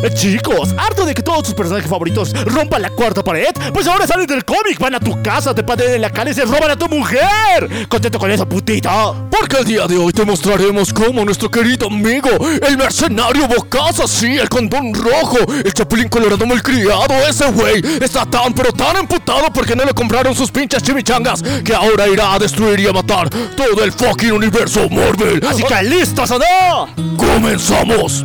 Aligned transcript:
Chicos, 0.14 0.74
harto 0.76 1.04
de 1.04 1.14
que 1.14 1.22
todos 1.22 1.42
tus 1.42 1.54
personajes 1.54 1.88
favoritos 1.88 2.32
rompan 2.44 2.82
la 2.82 2.90
cuarta 2.90 3.22
pared, 3.22 3.50
pues 3.72 3.86
ahora 3.86 4.06
salen 4.06 4.26
del 4.26 4.44
cómic, 4.44 4.78
van 4.78 4.94
a 4.94 5.00
tu 5.00 5.22
casa, 5.22 5.54
te 5.54 5.62
patean 5.62 5.94
en 5.94 6.00
la 6.02 6.10
cara 6.10 6.30
y 6.30 6.34
se 6.34 6.44
roban 6.44 6.70
a 6.70 6.76
tu 6.76 6.88
mujer. 6.88 7.88
Contento 7.88 8.18
con 8.18 8.30
eso, 8.30 8.48
putita. 8.48 9.12
Porque 9.30 9.58
el 9.58 9.64
día 9.64 9.86
de 9.86 9.98
hoy 9.98 10.12
te 10.12 10.24
mostraremos 10.24 10.92
cómo 10.92 11.24
nuestro 11.24 11.50
querido 11.50 11.86
amigo, 11.86 12.30
el 12.66 12.76
mercenario 12.76 13.46
Bocasa, 13.48 14.06
sí, 14.06 14.36
el 14.36 14.48
condón 14.48 14.92
rojo, 14.94 15.38
el 15.64 15.72
chapulín 15.72 16.08
colorado 16.08 16.46
malcriado, 16.46 17.14
ese 17.28 17.50
güey, 17.50 17.82
está 18.00 18.24
tan 18.26 18.54
pero 18.54 18.72
tan 18.72 18.96
emputado 18.96 19.52
porque 19.52 19.76
no 19.76 19.84
le 19.84 19.92
compraron 19.92 20.34
sus 20.34 20.50
pinches 20.50 20.82
chimichangas 20.82 21.42
que 21.64 21.74
ahora 21.74 22.08
irá 22.08 22.34
a 22.34 22.38
destruir 22.38 22.80
y 22.80 22.86
a 22.86 22.92
matar 22.92 23.28
todo 23.30 23.84
el 23.84 23.92
fucking 23.92 24.32
universo 24.32 24.88
Marvel. 24.90 25.40
Así 25.48 25.62
que, 25.62 25.82
¿listos 25.82 26.30
o 26.30 26.38
no? 26.38 27.16
¡Comenzamos! 27.16 28.24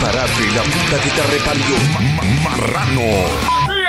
Prepárate 0.00 0.46
la 0.54 0.62
puta 0.62 1.02
que 1.02 1.10
te 1.10 1.22
repalió. 1.22 1.76
marrano. 2.44 3.00
Muy 3.66 3.86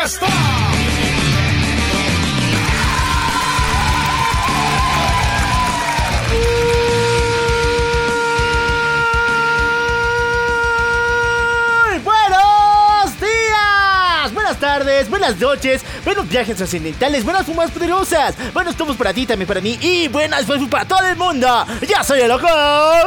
buenas 15.20 15.40
noches, 15.40 15.82
buenos 16.06 16.30
viajes 16.30 16.56
trascendentales, 16.58 17.24
buenas 17.24 17.44
fumas 17.44 17.72
poderosas, 17.72 18.36
buenos 18.54 18.76
tomos 18.76 18.96
para 18.96 19.12
ti, 19.14 19.26
también 19.26 19.48
para 19.48 19.62
mí 19.62 19.76
y 19.82 20.08
buenas 20.08 20.46
fumas 20.46 20.70
para 20.70 20.86
todo 20.86 21.04
el 21.08 21.16
mundo. 21.16 21.48
Ya 21.88 22.04
soy 22.04 22.20
el 22.20 22.28
loco. 22.28 22.48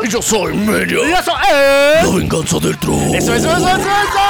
Y 0.02 0.08
yo 0.08 0.20
soy 0.20 0.54
Media. 0.54 0.98
Ya 1.08 1.22
soy 1.22 1.34
el... 1.52 2.10
La 2.10 2.16
venganza 2.16 2.58
del 2.58 2.76
troll. 2.78 3.14
Eso, 3.14 3.32
eso, 3.32 3.48
eso, 3.52 3.68
eso, 3.68 3.78
eso. 3.78 4.20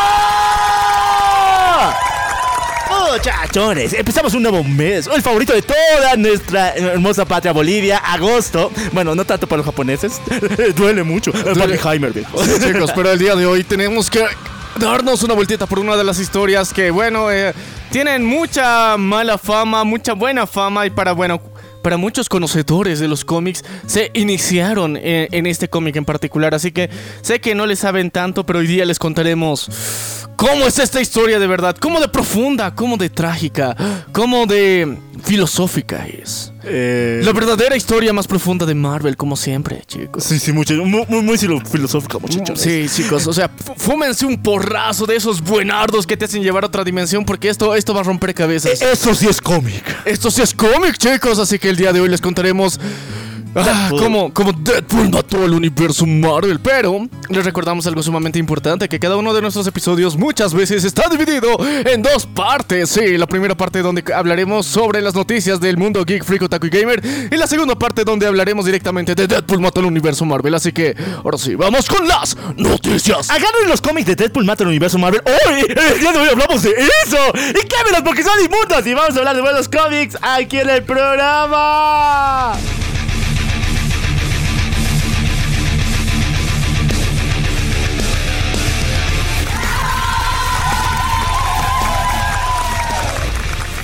Muchachones, 3.13 3.95
empezamos 3.95 4.35
un 4.35 4.43
nuevo 4.43 4.63
mes, 4.63 5.07
el 5.07 5.23
favorito 5.23 5.55
de 5.55 5.63
toda 5.63 6.17
nuestra 6.19 6.75
hermosa 6.75 7.25
patria 7.25 7.53
Bolivia, 7.53 7.97
agosto. 7.97 8.71
Bueno, 8.93 9.15
no 9.15 9.25
tanto 9.25 9.47
para 9.47 9.59
los 9.59 9.67
japoneses, 9.67 10.21
duele 10.77 11.03
mucho. 11.03 11.33
Duele 11.33 11.81
Heimer, 11.83 12.13
viejo. 12.13 12.45
Sí, 12.45 12.53
chicos, 12.61 12.93
pero 12.95 13.11
el 13.11 13.19
día 13.19 13.35
de 13.35 13.47
hoy 13.47 13.65
tenemos 13.65 14.11
que 14.11 14.27
darnos 14.79 15.23
una 15.23 15.35
vueltita 15.35 15.67
por 15.67 15.79
una 15.79 15.97
de 15.97 16.05
las 16.05 16.19
historias 16.19 16.73
que, 16.73 16.91
bueno, 16.91 17.31
eh, 17.31 17.53
tienen 17.91 18.25
mucha 18.25 18.97
mala 18.97 19.39
fama, 19.39 19.85
mucha 19.85 20.13
buena 20.15 20.47
fama 20.47 20.87
y 20.87 20.91
para, 20.91 21.13
bueno, 21.13 21.41
para 21.83 21.97
muchos 21.97 22.29
conocedores 22.29 23.01
de 23.01 23.09
los 23.09 23.25
cómics 23.25 23.65
se 23.87 24.11
iniciaron 24.15 24.97
en, 24.97 25.29
en 25.33 25.47
este 25.47 25.69
cómic 25.69 25.97
en 25.97 26.05
particular. 26.05 26.55
Así 26.55 26.73
que 26.73 26.91
sé 27.23 27.41
que 27.41 27.55
no 27.55 27.67
le 27.67 27.77
saben 27.77 28.11
tanto, 28.11 28.45
pero 28.45 28.59
hoy 28.59 28.67
día 28.67 28.85
les 28.85 28.99
contaremos 28.99 29.69
cómo 30.37 30.67
es 30.67 30.79
esta 30.79 31.01
historia 31.01 31.39
de 31.39 31.47
verdad, 31.47 31.77
cómo 31.79 32.01
de 32.01 32.09
profunda, 32.09 32.75
cómo 32.75 32.97
de 32.97 33.11
trágica, 33.11 33.77
cómo 34.13 34.47
de 34.47 34.99
filosófica 35.23 36.07
es. 36.07 36.53
Eh, 36.65 37.23
La 37.25 37.33
verdadera 37.33 37.77
historia 37.77 38.13
más 38.13 38.27
profunda 38.27 38.67
de 38.67 38.75
Marvel, 38.75 39.17
como 39.17 39.37
siempre, 39.37 39.83
chicos. 39.87 40.25
Sí, 40.25 40.39
sí, 40.39 40.53
mucho, 40.53 40.75
muy, 40.85 41.05
muy, 41.09 41.23
muy 41.23 41.39
filo- 41.39 41.61
filosófica, 41.65 42.19
muchachos. 42.19 42.61
Sí, 42.61 42.87
chicos, 42.95 43.27
o 43.27 43.33
sea, 43.33 43.51
fúmense 43.77 44.27
un 44.27 44.43
porrazo 44.43 45.07
de 45.07 45.17
esos 45.17 45.41
buenardos 45.41 46.07
que 46.07 46.17
te 46.17 46.25
hacen 46.27 46.43
llevar 46.43 46.65
a 46.65 46.67
otra 46.67 46.85
dimensión 46.85 47.25
porque 47.25 47.49
esto, 47.49 47.75
esto 47.75 47.95
va 47.95 48.01
a 48.01 48.05
romper 48.05 48.35
cabezas. 48.35 48.81
Eso 48.83 49.15
sí 49.15 49.27
es 49.29 49.41
cómic. 49.41 49.83
Esto 50.05 50.31
sí 50.31 50.43
es 50.43 50.53
cómic, 50.55 50.97
chicos, 50.99 51.39
así 51.39 51.59
que 51.59 51.71
el 51.71 51.77
día 51.77 51.93
de 51.93 52.01
hoy 52.01 52.09
les 52.09 52.21
contaremos 52.21 52.79
ah, 53.55 53.91
cómo, 53.91 54.33
cómo 54.33 54.53
Deadpool 54.53 55.11
mató 55.11 55.45
al 55.45 55.55
universo 55.55 56.07
Marvel. 56.07 56.61
Pero 56.61 57.09
les 57.29 57.45
recordamos 57.45 57.87
algo 57.87 58.03
sumamente 58.03 58.39
importante, 58.39 58.89
que 58.89 58.99
cada 58.99 59.17
uno 59.17 59.33
de 59.33 59.41
nuestros 59.41 59.67
episodios 59.67 60.17
muchas 60.17 60.55
veces 60.55 60.85
está 60.85 61.09
dividido 61.09 61.49
en 61.85 62.03
dos 62.03 62.27
partes. 62.27 62.91
Sí, 62.91 63.17
la 63.19 63.27
primera 63.27 63.57
parte 63.57 63.83
donde 63.83 64.05
hablaremos 64.15 64.67
sobre 64.67 65.01
las 65.01 65.15
noticias 65.15 65.61
del 65.61 65.77
mundo 65.77 66.05
geek, 66.05 66.25
freak, 66.25 66.43
otaku 66.43 66.67
y 66.67 66.71
gamer. 66.71 67.03
Y 67.31 67.37
la 67.37 67.47
segunda 67.47 67.75
parte 67.77 68.05
donde 68.05 68.27
hablaremos 68.27 68.65
directamente 68.65 69.15
de 69.15 69.27
Deadpool 69.27 69.61
mató 69.61 69.81
al 69.81 69.87
universo 69.87 70.25
Marvel. 70.25 70.55
Así 70.55 70.73
que, 70.73 70.95
ahora 71.25 71.39
sí, 71.39 71.55
vamos 71.55 71.89
con 71.89 72.07
las 72.07 72.37
noticias. 72.57 73.31
Agarren 73.31 73.69
los 73.69 73.81
cómics 73.81 74.07
de 74.07 74.17
Deadpool 74.17 74.45
Mata 74.45 74.65
el 74.65 74.69
Universo 74.69 74.99
Marvel. 74.99 75.23
¡Hoy! 75.27 75.61
El 75.69 76.01
día 76.01 76.13
de 76.13 76.19
hoy 76.19 76.29
hablamos 76.29 76.63
de 76.63 76.71
eso. 77.05 77.19
Y 77.51 77.67
quémelos 77.67 78.03
porque 78.05 78.23
son 78.23 78.35
inmundos. 78.45 78.87
Y 78.87 78.95
vamos 78.95 79.17
a 79.17 79.19
hablar 79.19 79.37
de 79.37 79.43
buenos 79.43 79.69
cómics 79.69 80.17
aquí 80.23 80.59
en 80.59 80.71
el 80.71 80.83
programa. 80.83 82.59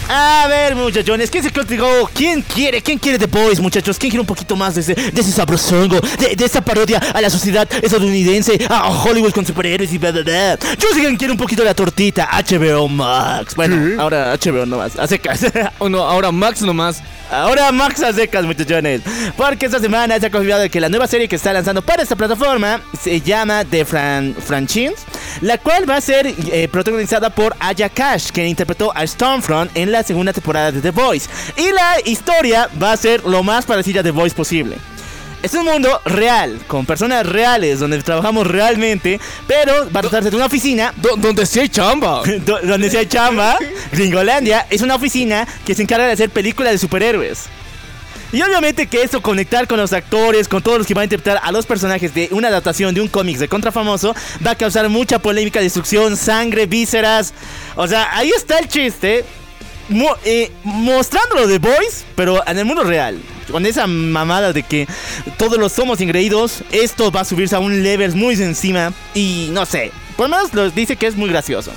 A 0.08 0.46
ver, 0.48 0.76
muchachones, 0.76 1.30
¿quién 1.30 1.42
se 1.42 1.50
contigo? 1.50 2.08
¿Quién 2.14 2.40
quiere? 2.40 2.80
¿Quién 2.80 2.96
quiere 2.96 3.18
The 3.18 3.26
Boys, 3.26 3.58
muchachos? 3.58 3.98
¿Quién 3.98 4.10
quiere 4.10 4.20
un 4.20 4.26
poquito 4.26 4.54
más 4.54 4.76
de 4.76 4.80
ese, 4.82 4.94
de 4.94 5.20
ese 5.20 5.32
sabrosongo? 5.32 5.98
De, 6.00 6.36
de 6.36 6.44
esa 6.44 6.60
parodia 6.60 6.98
a 7.12 7.20
la 7.20 7.28
sociedad 7.28 7.68
estadounidense, 7.82 8.56
a 8.70 8.88
Hollywood 8.88 9.32
con 9.32 9.44
superhéroes 9.44 9.92
y 9.92 9.98
bla, 9.98 10.12
bla, 10.12 10.22
bla. 10.22 10.58
Yo 10.78 10.88
sí 10.94 11.00
que 11.02 11.16
quiero 11.16 11.32
un 11.32 11.38
poquito 11.38 11.64
la 11.64 11.74
tortita, 11.74 12.28
HBO 12.30 12.88
Max. 12.88 13.56
Bueno, 13.56 14.00
ahora 14.00 14.36
HBO 14.36 14.64
nomás, 14.64 14.96
a 14.96 15.06
secas. 15.06 15.44
Oh, 15.78 15.88
no, 15.88 16.02
ahora 16.02 16.30
Max 16.32 16.62
nomás. 16.62 17.02
Ahora 17.30 17.72
Max 17.72 18.02
a 18.02 18.12
secas, 18.12 18.44
muchachones. 18.44 19.02
Porque 19.36 19.66
esta 19.66 19.80
semana 19.80 20.18
se 20.20 20.26
ha 20.26 20.30
confirmado 20.30 20.70
que 20.70 20.80
la 20.80 20.88
nueva 20.88 21.06
serie 21.06 21.28
que 21.28 21.36
está 21.36 21.52
lanzando 21.52 21.82
para 21.82 22.02
esta 22.02 22.14
plataforma 22.14 22.80
se 22.98 23.20
llama 23.20 23.64
The 23.64 23.84
Fran 23.84 24.34
Franchise, 24.38 24.94
la 25.40 25.58
cual 25.58 25.88
va 25.90 25.96
a 25.96 26.00
ser 26.00 26.26
eh, 26.26 26.68
protagonizada 26.68 27.30
por 27.30 27.56
Aya 27.58 27.88
Cash, 27.88 28.30
quien 28.32 28.46
interpretó 28.46 28.92
a 28.96 29.06
Stormfront 29.06 29.76
en 29.76 29.92
la 29.92 29.95
segunda 30.02 30.32
temporada 30.32 30.72
de 30.72 30.80
The 30.80 30.90
Voice. 30.90 31.28
Y 31.56 31.70
la 31.72 31.96
historia 32.04 32.68
va 32.82 32.92
a 32.92 32.96
ser 32.96 33.24
lo 33.24 33.42
más 33.42 33.64
parecida 33.66 34.00
a 34.00 34.02
The 34.02 34.10
Voice 34.10 34.34
posible. 34.34 34.76
Es 35.42 35.52
un 35.54 35.64
mundo 35.66 36.00
real, 36.06 36.58
con 36.66 36.86
personas 36.86 37.24
reales, 37.26 37.78
donde 37.78 38.02
trabajamos 38.02 38.46
realmente, 38.46 39.20
pero 39.46 39.88
va 39.94 40.00
a 40.00 40.02
tratarse 40.02 40.30
de 40.30 40.36
una 40.36 40.46
oficina 40.46 40.92
Do- 40.96 41.14
donde 41.16 41.46
sí 41.46 41.60
hay 41.60 41.68
chamba. 41.68 42.22
do- 42.44 42.58
donde 42.62 42.90
se 42.90 42.98
hay 42.98 43.06
chamba, 43.06 43.56
Gringolandia 43.92 44.66
es 44.70 44.80
una 44.80 44.94
oficina 44.96 45.46
que 45.64 45.74
se 45.74 45.82
encarga 45.82 46.06
de 46.06 46.12
hacer 46.12 46.30
películas 46.30 46.72
de 46.72 46.78
superhéroes. 46.78 47.44
Y 48.32 48.42
obviamente 48.42 48.88
que 48.88 49.02
eso, 49.02 49.22
conectar 49.22 49.68
con 49.68 49.78
los 49.78 49.92
actores, 49.92 50.48
con 50.48 50.60
todos 50.62 50.78
los 50.78 50.86
que 50.86 50.94
van 50.94 51.02
a 51.02 51.04
interpretar 51.04 51.40
a 51.44 51.52
los 51.52 51.64
personajes 51.64 52.12
de 52.12 52.28
una 52.32 52.48
adaptación 52.48 52.92
de 52.92 53.00
un 53.00 53.06
cómic 53.08 53.36
de 53.38 53.46
contra 53.46 53.70
famoso, 53.70 54.16
va 54.44 54.52
a 54.52 54.54
causar 54.56 54.88
mucha 54.88 55.20
polémica, 55.20 55.60
destrucción, 55.60 56.16
sangre, 56.16 56.66
vísceras. 56.66 57.32
O 57.76 57.86
sea, 57.86 58.08
ahí 58.16 58.30
está 58.30 58.58
el 58.58 58.66
chiste. 58.68 59.24
Mo- 59.88 60.16
eh, 60.24 60.50
mostrándolo 60.64 61.46
de 61.46 61.58
Boys, 61.58 62.04
pero 62.14 62.42
en 62.46 62.58
el 62.58 62.64
mundo 62.64 62.84
real. 62.84 63.20
Con 63.50 63.64
esa 63.66 63.86
mamada 63.86 64.52
de 64.52 64.62
que 64.64 64.88
todos 65.38 65.56
los 65.58 65.72
somos 65.72 66.00
ingreídos, 66.00 66.62
esto 66.72 67.12
va 67.12 67.20
a 67.20 67.24
subirse 67.24 67.54
a 67.54 67.60
un 67.60 67.82
level 67.82 68.14
muy 68.16 68.34
encima. 68.42 68.92
Y 69.14 69.48
no 69.52 69.64
sé, 69.66 69.92
por 70.16 70.28
lo 70.28 70.36
menos 70.36 70.52
lo 70.54 70.70
dice 70.70 70.96
que 70.96 71.06
es 71.06 71.14
muy 71.16 71.28
gracioso. 71.28 71.70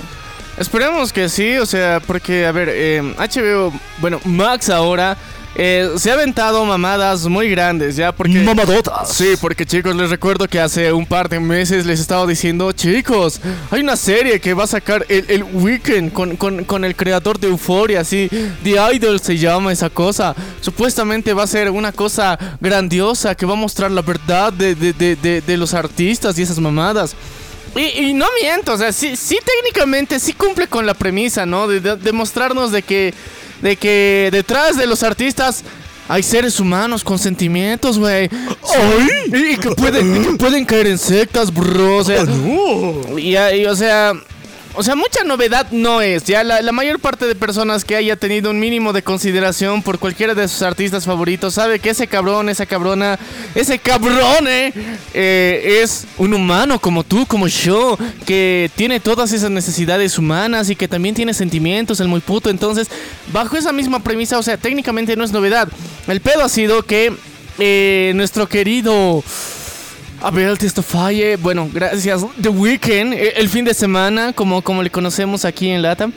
Esperemos 0.58 1.12
que 1.12 1.28
sí, 1.28 1.56
o 1.58 1.64
sea, 1.66 2.00
porque, 2.06 2.44
a 2.44 2.52
ver, 2.52 2.68
eh, 2.70 3.00
HBO, 3.16 3.72
bueno, 3.98 4.20
Max 4.24 4.68
ahora 4.68 5.16
eh, 5.56 5.90
se 5.96 6.10
ha 6.10 6.14
aventado 6.14 6.64
mamadas 6.64 7.26
muy 7.26 7.50
grandes, 7.50 7.96
¿ya? 7.96 8.12
Porque... 8.12 8.34
Mamadotas. 8.40 9.12
Sí, 9.12 9.34
porque 9.40 9.66
chicos, 9.66 9.94
les 9.96 10.08
recuerdo 10.08 10.46
que 10.46 10.60
hace 10.60 10.92
un 10.92 11.04
par 11.04 11.28
de 11.28 11.40
meses 11.40 11.84
les 11.86 11.98
estaba 12.00 12.26
diciendo, 12.26 12.70
chicos, 12.72 13.40
hay 13.70 13.80
una 13.80 13.96
serie 13.96 14.40
que 14.40 14.54
va 14.54 14.64
a 14.64 14.68
sacar 14.68 15.04
el, 15.08 15.24
el 15.28 15.42
Weekend 15.42 16.12
con, 16.12 16.36
con- 16.36 16.64
con 16.64 16.84
el 16.84 16.94
creador 16.94 17.38
de 17.40 17.48
Euphoria, 17.48 18.00
así, 18.00 18.28
The 18.62 18.76
Idol 18.94 19.18
se 19.20 19.36
llama 19.38 19.72
esa 19.72 19.90
cosa. 19.90 20.34
Supuestamente 20.60 21.32
va 21.34 21.42
a 21.42 21.46
ser 21.48 21.70
una 21.70 21.92
cosa 21.92 22.38
grandiosa 22.60 23.34
que 23.34 23.44
va 23.46 23.54
a 23.54 23.56
mostrar 23.56 23.90
la 23.90 24.02
verdad 24.02 24.52
de, 24.52 24.74
de- 24.74 24.92
de- 24.92 25.16
de- 25.16 25.40
de 25.40 25.56
los 25.56 25.74
artistas 25.74 26.38
y 26.38 26.42
esas 26.42 26.58
mamadas. 26.60 27.14
Y, 27.76 28.06
y 28.08 28.14
no 28.14 28.26
miento, 28.42 28.72
o 28.72 28.78
sea, 28.78 28.92
sí, 28.92 29.14
sí 29.16 29.38
técnicamente 29.44 30.18
sí 30.18 30.32
cumple 30.32 30.66
con 30.66 30.86
la 30.86 30.94
premisa, 30.94 31.44
¿no? 31.46 31.68
De, 31.68 31.80
de- 31.80 31.96
de 31.96 32.12
mostrarnos 32.12 32.72
de 32.72 32.82
que, 32.82 33.14
de 33.60 33.76
que 33.76 34.28
detrás 34.32 34.76
de 34.76 34.86
los 34.86 35.02
artistas 35.02 35.62
hay 36.08 36.22
seres 36.22 36.58
humanos 36.58 37.04
con 37.04 37.18
sentimientos, 37.18 37.98
güey. 37.98 38.28
Y, 39.32 39.52
y 39.52 39.56
que 39.56 39.70
pueden, 39.70 40.16
y 40.16 40.26
que 40.26 40.32
pueden 40.32 40.64
caer 40.64 40.88
en 40.88 40.98
sectas, 40.98 41.54
bro. 41.54 41.98
O 41.98 42.04
sea, 42.04 42.24
y, 43.16 43.36
y, 43.36 43.66
o 43.66 43.76
sea, 43.76 44.12
O 44.80 44.82
sea, 44.82 44.96
mucha 44.96 45.24
novedad 45.24 45.66
no 45.72 46.00
es. 46.00 46.24
Ya 46.24 46.42
la, 46.42 46.72
mayor 46.72 47.00
parte 47.00 47.26
de 47.26 47.34
personas 47.34 47.84
que 47.84 47.96
haya 47.96 48.16
tenido 48.16 48.48
un 48.48 48.58
mínimo 48.58 48.94
de 48.94 49.02
consideración 49.02 49.82
por 49.82 49.98
cualquiera 49.98 50.34
de 50.34 50.48
sus 50.48 50.62
artistas 50.62 51.04
favoritos 51.04 51.52
sabe 51.52 51.80
que 51.80 51.90
ese 51.90 52.06
cabrón, 52.06 52.48
esa 52.48 52.64
cabrona, 52.64 53.18
ese 53.54 53.78
cabrón 53.78 54.48
eh, 54.48 54.72
eh, 55.12 55.80
es 55.82 56.06
un 56.16 56.32
humano 56.32 56.78
como 56.78 57.04
tú, 57.04 57.26
como 57.26 57.46
yo, 57.46 57.98
que 58.24 58.70
tiene 58.74 59.00
todas 59.00 59.32
esas 59.32 59.50
necesidades 59.50 60.16
humanas 60.16 60.70
y 60.70 60.76
que 60.76 60.88
también 60.88 61.14
tiene 61.14 61.34
sentimientos, 61.34 62.00
el 62.00 62.08
muy 62.08 62.20
puto. 62.20 62.48
Entonces, 62.48 62.88
bajo 63.34 63.58
esa 63.58 63.72
misma 63.72 64.00
premisa, 64.02 64.38
o 64.38 64.42
sea, 64.42 64.56
técnicamente 64.56 65.14
no 65.14 65.24
es 65.24 65.32
novedad. 65.32 65.68
El 66.08 66.22
pedo 66.22 66.42
ha 66.42 66.48
sido 66.48 66.84
que 66.84 67.12
eh, 67.58 68.12
nuestro 68.14 68.48
querido... 68.48 69.22
Abel 70.22 70.58
Testofaye, 70.58 71.36
bueno, 71.36 71.68
gracias. 71.72 72.24
The 72.40 72.50
Weeknd, 72.50 73.14
eh, 73.14 73.32
el 73.36 73.48
fin 73.48 73.64
de 73.64 73.72
semana, 73.72 74.32
como, 74.34 74.60
como 74.62 74.82
le 74.82 74.90
conocemos 74.90 75.44
aquí 75.44 75.70
en 75.70 75.80
Lata. 75.80 76.10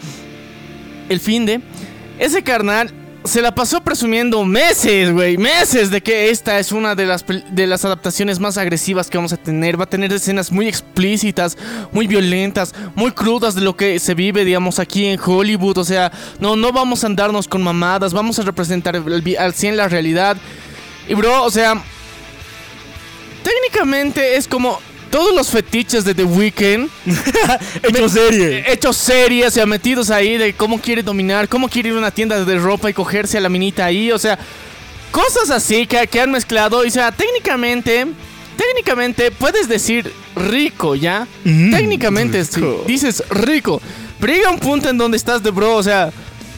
El 1.07 1.19
fin 1.19 1.45
de. 1.45 1.61
Ese 2.19 2.43
carnal 2.43 2.91
se 3.23 3.41
la 3.41 3.55
pasó 3.55 3.81
presumiendo 3.81 4.43
meses, 4.43 5.13
güey, 5.13 5.37
meses 5.37 5.89
de 5.89 6.01
que 6.01 6.29
esta 6.29 6.59
es 6.59 6.73
una 6.73 6.95
de 6.95 7.05
las, 7.05 7.23
de 7.51 7.65
las 7.67 7.85
adaptaciones 7.85 8.39
más 8.39 8.57
agresivas 8.57 9.09
que 9.09 9.17
vamos 9.17 9.31
a 9.31 9.37
tener. 9.37 9.79
Va 9.79 9.85
a 9.85 9.89
tener 9.89 10.11
escenas 10.11 10.51
muy 10.51 10.67
explícitas, 10.67 11.57
muy 11.93 12.05
violentas, 12.05 12.75
muy 12.95 13.11
crudas 13.11 13.55
de 13.55 13.61
lo 13.61 13.77
que 13.77 13.99
se 13.99 14.13
vive, 14.13 14.43
digamos, 14.43 14.79
aquí 14.79 15.05
en 15.05 15.19
Hollywood. 15.19 15.77
O 15.77 15.85
sea, 15.85 16.11
no, 16.39 16.57
no 16.57 16.73
vamos 16.73 17.05
a 17.05 17.07
andarnos 17.07 17.47
con 17.47 17.63
mamadas, 17.63 18.13
vamos 18.13 18.37
a 18.39 18.43
representar 18.43 18.97
al 18.97 19.53
100 19.53 19.77
la 19.77 19.87
realidad. 19.87 20.35
Y 21.07 21.13
bro, 21.13 21.43
o 21.43 21.51
sea, 21.51 21.81
técnicamente 23.43 24.35
es 24.35 24.47
como 24.47 24.79
todos 25.11 25.35
los 25.35 25.49
fetiches 25.49 26.03
de 26.05 26.15
The 26.15 26.23
Weeknd 26.23 26.89
Hecho 27.83 28.09
serie. 28.09 28.63
hechos 28.67 28.97
series, 28.97 29.47
o 29.47 29.51
sea, 29.51 29.65
metidos 29.67 30.09
ahí 30.09 30.37
de 30.37 30.53
cómo 30.53 30.79
quiere 30.79 31.03
dominar, 31.03 31.47
cómo 31.47 31.69
quiere 31.69 31.89
ir 31.89 31.95
a 31.95 31.99
una 31.99 32.11
tienda 32.11 32.43
de 32.43 32.57
ropa 32.57 32.89
y 32.89 32.93
cogerse 32.93 33.37
a 33.37 33.41
la 33.41 33.49
minita 33.49 33.85
ahí, 33.85 34.11
o 34.11 34.17
sea, 34.17 34.39
cosas 35.11 35.51
así 35.51 35.85
que, 35.85 36.07
que 36.07 36.19
han 36.19 36.31
mezclado, 36.31 36.83
y, 36.83 36.87
o 36.87 36.91
sea, 36.91 37.11
técnicamente, 37.11 38.07
técnicamente 38.57 39.29
puedes 39.29 39.67
decir 39.69 40.11
rico, 40.35 40.95
¿ya? 40.95 41.27
Mm, 41.43 41.71
técnicamente 41.71 42.43
sí, 42.43 42.55
rico. 42.55 42.83
dices 42.87 43.23
rico, 43.29 43.79
pero 44.19 44.33
llega 44.33 44.49
un 44.49 44.59
punto 44.59 44.89
en 44.89 44.97
donde 44.97 45.17
estás 45.17 45.43
de 45.43 45.51
bro, 45.51 45.75
o 45.75 45.83
sea, 45.83 46.11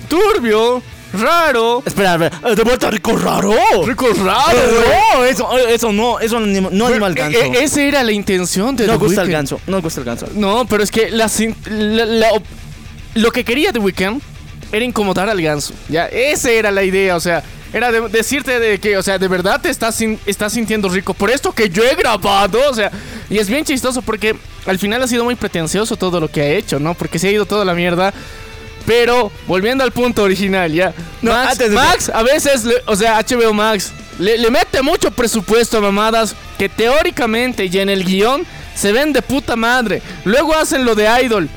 turbio, 0.07 0.81
raro, 1.19 1.83
Espera, 1.85 2.13
a 2.13 2.17
ver, 2.17 2.31
¿de 2.56 2.63
vuelta 2.63 2.89
rico 2.91 3.15
raro? 3.17 3.53
rico 3.85 4.07
raro, 4.23 4.57
Eh. 4.57 4.91
No, 5.15 5.23
eso, 5.25 5.57
eso 5.57 5.91
no, 5.91 6.19
eso 6.19 6.39
no, 6.39 6.69
no 6.71 6.85
anima 6.88 7.07
al 7.07 7.13
ganso. 7.15 7.38
E- 7.39 7.63
esa 7.63 7.81
era 7.81 8.03
la 8.03 8.12
intención 8.12 8.75
de 8.75 8.88
No 8.88 8.94
The 8.94 8.97
gusta 9.00 9.21
el 9.21 9.27
Weeknd. 9.27 9.33
ganso, 9.33 9.59
no 9.67 9.81
gusta 9.81 10.00
el 10.01 10.06
ganso. 10.06 10.27
No, 10.35 10.65
pero 10.67 10.83
es 10.83 10.91
que 10.91 11.09
la, 11.12 11.29
la- 11.69 12.06
la 12.06 12.27
lo 13.15 13.31
que 13.31 13.44
quería 13.44 13.71
The 13.71 13.79
Weeknd 13.79 14.21
era 14.71 14.83
incomodar 14.85 15.29
al 15.29 15.41
ganso. 15.41 15.73
Ya, 15.89 16.06
esa 16.07 16.51
era 16.51 16.71
la 16.71 16.83
idea, 16.83 17.15
o 17.15 17.19
sea, 17.19 17.44
era 17.73 17.91
de- 17.91 18.09
decirte 18.09 18.59
de 18.59 18.79
que, 18.79 18.97
o 18.97 19.03
sea, 19.03 19.17
de 19.17 19.27
verdad 19.27 19.59
te 19.62 19.69
estás, 19.69 19.95
sin- 19.95 20.19
estás 20.25 20.53
sintiendo 20.53 20.89
rico 20.89 21.13
por 21.13 21.29
esto 21.29 21.51
que 21.51 21.69
yo 21.69 21.83
he 21.83 21.95
grabado, 21.95 22.59
o 22.69 22.73
sea, 22.73 22.91
y 23.29 23.38
es 23.38 23.47
bien 23.50 23.63
chistoso 23.65 24.01
porque 24.01 24.35
al 24.65 24.79
final 24.79 25.01
ha 25.03 25.07
sido 25.07 25.23
muy 25.23 25.35
pretencioso 25.35 25.95
todo 25.95 26.19
lo 26.19 26.29
que 26.29 26.41
ha 26.41 26.47
hecho, 26.50 26.79
¿no? 26.79 26.94
Porque 26.94 27.19
se 27.19 27.27
ha 27.27 27.31
ido 27.31 27.45
toda 27.45 27.63
la 27.65 27.73
mierda. 27.73 28.13
Pero, 28.85 29.31
volviendo 29.47 29.83
al 29.83 29.91
punto 29.91 30.23
original, 30.23 30.71
ya. 30.71 30.93
No, 31.21 31.31
Max, 31.31 31.51
antes 31.53 31.69
de- 31.69 31.75
Max, 31.75 32.11
a 32.13 32.21
veces, 32.23 32.63
le- 32.65 32.81
o 32.85 32.95
sea, 32.95 33.17
HBO 33.19 33.53
Max, 33.53 33.91
le, 34.19 34.37
le 34.37 34.51
mete 34.51 34.81
mucho 34.81 35.11
presupuesto 35.11 35.77
a 35.77 35.81
mamadas 35.81 36.35
que 36.57 36.69
teóricamente 36.69 37.65
y 37.65 37.79
en 37.79 37.89
el 37.89 38.03
guion 38.03 38.45
se 38.75 38.91
ven 38.91 39.11
de 39.13 39.21
puta 39.21 39.55
madre. 39.55 40.01
Luego 40.23 40.55
hacen 40.55 40.85
lo 40.85 40.93
de 40.95 41.07
Idol. 41.23 41.49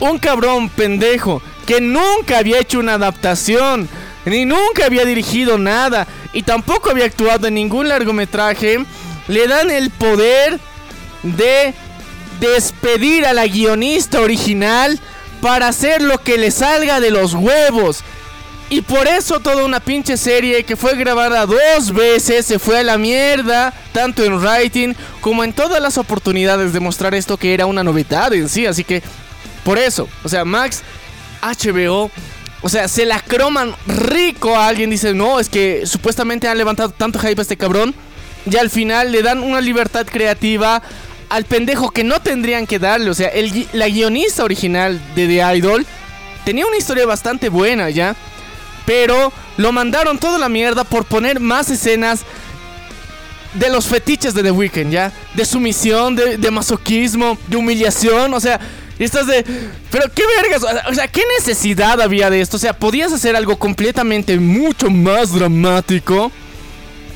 Un 0.00 0.18
cabrón 0.18 0.68
pendejo 0.70 1.42
que 1.66 1.80
nunca 1.80 2.38
había 2.38 2.58
hecho 2.60 2.78
una 2.78 2.94
adaptación, 2.94 3.88
ni 4.24 4.44
nunca 4.46 4.86
había 4.86 5.04
dirigido 5.04 5.58
nada, 5.58 6.06
y 6.32 6.42
tampoco 6.42 6.90
había 6.90 7.04
actuado 7.04 7.46
en 7.48 7.54
ningún 7.54 7.88
largometraje, 7.88 8.84
le 9.28 9.46
dan 9.46 9.70
el 9.70 9.90
poder 9.90 10.58
de 11.22 11.74
despedir 12.40 13.26
a 13.26 13.32
la 13.34 13.46
guionista 13.46 14.20
original 14.20 14.98
para 15.40 15.68
hacer 15.68 16.02
lo 16.02 16.18
que 16.18 16.38
le 16.38 16.50
salga 16.50 17.00
de 17.00 17.10
los 17.10 17.34
huevos. 17.34 18.02
Y 18.68 18.82
por 18.82 19.08
eso 19.08 19.40
toda 19.40 19.64
una 19.64 19.80
pinche 19.80 20.16
serie 20.16 20.62
que 20.62 20.76
fue 20.76 20.94
grabada 20.94 21.44
dos 21.44 21.92
veces 21.92 22.46
se 22.46 22.60
fue 22.60 22.78
a 22.78 22.84
la 22.84 22.98
mierda, 22.98 23.74
tanto 23.92 24.22
en 24.22 24.38
writing 24.38 24.94
como 25.20 25.42
en 25.42 25.52
todas 25.52 25.82
las 25.82 25.98
oportunidades 25.98 26.72
de 26.72 26.78
mostrar 26.78 27.14
esto 27.16 27.36
que 27.36 27.52
era 27.52 27.66
una 27.66 27.82
novedad 27.82 28.32
en 28.32 28.48
sí. 28.48 28.66
Así 28.66 28.84
que, 28.84 29.02
por 29.64 29.76
eso, 29.76 30.08
o 30.22 30.28
sea, 30.28 30.44
Max, 30.44 30.82
HBO, 31.42 32.12
o 32.62 32.68
sea, 32.68 32.86
se 32.86 33.06
la 33.06 33.20
croman 33.20 33.74
rico 33.88 34.54
a 34.54 34.68
alguien. 34.68 34.90
Dice, 34.90 35.14
no, 35.14 35.40
es 35.40 35.48
que 35.48 35.84
supuestamente 35.84 36.46
han 36.46 36.58
levantado 36.58 36.90
tanto 36.90 37.18
hype 37.18 37.40
a 37.40 37.42
este 37.42 37.56
cabrón. 37.56 37.92
Y 38.48 38.56
al 38.56 38.70
final 38.70 39.10
le 39.10 39.22
dan 39.22 39.42
una 39.42 39.60
libertad 39.60 40.06
creativa 40.06 40.80
al 41.30 41.44
pendejo 41.44 41.90
que 41.90 42.04
no 42.04 42.20
tendrían 42.20 42.66
que 42.66 42.78
darle. 42.78 43.08
O 43.08 43.14
sea, 43.14 43.28
el, 43.28 43.66
la 43.72 43.88
guionista 43.88 44.44
original 44.44 45.00
de 45.14 45.26
The 45.26 45.56
Idol 45.56 45.86
tenía 46.44 46.66
una 46.66 46.76
historia 46.76 47.06
bastante 47.06 47.48
buena 47.48 47.88
ya. 47.88 48.14
Pero 48.84 49.32
lo 49.56 49.72
mandaron 49.72 50.18
toda 50.18 50.38
la 50.38 50.48
mierda 50.48 50.84
por 50.84 51.04
poner 51.04 51.38
más 51.38 51.70
escenas 51.70 52.24
de 53.54 53.70
los 53.70 53.86
fetiches 53.86 54.34
de 54.34 54.42
The 54.42 54.50
Weeknd, 54.50 54.90
¿ya? 54.90 55.12
De 55.34 55.44
sumisión, 55.44 56.16
de, 56.16 56.50
masoquismo, 56.50 57.38
de 57.46 57.56
humillación, 57.56 58.32
o 58.34 58.40
sea, 58.40 58.60
y 58.98 59.04
estás 59.04 59.26
de... 59.26 59.44
Pero 59.90 60.06
qué 60.12 60.22
vergas, 60.42 60.62
o 60.88 60.94
sea, 60.94 61.08
¿qué 61.08 61.22
necesidad 61.38 62.00
había 62.00 62.30
de 62.30 62.40
esto? 62.40 62.56
O 62.56 62.60
sea, 62.60 62.72
podías 62.72 63.12
hacer 63.12 63.36
algo 63.36 63.58
completamente 63.58 64.38
mucho 64.38 64.90
más 64.90 65.32
dramático 65.32 66.30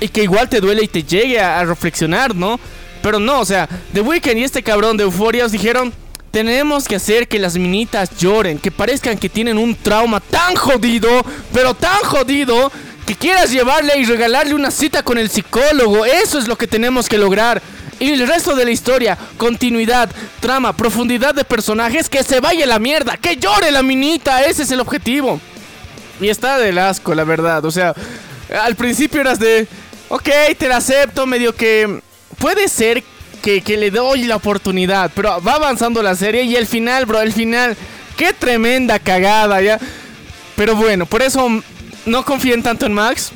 y 0.00 0.08
que 0.08 0.22
igual 0.22 0.48
te 0.48 0.60
duele 0.60 0.84
y 0.84 0.88
te 0.88 1.02
llegue 1.02 1.40
a, 1.40 1.60
a 1.60 1.64
reflexionar, 1.64 2.34
¿no? 2.34 2.58
Pero 3.04 3.20
no, 3.20 3.40
o 3.40 3.44
sea, 3.44 3.68
The 3.92 4.00
Weeknd 4.00 4.38
y 4.38 4.44
este 4.44 4.62
cabrón 4.62 4.96
de 4.96 5.04
Euphoria 5.04 5.44
os 5.44 5.52
dijeron, 5.52 5.92
tenemos 6.30 6.88
que 6.88 6.96
hacer 6.96 7.28
que 7.28 7.38
las 7.38 7.54
minitas 7.54 8.16
lloren, 8.16 8.58
que 8.58 8.70
parezcan 8.70 9.18
que 9.18 9.28
tienen 9.28 9.58
un 9.58 9.74
trauma 9.76 10.20
tan 10.20 10.54
jodido, 10.54 11.22
pero 11.52 11.74
tan 11.74 11.98
jodido, 11.98 12.72
que 13.06 13.14
quieras 13.14 13.50
llevarle 13.50 13.98
y 13.98 14.06
regalarle 14.06 14.54
una 14.54 14.70
cita 14.70 15.02
con 15.02 15.18
el 15.18 15.28
psicólogo. 15.28 16.06
Eso 16.06 16.38
es 16.38 16.48
lo 16.48 16.56
que 16.56 16.66
tenemos 16.66 17.06
que 17.06 17.18
lograr. 17.18 17.60
Y 18.00 18.12
el 18.12 18.26
resto 18.26 18.56
de 18.56 18.64
la 18.64 18.70
historia, 18.70 19.18
continuidad, 19.36 20.08
trama, 20.40 20.74
profundidad 20.74 21.34
de 21.34 21.44
personajes, 21.44 22.08
que 22.08 22.22
se 22.22 22.40
vaya 22.40 22.64
la 22.64 22.78
mierda, 22.78 23.18
que 23.18 23.36
llore 23.36 23.70
la 23.70 23.82
minita, 23.82 24.44
ese 24.44 24.62
es 24.62 24.70
el 24.70 24.80
objetivo. 24.80 25.38
Y 26.22 26.30
está 26.30 26.56
del 26.56 26.78
asco, 26.78 27.14
la 27.14 27.24
verdad. 27.24 27.66
O 27.66 27.70
sea, 27.70 27.92
al 28.62 28.76
principio 28.76 29.20
eras 29.20 29.38
de, 29.38 29.68
ok, 30.08 30.30
te 30.58 30.68
la 30.68 30.78
acepto, 30.78 31.26
medio 31.26 31.54
que 31.54 32.00
puede 32.34 32.68
ser 32.68 33.02
que, 33.42 33.60
que 33.62 33.76
le 33.76 33.90
doy 33.90 34.24
la 34.24 34.36
oportunidad, 34.36 35.10
pero 35.14 35.40
va 35.42 35.54
avanzando 35.54 36.02
la 36.02 36.14
serie 36.14 36.44
y 36.44 36.56
el 36.56 36.66
final, 36.66 37.06
bro, 37.06 37.20
el 37.20 37.32
final, 37.32 37.76
qué 38.16 38.32
tremenda 38.32 38.98
cagada, 38.98 39.60
ya. 39.60 39.78
Pero 40.56 40.76
bueno, 40.76 41.06
por 41.06 41.22
eso 41.22 41.48
no 42.06 42.24
confíen 42.24 42.62
tanto 42.62 42.86
en 42.86 42.94
Max. 42.94 43.32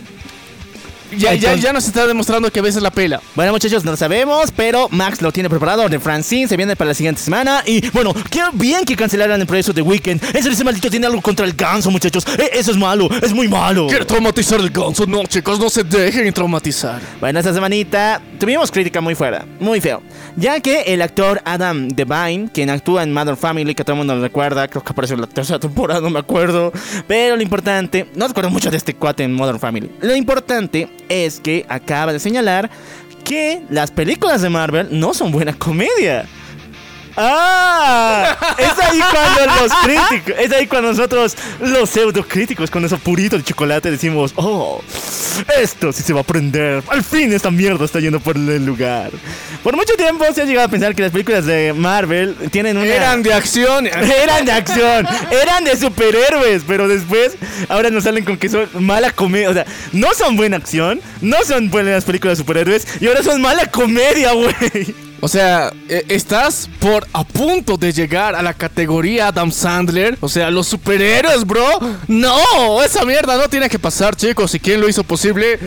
Ya, 1.17 1.35
ya, 1.35 1.55
ya 1.55 1.73
nos 1.73 1.87
está 1.87 2.07
demostrando 2.07 2.51
que 2.51 2.61
a 2.61 2.63
veces 2.63 2.83
la 2.83 2.91
pela. 2.91 3.21
Bueno, 3.35 3.53
muchachos, 3.53 3.85
no 3.85 3.93
lo 3.93 3.97
sabemos, 3.97 4.53
pero 4.55 4.89
Max 4.91 5.23
lo 5.23 5.33
tiene 5.33 5.49
preparado. 5.49 5.89
De 5.89 5.99
Francine 5.99 6.49
se 6.49 6.57
viene 6.57 6.77
para 6.77 6.89
la 6.89 6.95
siguiente 6.95 7.21
semana. 7.21 7.63
Y 7.67 7.89
bueno, 7.91 8.15
qué 8.31 8.43
bien 8.53 8.85
que 8.85 8.97
cancelaran 8.97 9.41
el 9.41 9.47
proyecto 9.47 9.73
de 9.73 9.83
Weekend. 9.83 10.23
En 10.23 10.33
serio, 10.33 10.53
ese 10.53 10.65
maldito 10.65 10.91
tiene 10.91 11.07
algo 11.07 11.23
contra 11.23 11.47
el 11.47 11.55
ganso, 11.55 11.91
muchachos. 11.91 12.25
Eh, 12.39 12.51
eso 12.53 12.71
es 12.71 12.77
malo, 12.77 13.09
es 13.23 13.33
muy 13.33 13.49
malo. 13.49 13.87
Quiere 13.87 14.05
traumatizar 14.05 14.61
el 14.61 14.71
ganso, 14.71 15.07
no, 15.07 15.25
chicos, 15.25 15.59
no 15.59 15.71
se 15.71 15.85
dejen 15.85 16.33
traumatizar. 16.33 17.01
Bueno, 17.21 17.39
esta 17.39 17.55
semanita 17.55 18.21
tuvimos 18.39 18.71
crítica 18.71 19.01
muy 19.01 19.15
fuera, 19.15 19.47
muy 19.61 19.81
feo. 19.81 20.03
Ya 20.37 20.61
que 20.61 20.83
el 20.83 21.03
actor 21.03 21.41
Adam 21.45 21.89
Devine, 21.89 22.51
quien 22.53 22.71
actúa 22.71 23.03
en 23.03 23.13
Mother 23.13 23.37
Family, 23.37 23.75
que 23.75 23.83
todo 23.83 23.95
el 23.95 23.99
mundo 23.99 24.15
lo 24.15 24.23
recuerda, 24.23 24.69
creo 24.69 24.85
que 24.85 24.93
apareció 24.93 25.15
en 25.15 25.23
la 25.23 25.27
tercera 25.27 25.59
temporada, 25.59 26.01
no 26.01 26.11
me 26.11 26.19
acuerdo. 26.19 26.73
Pero 27.07 27.37
lo 27.37 27.43
importante, 27.43 28.09
no 28.15 28.29
recuerdo 28.29 28.51
mucho 28.51 28.71
de 28.71 28.77
este 28.77 28.95
cuate 28.95 29.25
en 29.25 29.33
Modern 29.33 29.59
Family. 29.59 29.91
Lo 30.01 30.15
importante 30.15 30.89
es 31.09 31.41
que 31.41 31.67
acaba 31.69 32.13
de 32.13 32.21
señalar 32.21 32.71
que 33.25 33.63
las 33.71 33.91
películas 33.91 34.43
de 34.43 34.49
Marvel 34.49 34.89
no 34.91 35.15
son 35.15 35.31
buena 35.31 35.53
comedia. 35.53 36.27
¡Ah! 37.21 38.37
Es 38.57 38.79
ahí 38.79 39.01
cuando 39.01 39.61
los 39.61 39.73
críticos, 39.83 40.35
es 40.39 40.53
ahí 40.53 40.67
cuando 40.69 40.91
nosotros, 40.91 41.37
los 41.61 41.91
pseudo 41.91 42.23
críticos, 42.27 42.71
con 42.71 42.85
esos 42.85 43.01
puritos 43.01 43.41
de 43.41 43.45
chocolate, 43.45 43.91
decimos: 43.91 44.33
¡Oh! 44.37 44.81
Esto 45.61 45.93
sí 45.93 46.03
se 46.03 46.13
va 46.13 46.21
a 46.21 46.23
aprender. 46.23 46.83
Al 46.89 47.03
fin 47.03 47.33
esta 47.33 47.51
mierda 47.51 47.85
está 47.85 47.99
yendo 47.99 48.21
por 48.21 48.37
el 48.37 48.65
lugar. 48.65 49.11
Por 49.63 49.77
mucho 49.77 49.95
tiempo 49.95 50.25
se 50.33 50.43
ha 50.43 50.45
llegado 50.45 50.69
a 50.69 50.71
pensar 50.71 50.95
que 50.95 51.03
las 51.03 51.11
películas 51.11 51.45
de 51.45 51.73
Marvel 51.73 52.37
tienen 52.53 52.77
una. 52.77 52.87
Eran 52.87 53.23
de 53.23 53.33
acción. 53.35 53.87
Eran 53.87 54.45
de 54.45 54.53
acción, 54.53 55.07
eran 55.31 55.65
de 55.65 55.77
superhéroes, 55.77 56.63
pero 56.67 56.87
después 56.87 57.37
ahora 57.69 57.91
nos 57.91 58.05
salen 58.05 58.25
con 58.25 58.37
que 58.37 58.49
son 58.49 58.69
mala 58.75 59.11
comedia. 59.11 59.51
O 59.51 59.55
sea, 59.55 59.67
no 59.93 60.15
son 60.15 60.37
buena 60.37 60.57
acción, 60.57 61.01
no 61.21 61.37
son 61.45 61.71
buenas 61.71 62.05
películas 62.05 62.39
de 62.39 62.45
superhéroes 62.45 62.87
y 63.01 63.09
ahora 63.09 63.23
son 63.23 63.41
mala 63.41 63.67
comedia, 63.67 64.33
güey. 64.33 65.08
O 65.21 65.27
sea, 65.29 65.73
eh, 65.89 66.05
estás 66.09 66.69
por 66.79 67.07
a 67.13 67.25
punto 67.25 67.77
de 67.77 67.93
llegar 67.93 68.35
a 68.37 68.43
la 68.43 68.55
categoría 68.55 69.29
Adam 69.29 69.51
Sandler. 69.51 70.17
O 70.21 70.29
sea, 70.29 70.51
los 70.51 70.69
superhéroes, 70.69 71.45
bro. 71.45 71.67
No, 72.07 72.83
esa 72.85 73.05
mierda 73.05 73.37
no 73.37 73.49
tiene 73.49 73.69
que 73.69 73.79
pasar, 73.79 74.15
chicos. 74.15 74.55
¿Y 74.55 74.61
quién 74.61 74.81
lo 74.81 74.89
hizo 74.89 75.03
posible? 75.05 75.59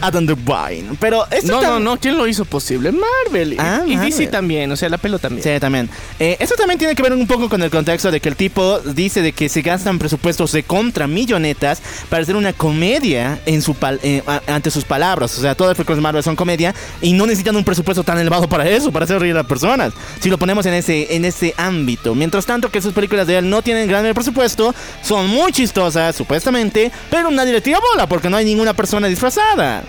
Adam 0.00 0.26
Devine. 0.26 0.96
Pero 1.00 1.26
esto 1.30 1.52
No, 1.52 1.62
no, 1.62 1.80
no. 1.80 1.96
¿Quién 1.98 2.16
lo 2.18 2.26
hizo 2.26 2.44
posible? 2.44 2.92
Marvel. 2.92 3.54
Y- 3.54 3.56
Ah, 3.58 3.82
y 3.86 3.96
DC 3.96 4.26
también. 4.26 4.70
O 4.72 4.76
sea, 4.76 4.88
la 4.88 4.98
pelo 4.98 5.18
también. 5.18 5.42
Sí, 5.42 5.58
también. 5.60 5.88
Eh, 6.18 6.36
esto 6.38 6.54
también 6.56 6.78
tiene 6.78 6.94
que 6.94 7.02
ver 7.02 7.12
un 7.12 7.26
poco 7.26 7.48
con 7.48 7.62
el 7.62 7.70
contexto 7.70 8.10
de 8.10 8.20
que 8.20 8.28
el 8.28 8.36
tipo 8.36 8.78
dice 8.80 9.22
de 9.22 9.32
que 9.32 9.48
se 9.48 9.62
gastan 9.62 9.98
presupuestos 9.98 10.52
de 10.52 10.62
contra 10.62 11.06
millonetas 11.06 11.80
para 12.10 12.22
hacer 12.22 12.36
una 12.36 12.52
comedia 12.52 13.40
en 13.46 13.62
su 13.62 13.74
pal- 13.74 14.00
eh, 14.02 14.22
ante 14.46 14.70
sus 14.70 14.84
palabras. 14.84 15.36
O 15.38 15.40
sea, 15.40 15.54
todas 15.54 15.70
las 15.70 15.76
películas 15.76 15.96
de 15.98 16.02
Marvel 16.02 16.22
son 16.22 16.36
comedia 16.36 16.74
y 17.00 17.12
no 17.14 17.24
necesitan 17.26 17.56
un 17.56 17.64
presupuesto 17.64 18.04
tan 18.04 18.18
elevado 18.18 18.48
para 18.48 18.68
eso, 18.68 18.92
para 18.98 19.04
hacer 19.04 19.20
reír 19.20 19.34
a 19.34 19.38
las 19.38 19.46
personas. 19.46 19.92
Si 20.18 20.28
lo 20.28 20.38
ponemos 20.38 20.66
en 20.66 20.74
ese, 20.74 21.14
en 21.14 21.24
ese 21.24 21.54
ámbito. 21.56 22.16
Mientras 22.16 22.46
tanto 22.46 22.68
que 22.68 22.82
sus 22.82 22.92
películas 22.92 23.28
de 23.28 23.38
él 23.38 23.48
no 23.48 23.62
tienen 23.62 23.86
gran 23.86 24.12
presupuesto, 24.12 24.74
son 25.02 25.28
muy 25.28 25.52
chistosas, 25.52 26.16
supuestamente, 26.16 26.90
pero 27.08 27.30
nadie 27.30 27.52
le 27.52 27.60
tira 27.60 27.78
bola 27.92 28.08
porque 28.08 28.28
no 28.28 28.36
hay 28.36 28.44
ninguna 28.44 28.74
persona 28.74 29.06
disfrazada. 29.06 29.84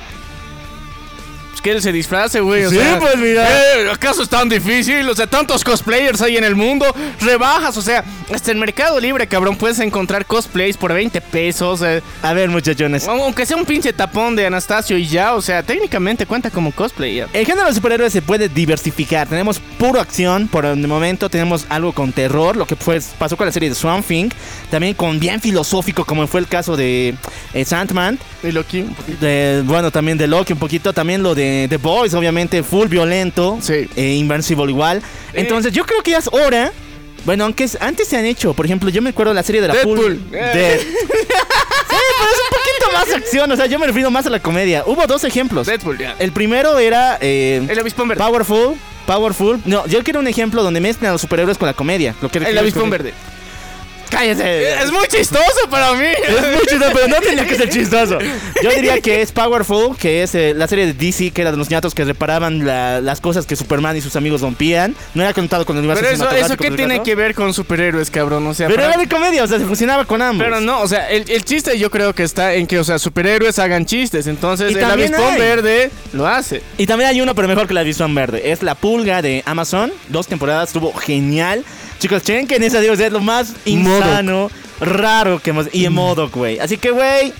Pues 1.59 1.61
que 1.61 1.71
él 1.71 1.81
se 1.81 1.91
disfrace, 1.91 2.39
güey. 2.39 2.69
Sí, 2.69 2.75
sea, 2.77 2.99
pues, 2.99 3.17
mira. 3.17 3.45
eh, 3.49 3.89
¿Acaso 3.91 4.23
es 4.23 4.29
tan 4.29 4.47
difícil? 4.47 5.07
O 5.09 5.13
sea, 5.13 5.27
tantos 5.27 5.61
cosplayers 5.65 6.21
hay 6.21 6.37
en 6.37 6.45
el 6.45 6.55
mundo. 6.55 6.85
Rebajas, 7.19 7.75
o 7.75 7.81
sea, 7.81 8.03
hasta 8.33 8.51
en 8.51 8.59
Mercado 8.59 8.97
Libre, 8.99 9.27
cabrón, 9.27 9.57
puedes 9.57 9.77
encontrar 9.79 10.25
cosplays 10.25 10.77
por 10.77 10.93
20 10.93 11.19
pesos. 11.19 11.81
eh, 11.81 12.01
A 12.21 12.31
ver, 12.33 12.47
muchachones. 12.49 13.05
aunque 13.09 13.45
sea 13.45 13.57
un 13.57 13.65
pinche 13.65 13.91
tapón 13.91 14.37
de 14.37 14.45
Anastasio 14.45 14.97
y 14.97 15.05
ya, 15.07 15.33
o 15.35 15.41
sea, 15.41 15.61
técnicamente 15.61 16.25
cuenta 16.25 16.49
como 16.49 16.71
cosplay. 16.71 17.25
El 17.33 17.45
género 17.45 17.67
de 17.67 17.73
superhéroes 17.73 18.13
se 18.13 18.21
puede 18.21 18.47
diversificar. 18.47 19.27
Tenemos 19.27 19.59
puro 19.77 19.99
acción 19.99 20.47
por 20.47 20.65
el 20.65 20.87
momento. 20.87 21.29
Tenemos 21.29 21.65
algo 21.67 21.91
con 21.91 22.13
terror, 22.13 22.55
lo 22.55 22.65
que 22.67 22.77
fue, 22.77 23.01
pasó 23.17 23.35
con 23.35 23.47
la 23.47 23.51
serie 23.51 23.67
de 23.67 23.75
Swamp 23.75 24.07
Thing. 24.07 24.29
También 24.71 24.93
con 24.93 25.19
bien 25.19 25.41
filosófico, 25.41 26.05
como 26.05 26.25
fue 26.27 26.39
el 26.39 26.47
caso 26.47 26.77
de 26.77 27.15
eh, 27.53 27.65
Sandman. 27.65 28.17
Y 28.43 28.51
Loki, 28.53 28.79
un 28.81 28.93
poquito. 28.93 29.25
De, 29.25 29.61
bueno, 29.65 29.91
también 29.91 30.17
de 30.17 30.27
Loki 30.27 30.53
un 30.53 30.59
poquito. 30.59 30.93
También 30.93 31.21
lo 31.21 31.35
de 31.35 31.48
The 31.69 31.77
Boys, 31.77 32.13
obviamente, 32.13 32.63
full 32.63 32.87
violento. 32.87 33.57
Sí. 33.61 33.87
E 33.95 34.13
Invincible 34.15 34.69
igual. 34.71 35.01
Entonces, 35.33 35.71
yo 35.73 35.85
creo 35.85 36.01
que 36.03 36.11
ya 36.11 36.17
es 36.19 36.29
hora. 36.31 36.71
Bueno, 37.25 37.43
aunque 37.43 37.65
es- 37.65 37.77
antes 37.81 38.07
se 38.07 38.17
han 38.17 38.25
hecho. 38.25 38.53
Por 38.53 38.65
ejemplo, 38.65 38.89
yo 38.89 39.01
me 39.01 39.09
acuerdo 39.09 39.31
de 39.31 39.35
la 39.35 39.43
serie 39.43 39.61
de 39.61 39.67
la 39.67 39.73
Deadpool. 39.73 39.95
Pool. 40.17 40.31
De... 40.31 40.79
sí, 40.79 40.87
pero 40.97 42.31
es 42.31 42.39
un 42.39 42.49
poquito 42.49 42.91
más 42.93 43.13
acción. 43.13 43.51
O 43.51 43.55
sea, 43.55 43.65
yo 43.65 43.77
me 43.79 43.87
refiero 43.87 44.09
más 44.09 44.25
a 44.25 44.29
la 44.29 44.39
comedia. 44.39 44.83
Hubo 44.85 45.05
dos 45.07 45.23
ejemplos. 45.23 45.67
Deadpool, 45.67 45.97
ya. 45.97 46.15
El 46.19 46.31
primero 46.31 46.79
era. 46.79 47.17
eh, 47.21 47.61
El 47.67 47.79
avispón 47.79 48.07
verde. 48.07 48.23
Powerful, 48.23 48.75
Powerful. 49.05 49.59
No, 49.65 49.85
yo 49.87 50.03
quiero 50.03 50.19
un 50.19 50.27
ejemplo 50.27 50.63
donde 50.63 50.79
mezclan 50.79 51.09
a 51.09 51.11
los 51.13 51.21
superhéroes 51.21 51.57
con 51.57 51.65
la 51.67 51.73
comedia. 51.73 52.15
Lo 52.21 52.29
que 52.29 52.37
El 52.39 52.57
avispón 52.57 52.89
verde. 52.89 53.13
Cállate. 54.09 54.73
Es 54.83 54.91
muy 54.91 55.07
chistoso 55.07 55.43
para 55.69 55.93
mí. 55.93 56.05
Es 56.05 56.41
muy 56.55 56.65
chistoso, 56.67 56.91
pero 56.93 57.07
no 57.07 57.15
tenía 57.17 57.45
que 57.45 57.55
ser 57.55 57.69
chistoso. 57.69 58.17
Yo 58.63 58.69
diría 58.71 58.99
que 59.01 59.21
es 59.21 59.31
Powerful, 59.31 59.95
que 59.97 60.23
es 60.23 60.33
eh, 60.35 60.53
la 60.55 60.67
serie 60.67 60.85
de 60.87 60.93
DC, 60.93 61.31
que 61.31 61.41
era 61.41 61.51
de 61.51 61.57
los 61.57 61.69
ñatos 61.69 61.93
que 61.93 62.03
reparaban 62.05 62.65
la- 62.65 63.01
las 63.01 63.21
cosas 63.21 63.45
que 63.45 63.55
Superman 63.55 63.95
y 63.97 64.01
sus 64.01 64.15
amigos 64.15 64.41
rompían. 64.41 64.95
No 65.13 65.21
era 65.23 65.33
conectado 65.33 65.65
con 65.65 65.75
el 65.77 65.81
universo 65.83 66.03
Pero 66.03 66.15
eso, 66.15 66.29
eso 66.45 66.57
qué 66.57 66.71
tiene 66.71 66.95
caso. 66.95 67.03
que 67.03 67.15
ver 67.15 67.35
con 67.35 67.53
superhéroes, 67.53 68.09
cabrón. 68.09 68.45
O 68.47 68.53
sea, 68.53 68.67
Pero 68.67 68.81
para- 68.81 68.93
era 68.93 69.01
de 69.01 69.07
comedia, 69.07 69.43
o 69.43 69.47
sea, 69.47 69.59
se 69.59 69.65
funcionaba 69.65 70.05
con 70.05 70.21
ambos. 70.21 70.43
Pero 70.45 70.59
no, 70.59 70.81
o 70.81 70.87
sea, 70.87 71.09
el, 71.09 71.29
el 71.29 71.45
chiste 71.45 71.77
yo 71.77 71.89
creo 71.91 72.13
que 72.13 72.23
está 72.23 72.53
en 72.55 72.67
que, 72.67 72.79
o 72.79 72.83
sea, 72.83 72.97
superhéroes 72.99 73.59
hagan 73.59 73.85
chistes. 73.85 74.27
Entonces, 74.27 74.75
el 74.75 74.83
avispón 74.83 75.37
verde 75.37 75.91
lo 76.13 76.27
hace. 76.27 76.61
Y 76.77 76.85
también 76.87 77.09
hay 77.11 77.21
uno, 77.21 77.35
pero 77.35 77.47
mejor 77.47 77.67
que 77.67 77.73
la 77.73 77.83
visión 77.83 78.13
verde. 78.15 78.51
Es 78.51 78.63
La 78.63 78.75
Pulga 78.75 79.21
de 79.21 79.43
Amazon. 79.45 79.91
Dos 80.07 80.27
temporadas, 80.27 80.69
estuvo 80.69 80.93
genial. 80.93 81.63
Chicos, 81.99 82.23
chequen 82.23 82.47
que 82.47 82.55
en 82.55 82.63
esa 82.63 82.79
Dios 82.79 82.99
es 82.99 83.11
lo 83.11 83.19
más 83.19 83.53
insano, 83.65 84.49
raro 84.79 85.39
que 85.39 85.49
hemos... 85.49 85.67
Y 85.73 85.85
en 85.85 85.93
modo, 85.93 86.29
güey. 86.29 86.57
Así 86.59 86.77
que, 86.77 86.91
güey, 86.91 87.33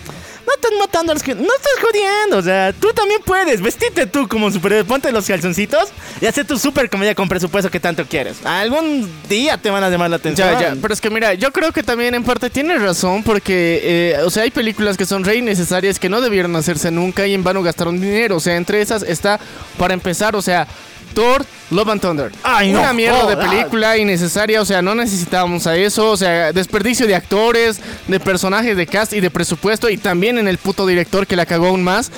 no 0.46 0.54
estás 0.54 0.72
matando 0.78 1.12
a 1.12 1.16
los 1.16 1.24
que... 1.24 1.34
No 1.34 1.44
estás 1.44 1.72
jodiendo, 1.82 2.38
o 2.38 2.42
sea, 2.42 2.74
tú 2.74 2.92
también 2.94 3.22
puedes. 3.24 3.62
Vestite 3.62 4.08
tú 4.08 4.28
como 4.28 4.52
superhéroe, 4.52 4.84
ponte 4.84 5.12
los 5.14 5.26
calzoncitos 5.26 5.90
y 6.20 6.26
hace 6.26 6.44
tu 6.44 6.58
super 6.58 6.90
comedia 6.90 7.16
con 7.16 7.30
presupuesto 7.30 7.72
que 7.72 7.80
tanto 7.80 8.06
quieres. 8.06 8.46
Algún 8.46 9.10
día 9.30 9.58
te 9.58 9.70
van 9.70 9.84
a 9.84 9.90
llamar 9.90 10.10
la 10.10 10.18
atención. 10.18 10.52
Ya, 10.52 10.60
ya, 10.60 10.76
pero 10.82 10.94
es 10.94 11.00
que 11.00 11.10
mira, 11.10 11.36
yo 11.36 11.54
creo 11.54 11.72
que 11.72 11.82
también 11.82 12.14
en 12.14 12.26
parte 12.26 12.50
tienes 12.50 12.82
razón 12.82 13.24
porque, 13.24 13.80
eh, 13.82 14.24
o 14.26 14.30
sea, 14.30 14.44
hay 14.44 14.52
películas 14.52 14.98
que 14.98 15.06
son 15.06 15.24
re 15.24 15.38
innecesarias 15.38 16.00
que 16.00 16.10
no 16.10 16.20
debieron 16.20 16.54
hacerse 16.58 16.92
nunca 16.92 17.26
y 17.28 17.34
en 17.34 17.44
vano 17.44 17.64
gastaron 17.64 18.02
dinero. 18.02 18.36
O 18.36 18.40
sea, 18.42 18.58
entre 18.58 18.82
esas 18.82 19.04
está, 19.04 19.40
para 19.78 19.94
empezar, 19.94 20.36
o 20.36 20.42
sea, 20.42 20.68
Thor, 21.14 21.46
Love 21.72 21.90
and 21.90 22.02
Thunder. 22.02 22.32
Ay, 22.44 22.72
no 22.72 22.80
Una 22.80 22.94
mierda 22.94 23.26
de 23.28 23.36
jodas. 23.36 23.50
película 23.50 23.98
innecesaria, 23.98 24.62
o 24.62 24.66
sea, 24.66 24.82
no 24.82 24.96
necesitábamos 24.96 25.68
a 25.68 25.76
eso, 25.76 26.12
o 26.12 26.18
sea, 26.18 26.52
desperdicio 26.54 27.08
de 27.08 27.16
actores, 27.16 27.80
de 28.08 28.20
personajes, 28.20 28.76
de 28.76 28.88
cast 28.88 29.14
y 29.14 29.20
de 29.20 29.30
presupuesto 29.30 29.90
y 29.90 29.98
también 29.98 30.38
en 30.38 30.48
el 30.48 30.58
puto 30.58 30.88
director 30.88 31.28
que 31.28 31.36
la 31.36 31.46
cagó 31.46 31.68
aún 31.68 31.84
más 31.84 32.12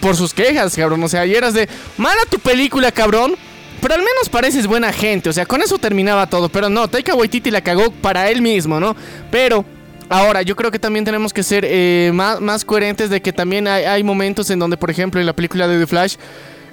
por 0.00 0.16
sus 0.16 0.34
quejas, 0.34 0.74
cabrón. 0.76 1.02
O 1.02 1.08
sea, 1.08 1.26
y 1.26 1.34
eras 1.34 1.54
de, 1.54 1.68
mala 1.96 2.20
tu 2.30 2.38
película, 2.38 2.92
cabrón. 2.92 3.34
Pero 3.80 3.94
al 3.94 4.00
menos 4.00 4.28
pareces 4.28 4.66
buena 4.66 4.92
gente, 4.92 5.28
o 5.28 5.32
sea, 5.32 5.46
con 5.46 5.62
eso 5.62 5.78
terminaba 5.78 6.26
todo. 6.26 6.48
Pero 6.48 6.68
no, 6.68 6.88
Taika 6.88 7.14
Waititi 7.14 7.52
la 7.52 7.60
cagó 7.60 7.92
para 7.92 8.28
él 8.28 8.42
mismo, 8.42 8.80
¿no? 8.80 8.96
Pero 9.30 9.64
ahora 10.08 10.42
yo 10.42 10.56
creo 10.56 10.72
que 10.72 10.80
también 10.80 11.04
tenemos 11.04 11.32
que 11.32 11.44
ser 11.44 11.64
eh, 11.64 12.10
más, 12.12 12.40
más 12.40 12.64
coherentes 12.64 13.08
de 13.08 13.22
que 13.22 13.32
también 13.32 13.68
hay, 13.68 13.84
hay 13.84 14.02
momentos 14.02 14.50
en 14.50 14.58
donde, 14.58 14.76
por 14.76 14.90
ejemplo, 14.90 15.20
en 15.20 15.26
la 15.26 15.32
película 15.32 15.68
de 15.68 15.78
The 15.78 15.86
Flash, 15.86 16.16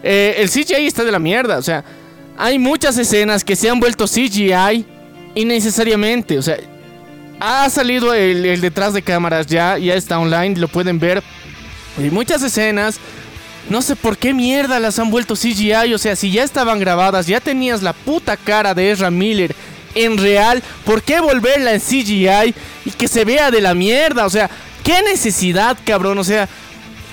eh, 0.03 0.35
el 0.37 0.49
CGI 0.49 0.87
está 0.87 1.03
de 1.03 1.11
la 1.11 1.19
mierda. 1.19 1.57
O 1.57 1.61
sea, 1.61 1.83
hay 2.37 2.59
muchas 2.59 2.97
escenas 2.97 3.43
que 3.43 3.55
se 3.55 3.69
han 3.69 3.79
vuelto 3.79 4.05
CGI 4.05 4.85
innecesariamente. 5.35 6.37
O 6.37 6.41
sea, 6.41 6.57
ha 7.39 7.69
salido 7.69 8.13
el, 8.13 8.45
el 8.45 8.61
detrás 8.61 8.93
de 8.93 9.01
cámaras 9.01 9.47
ya, 9.47 9.77
ya 9.77 9.95
está 9.95 10.19
online, 10.19 10.57
lo 10.57 10.67
pueden 10.67 10.99
ver. 10.99 11.23
Y 11.97 12.09
muchas 12.09 12.43
escenas, 12.43 12.97
no 13.69 13.81
sé 13.81 13.95
por 13.95 14.17
qué 14.17 14.33
mierda 14.33 14.79
las 14.79 14.99
han 14.99 15.11
vuelto 15.11 15.35
CGI. 15.35 15.93
O 15.93 15.97
sea, 15.97 16.15
si 16.15 16.31
ya 16.31 16.43
estaban 16.43 16.79
grabadas, 16.79 17.27
ya 17.27 17.39
tenías 17.39 17.81
la 17.81 17.93
puta 17.93 18.37
cara 18.37 18.73
de 18.73 18.91
Ezra 18.91 19.11
Miller 19.11 19.55
en 19.95 20.17
real, 20.17 20.61
¿por 20.83 21.01
qué 21.01 21.19
volverla 21.21 21.73
en 21.73 21.79
CGI 21.79 22.53
y 22.85 22.91
que 22.91 23.07
se 23.07 23.25
vea 23.25 23.49
de 23.49 23.61
la 23.61 23.73
mierda? 23.73 24.25
O 24.25 24.29
sea, 24.29 24.49
¿qué 24.83 25.01
necesidad, 25.01 25.77
cabrón? 25.85 26.17
O 26.19 26.23
sea, 26.23 26.47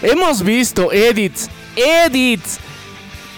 hemos 0.02 0.42
visto 0.42 0.92
edits, 0.92 1.48
edits, 1.76 2.58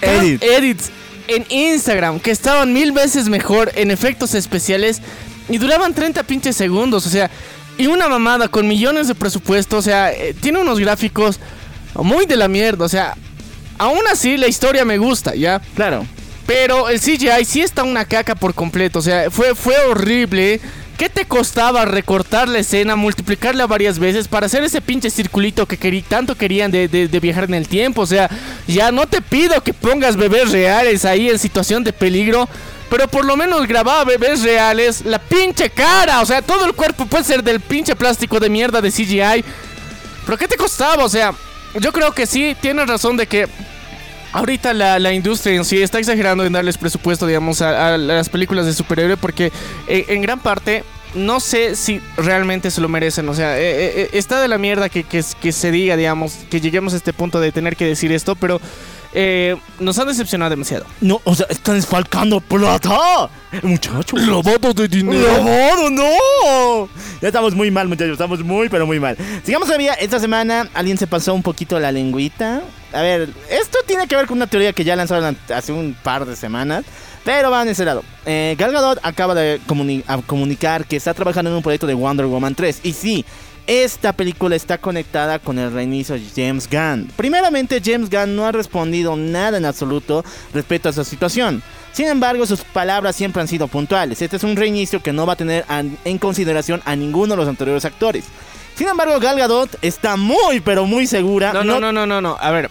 Edit. 0.00 0.42
edits 0.42 0.90
en 1.28 1.46
Instagram 1.48 2.20
que 2.20 2.30
estaban 2.30 2.72
mil 2.72 2.92
veces 2.92 3.28
mejor 3.28 3.72
en 3.74 3.90
efectos 3.90 4.34
especiales 4.34 5.00
y 5.48 5.58
duraban 5.58 5.94
30 5.94 6.22
pinches 6.24 6.56
segundos, 6.56 7.06
o 7.06 7.10
sea, 7.10 7.30
y 7.76 7.86
una 7.86 8.08
mamada 8.08 8.48
con 8.48 8.68
millones 8.68 9.08
de 9.08 9.14
presupuesto, 9.14 9.78
o 9.78 9.82
sea, 9.82 10.12
eh, 10.12 10.34
tiene 10.40 10.58
unos 10.58 10.78
gráficos 10.78 11.40
muy 11.94 12.26
de 12.26 12.36
la 12.36 12.48
mierda, 12.48 12.84
o 12.84 12.88
sea, 12.88 13.16
aún 13.78 14.02
así 14.10 14.36
la 14.36 14.48
historia 14.48 14.84
me 14.84 14.98
gusta, 14.98 15.34
¿ya? 15.34 15.60
Claro. 15.74 16.06
Pero 16.46 16.88
el 16.88 17.00
CGI 17.00 17.44
sí 17.44 17.62
está 17.62 17.84
una 17.84 18.04
caca 18.04 18.34
por 18.34 18.54
completo. 18.54 18.98
O 18.98 19.02
sea, 19.02 19.30
fue, 19.30 19.54
fue 19.54 19.76
horrible. 19.88 20.60
¿Qué 20.98 21.08
te 21.08 21.24
costaba 21.24 21.84
recortar 21.84 22.48
la 22.48 22.60
escena, 22.60 22.94
multiplicarla 22.94 23.66
varias 23.66 23.98
veces 23.98 24.28
para 24.28 24.46
hacer 24.46 24.62
ese 24.62 24.80
pinche 24.80 25.10
circulito 25.10 25.66
que 25.66 25.78
querí- 25.78 26.04
tanto 26.04 26.36
querían 26.36 26.70
de, 26.70 26.86
de- 26.86 27.08
de 27.08 27.20
viajar 27.20 27.44
en 27.44 27.54
el 27.54 27.66
tiempo? 27.66 28.02
O 28.02 28.06
sea, 28.06 28.30
ya 28.68 28.92
no 28.92 29.06
te 29.06 29.20
pido 29.20 29.60
que 29.62 29.74
pongas 29.74 30.16
bebés 30.16 30.52
reales 30.52 31.04
ahí 31.04 31.28
en 31.28 31.38
situación 31.38 31.82
de 31.82 31.92
peligro. 31.92 32.48
Pero 32.90 33.08
por 33.08 33.24
lo 33.24 33.36
menos 33.36 33.66
grababa 33.66 34.04
bebés 34.04 34.42
reales. 34.42 35.04
La 35.04 35.18
pinche 35.18 35.68
cara. 35.70 36.20
O 36.20 36.26
sea, 36.26 36.42
todo 36.42 36.64
el 36.64 36.74
cuerpo 36.74 37.06
puede 37.06 37.24
ser 37.24 37.42
del 37.42 37.58
pinche 37.58 37.96
plástico 37.96 38.38
de 38.38 38.48
mierda 38.48 38.80
de 38.80 38.92
CGI. 38.92 39.44
Pero 40.24 40.38
¿qué 40.38 40.46
te 40.46 40.56
costaba? 40.56 41.04
O 41.04 41.08
sea, 41.08 41.32
yo 41.80 41.92
creo 41.92 42.12
que 42.12 42.24
sí, 42.26 42.54
tienes 42.60 42.86
razón 42.86 43.16
de 43.16 43.26
que 43.26 43.48
ahorita 44.34 44.74
la, 44.74 44.98
la 44.98 45.12
industria 45.12 45.54
en 45.54 45.64
sí 45.64 45.80
está 45.80 45.98
exagerando 46.00 46.44
en 46.44 46.52
darles 46.52 46.76
presupuesto, 46.76 47.26
digamos, 47.26 47.62
a, 47.62 47.96
las 47.96 48.28
películas 48.28 48.66
de 48.66 48.74
superhéroe 48.74 49.16
porque 49.16 49.52
eh, 49.86 50.06
en 50.08 50.22
gran 50.22 50.40
parte 50.40 50.84
no 51.14 51.38
sé 51.38 51.76
si 51.76 52.00
realmente 52.16 52.72
se 52.72 52.80
lo 52.80 52.88
merecen. 52.88 53.28
O 53.28 53.34
sea, 53.34 53.56
eh, 53.56 54.02
eh, 54.02 54.10
está 54.12 54.40
de 54.42 54.48
la 54.48 54.58
mierda 54.58 54.88
que, 54.88 55.04
que 55.04 55.52
se 55.52 55.70
diga, 55.70 55.96
digamos, 55.96 56.34
que 56.50 56.60
lleguemos 56.60 56.92
a 56.92 56.96
este 56.96 57.12
punto 57.12 57.40
de 57.40 57.52
tener 57.52 57.76
que 57.76 57.86
decir 57.86 58.10
esto, 58.10 58.34
pero 58.34 58.60
eh, 59.14 59.56
nos 59.78 59.98
han 59.98 60.08
decepcionado 60.08 60.50
demasiado. 60.50 60.84
No, 61.00 61.20
o 61.24 61.34
sea, 61.34 61.46
están 61.48 61.76
desfalcando 61.76 62.40
plata. 62.40 63.30
Muchachos. 63.62 64.20
Lavado 64.26 64.74
de 64.74 64.88
¡Lavado, 65.02 65.90
no! 65.90 66.88
Ya 67.22 67.28
estamos 67.28 67.54
muy 67.54 67.70
mal, 67.70 67.86
muchachos. 67.88 68.12
Estamos 68.12 68.42
muy, 68.44 68.68
pero 68.68 68.86
muy 68.86 68.98
mal. 68.98 69.16
Sigamos 69.44 69.66
todavía. 69.68 69.94
Esta 69.94 70.18
semana 70.18 70.68
alguien 70.74 70.98
se 70.98 71.06
pasó 71.06 71.32
un 71.34 71.42
poquito 71.42 71.78
la 71.78 71.92
lengüita. 71.92 72.62
A 72.92 73.02
ver, 73.02 73.30
esto 73.50 73.78
tiene 73.86 74.06
que 74.06 74.16
ver 74.16 74.26
con 74.26 74.36
una 74.38 74.46
teoría 74.46 74.72
que 74.72 74.84
ya 74.84 74.96
lanzaron 74.96 75.36
hace 75.54 75.72
un 75.72 75.96
par 76.02 76.26
de 76.26 76.34
semanas. 76.36 76.84
Pero 77.24 77.50
va 77.50 77.62
en 77.62 77.68
ese 77.68 77.84
lado. 77.86 78.02
Eh, 78.26 78.54
Gal 78.58 78.70
Gadot 78.72 78.98
acaba 79.02 79.34
de 79.34 79.58
comuni- 79.66 80.04
comunicar 80.26 80.84
que 80.84 80.96
está 80.96 81.14
trabajando 81.14 81.50
en 81.50 81.56
un 81.56 81.62
proyecto 81.62 81.86
de 81.86 81.94
Wonder 81.94 82.26
Woman 82.26 82.54
3. 82.54 82.80
Y 82.82 82.92
sí, 82.92 83.24
esta 83.66 84.12
película 84.12 84.56
está 84.56 84.78
conectada 84.78 85.38
con 85.38 85.58
el 85.58 85.72
reinicio 85.72 86.14
de 86.16 86.22
James 86.34 86.68
Gunn. 86.70 87.10
Primeramente, 87.16 87.80
James 87.84 88.10
Gunn 88.10 88.36
no 88.36 88.46
ha 88.46 88.52
respondido 88.52 89.16
nada 89.16 89.56
en 89.58 89.64
absoluto 89.64 90.24
respecto 90.52 90.88
a 90.88 90.92
esa 90.92 91.04
situación. 91.04 91.62
Sin 91.92 92.06
embargo, 92.08 92.44
sus 92.46 92.60
palabras 92.62 93.14
siempre 93.16 93.40
han 93.40 93.48
sido 93.48 93.68
puntuales. 93.68 94.20
Este 94.20 94.36
es 94.36 94.42
un 94.44 94.56
reinicio 94.56 95.02
que 95.02 95.12
no 95.12 95.26
va 95.26 95.34
a 95.34 95.36
tener 95.36 95.64
en 96.04 96.18
consideración 96.18 96.82
a 96.84 96.96
ninguno 96.96 97.34
de 97.34 97.36
los 97.38 97.48
anteriores 97.48 97.84
actores. 97.84 98.24
Sin 98.74 98.88
embargo, 98.88 99.18
Gal 99.20 99.38
Gadot 99.38 99.78
está 99.82 100.16
muy, 100.16 100.60
pero 100.60 100.84
muy 100.86 101.06
segura. 101.06 101.52
No, 101.52 101.62
no, 101.62 101.78
no, 101.80 101.92
no, 101.92 102.06
no, 102.06 102.20
no. 102.20 102.36
A 102.40 102.50
ver, 102.50 102.68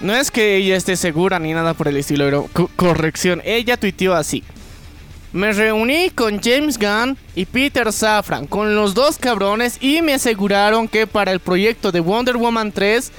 no 0.00 0.14
es 0.14 0.30
que 0.30 0.56
ella 0.56 0.76
esté 0.76 0.96
segura 0.96 1.38
ni 1.38 1.54
nada 1.54 1.72
por 1.72 1.88
el 1.88 1.96
estilo, 1.96 2.24
pero 2.26 2.48
co- 2.52 2.70
corrección. 2.76 3.40
Ella 3.44 3.78
tuiteó 3.78 4.14
así. 4.14 4.44
Me 5.38 5.52
reuní 5.52 6.10
con 6.10 6.42
James 6.42 6.76
Gunn 6.76 7.16
y 7.36 7.46
Peter 7.46 7.92
Safran, 7.92 8.48
con 8.48 8.74
los 8.74 8.92
dos 8.92 9.18
cabrones, 9.18 9.78
y 9.80 10.02
me 10.02 10.14
aseguraron 10.14 10.88
que 10.88 11.06
para 11.06 11.30
el 11.30 11.38
proyecto 11.38 11.92
de 11.92 12.00
Wonder 12.00 12.36
Woman 12.36 12.72
3 12.72 13.12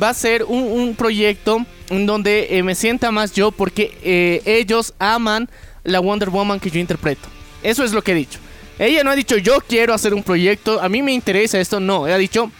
va 0.00 0.10
a 0.10 0.14
ser 0.14 0.44
un, 0.44 0.94
proyecto 0.94 1.64
en 1.88 2.04
donde 2.04 2.58
eh, 2.58 2.62
me 2.62 2.74
sienta 2.74 3.10
más 3.10 3.32
yo 3.32 3.52
porque 3.52 3.96
eh, 4.02 4.42
ellos 4.44 4.92
aman 4.98 5.48
la 5.82 6.00
Wonder 6.00 6.28
Woman 6.28 6.60
que 6.60 6.70
yo 6.70 6.78
interpreto. 6.78 7.26
Eso 7.62 7.84
es 7.84 7.94
lo 7.94 8.04
que 8.04 8.12
he 8.12 8.16
dicho. 8.16 8.38
Ella 8.78 9.02
no 9.02 9.10
ha 9.10 9.16
dicho 9.16 9.38
yo 9.38 9.58
quiero 9.66 9.94
hacer 9.94 10.12
un 10.12 10.22
proyecto, 10.22 10.78
a 10.78 10.90
mí 10.90 11.00
me 11.00 11.14
interesa 11.14 11.58
esto, 11.58 11.80
no. 11.80 12.04
Ha 12.04 12.18
dicho 12.18 12.50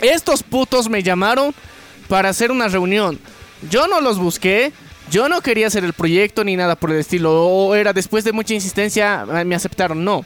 estos 0.00 0.44
putos 0.44 0.88
me 0.88 1.02
llamaron 1.02 1.52
para 2.06 2.28
hacer 2.28 2.52
una 2.52 2.68
reunión. 2.68 3.18
Yo 3.68 3.88
no 3.88 4.00
los 4.00 4.20
busqué. 4.20 4.72
Yo 5.10 5.28
no 5.28 5.40
quería 5.40 5.68
hacer 5.68 5.84
el 5.84 5.92
proyecto 5.92 6.42
ni 6.44 6.56
nada 6.56 6.74
por 6.76 6.90
el 6.90 6.98
estilo. 6.98 7.32
O 7.46 7.74
era 7.74 7.92
después 7.92 8.24
de 8.24 8.32
mucha 8.32 8.54
insistencia 8.54 9.24
eh, 9.34 9.44
me 9.44 9.54
aceptaron. 9.54 10.04
No. 10.04 10.24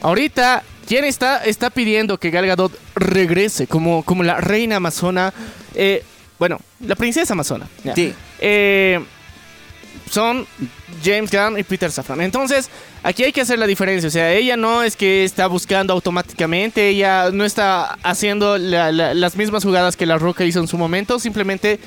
Ahorita, 0.00 0.62
¿quién 0.86 1.04
está, 1.04 1.44
está 1.44 1.70
pidiendo 1.70 2.18
que 2.18 2.30
Gal 2.30 2.46
Gadot 2.46 2.72
regrese 2.94 3.66
como, 3.66 4.02
como 4.04 4.22
la 4.22 4.40
reina 4.40 4.76
amazona? 4.76 5.32
Eh, 5.74 6.02
bueno, 6.38 6.58
la 6.80 6.94
princesa 6.96 7.32
amazona. 7.34 7.66
ya. 7.84 7.94
Sí. 7.94 8.14
Eh, 8.40 9.00
son 10.10 10.46
James 11.04 11.30
Gunn 11.30 11.58
y 11.58 11.62
Peter 11.64 11.90
Safran. 11.90 12.20
Entonces, 12.20 12.70
aquí 13.02 13.24
hay 13.24 13.32
que 13.32 13.40
hacer 13.40 13.58
la 13.58 13.66
diferencia. 13.66 14.06
O 14.06 14.10
sea, 14.10 14.32
ella 14.32 14.56
no 14.56 14.82
es 14.82 14.94
que 14.96 15.24
está 15.24 15.46
buscando 15.48 15.92
automáticamente, 15.92 16.88
ella 16.88 17.30
no 17.32 17.44
está 17.44 17.94
haciendo 18.02 18.56
la- 18.56 18.92
la- 18.92 19.14
las 19.14 19.34
mismas 19.36 19.64
jugadas 19.64 19.96
que 19.96 20.06
La 20.06 20.16
Roca 20.18 20.44
hizo 20.44 20.60
en 20.60 20.68
su 20.68 20.78
momento, 20.78 21.18
simplemente 21.18 21.80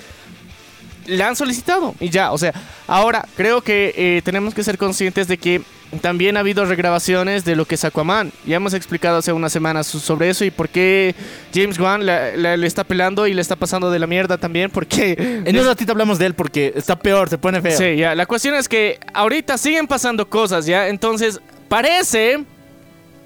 la 1.10 1.28
han 1.28 1.36
solicitado 1.36 1.96
y 2.00 2.10
ya. 2.10 2.32
O 2.32 2.38
sea, 2.38 2.54
ahora 2.88 3.26
creo 3.36 3.62
que 3.62 3.94
eh, 3.96 4.22
tenemos 4.24 4.54
que 4.54 4.64
ser 4.64 4.78
conscientes 4.78 5.28
de 5.28 5.38
que 5.38 5.62
también 6.02 6.38
ha 6.38 6.42
habido 6.42 6.66
regrabaciones 6.66 7.46
de 7.46 7.56
lo 7.56 7.66
que 7.66 7.74
es 7.76 7.84
Aquaman. 7.84 8.32
Ya 8.46 8.58
hemos 8.58 8.74
explicado 8.76 9.18
hace 9.18 9.34
unas 9.34 9.52
semanas 9.52 9.88
so- 9.88 10.00
sobre 10.00 10.30
eso 10.30 10.46
y 10.46 10.52
por 10.52 10.70
qué 10.70 11.16
James 11.54 11.80
Wan 11.80 12.06
la- 12.06 12.36
la- 12.36 12.56
le 12.58 12.68
está 12.68 12.84
pelando 12.84 13.26
y 13.26 13.34
le 13.34 13.42
está 13.42 13.56
pasando 13.56 13.90
de 13.90 13.98
la 13.98 14.06
mierda 14.06 14.38
también, 14.38 14.70
porque 14.70 15.16
En 15.46 15.58
un 15.58 15.66
ratito 15.66 15.92
hablamos 15.92 16.20
de 16.20 16.28
él 16.28 16.36
porque 16.36 16.74
está 16.76 16.98
peor, 16.98 17.28
se 17.30 17.38
pone 17.40 17.60
feo. 17.62 17.76
Sí, 17.78 17.96
ya. 17.98 18.14
La 18.14 18.28
cuestión 18.28 18.54
es 18.56 18.70
que 18.70 19.00
ahorita 19.14 19.58
siguen 19.58 19.88
pasando 19.88 20.30
cosas, 20.30 20.66
¿ya? 20.68 20.88
Entonces, 20.90 21.40
parece. 21.68 22.44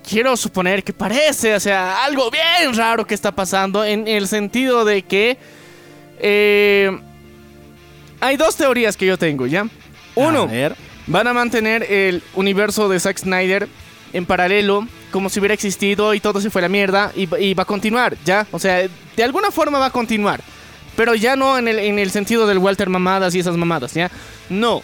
Quiero 0.08 0.36
suponer 0.36 0.84
que 0.84 0.92
parece, 0.92 1.56
o 1.56 1.60
sea, 1.62 2.04
algo 2.04 2.30
bien 2.30 2.75
raro 2.75 3.08
que 3.08 3.13
está 3.13 3.32
pasando 3.32 3.86
en 3.86 4.06
el 4.08 4.28
sentido 4.28 4.84
de 4.84 5.02
que. 5.04 5.38
eh, 6.20 6.92
hay 8.24 8.38
dos 8.38 8.56
teorías 8.56 8.96
que 8.98 9.06
yo 9.06 9.18
tengo, 9.18 9.46
¿ya? 9.48 9.68
Uno, 10.15 10.44
A 10.44 10.72
van 11.08 11.27
a 11.27 11.34
mantener 11.34 11.84
el 11.84 12.24
universo 12.34 12.88
de 12.88 13.00
Zack 13.00 13.18
Snyder 13.20 13.68
en 14.13 14.25
paralelo, 14.25 14.88
como 15.12 15.30
si 15.30 15.39
hubiera 15.39 15.53
existido 15.53 16.13
y 16.13 16.20
todo 16.20 16.39
se 16.39 16.50
fue 16.50 16.62
a 16.62 16.63
la 16.63 16.70
mierda, 16.70 17.12
y, 17.15 17.25
va- 17.25 17.39
y 17.39 17.53
va 17.53 17.63
a 17.63 17.65
continuar, 17.65 18.15
¿ya? 18.25 18.48
O 18.51 18.60
sea, 18.60 18.88
de 19.18 19.24
alguna 19.24 19.51
forma 19.51 19.80
va 19.80 19.88
a 19.88 19.92
continuar. 19.92 20.42
Pero 20.96 21.15
ya 21.15 21.36
no 21.36 21.58
en 21.58 21.68
el, 21.68 21.80
en 21.80 21.98
el 22.00 22.12
sentido 22.12 22.46
del 22.48 22.60
Walter 22.60 22.88
mamadas 22.89 23.34
y 23.36 23.39
esas 23.39 23.58
mamadas, 23.58 23.94
¿ya? 23.96 24.12
No. 24.50 24.84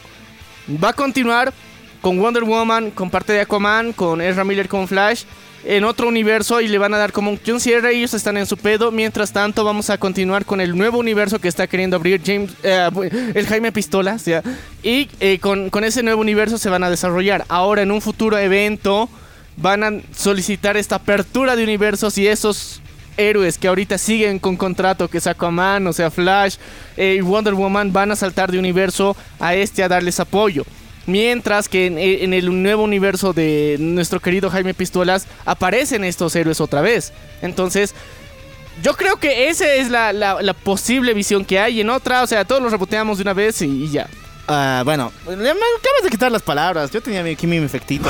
Va 0.84 0.89
a 0.89 0.93
continuar 0.93 1.53
con 2.01 2.17
Wonder 2.19 2.43
Woman, 2.43 2.91
con 2.91 3.10
parte 3.10 3.34
de 3.34 3.41
Aquaman, 3.41 3.93
con 3.93 4.19
Ezra 4.22 4.43
Miller 4.43 4.67
con 4.67 4.88
Flash, 4.88 5.24
en 5.63 5.84
otro 5.84 6.08
universo 6.08 6.62
y 6.62 6.68
le 6.68 6.78
van 6.78 6.94
a 6.94 6.98
dar 6.98 7.12
como 7.12 7.32
un 7.32 7.60
cierre. 7.60 7.96
Ellos 7.96 8.13
están 8.13 8.38
en 8.38 8.45
su 8.45 8.58
pedo. 8.58 8.91
Mientras 8.91 9.34
tanto, 9.34 9.63
vamos 9.63 9.89
a 9.89 9.98
continuar 9.98 10.45
con 10.45 10.62
el 10.62 10.78
nuevo 10.78 11.00
universo 11.00 11.39
que 11.39 11.48
está 11.48 11.67
queriendo 11.67 11.95
abrir 11.95 12.22
James, 12.26 12.52
eh, 12.63 12.89
el 13.34 13.48
Jaime 13.48 13.72
Pistolas. 13.72 14.26
Y 14.84 15.10
eh, 15.19 15.39
con, 15.39 15.84
ese 15.84 16.04
nuevo 16.04 16.22
universo 16.22 16.58
se 16.58 16.69
van 16.69 16.84
a 16.84 16.89
desarrollar. 16.89 17.45
Ahora, 17.50 17.82
en 17.82 17.91
un 17.91 18.02
futuro 18.02 18.38
evento, 18.38 19.10
van 19.58 19.84
a 19.84 19.91
solicitar 20.15 20.78
esta 20.78 20.95
apertura 20.95 21.56
de 21.56 21.63
universos 21.63 22.17
y 22.17 22.28
esos 22.28 22.82
héroes 23.17 23.58
que 23.58 23.67
ahorita 23.67 23.98
siguen 23.98 24.39
con 24.39 24.56
contrato, 24.56 25.10
que 25.10 25.17
es 25.17 25.28
Aquaman, 25.28 25.86
o 25.88 25.91
sea, 25.91 26.10
Flash 26.10 26.56
eh, 26.95 27.15
y 27.17 27.22
Wonder 27.22 27.54
Woman, 27.54 27.91
van 27.91 28.12
a 28.12 28.15
saltar 28.15 28.50
de 28.50 28.58
universo 28.58 29.17
a 29.39 29.56
este 29.56 29.84
a 29.84 29.89
darles 29.89 30.22
apoyo. 30.22 30.63
Mientras 31.10 31.67
que 31.67 31.88
en, 31.88 31.98
en 31.98 32.34
el 32.34 32.62
nuevo 32.62 32.84
universo 32.84 33.34
de 33.34 33.78
nuestro 33.80 34.19
querido 34.19 34.50
Jaime 34.50 34.74
Pistolas 34.74 35.28
aparecen 35.45 36.04
estos 36.04 36.36
héroes 36.36 36.62
otra 36.62 36.82
vez. 36.82 37.12
Entonces, 37.41 37.95
yo 38.82 38.93
creo 38.95 39.17
que 39.17 39.50
esa 39.50 39.74
es 39.74 39.89
la, 39.89 40.56
posible 40.63 41.13
visión 41.13 41.45
que 41.45 41.60
hay. 41.60 41.82
En 41.82 41.89
otra, 41.89 42.24
o 42.24 42.28
sea, 42.28 42.45
todos 42.45 42.62
los 42.62 42.72
reboteamos 42.72 43.17
de 43.17 43.24
una 43.24 43.34
vez 43.34 43.62
y 43.62 43.89
ya. 43.89 44.08
Ah, 44.51 44.81
bueno, 44.83 45.12
me 45.27 45.33
acabas 45.33 46.03
de 46.03 46.09
quitar 46.09 46.31
las 46.31 46.41
palabras. 46.41 46.89
Yo 46.89 47.01
tenía 47.01 47.21
aquí 47.21 47.45
mi 47.45 47.57
efectito. 47.57 48.09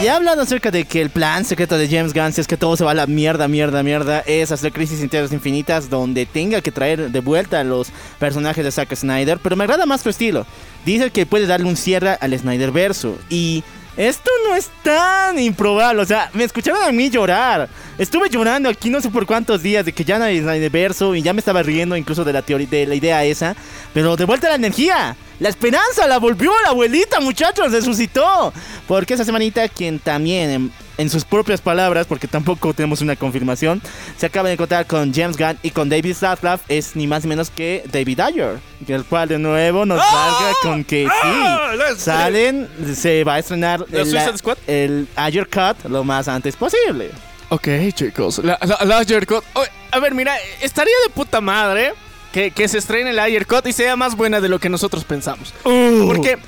Y 0.00 0.06
hablando 0.06 0.42
acerca 0.42 0.70
de 0.70 0.84
que 0.84 1.00
el 1.00 1.10
plan 1.10 1.44
secreto 1.44 1.76
de 1.76 1.88
James 1.88 2.14
Gunn, 2.14 2.32
si 2.32 2.40
es 2.40 2.46
que 2.46 2.56
todo 2.56 2.76
se 2.76 2.84
va 2.84 2.92
a 2.92 2.94
la 2.94 3.06
mierda, 3.06 3.48
mierda, 3.48 3.82
mierda, 3.82 4.20
es 4.20 4.52
hacer 4.52 4.72
Crisis 4.72 5.00
en 5.00 5.08
Tierras 5.08 5.32
Infinitas 5.32 5.90
donde 5.90 6.26
tenga 6.26 6.60
que 6.60 6.70
traer 6.70 7.10
de 7.10 7.20
vuelta 7.20 7.58
a 7.58 7.64
los 7.64 7.88
personajes 8.20 8.64
de 8.64 8.70
Zack 8.70 8.94
Snyder. 8.94 9.38
Pero 9.42 9.56
me 9.56 9.64
agrada 9.64 9.84
más 9.84 10.04
tu 10.04 10.10
estilo. 10.10 10.46
Dice 10.84 11.10
que 11.10 11.26
puede 11.26 11.46
darle 11.46 11.68
un 11.68 11.76
cierre 11.76 12.16
al 12.20 12.38
Snyder 12.38 12.70
verso. 12.70 13.18
Y 13.30 13.64
esto 13.96 14.30
no 14.48 14.54
es 14.54 14.70
tan 14.82 15.38
improbable. 15.38 16.02
O 16.02 16.06
sea, 16.06 16.30
me 16.32 16.44
escucharon 16.44 16.82
a 16.82 16.92
mí 16.92 17.10
llorar. 17.10 17.68
Estuve 17.98 18.30
llorando 18.30 18.68
aquí 18.68 18.88
no 18.90 19.00
sé 19.00 19.10
por 19.10 19.26
cuántos 19.26 19.62
días 19.62 19.84
de 19.84 19.92
que 19.92 20.04
ya 20.04 20.18
no 20.18 20.24
hay 20.24 20.40
Snyder 20.40 20.70
verso. 20.70 21.14
Y 21.14 21.22
ya 21.22 21.32
me 21.32 21.40
estaba 21.40 21.62
riendo 21.62 21.96
incluso 21.96 22.24
de 22.24 22.32
la 22.32 22.42
teoría, 22.42 22.68
de 22.68 22.86
la 22.86 22.94
idea 22.94 23.24
esa. 23.24 23.54
Pero 23.92 24.16
de 24.16 24.24
vuelta 24.24 24.48
la 24.48 24.54
energía. 24.54 25.16
La 25.40 25.48
esperanza 25.48 26.06
la 26.06 26.18
volvió 26.18 26.52
la 26.62 26.70
abuelita, 26.70 27.20
muchachos, 27.20 27.72
resucitó. 27.72 28.52
Porque 28.86 29.14
esa 29.14 29.24
semanita 29.24 29.68
quien 29.68 29.98
también, 29.98 30.72
en, 31.02 31.10
sus 31.10 31.24
propias 31.24 31.60
palabras, 31.60 32.06
porque 32.06 32.26
tampoco 32.26 32.72
tenemos 32.72 33.00
una 33.00 33.16
confirmación, 33.16 33.82
se 34.16 34.26
acaba 34.26 34.48
de 34.48 34.54
encontrar 34.54 34.86
con 34.86 35.12
James 35.12 35.36
Gunn 35.36 35.58
y 35.62 35.70
con 35.70 35.88
David 35.88 36.14
Zaslav, 36.14 36.60
es 36.68 36.96
ni 36.96 37.06
más 37.06 37.24
ni 37.24 37.28
menos 37.28 37.50
que 37.50 37.84
David 37.92 38.20
Ayer. 38.20 38.58
El 38.86 39.04
cual 39.04 39.28
de 39.28 39.38
nuevo 39.38 39.86
nos 39.86 39.98
larga 39.98 40.52
con 40.62 40.84
que 40.84 41.06
sí, 41.06 41.98
salen, 41.98 42.68
se 42.94 43.22
va 43.24 43.34
a 43.34 43.38
estrenar 43.38 43.84
¿La 43.90 44.00
el, 44.00 44.10
Suicide 44.10 44.38
Squad? 44.38 44.58
el 44.66 45.08
Ayer 45.16 45.46
Cut 45.48 45.84
lo 45.88 46.02
más 46.04 46.28
antes 46.28 46.56
posible. 46.56 47.10
Ok, 47.50 47.68
chicos. 47.94 48.38
La, 48.38 48.58
la, 48.62 48.78
la 48.84 48.98
Ayer 48.98 49.26
Cut. 49.26 49.44
Oye, 49.54 49.68
a 49.90 49.98
ver, 50.00 50.14
mira, 50.14 50.34
estaría 50.60 50.94
de 51.06 51.12
puta 51.12 51.40
madre 51.40 51.92
que, 52.32 52.50
que 52.50 52.66
se 52.66 52.78
estrene 52.78 53.10
el 53.10 53.18
Ayer 53.18 53.46
Cut 53.46 53.66
y 53.66 53.72
sea 53.72 53.94
más 53.94 54.16
buena 54.16 54.40
de 54.40 54.48
lo 54.48 54.58
que 54.58 54.68
nosotros 54.68 55.04
pensamos. 55.04 55.52
Porque 55.62 56.38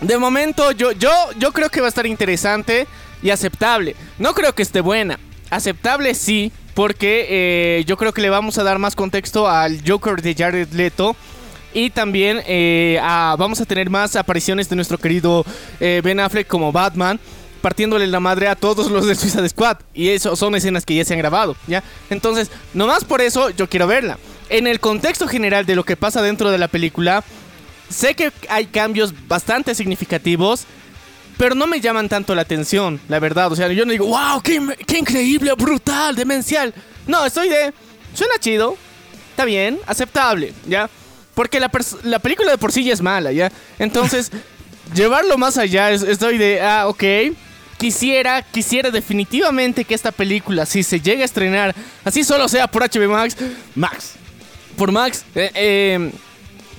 de 0.00 0.18
momento 0.18 0.72
yo, 0.72 0.92
yo, 0.92 1.10
yo 1.36 1.52
creo 1.52 1.68
que 1.68 1.80
va 1.80 1.86
a 1.86 1.90
estar 1.90 2.06
interesante 2.06 2.86
y 3.22 3.30
aceptable. 3.30 3.96
No 4.18 4.34
creo 4.34 4.54
que 4.54 4.62
esté 4.62 4.80
buena. 4.80 5.18
Aceptable 5.50 6.14
sí, 6.14 6.52
porque 6.74 7.26
eh, 7.28 7.84
yo 7.84 7.96
creo 7.96 8.12
que 8.12 8.22
le 8.22 8.30
vamos 8.30 8.58
a 8.58 8.62
dar 8.62 8.78
más 8.78 8.94
contexto 8.94 9.48
al 9.48 9.80
Joker 9.86 10.22
de 10.22 10.34
Jared 10.34 10.68
Leto. 10.72 11.16
Y 11.72 11.90
también 11.90 12.42
eh, 12.46 12.98
vamos 13.00 13.60
a 13.60 13.64
tener 13.64 13.90
más 13.90 14.16
apariciones 14.16 14.68
de 14.68 14.76
nuestro 14.76 14.98
querido 14.98 15.44
eh, 15.78 16.00
Ben 16.02 16.18
Affleck 16.18 16.48
como 16.48 16.72
Batman, 16.72 17.20
partiéndole 17.62 18.08
la 18.08 18.18
madre 18.18 18.48
a 18.48 18.56
todos 18.56 18.90
los 18.90 19.06
de 19.06 19.14
Suicide 19.14 19.48
Squad. 19.48 19.78
Y 19.94 20.08
eso 20.08 20.34
son 20.34 20.54
escenas 20.56 20.84
que 20.84 20.96
ya 20.96 21.04
se 21.04 21.14
han 21.14 21.20
grabado, 21.20 21.54
¿ya? 21.68 21.84
Entonces, 22.08 22.50
nomás 22.74 23.04
por 23.04 23.20
eso 23.20 23.50
yo 23.50 23.68
quiero 23.68 23.86
verla. 23.86 24.18
En 24.48 24.66
el 24.66 24.80
contexto 24.80 25.28
general 25.28 25.64
de 25.64 25.76
lo 25.76 25.84
que 25.84 25.96
pasa 25.96 26.22
dentro 26.22 26.50
de 26.50 26.58
la 26.58 26.66
película, 26.66 27.22
sé 27.88 28.14
que 28.14 28.32
hay 28.48 28.66
cambios 28.66 29.14
bastante 29.28 29.76
significativos, 29.76 30.66
pero 31.40 31.54
no 31.54 31.66
me 31.66 31.80
llaman 31.80 32.06
tanto 32.06 32.34
la 32.34 32.42
atención, 32.42 33.00
la 33.08 33.18
verdad. 33.18 33.50
O 33.50 33.56
sea, 33.56 33.66
yo 33.68 33.86
no 33.86 33.92
digo, 33.92 34.04
wow, 34.08 34.42
qué, 34.42 34.60
qué 34.86 34.98
increíble, 34.98 35.50
brutal, 35.54 36.14
demencial. 36.14 36.74
No, 37.06 37.24
estoy 37.24 37.48
de, 37.48 37.72
suena 38.12 38.34
chido, 38.38 38.76
está 39.30 39.46
bien, 39.46 39.78
aceptable, 39.86 40.52
¿ya? 40.68 40.90
Porque 41.34 41.58
la, 41.58 41.70
la 42.02 42.18
película 42.18 42.50
de 42.50 42.58
por 42.58 42.72
sí 42.72 42.84
ya 42.84 42.92
es 42.92 43.00
mala, 43.00 43.32
¿ya? 43.32 43.50
Entonces, 43.78 44.30
llevarlo 44.94 45.38
más 45.38 45.56
allá, 45.56 45.90
es- 45.90 46.02
estoy 46.02 46.36
de, 46.36 46.60
ah, 46.60 46.88
ok. 46.88 47.04
Quisiera, 47.78 48.42
quisiera 48.42 48.90
definitivamente 48.90 49.86
que 49.86 49.94
esta 49.94 50.12
película, 50.12 50.66
si 50.66 50.82
se 50.82 51.00
llega 51.00 51.22
a 51.22 51.24
estrenar, 51.24 51.74
así 52.04 52.22
solo 52.22 52.46
sea 52.48 52.66
por 52.66 52.82
HBO 52.82 53.08
Max, 53.12 53.34
Max. 53.74 54.12
por 54.76 54.92
Max, 54.92 55.24
eh, 55.34 55.50
eh, 55.54 56.10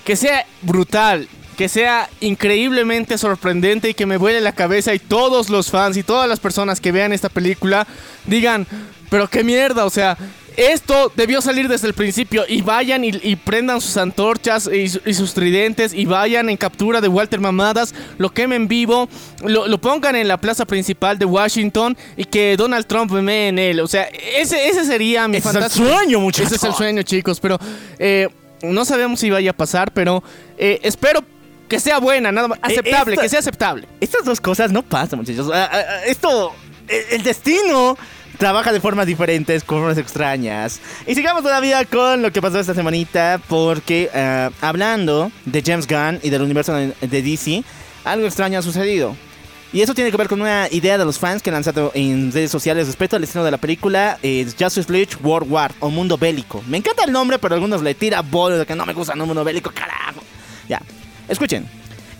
que 0.05 0.15
sea 0.15 0.45
brutal, 0.61 1.27
que 1.61 1.69
sea 1.69 2.09
increíblemente 2.21 3.19
sorprendente 3.19 3.89
y 3.89 3.93
que 3.93 4.07
me 4.07 4.17
vuele 4.17 4.41
la 4.41 4.51
cabeza 4.51 4.95
y 4.95 4.99
todos 4.99 5.49
los 5.51 5.69
fans 5.69 5.95
y 5.95 6.01
todas 6.01 6.27
las 6.27 6.39
personas 6.39 6.81
que 6.81 6.91
vean 6.91 7.13
esta 7.13 7.29
película 7.29 7.85
digan, 8.25 8.65
pero 9.11 9.27
qué 9.27 9.43
mierda, 9.43 9.85
o 9.85 9.91
sea, 9.91 10.17
Esto 10.57 11.11
debió 11.15 11.39
salir 11.39 11.67
desde 11.69 11.87
el 11.87 11.93
principio 11.93 12.43
y 12.47 12.63
vayan 12.63 13.05
y, 13.05 13.09
y 13.21 13.35
prendan 13.35 13.79
sus 13.79 13.95
antorchas 13.97 14.67
y, 14.73 14.89
su- 14.89 15.01
y 15.05 15.13
sus 15.13 15.33
tridentes 15.35 15.93
y 15.93 16.05
vayan 16.05 16.49
en 16.49 16.57
captura 16.57 16.99
de 16.99 17.07
Walter 17.07 17.39
Mamadas, 17.39 17.93
lo 18.17 18.31
quemen 18.31 18.67
vivo, 18.67 19.07
lo, 19.45 19.67
lo 19.67 19.77
pongan 19.79 20.15
en 20.15 20.27
la 20.27 20.37
plaza 20.37 20.65
principal 20.65 21.19
de 21.19 21.25
Washington 21.25 21.95
y 22.17 22.25
que 22.25 22.57
Donald 22.57 22.85
Trump 22.87 23.11
me 23.11 23.49
en 23.49 23.59
él. 23.59 23.79
O 23.81 23.87
sea, 23.87 24.09
ese, 24.35 24.67
ese 24.67 24.83
sería 24.83 25.27
mi 25.27 25.37
Ese 25.37 25.49
es 25.49 25.55
el 25.55 25.69
sueño, 25.71 26.19
muchachos. 26.19 26.47
Ese 26.51 26.55
es 26.55 26.63
el 26.63 26.73
sueño, 26.73 27.03
chicos, 27.03 27.39
pero 27.39 27.57
eh, 27.99 28.27
no 28.63 28.83
sabemos 28.83 29.19
si 29.21 29.29
vaya 29.29 29.51
a 29.51 29.53
pasar, 29.53 29.91
pero 29.93 30.21
eh, 30.57 30.79
espero 30.83 31.23
que 31.71 31.79
sea 31.79 31.99
buena, 31.99 32.31
nada 32.31 32.49
más. 32.49 32.59
Eh, 32.59 32.61
Aceptable, 32.63 33.13
esta- 33.13 33.23
que 33.23 33.29
sea 33.29 33.39
aceptable. 33.39 33.87
Estas 34.01 34.25
dos 34.25 34.41
cosas 34.41 34.71
no 34.71 34.83
pasan, 34.83 35.19
muchachos. 35.19 35.49
Ah, 35.53 35.69
ah, 35.71 35.79
ah, 35.87 36.05
Esto, 36.05 36.53
eh, 36.89 37.05
el 37.11 37.23
destino 37.23 37.97
trabaja 38.37 38.73
de 38.73 38.81
formas 38.81 39.07
diferentes, 39.07 39.63
con 39.63 39.79
formas 39.79 39.97
extrañas. 39.97 40.81
Y 41.07 41.15
sigamos 41.15 41.43
todavía 41.43 41.85
con 41.85 42.21
lo 42.21 42.31
que 42.31 42.41
pasó 42.41 42.59
esta 42.59 42.73
semanita, 42.73 43.39
porque 43.47 44.09
hablando 44.61 45.31
de 45.45 45.63
James 45.65 45.87
Gunn 45.87 46.19
y 46.23 46.29
del 46.29 46.41
universo 46.41 46.73
de 46.73 46.93
DC, 47.21 47.63
algo 48.03 48.25
extraño 48.25 48.59
ha 48.59 48.61
sucedido. 48.61 49.15
Y 49.73 49.81
eso 49.81 49.93
tiene 49.93 50.11
que 50.11 50.17
ver 50.17 50.27
con 50.27 50.41
una 50.41 50.67
idea 50.69 50.97
de 50.97 51.05
los 51.05 51.17
fans 51.17 51.41
que 51.41 51.49
han 51.49 51.53
lanzado 51.53 51.91
en 51.93 52.33
redes 52.33 52.51
sociales 52.51 52.87
respecto 52.87 53.15
al 53.15 53.21
destino 53.21 53.45
de 53.45 53.51
la 53.51 53.57
película 53.57 54.17
eh, 54.21 54.45
Justice 54.59 54.91
League 54.91 55.11
World 55.23 55.49
War 55.49 55.71
o 55.79 55.89
Mundo 55.89 56.17
Bélico. 56.17 56.61
Me 56.67 56.77
encanta 56.77 57.05
el 57.05 57.13
nombre, 57.13 57.39
pero 57.39 57.55
algunos 57.55 57.81
le 57.81 57.93
tira 57.95 58.21
bolo 58.21 58.57
de 58.57 58.65
que 58.65 58.75
no 58.75 58.85
me 58.85 58.91
gusta 58.93 59.15
no 59.15 59.25
Mundo 59.25 59.45
Bélico, 59.45 59.71
carajo. 59.71 60.21
Ya, 60.67 60.81
escuchen. 61.31 61.65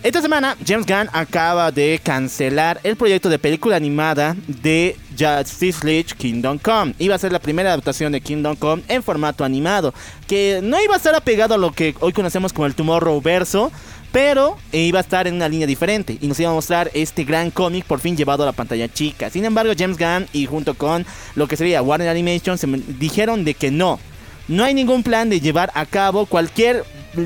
Esta 0.02 0.20
semana, 0.20 0.56
James 0.66 0.84
Gunn 0.84 1.08
acaba 1.12 1.70
de 1.70 2.00
cancelar 2.02 2.80
el 2.82 2.96
proyecto 2.96 3.28
de 3.28 3.38
película 3.38 3.76
animada 3.76 4.34
de 4.48 4.96
Justice 5.16 5.86
League 5.86 6.08
Kingdom 6.18 6.58
Come. 6.58 6.94
Iba 6.98 7.14
a 7.14 7.18
ser 7.18 7.30
la 7.30 7.38
primera 7.38 7.68
adaptación 7.68 8.10
de 8.10 8.20
Kingdom 8.20 8.56
Come 8.56 8.82
en 8.88 9.04
formato 9.04 9.44
animado, 9.44 9.94
que 10.26 10.58
no 10.60 10.82
iba 10.82 10.94
a 10.94 10.96
estar 10.96 11.14
apegado 11.14 11.54
a 11.54 11.58
lo 11.58 11.70
que 11.70 11.94
hoy 12.00 12.12
conocemos 12.12 12.52
como 12.52 12.66
el 12.66 12.74
Tomorrowverso, 12.74 13.70
pero 14.10 14.56
iba 14.72 14.98
a 14.98 15.02
estar 15.02 15.28
en 15.28 15.34
una 15.34 15.48
línea 15.48 15.68
diferente 15.68 16.18
y 16.20 16.26
nos 16.26 16.40
iba 16.40 16.50
a 16.50 16.54
mostrar 16.54 16.90
este 16.94 17.22
gran 17.22 17.52
cómic 17.52 17.84
por 17.84 18.00
fin 18.00 18.16
llevado 18.16 18.42
a 18.42 18.46
la 18.46 18.52
pantalla 18.52 18.92
chica. 18.92 19.30
Sin 19.30 19.44
embargo, 19.44 19.72
James 19.78 19.98
Gunn 19.98 20.26
y 20.32 20.46
junto 20.46 20.74
con 20.74 21.06
lo 21.36 21.46
que 21.46 21.56
sería 21.56 21.80
Warner 21.80 22.08
Animation 22.08 22.58
se 22.58 22.66
dijeron 22.66 23.44
de 23.44 23.54
que 23.54 23.70
no. 23.70 24.00
No 24.48 24.64
hay 24.64 24.74
ningún 24.74 25.04
plan 25.04 25.28
de 25.28 25.40
llevar 25.40 25.70
a 25.74 25.86
cabo 25.86 26.26
cualquier 26.26 26.84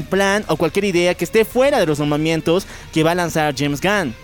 plan 0.08 0.44
o 0.48 0.56
cualquier 0.56 0.84
idea 0.84 1.14
que 1.14 1.24
esté 1.24 1.44
fuera 1.44 1.78
de 1.78 1.86
los 1.86 1.98
nombramientos 1.98 2.66
que 2.92 3.02
va 3.02 3.12
a 3.12 3.14
lanzar 3.14 3.54
James 3.56 3.80
Gunn. 3.80 4.14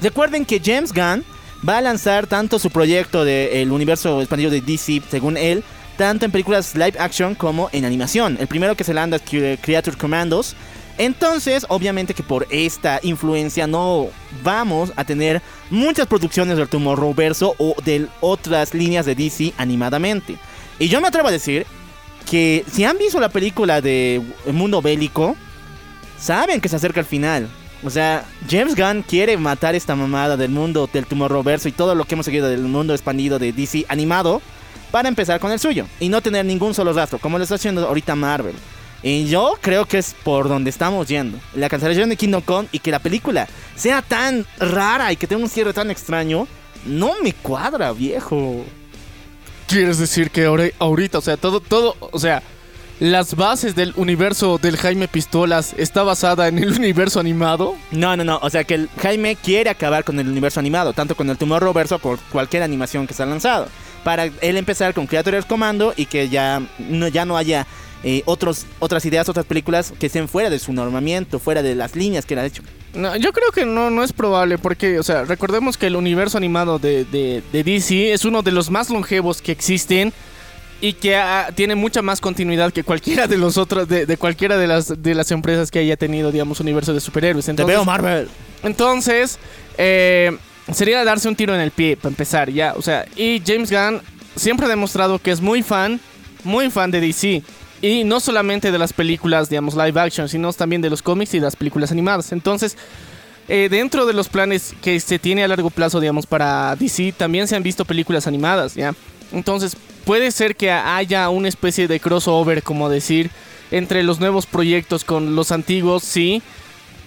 Recuerden 0.00 0.44
que 0.44 0.60
James 0.64 0.92
Gunn 0.92 1.24
va 1.66 1.78
a 1.78 1.80
lanzar 1.80 2.26
tanto 2.26 2.58
su 2.58 2.70
proyecto 2.70 3.24
del 3.24 3.70
universo 3.70 4.20
expandido 4.20 4.50
de 4.50 4.60
DC, 4.60 5.02
según 5.10 5.36
él, 5.36 5.62
tanto 5.96 6.24
en 6.24 6.32
películas 6.32 6.74
live 6.74 6.94
action 6.98 7.34
como 7.34 7.68
en 7.72 7.84
animación. 7.84 8.36
El 8.40 8.48
primero 8.48 8.74
que 8.74 8.82
se 8.84 8.94
lanza 8.94 9.16
es 9.16 9.24
Cre- 9.24 9.58
Creature 9.60 9.96
Commandos. 9.96 10.56
Entonces, 10.98 11.64
obviamente 11.68 12.12
que 12.14 12.22
por 12.22 12.46
esta 12.50 13.00
influencia 13.02 13.66
no 13.66 14.08
vamos 14.42 14.92
a 14.96 15.04
tener 15.04 15.40
muchas 15.70 16.06
producciones 16.06 16.58
del 16.58 16.68
Tomorrowverso 16.68 17.54
o 17.58 17.74
de 17.84 18.08
otras 18.20 18.74
líneas 18.74 19.06
de 19.06 19.14
DC 19.14 19.54
animadamente. 19.56 20.36
Y 20.78 20.88
yo 20.88 21.00
me 21.00 21.08
atrevo 21.08 21.28
a 21.28 21.32
decir 21.32 21.66
que 22.22 22.64
si 22.70 22.84
han 22.84 22.98
visto 22.98 23.20
la 23.20 23.28
película 23.28 23.80
de 23.80 24.22
Mundo 24.52 24.82
Bélico, 24.82 25.36
saben 26.18 26.60
que 26.60 26.68
se 26.68 26.76
acerca 26.76 27.00
el 27.00 27.06
final. 27.06 27.48
O 27.84 27.90
sea, 27.90 28.24
James 28.48 28.76
Gunn 28.76 29.02
quiere 29.02 29.36
matar 29.36 29.74
esta 29.74 29.96
mamada 29.96 30.36
del 30.36 30.50
mundo 30.50 30.88
del 30.92 31.06
Tomorrowverso 31.06 31.68
y 31.68 31.72
todo 31.72 31.94
lo 31.94 32.04
que 32.04 32.14
hemos 32.14 32.26
seguido 32.26 32.48
del 32.48 32.62
mundo 32.62 32.94
expandido 32.94 33.38
de 33.38 33.52
DC 33.52 33.86
animado 33.88 34.40
para 34.92 35.08
empezar 35.08 35.40
con 35.40 35.50
el 35.50 35.58
suyo 35.58 35.86
y 35.98 36.08
no 36.08 36.20
tener 36.20 36.44
ningún 36.44 36.74
solo 36.74 36.92
rastro, 36.92 37.18
como 37.18 37.38
lo 37.38 37.44
está 37.44 37.56
haciendo 37.56 37.86
ahorita 37.88 38.14
Marvel. 38.14 38.54
Y 39.02 39.26
yo 39.26 39.58
creo 39.60 39.84
que 39.86 39.98
es 39.98 40.14
por 40.22 40.48
donde 40.48 40.70
estamos 40.70 41.08
yendo. 41.08 41.38
La 41.54 41.68
cancelación 41.68 42.08
de 42.08 42.16
Kingdom 42.16 42.42
Come 42.42 42.68
y 42.70 42.78
que 42.78 42.92
la 42.92 43.00
película 43.00 43.48
sea 43.74 44.00
tan 44.00 44.46
rara 44.60 45.12
y 45.12 45.16
que 45.16 45.26
tenga 45.26 45.42
un 45.42 45.48
cierre 45.48 45.72
tan 45.72 45.90
extraño, 45.90 46.46
no 46.86 47.14
me 47.20 47.32
cuadra, 47.32 47.90
viejo. 47.92 48.64
¿Quieres 49.72 49.96
decir 49.96 50.30
que 50.30 50.44
ahora, 50.44 50.64
ahorita, 50.78 51.16
o 51.16 51.22
sea, 51.22 51.38
todo, 51.38 51.60
todo, 51.60 51.96
o 51.98 52.18
sea, 52.18 52.42
las 53.00 53.34
bases 53.36 53.74
del 53.74 53.94
universo 53.96 54.58
del 54.58 54.76
Jaime 54.76 55.08
Pistolas 55.08 55.72
está 55.78 56.02
basada 56.02 56.46
en 56.46 56.58
el 56.58 56.72
universo 56.78 57.20
animado? 57.20 57.74
No, 57.90 58.14
no, 58.14 58.22
no. 58.22 58.38
O 58.42 58.50
sea 58.50 58.64
que 58.64 58.74
el 58.74 58.90
Jaime 59.00 59.34
quiere 59.34 59.70
acabar 59.70 60.04
con 60.04 60.20
el 60.20 60.28
universo 60.28 60.60
animado, 60.60 60.92
tanto 60.92 61.14
con 61.14 61.30
el 61.30 61.38
Tomorrowverso 61.38 62.00
como 62.00 62.16
con 62.16 62.24
cualquier 62.30 62.62
animación 62.62 63.06
que 63.06 63.14
se 63.14 63.22
ha 63.22 63.26
lanzado. 63.26 63.68
Para 64.04 64.26
él 64.26 64.58
empezar 64.58 64.92
con 64.92 65.06
Creators 65.06 65.46
Commando 65.46 65.94
y 65.96 66.04
que 66.04 66.28
ya 66.28 66.60
no, 66.78 67.08
ya 67.08 67.24
no 67.24 67.38
haya 67.38 67.66
eh, 68.04 68.22
otros, 68.26 68.66
otras 68.78 69.06
ideas, 69.06 69.30
otras 69.30 69.46
películas 69.46 69.94
que 69.98 70.06
estén 70.08 70.28
fuera 70.28 70.50
de 70.50 70.58
su 70.58 70.74
normamiento, 70.74 71.38
fuera 71.38 71.62
de 71.62 71.74
las 71.74 71.96
líneas 71.96 72.26
que 72.26 72.34
él 72.34 72.40
ha 72.40 72.44
hecho. 72.44 72.62
No, 72.94 73.16
yo 73.16 73.32
creo 73.32 73.50
que 73.52 73.64
no, 73.64 73.90
no 73.90 74.04
es 74.04 74.12
probable 74.12 74.58
porque, 74.58 74.98
o 74.98 75.02
sea, 75.02 75.24
recordemos 75.24 75.78
que 75.78 75.86
el 75.86 75.96
universo 75.96 76.36
animado 76.36 76.78
de, 76.78 77.04
de- 77.06 77.42
de 77.52 77.64
DC 77.64 78.12
es 78.12 78.24
uno 78.26 78.42
de 78.42 78.52
los 78.52 78.70
más 78.70 78.90
longevos 78.90 79.40
que 79.40 79.50
existen 79.52 80.12
y 80.80 80.92
que 80.94 81.16
ah, 81.16 81.48
tiene 81.54 81.74
mucha 81.74 82.02
más 82.02 82.20
continuidad 82.20 82.72
que 82.72 82.82
cualquiera 82.84 83.26
de 83.26 83.38
los 83.38 83.56
otros, 83.56 83.88
de, 83.88 84.04
de 84.04 84.16
cualquiera 84.16 84.58
de 84.58 84.66
las, 84.66 85.02
de 85.02 85.14
las 85.14 85.30
empresas 85.30 85.70
que 85.70 85.78
haya 85.78 85.96
tenido, 85.96 86.30
digamos, 86.32 86.60
universo 86.60 86.92
de 86.92 87.00
superhéroes. 87.00 87.44
Te 87.46 87.52
Entonces, 87.52 87.74
veo, 87.76 87.84
Marvel. 87.84 88.28
Entonces, 88.62 89.38
eh, 89.78 90.36
sería 90.72 91.04
darse 91.04 91.28
un 91.28 91.36
tiro 91.36 91.54
en 91.54 91.60
el 91.60 91.70
pie 91.70 91.96
para 91.96 92.10
empezar, 92.10 92.50
ya. 92.50 92.74
O 92.76 92.82
sea, 92.82 93.06
y 93.16 93.40
James 93.46 93.70
Gunn 93.70 94.02
siempre 94.36 94.66
ha 94.66 94.68
demostrado 94.68 95.18
que 95.18 95.30
es 95.30 95.40
muy 95.40 95.62
fan, 95.62 96.00
muy 96.44 96.68
fan 96.68 96.90
de 96.90 97.00
DC. 97.00 97.42
Y 97.82 98.04
no 98.04 98.20
solamente 98.20 98.70
de 98.70 98.78
las 98.78 98.92
películas, 98.92 99.50
digamos, 99.50 99.74
live 99.74 100.00
action, 100.00 100.28
sino 100.28 100.52
también 100.52 100.80
de 100.80 100.88
los 100.88 101.02
cómics 101.02 101.34
y 101.34 101.40
de 101.40 101.44
las 101.44 101.56
películas 101.56 101.90
animadas. 101.90 102.30
Entonces, 102.30 102.76
eh, 103.48 103.68
dentro 103.68 104.06
de 104.06 104.12
los 104.12 104.28
planes 104.28 104.74
que 104.80 105.00
se 105.00 105.18
tiene 105.18 105.42
a 105.42 105.48
largo 105.48 105.68
plazo, 105.68 105.98
digamos, 105.98 106.26
para 106.26 106.76
DC, 106.76 107.12
también 107.16 107.48
se 107.48 107.56
han 107.56 107.64
visto 107.64 107.84
películas 107.84 108.28
animadas, 108.28 108.76
¿ya? 108.76 108.94
Entonces, 109.32 109.76
puede 110.04 110.30
ser 110.30 110.54
que 110.54 110.70
haya 110.70 111.28
una 111.28 111.48
especie 111.48 111.88
de 111.88 111.98
crossover, 111.98 112.62
como 112.62 112.88
decir, 112.88 113.30
entre 113.72 114.04
los 114.04 114.20
nuevos 114.20 114.46
proyectos 114.46 115.02
con 115.02 115.34
los 115.34 115.50
antiguos, 115.50 116.04
sí. 116.04 116.40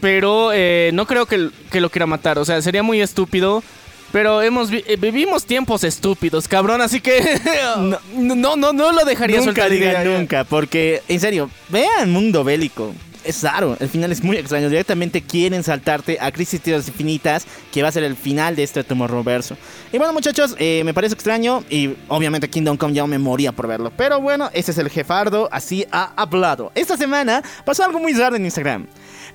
Pero 0.01 0.51
eh, 0.53 0.91
no 0.93 1.07
creo 1.07 1.25
que, 1.25 1.51
que 1.71 1.79
lo 1.79 1.89
quiera 1.89 2.05
matar. 2.05 2.37
O 2.37 2.43
sea, 2.43 2.61
sería 2.61 2.83
muy 2.83 2.99
estúpido. 2.99 3.63
Pero 4.11 4.41
hemos 4.41 4.69
vi- 4.69 4.83
eh, 4.87 4.95
vivimos 4.97 5.45
tiempos 5.45 5.83
estúpidos, 5.83 6.47
cabrón. 6.47 6.81
Así 6.81 7.01
que 7.01 7.39
no, 8.15 8.35
no, 8.35 8.55
no, 8.55 8.73
no 8.73 8.91
lo 8.91 9.05
dejaría 9.05 9.37
Nunca 9.41 9.67
yo. 10.03 10.17
nunca, 10.17 10.43
porque 10.45 11.01
en 11.07 11.19
serio, 11.19 11.49
vean 11.69 12.11
Mundo 12.11 12.43
Bélico. 12.43 12.93
Es 13.25 13.41
raro, 13.41 13.75
el 13.79 13.89
final 13.89 14.11
es 14.11 14.23
muy 14.23 14.37
extraño. 14.37 14.69
Directamente 14.69 15.19
quieren 15.23 15.63
saltarte 15.63 16.19
a 16.21 16.31
Crisis 16.31 16.61
Tierras 16.61 16.87
Infinitas, 16.87 17.47
que 17.73 17.81
va 17.81 17.89
a 17.89 17.91
ser 17.91 18.03
el 18.03 18.15
final 18.15 18.55
de 18.55 18.61
este 18.61 18.83
Tomorrowverso. 18.83 19.57
Y 19.91 19.97
bueno, 19.97 20.13
muchachos, 20.13 20.55
eh, 20.59 20.83
me 20.85 20.93
parece 20.93 21.15
extraño. 21.15 21.63
Y 21.67 21.95
obviamente 22.07 22.47
Kingdom 22.51 22.77
Come 22.77 22.93
ya 22.93 23.07
me 23.07 23.17
moría 23.17 23.51
por 23.51 23.65
verlo. 23.67 23.91
Pero 23.97 24.21
bueno, 24.21 24.51
ese 24.53 24.69
es 24.69 24.77
el 24.77 24.91
jefardo, 24.91 25.49
así 25.51 25.87
ha 25.91 26.13
hablado. 26.15 26.71
Esta 26.75 26.97
semana 26.97 27.41
pasó 27.65 27.83
algo 27.83 27.97
muy 27.99 28.13
raro 28.13 28.35
en 28.35 28.45
Instagram. 28.45 28.85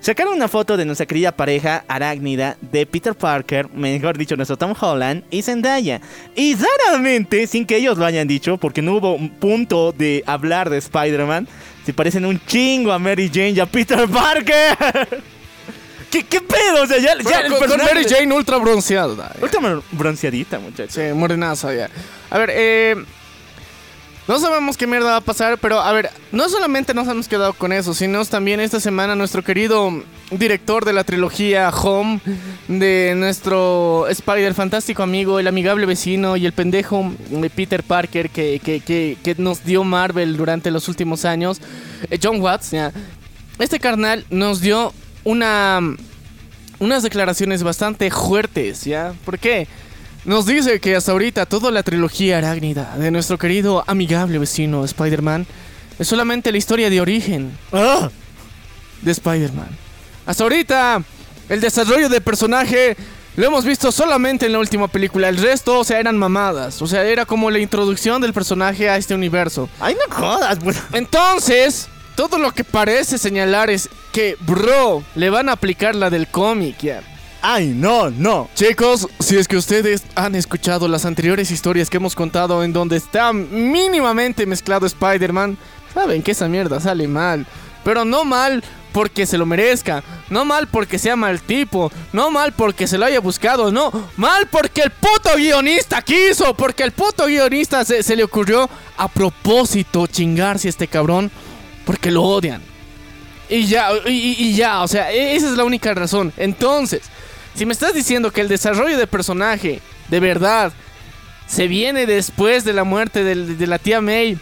Sacaron 0.01 0.33
una 0.33 0.47
foto 0.47 0.77
de 0.77 0.85
nuestra 0.85 1.05
querida 1.05 1.31
pareja 1.31 1.85
arácnida 1.87 2.57
de 2.59 2.87
Peter 2.87 3.13
Parker, 3.13 3.69
mejor 3.69 4.17
dicho, 4.17 4.35
nuestro 4.35 4.57
Tom 4.57 4.73
Holland 4.79 5.23
y 5.29 5.43
Zendaya. 5.43 6.01
Y 6.35 6.55
raramente, 6.55 7.45
sin 7.45 7.67
que 7.67 7.75
ellos 7.77 7.99
lo 7.99 8.05
hayan 8.05 8.27
dicho, 8.27 8.57
porque 8.57 8.81
no 8.81 8.95
hubo 8.95 9.13
un 9.13 9.29
punto 9.29 9.91
de 9.91 10.23
hablar 10.25 10.71
de 10.71 10.79
Spider-Man, 10.79 11.47
se 11.85 11.93
parecen 11.93 12.25
un 12.25 12.43
chingo 12.47 12.91
a 12.91 12.97
Mary 12.97 13.29
Jane 13.31 13.51
y 13.51 13.59
a 13.59 13.67
Peter 13.67 14.07
Parker. 14.09 15.21
¿Qué, 16.09 16.23
qué 16.23 16.41
pedo? 16.41 16.81
O 16.81 16.87
sea, 16.87 16.97
ya, 16.97 17.13
ya 17.19 17.47
con, 17.47 17.77
Mary 17.77 18.03
Jane 18.09 18.33
ultra 18.33 18.57
bronceada. 18.57 19.35
Ultra 19.39 19.81
bronceadita, 19.91 20.57
muchachos. 20.57 20.95
Sí, 20.95 21.13
morenaza 21.13 21.75
ya. 21.75 21.89
A 22.31 22.39
ver, 22.39 22.49
eh. 22.51 22.95
No 24.31 24.39
sabemos 24.39 24.77
qué 24.77 24.87
mierda 24.87 25.11
va 25.11 25.15
a 25.17 25.21
pasar, 25.21 25.57
pero 25.57 25.81
a 25.81 25.91
ver, 25.91 26.09
no 26.31 26.47
solamente 26.47 26.93
nos 26.93 27.05
hemos 27.09 27.27
quedado 27.27 27.51
con 27.51 27.73
eso, 27.73 27.93
sino 27.93 28.23
también 28.23 28.61
esta 28.61 28.79
semana 28.79 29.13
nuestro 29.13 29.43
querido 29.43 29.91
director 30.29 30.85
de 30.85 30.93
la 30.93 31.03
trilogía 31.03 31.69
Home, 31.69 32.21
de 32.69 33.13
nuestro 33.17 34.07
Spider 34.07 34.53
fantástico 34.53 35.03
amigo, 35.03 35.37
el 35.37 35.49
amigable 35.49 35.85
vecino 35.85 36.37
y 36.37 36.45
el 36.45 36.53
pendejo 36.53 37.11
de 37.29 37.49
Peter 37.49 37.83
Parker 37.83 38.29
que, 38.29 38.61
que, 38.63 38.79
que, 38.79 39.17
que 39.21 39.35
nos 39.37 39.65
dio 39.65 39.83
Marvel 39.83 40.37
durante 40.37 40.71
los 40.71 40.87
últimos 40.87 41.25
años, 41.25 41.59
eh, 42.09 42.17
John 42.23 42.39
Watts, 42.39 42.71
ya. 42.71 42.93
Este 43.59 43.81
carnal 43.81 44.25
nos 44.29 44.61
dio 44.61 44.93
una 45.25 45.81
unas 46.79 47.03
declaraciones 47.03 47.63
bastante 47.63 48.09
fuertes, 48.09 48.85
¿ya? 48.85 49.13
¿Por 49.25 49.39
qué? 49.39 49.67
Nos 50.25 50.45
dice 50.45 50.79
que 50.79 50.95
hasta 50.95 51.11
ahorita 51.11 51.45
toda 51.47 51.71
la 51.71 51.81
trilogía 51.83 52.37
arácnida 52.37 52.95
de 52.97 53.09
nuestro 53.09 53.37
querido 53.37 53.83
amigable 53.87 54.37
vecino 54.37 54.85
Spider-Man 54.85 55.47
es 55.97 56.07
solamente 56.07 56.51
la 56.51 56.57
historia 56.59 56.89
de 56.89 57.01
origen 57.01 57.57
Ah, 57.71 58.09
de 59.01 59.11
Spider-Man. 59.11 59.69
Hasta 60.27 60.43
ahorita 60.43 61.01
el 61.49 61.59
desarrollo 61.61 62.07
del 62.09 62.21
personaje 62.21 62.95
Lo 63.35 63.47
hemos 63.47 63.63
visto 63.65 63.91
solamente 63.93 64.45
en 64.45 64.51
la 64.51 64.59
última 64.59 64.89
película. 64.89 65.29
El 65.29 65.37
resto, 65.37 65.79
o 65.79 65.83
sea, 65.85 65.99
eran 66.01 66.17
mamadas. 66.17 66.81
O 66.81 66.87
sea, 66.87 67.03
era 67.05 67.25
como 67.25 67.49
la 67.49 67.59
introducción 67.59 68.21
del 68.21 68.33
personaje 68.33 68.89
a 68.89 68.97
este 68.97 69.15
universo. 69.15 69.69
Ay, 69.79 69.95
no 69.95 70.13
jodas, 70.13 70.59
pues. 70.61 70.77
Entonces, 70.91 71.87
todo 72.17 72.37
lo 72.37 72.51
que 72.51 72.65
parece 72.65 73.17
señalar 73.17 73.69
es 73.69 73.87
que, 74.11 74.35
bro, 74.41 75.01
le 75.15 75.29
van 75.29 75.47
a 75.47 75.53
aplicar 75.53 75.95
la 75.95 76.09
del 76.09 76.27
cómic, 76.27 76.77
ya. 76.81 77.01
Ay, 77.41 77.67
no, 77.75 78.09
no. 78.11 78.49
Chicos, 78.53 79.07
si 79.19 79.37
es 79.37 79.47
que 79.47 79.57
ustedes 79.57 80.03
han 80.15 80.35
escuchado 80.35 80.87
las 80.87 81.05
anteriores 81.05 81.49
historias 81.49 81.89
que 81.89 81.97
hemos 81.97 82.15
contado 82.15 82.63
en 82.63 82.71
donde 82.71 82.97
está 82.97 83.33
mínimamente 83.33 84.45
mezclado 84.45 84.85
Spider-Man, 84.85 85.57
saben 85.93 86.21
que 86.21 86.31
esa 86.31 86.47
mierda 86.47 86.79
sale 86.79 87.07
mal. 87.07 87.47
Pero 87.83 88.05
no 88.05 88.25
mal 88.25 88.63
porque 88.93 89.25
se 89.25 89.39
lo 89.39 89.45
merezca, 89.47 90.03
no 90.29 90.45
mal 90.45 90.67
porque 90.67 90.99
sea 90.99 91.15
mal 91.15 91.41
tipo, 91.41 91.91
no 92.13 92.29
mal 92.29 92.51
porque 92.51 92.85
se 92.87 92.97
lo 92.97 93.05
haya 93.05 93.21
buscado, 93.21 93.71
no, 93.71 93.89
mal 94.17 94.47
porque 94.47 94.81
el 94.81 94.91
puto 94.91 95.29
guionista 95.37 96.01
quiso, 96.01 96.53
porque 96.53 96.83
el 96.83 96.91
puto 96.91 97.25
guionista 97.25 97.83
se, 97.85 98.03
se 98.03 98.15
le 98.17 98.23
ocurrió 98.23 98.69
a 98.97 99.07
propósito 99.07 100.05
chingarse 100.07 100.67
a 100.67 100.69
este 100.71 100.87
cabrón, 100.87 101.31
porque 101.85 102.11
lo 102.11 102.21
odian. 102.23 102.61
Y 103.49 103.65
ya, 103.65 103.89
y, 104.05 104.35
y- 104.37 104.55
ya, 104.55 104.81
o 104.81 104.87
sea, 104.87 105.11
e- 105.11 105.35
esa 105.35 105.47
es 105.49 105.57
la 105.57 105.63
única 105.63 105.93
razón. 105.93 106.31
Entonces, 106.37 107.01
si 107.55 107.65
me 107.65 107.73
estás 107.73 107.93
diciendo 107.93 108.31
que 108.31 108.41
el 108.41 108.47
desarrollo 108.47 108.97
de 108.97 109.07
personaje, 109.07 109.81
de 110.09 110.19
verdad, 110.19 110.73
se 111.47 111.67
viene 111.67 112.05
después 112.05 112.63
de 112.63 112.73
la 112.73 112.83
muerte 112.83 113.23
de, 113.23 113.67
la 113.67 113.77
tía 113.77 113.99
May 114.01 114.37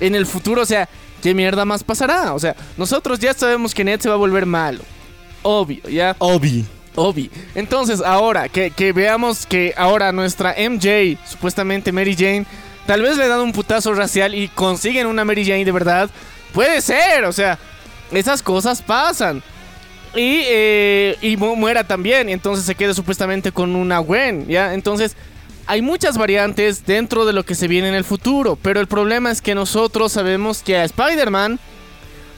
en 0.00 0.14
el 0.14 0.26
futuro, 0.26 0.62
o 0.62 0.66
sea, 0.66 0.88
¿qué 1.22 1.34
mierda 1.34 1.64
más 1.64 1.82
pasará? 1.82 2.32
O 2.32 2.38
sea, 2.38 2.54
nosotros 2.76 3.18
ya 3.18 3.34
sabemos 3.34 3.74
que 3.74 3.84
Ned 3.84 4.00
se 4.00 4.08
va 4.08 4.14
a 4.14 4.18
volver 4.18 4.46
malo. 4.46 4.80
Obvio, 5.42 5.82
ya. 5.88 6.14
Obi. 6.18 6.64
Obvio. 6.94 7.28
Entonces, 7.56 8.00
ahora 8.00 8.48
que, 8.48 8.70
que 8.70 8.92
veamos 8.92 9.46
que 9.46 9.74
ahora 9.76 10.12
nuestra 10.12 10.54
MJ, 10.56 11.18
supuestamente 11.28 11.90
Mary 11.90 12.14
Jane, 12.14 12.46
tal 12.86 13.02
vez 13.02 13.16
le 13.16 13.26
dan 13.26 13.40
un 13.40 13.52
putazo 13.52 13.92
racial 13.94 14.34
y 14.34 14.46
consiguen 14.48 15.08
una 15.08 15.24
Mary 15.24 15.44
Jane 15.44 15.64
de 15.64 15.72
verdad. 15.72 16.08
Puede 16.52 16.80
ser, 16.80 17.24
o 17.24 17.32
sea, 17.32 17.58
esas 18.12 18.42
cosas 18.42 18.80
pasan. 18.80 19.42
Y, 20.16 20.42
eh, 20.46 21.16
y 21.22 21.36
mu- 21.36 21.56
muera 21.56 21.84
también, 21.84 22.28
y 22.28 22.32
entonces 22.32 22.64
se 22.64 22.74
quede 22.74 22.94
supuestamente 22.94 23.50
con 23.52 23.74
una 23.74 23.98
Gwen, 23.98 24.46
¿ya? 24.46 24.74
Entonces, 24.74 25.16
hay 25.66 25.82
muchas 25.82 26.16
variantes 26.18 26.86
dentro 26.86 27.24
de 27.24 27.32
lo 27.32 27.44
que 27.44 27.54
se 27.54 27.66
viene 27.68 27.88
en 27.88 27.94
el 27.94 28.04
futuro, 28.04 28.56
pero 28.60 28.80
el 28.80 28.86
problema 28.86 29.30
es 29.30 29.40
que 29.42 29.54
nosotros 29.54 30.12
sabemos 30.12 30.62
que 30.62 30.76
a 30.76 30.84
Spider-Man 30.84 31.58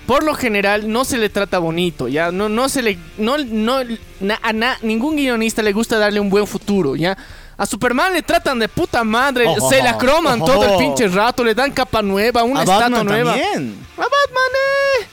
por 0.06 0.22
lo 0.22 0.34
general 0.34 0.90
no 0.90 1.04
se 1.04 1.18
le 1.18 1.28
trata 1.28 1.58
bonito, 1.58 2.06
ya 2.06 2.30
no 2.30 2.48
no 2.48 2.68
se 2.68 2.80
le 2.80 2.96
no 3.18 3.38
no 3.38 3.80
na- 4.20 4.38
a 4.40 4.52
na- 4.52 4.78
ningún 4.82 5.16
guionista 5.16 5.62
le 5.62 5.72
gusta 5.72 5.98
darle 5.98 6.20
un 6.20 6.30
buen 6.30 6.46
futuro, 6.46 6.94
ya. 6.94 7.16
A 7.58 7.66
Superman 7.66 8.12
le 8.12 8.22
tratan 8.22 8.58
de 8.60 8.68
puta 8.68 9.02
madre, 9.02 9.46
Oh, 9.48 9.68
se 9.68 9.82
la 9.82 9.98
croman 9.98 10.40
oh, 10.42 10.44
todo 10.44 10.64
el 10.64 10.70
oh. 10.74 10.78
pinche 10.78 11.08
rato, 11.08 11.42
le 11.42 11.54
dan 11.54 11.72
capa 11.72 12.02
nueva, 12.02 12.44
una 12.44 12.60
A 12.60 12.62
estatua 12.62 12.82
Batman 12.88 13.06
nueva. 13.06 13.30
también. 13.32 13.74
A 13.96 14.00
Batman, 14.02 14.52
eh, 15.00 15.06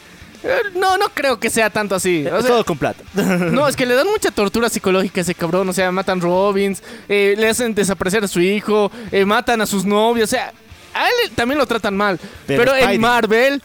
No, 0.75 0.97
no 0.97 1.05
creo 1.13 1.39
que 1.39 1.49
sea 1.49 1.69
tanto 1.69 1.95
así. 1.95 2.25
O 2.27 2.41
sea, 2.41 2.49
Todo 2.49 2.65
con 2.65 2.77
plata. 2.77 3.03
no, 3.15 3.67
es 3.67 3.75
que 3.75 3.85
le 3.85 3.95
dan 3.95 4.07
mucha 4.07 4.31
tortura 4.31 4.69
psicológica 4.69 5.21
a 5.21 5.23
ese 5.23 5.35
cabrón. 5.35 5.69
O 5.69 5.73
sea, 5.73 5.91
matan 5.91 6.21
Robins, 6.21 6.83
eh, 7.07 7.35
le 7.37 7.49
hacen 7.49 7.73
desaparecer 7.73 8.23
a 8.23 8.27
su 8.27 8.39
hijo, 8.41 8.91
eh, 9.11 9.25
matan 9.25 9.61
a 9.61 9.65
sus 9.65 9.85
novios. 9.85 10.29
O 10.29 10.31
sea, 10.31 10.51
a 10.93 11.07
él 11.07 11.31
también 11.35 11.57
lo 11.57 11.65
tratan 11.65 11.95
mal. 11.95 12.19
Pero 12.45 12.75
en 12.75 12.99
Marvel, 12.99 13.61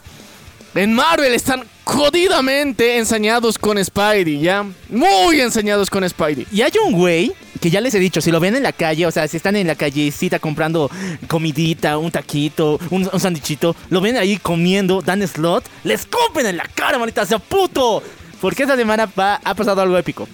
en 0.78 0.94
Marvel 0.94 1.34
están 1.34 1.64
jodidamente 1.82 2.98
ensañados 2.98 3.58
con 3.58 3.82
Spidey, 3.84 4.40
¿ya? 4.40 4.64
Muy 4.88 5.40
ensañados 5.40 5.90
con 5.90 6.08
Spidey. 6.08 6.46
Y 6.52 6.62
hay 6.62 6.70
un 6.86 6.92
güey 6.92 7.32
que 7.60 7.68
ya 7.68 7.80
les 7.80 7.94
he 7.94 7.98
dicho, 7.98 8.20
si 8.20 8.30
lo 8.30 8.38
ven 8.38 8.54
en 8.54 8.62
la 8.62 8.72
calle, 8.72 9.04
o 9.04 9.10
sea, 9.10 9.26
si 9.26 9.36
están 9.36 9.56
en 9.56 9.66
la 9.66 9.74
callecita 9.74 10.38
comprando 10.38 10.88
comidita, 11.26 11.98
un 11.98 12.12
taquito, 12.12 12.78
un, 12.90 13.08
sandichito, 13.18 13.74
lo 13.90 14.00
ven 14.00 14.16
ahí 14.16 14.36
comiendo, 14.36 15.02
dan 15.02 15.26
slot, 15.26 15.64
les 15.82 16.00
escupen 16.00 16.46
en 16.46 16.58
la 16.58 16.64
cara, 16.72 16.96
manita, 16.96 17.26
sea 17.26 17.40
puto. 17.40 18.02
Porque 18.40 18.62
esta 18.62 18.76
semana 18.76 19.10
ha 19.16 19.54
pasado 19.54 19.82
algo 19.82 19.98
épico. 19.98 20.28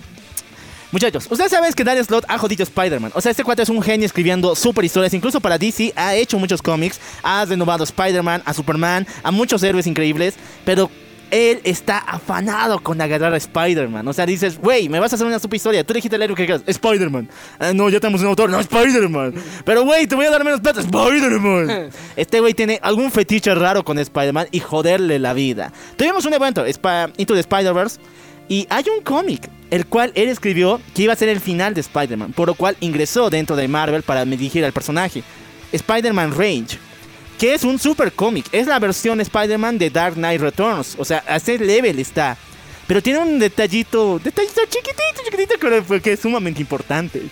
Muchachos, 0.94 1.26
ustedes 1.28 1.50
saben 1.50 1.72
que 1.72 1.83
Dan 1.83 2.04
Slott 2.04 2.24
ha 2.28 2.38
jodido 2.38 2.62
Spider-Man. 2.62 3.11
O 3.16 3.20
sea, 3.20 3.33
este 3.33 3.42
cuate 3.42 3.62
es 3.64 3.68
un 3.68 3.83
genio 3.83 4.07
escribiendo 4.07 4.54
super 4.54 4.85
historias. 4.85 5.12
Incluso 5.12 5.40
para 5.40 5.59
DC 5.59 5.92
ha 5.96 6.14
hecho 6.14 6.38
muchos 6.38 6.62
cómics. 6.62 7.00
Ha 7.24 7.44
renovado 7.46 7.83
a 7.83 7.85
Spider-Man, 7.85 8.44
a 8.44 8.54
Superman, 8.54 9.04
a 9.24 9.33
muchos 9.33 9.61
héroes 9.64 9.88
increíbles. 9.88 10.37
Pero 10.64 10.88
él 11.33 11.61
está 11.64 11.98
afanado 11.98 12.78
con 12.78 13.00
agarrar 13.00 13.35
a 13.35 13.37
Spider-Man. 13.38 14.07
O 14.07 14.12
sea, 14.12 14.24
dices, 14.24 14.57
güey, 14.57 14.88
me 14.88 15.00
vas 15.00 15.12
a 15.12 15.16
hacer 15.16 15.26
una 15.26 15.40
super 15.40 15.57
historia. 15.57 15.83
Tú 15.85 15.94
dijiste 15.94 16.14
el 16.14 16.22
héroe 16.22 16.37
que 16.37 16.46
quieras. 16.46 16.62
Spider-Man. 16.64 17.28
Ah, 17.59 17.72
no, 17.74 17.88
ya 17.88 17.98
tenemos 17.98 18.20
un 18.20 18.28
autor. 18.28 18.48
No, 18.50 18.61
Spider-Man. 18.61 19.35
Pero, 19.64 19.83
güey, 19.83 20.07
te 20.07 20.14
voy 20.14 20.26
a 20.26 20.30
dar 20.30 20.44
menos 20.44 20.61
plata. 20.61 20.78
Spider-Man. 20.80 21.90
Este 22.16 22.38
güey 22.38 22.54
tiene 22.54 22.78
algún 22.80 23.11
fetiche 23.11 23.52
raro 23.57 23.85
con 23.85 23.98
Spider-Man 23.98 24.46
y 24.52 24.61
joderle 24.61 25.18
la 25.18 25.33
vida. 25.35 25.72
Tuvimos 25.96 26.24
un 26.24 26.35
evento, 26.35 26.64
Spa- 26.66 27.11
Into 27.16 27.35
the 27.35 27.40
Spider-Verse. 27.40 27.98
Y 28.48 28.66
hay 28.70 28.85
un 28.96 29.02
cómic, 29.02 29.48
el 29.70 29.87
cual 29.87 30.12
él 30.14 30.28
escribió 30.28 30.80
que 30.94 31.02
iba 31.02 31.12
a 31.12 31.16
ser 31.16 31.28
el 31.28 31.40
final 31.40 31.74
de 31.74 31.80
Spider-Man, 31.80 32.33
por 32.33 32.48
lo 32.48 32.54
cual 32.54 32.76
ingresó 32.80 33.30
dentro 33.30 33.57
de 33.57 33.68
Marvel 33.68 34.02
para 34.02 34.24
dirigir 34.24 34.64
al 34.64 34.72
personaje. 34.72 35.22
Spider-Man 35.72 36.33
Range, 36.37 36.78
que 37.38 37.54
es 37.54 37.64
un 37.64 37.78
super 37.78 38.12
cómic, 38.12 38.46
es 38.52 38.66
la 38.66 38.78
versión 38.78 39.20
Spider-Man 39.20 39.78
de 39.78 39.90
Dark 39.90 40.14
Knight 40.14 40.40
Returns, 40.40 40.94
o 40.98 41.04
sea, 41.04 41.24
a 41.26 41.37
ese 41.37 41.59
level 41.59 41.98
está. 41.98 42.37
Pero 42.87 43.02
tiene 43.02 43.18
un 43.20 43.38
detallito, 43.38 44.20
detallito 44.22 44.61
chiquitito, 44.68 45.22
chiquitito, 45.24 46.00
que- 46.02 46.12
es 46.12 46.20
sumamente 46.20 46.61
importante. 46.61 47.22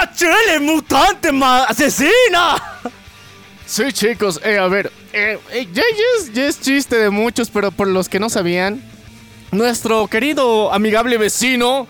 ¡La 0.00 0.12
chile 0.14 0.60
mutante 0.60 1.30
asesina! 1.68 2.62
Sí, 3.66 3.92
chicos, 3.92 4.40
eh, 4.44 4.58
a 4.58 4.68
ver, 4.68 4.92
eh, 5.12 5.38
eh, 5.50 5.66
ya 5.72 5.82
es, 6.20 6.32
ya 6.32 6.46
es 6.46 6.60
chiste 6.60 6.96
de 6.96 7.10
muchos, 7.10 7.50
pero 7.50 7.72
por 7.72 7.88
los 7.88 8.08
que 8.08 8.20
no 8.20 8.30
sabían, 8.30 8.80
nuestro 9.56 10.06
querido 10.08 10.72
amigable 10.72 11.18
vecino 11.18 11.86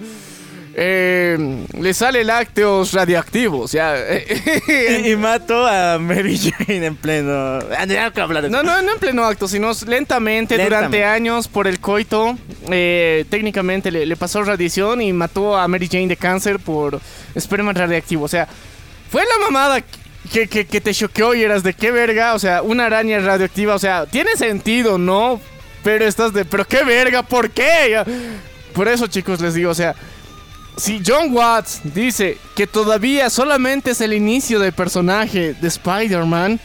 eh, 0.79 1.65
le 1.81 1.95
sale 1.95 2.23
lácteos 2.23 2.93
radioactivos, 2.93 3.73
ya. 3.73 3.95
Y, 3.97 5.09
y 5.13 5.17
mató 5.17 5.67
a 5.67 5.99
Mary 5.99 6.39
Jane 6.39 6.85
en 6.85 6.97
pleno... 6.97 7.61
No, 8.51 8.63
no, 8.63 8.83
no 8.83 8.93
en 8.93 8.99
pleno 8.99 9.25
acto, 9.25 9.49
sino 9.49 9.73
lentamente, 9.87 10.57
Lentamente. 10.59 10.65
durante 10.65 11.05
años 11.05 11.49
por 11.49 11.67
el 11.67 11.81
coito. 11.81 12.37
eh, 12.71 13.25
técnicamente 13.31 13.91
le, 13.91 14.05
le 14.05 14.17
pasó 14.17 14.43
radiación 14.45 15.01
y 15.01 15.15
mató 15.15 15.57
a 15.57 15.67
Mary 15.67 15.89
Jane 15.91 16.09
de 16.09 16.17
cáncer 16.19 16.59
por 16.59 17.01
esperma 17.35 17.73
radiactivo. 17.73 18.25
O 18.25 18.29
sea, 18.29 18.47
fue 19.11 19.23
la 19.23 19.47
mamada 19.47 19.83
que, 20.31 20.47
que, 20.47 20.67
que 20.67 20.81
te 20.83 20.93
choqueó 20.93 21.35
y 21.35 21.43
eras 21.43 21.63
de 21.63 21.73
qué 21.73 21.91
verga. 21.91 22.35
O 22.35 22.39
sea, 22.39 22.61
una 22.61 22.85
araña 22.85 23.19
radioactiva. 23.21 23.75
O 23.75 23.79
sea, 23.79 24.05
tiene 24.05 24.37
sentido, 24.37 24.99
¿no? 24.99 25.41
Pero 25.87 26.05
estás 26.05 26.33
de, 26.33 26.45
pero 26.45 26.65
qué 26.67 26.83
verga, 26.83 27.23
¿por 27.23 27.49
qué? 27.49 28.03
Por 28.75 28.89
eso, 28.89 29.07
chicos, 29.07 29.41
les 29.41 29.55
digo, 29.55 29.71
o 29.71 29.75
sea. 29.75 29.95
Si 30.77 31.01
John 31.07 31.33
Watts 31.33 31.81
dice 31.85 32.39
que 32.57 32.67
todavía 32.67 33.31
solamente 33.31 33.93
es 33.93 34.01
el 34.01 34.13
inicio 34.13 34.59
del 34.59 34.73
personaje 34.73 35.55
de 35.55 35.69
Spider-Man, 35.69 36.59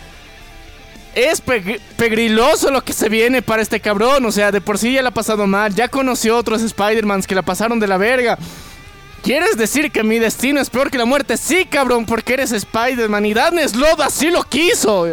es 1.13 1.45
pegr- 1.45 1.79
pegriloso 1.97 2.71
lo 2.71 2.84
que 2.84 2.93
se 2.93 3.10
viene 3.10 3.43
para 3.43 3.62
este 3.62 3.79
cabrón. 3.79 4.25
O 4.25 4.31
sea, 4.31 4.51
de 4.51 4.60
por 4.60 4.79
sí 4.79 4.93
ya 4.93 5.03
la 5.03 5.10
ha 5.10 5.13
pasado 5.13 5.45
mal. 5.45 5.75
Ya 5.75 5.88
conoció 5.88 6.36
otros 6.36 6.63
Spider-Mans 6.63 7.27
que 7.27 7.36
la 7.36 7.43
pasaron 7.43 7.79
de 7.79 7.88
la 7.88 7.97
verga. 7.97 8.39
¿Quieres 9.21 9.55
decir 9.55 9.91
que 9.91 10.01
mi 10.03 10.17
destino 10.17 10.60
es 10.60 10.71
peor 10.71 10.89
que 10.89 10.97
la 10.97 11.05
muerte? 11.05 11.38
Sí, 11.38 11.65
cabrón, 11.65 12.07
porque 12.07 12.34
eres 12.34 12.51
Spider-Man. 12.51 13.25
Y 13.27 13.36
Dan 13.36 13.60
Slott 13.69 14.01
así 14.01 14.31
lo 14.31 14.43
quiso. 14.43 15.07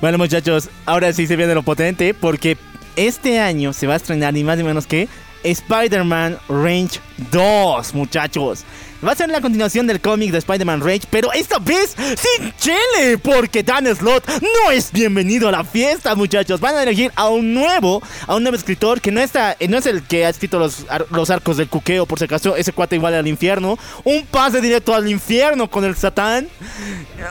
Bueno, 0.00 0.18
muchachos, 0.18 0.68
ahora 0.84 1.12
sí 1.12 1.28
se 1.28 1.36
viene 1.36 1.54
lo 1.54 1.62
potente 1.62 2.12
porque 2.12 2.58
este 2.96 3.40
año 3.40 3.72
se 3.72 3.86
va 3.86 3.94
a 3.94 3.96
estrenar 3.96 4.34
ni 4.34 4.44
más 4.44 4.58
ni 4.58 4.64
menos 4.64 4.86
que 4.86 5.08
Spider-Man 5.44 6.38
Range 6.48 7.00
2, 7.30 7.94
muchachos. 7.94 8.64
Va 9.04 9.10
a 9.12 9.16
ser 9.16 9.28
la 9.30 9.40
continuación 9.40 9.88
del 9.88 10.00
cómic 10.00 10.30
de 10.30 10.38
Spider-Man 10.38 10.80
Range, 10.80 11.08
pero 11.10 11.32
esta 11.32 11.58
vez 11.58 11.96
sin 11.96 12.52
Chile, 12.56 13.18
porque 13.18 13.64
Dan 13.64 13.92
Slott 13.96 14.24
no 14.40 14.70
es 14.70 14.92
bienvenido 14.92 15.48
a 15.48 15.50
la 15.50 15.64
fiesta, 15.64 16.14
muchachos. 16.14 16.60
Van 16.60 16.76
a 16.76 16.84
elegir 16.84 17.10
a 17.16 17.28
un 17.28 17.52
nuevo, 17.52 18.00
a 18.28 18.36
un 18.36 18.44
nuevo 18.44 18.56
escritor 18.56 19.00
que 19.00 19.10
no 19.10 19.20
está, 19.20 19.56
eh, 19.58 19.66
no 19.66 19.78
es 19.78 19.86
el 19.86 20.04
que 20.04 20.24
ha 20.24 20.28
escrito 20.28 20.60
los, 20.60 20.86
los 21.10 21.30
arcos 21.30 21.56
del 21.56 21.66
cuqueo, 21.66 22.06
por 22.06 22.20
si 22.20 22.26
acaso, 22.26 22.54
ese 22.54 22.72
cuate 22.72 22.94
igual 22.94 23.14
al 23.14 23.26
infierno. 23.26 23.76
Un 24.04 24.24
pase 24.24 24.60
directo 24.60 24.94
al 24.94 25.10
infierno 25.10 25.68
con 25.68 25.84
el 25.84 25.96
Satán. 25.96 26.46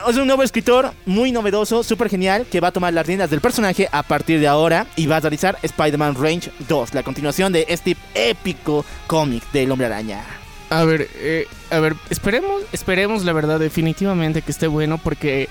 Es 0.06 0.16
un 0.16 0.26
nuevo 0.26 0.42
escritor 0.42 0.92
muy 1.06 1.32
novedoso, 1.32 1.82
súper 1.82 2.10
genial, 2.10 2.44
que 2.50 2.60
va 2.60 2.68
a 2.68 2.72
tomar 2.72 2.92
las 2.92 3.06
riendas 3.06 3.30
del 3.30 3.40
personaje 3.40 3.88
a 3.92 4.02
partir 4.02 4.40
de 4.40 4.46
ahora 4.46 4.86
y 4.94 5.06
va 5.06 5.16
a 5.16 5.20
realizar 5.20 5.56
Spider-Man 5.62 6.16
Range 6.20 6.50
2, 6.68 6.92
la 6.92 7.02
continuación 7.02 7.50
de 7.50 7.64
este 7.68 7.96
épico 8.14 8.84
cómic 9.06 9.42
del 9.52 9.70
Hombre 9.70 9.81
Araña. 9.84 10.24
A 10.70 10.84
ver, 10.84 11.08
eh, 11.16 11.46
a 11.70 11.80
ver, 11.80 11.96
esperemos, 12.08 12.62
esperemos 12.72 13.24
la 13.24 13.32
verdad 13.32 13.60
definitivamente 13.60 14.42
que 14.42 14.52
esté 14.52 14.66
bueno 14.66 14.98
porque 14.98 15.48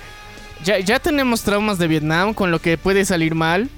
ya, 0.64 0.80
ya 0.80 1.00
tenemos 1.00 1.44
traumas 1.44 1.78
de 1.78 1.88
Vietnam 1.88 2.34
con 2.34 2.50
lo 2.50 2.60
que 2.60 2.78
puede 2.78 3.06
salir 3.06 3.36
mal 3.36 3.70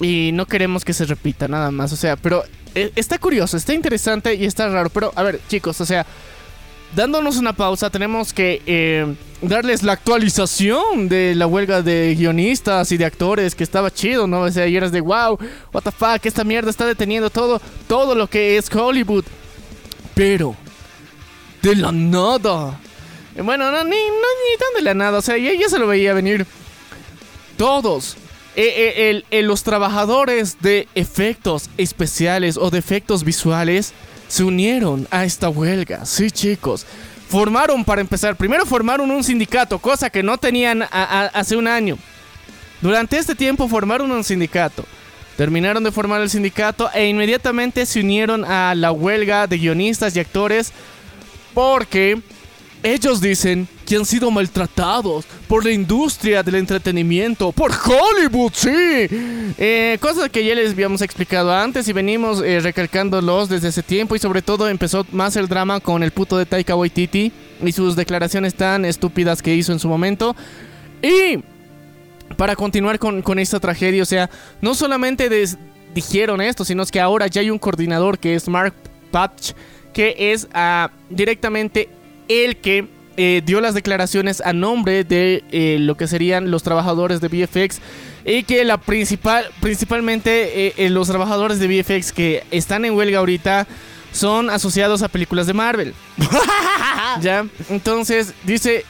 y 0.00 0.30
no 0.32 0.46
queremos 0.46 0.84
que 0.84 0.92
se 0.92 1.04
repita 1.04 1.48
nada 1.48 1.70
más, 1.70 1.92
o 1.92 1.96
sea, 1.96 2.16
pero 2.16 2.44
eh, 2.74 2.92
está 2.96 3.18
curioso, 3.18 3.56
está 3.56 3.74
interesante 3.74 4.34
y 4.34 4.44
está 4.44 4.68
raro, 4.68 4.90
pero 4.90 5.12
a 5.16 5.22
ver 5.22 5.40
chicos, 5.48 5.80
o 5.80 5.86
sea, 5.86 6.06
dándonos 6.94 7.36
una 7.36 7.52
pausa, 7.52 7.90
tenemos 7.90 8.32
que 8.32 8.62
eh, 8.66 9.14
darles 9.42 9.82
la 9.82 9.92
actualización 9.92 11.08
de 11.08 11.34
la 11.34 11.46
huelga 11.46 11.82
de 11.82 12.14
guionistas 12.14 12.92
y 12.92 12.96
de 12.96 13.04
actores, 13.04 13.54
que 13.54 13.64
estaba 13.64 13.90
chido, 13.90 14.26
¿no? 14.26 14.42
O 14.42 14.50
sea, 14.50 14.66
y 14.66 14.76
eras 14.76 14.92
de 14.92 15.00
wow, 15.00 15.38
what 15.72 15.82
the 15.82 15.90
fuck, 15.90 16.24
esta 16.24 16.44
mierda 16.44 16.70
está 16.70 16.86
deteniendo 16.86 17.30
todo, 17.30 17.60
todo 17.88 18.14
lo 18.14 18.26
que 18.26 18.56
es 18.56 18.74
Hollywood. 18.74 19.24
Pero, 20.16 20.56
de 21.62 21.76
la 21.76 21.92
nada. 21.92 22.80
Eh, 23.36 23.42
Bueno, 23.42 23.70
no, 23.70 23.84
ni, 23.84 23.90
no, 23.90 23.96
ni 23.96 24.58
tan 24.58 24.74
de 24.76 24.82
la 24.82 24.94
nada, 24.94 25.18
o 25.18 25.22
sea, 25.22 25.36
ya, 25.36 25.52
ya 25.52 25.68
se 25.68 25.78
lo 25.78 25.86
veía 25.86 26.14
venir. 26.14 26.46
Todos. 27.58 28.16
eh, 28.58 28.72
eh, 28.96 29.10
el- 29.10 29.26
el- 29.30 29.46
los 29.48 29.62
trabajadores 29.64 30.56
de 30.62 30.88
efectos 30.94 31.68
especiales 31.76 32.56
o 32.56 32.70
de 32.70 32.78
efectos 32.78 33.22
visuales 33.22 33.92
se 34.28 34.44
unieron 34.44 35.06
a 35.10 35.26
esta 35.26 35.50
huelga. 35.50 36.06
Sí, 36.06 36.30
chicos. 36.30 36.86
Formaron, 37.28 37.84
para 37.84 38.00
empezar, 38.00 38.34
primero 38.34 38.64
formaron 38.64 39.10
un 39.10 39.22
sindicato, 39.22 39.78
cosa 39.78 40.08
que 40.08 40.22
no 40.22 40.38
tenían 40.38 40.80
a- 40.80 40.88
a- 40.90 41.26
hace 41.38 41.54
un 41.56 41.66
año. 41.68 41.98
Durante 42.80 43.18
este 43.18 43.34
tiempo 43.34 43.68
formaron 43.68 44.10
un 44.10 44.24
sindicato. 44.24 44.86
Terminaron 45.36 45.84
de 45.84 45.92
formar 45.92 46.22
el 46.22 46.30
sindicato 46.30 46.90
e 46.94 47.06
inmediatamente 47.06 47.84
se 47.84 48.00
unieron 48.00 48.44
a 48.44 48.74
la 48.74 48.92
huelga 48.92 49.46
de 49.46 49.58
guionistas 49.58 50.16
y 50.16 50.20
actores 50.20 50.72
porque 51.52 52.20
ellos 52.82 53.20
dicen 53.20 53.68
que 53.84 53.96
han 53.96 54.04
sido 54.04 54.30
maltratados 54.30 55.24
por 55.48 55.64
la 55.64 55.72
industria 55.72 56.42
del 56.42 56.56
entretenimiento, 56.56 57.52
por 57.52 57.72
Hollywood, 57.72 58.52
sí. 58.54 58.68
Eh, 59.58 59.98
cosas 60.00 60.30
que 60.30 60.44
ya 60.44 60.54
les 60.54 60.72
habíamos 60.72 61.02
explicado 61.02 61.52
antes 61.52 61.88
y 61.88 61.92
venimos 61.92 62.42
eh, 62.42 62.60
recalcándolos 62.60 63.48
desde 63.48 63.68
ese 63.68 63.82
tiempo 63.82 64.14
y 64.16 64.18
sobre 64.18 64.42
todo 64.42 64.68
empezó 64.68 65.06
más 65.12 65.36
el 65.36 65.48
drama 65.48 65.80
con 65.80 66.02
el 66.02 66.12
puto 66.12 66.36
de 66.38 66.46
Taika 66.46 66.76
Waititi 66.76 67.32
y 67.64 67.72
sus 67.72 67.96
declaraciones 67.96 68.54
tan 68.54 68.84
estúpidas 68.84 69.42
que 69.42 69.54
hizo 69.54 69.72
en 69.72 69.78
su 69.78 69.88
momento. 69.88 70.36
Y 71.02 71.38
para 72.36 72.56
continuar 72.56 72.98
con, 72.98 73.22
con 73.22 73.38
esta 73.38 73.60
tragedia, 73.60 74.02
o 74.02 74.06
sea, 74.06 74.28
no 74.60 74.74
solamente 74.74 75.28
des- 75.28 75.56
dijeron 75.94 76.40
esto, 76.40 76.64
sino 76.64 76.82
es 76.82 76.90
que 76.90 77.00
ahora 77.00 77.26
ya 77.26 77.40
hay 77.40 77.50
un 77.50 77.58
coordinador 77.58 78.18
que 78.18 78.34
es 78.34 78.48
Mark 78.48 78.74
Patch, 79.10 79.52
que 79.94 80.14
es 80.32 80.46
ah, 80.52 80.90
directamente 81.08 81.88
el 82.28 82.56
que 82.56 82.86
eh, 83.16 83.40
dio 83.46 83.62
las 83.62 83.72
declaraciones 83.72 84.42
a 84.42 84.52
nombre 84.52 85.04
de 85.04 85.42
eh, 85.50 85.78
lo 85.80 85.96
que 85.96 86.06
serían 86.06 86.50
los 86.50 86.62
trabajadores 86.62 87.22
de 87.22 87.28
VFX 87.28 87.80
y 88.26 88.42
que 88.42 88.62
la 88.64 88.76
principal, 88.78 89.46
principalmente 89.62 90.74
eh, 90.84 90.90
los 90.90 91.08
trabajadores 91.08 91.58
de 91.58 91.68
VFX 91.68 92.12
que 92.12 92.42
están 92.50 92.84
en 92.84 92.92
huelga 92.94 93.20
ahorita 93.20 93.66
son 94.12 94.50
asociados 94.50 95.02
a 95.02 95.08
películas 95.08 95.46
de 95.46 95.54
Marvel. 95.54 95.94
¿Ya? 97.20 97.46
Entonces, 97.70 98.34
dice, 98.44 98.84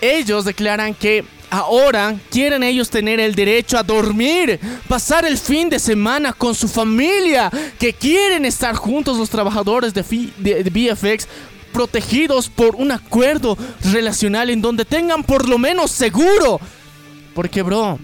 ellos 0.00 0.44
declaran 0.44 0.94
que 0.94 1.24
ahora 1.50 2.16
quieren 2.30 2.62
ellos 2.62 2.88
tener 2.90 3.20
el 3.20 3.34
derecho 3.34 3.76
a 3.76 3.82
dormir, 3.82 4.58
pasar 4.88 5.24
el 5.26 5.36
fin 5.36 5.68
de 5.68 5.78
semana 5.78 6.32
con 6.32 6.54
su 6.54 6.68
familia, 6.68 7.50
que 7.78 7.92
quieren 7.92 8.44
estar 8.44 8.74
juntos 8.76 9.18
los 9.18 9.28
trabajadores 9.30 9.92
de, 9.92 10.02
de- 10.38 10.62
VFX 10.70 11.26
protegidos 11.72 12.48
por 12.48 12.74
un 12.76 12.90
acuerdo 12.92 13.56
relacional 13.92 14.50
en 14.50 14.60
donde 14.62 14.84
tengan 14.84 15.22
por 15.22 15.48
lo 15.48 15.58
menos 15.58 15.90
seguro. 15.90 16.60
Porque, 17.34 17.62
bro, 17.62 17.98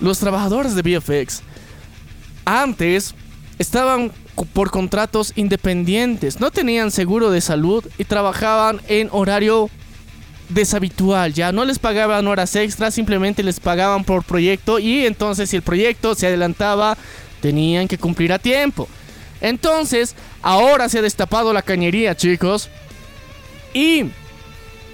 los 0.00 0.18
trabajadores 0.18 0.74
de 0.74 0.82
VFX 0.82 1.42
antes 2.44 3.14
estaban 3.58 4.12
por 4.52 4.70
contratos 4.70 5.32
independientes, 5.34 6.38
no 6.38 6.52
tenían 6.52 6.92
seguro 6.92 7.30
de 7.30 7.40
salud 7.40 7.84
y 7.98 8.04
trabajaban 8.04 8.80
en 8.86 9.08
horario 9.10 9.68
deshabitual, 10.48 11.32
ya 11.34 11.52
no 11.52 11.64
les 11.64 11.78
pagaban 11.78 12.26
horas 12.26 12.54
extras, 12.56 12.94
simplemente 12.94 13.42
les 13.42 13.60
pagaban 13.60 14.04
por 14.04 14.24
proyecto 14.24 14.78
y 14.78 15.06
entonces 15.06 15.50
si 15.50 15.56
el 15.56 15.62
proyecto 15.62 16.14
se 16.14 16.26
adelantaba, 16.26 16.96
tenían 17.40 17.88
que 17.88 17.98
cumplir 17.98 18.32
a 18.32 18.38
tiempo. 18.38 18.88
Entonces, 19.40 20.14
ahora 20.42 20.88
se 20.88 20.98
ha 20.98 21.02
destapado 21.02 21.52
la 21.52 21.62
cañería, 21.62 22.16
chicos. 22.16 22.68
Y 23.72 24.06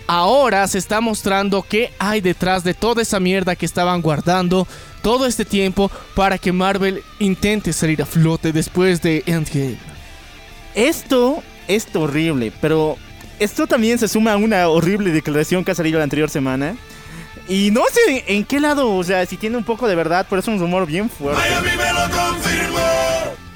ahora 0.06 0.66
se 0.66 0.78
está 0.78 1.00
mostrando 1.00 1.62
qué 1.62 1.92
hay 1.98 2.20
detrás 2.20 2.64
de 2.64 2.74
toda 2.74 3.02
esa 3.02 3.20
mierda 3.20 3.56
que 3.56 3.66
estaban 3.66 4.02
guardando 4.02 4.66
todo 5.02 5.26
este 5.26 5.44
tiempo 5.44 5.90
para 6.14 6.38
que 6.38 6.52
Marvel 6.52 7.02
intente 7.18 7.72
salir 7.72 8.02
a 8.02 8.06
flote 8.06 8.52
después 8.52 9.00
de 9.02 9.22
Endgame. 9.26 9.78
Esto 10.74 11.42
es 11.68 11.86
horrible, 11.94 12.52
pero 12.60 12.96
esto 13.38 13.66
también 13.66 13.98
se 13.98 14.08
suma 14.08 14.32
a 14.32 14.36
una 14.36 14.68
horrible 14.68 15.10
declaración 15.10 15.64
que 15.64 15.70
ha 15.70 15.74
salido 15.74 15.98
la 15.98 16.04
anterior 16.04 16.30
semana. 16.30 16.76
Y 17.48 17.70
no 17.70 17.82
sé 17.92 18.24
en 18.28 18.44
qué 18.44 18.58
lado, 18.60 18.94
o 18.94 19.04
sea, 19.04 19.26
si 19.26 19.36
tiene 19.36 19.56
un 19.56 19.64
poco 19.64 19.86
de 19.86 19.94
verdad, 19.94 20.26
pero 20.30 20.40
es 20.40 20.48
un 20.48 20.58
rumor 20.58 20.86
bien 20.86 21.10
fuerte. 21.10 21.42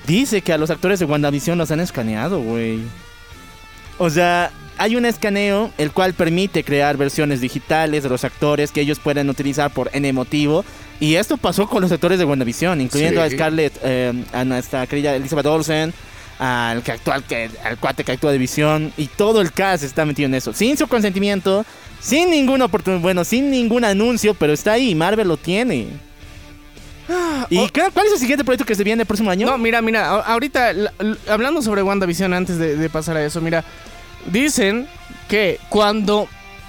Dice 0.07 0.41
que 0.43 0.53
a 0.53 0.59
los 0.59 0.71
actores 0.71 0.99
de 0.99 1.05
WandaVision 1.05 1.59
los 1.59 1.71
han 1.71 1.81
escaneado, 1.81 2.41
güey. 2.41 2.81
O 3.99 4.09
sea, 4.11 4.51
hay 4.79 4.97
un 4.97 5.05
escaneo 5.05 5.71
el 5.77 5.91
cual 5.93 6.14
permite 6.14 6.64
crear 6.64 6.97
versiones 6.97 7.41
digitales 7.41 8.03
de 8.05 8.09
los 8.09 8.25
actores 8.25 8.71
que 8.73 8.81
ellos 8.81 8.99
pueden 8.99 9.29
utilizar 9.29 9.71
por 9.71 9.91
N 9.93 10.11
motivo. 10.12 10.64
Y 11.01 11.14
esto 11.17 11.37
pasó 11.37 11.69
con 11.69 11.83
los 11.83 11.93
actores 11.93 12.19
de 12.19 12.25
WandaVision, 12.25 12.81
incluyendo 12.81 13.21
Sí. 13.21 13.27
a 13.27 13.37
Scarlett, 13.37 13.73
eh, 13.85 14.25
a 14.33 14.45
nuestra 14.45 14.87
querida 14.87 15.14
Elizabeth 15.14 15.47
Olsen, 15.47 15.93
al 16.38 16.83
que 16.83 16.92
actúa, 16.92 17.14
al, 17.16 17.24
que, 17.24 17.51
al 17.64 17.79
cuate 17.79 18.05
que 18.05 18.12
actúa 18.12 18.33
de 18.33 18.38
Visión, 18.38 18.92
y 18.96 19.07
todo 19.07 19.40
el 19.40 19.53
cast 19.53 19.83
está 19.85 20.05
metido 20.05 20.27
en 20.27 20.35
eso, 20.35 20.53
sin 20.53 20.77
su 20.77 20.87
consentimiento, 20.87 21.64
sin 22.01 22.31
ninguna 22.31 22.66
oportunidad, 22.66 23.03
bueno, 23.03 23.24
sin 23.24 23.51
ningún 23.51 23.85
anuncio, 23.85 24.35
pero 24.35 24.53
está 24.53 24.72
ahí, 24.72 24.94
Marvel 24.94 25.27
lo 25.29 25.37
tiene. 25.37 25.88
¿Y 27.51 27.59
oh. 27.59 27.68
qué- 27.72 27.88
cuál 27.92 28.07
es 28.07 28.12
el 28.12 28.18
siguiente 28.18 28.44
proyecto 28.44 28.66
que 28.66 28.74
se 28.74 28.85
viene 28.85 29.03
el 29.03 29.07
próximo 29.07 29.31
año? 29.31 29.46
No, 29.46 29.57
mira, 29.59 29.81
mira, 29.81 30.09
ahorita 30.20 30.72
hablando 31.29 31.62
sobre 31.62 31.83
WandaVision 31.83 32.35
antes 32.35 32.59
de, 32.59 32.77
de 32.77 32.90
pasar 32.90 33.16
a 33.16 33.24
eso, 33.24 33.40
mira, 33.40 33.64
dicen 34.31 34.87
que 35.29 35.59
cuando 35.70 36.29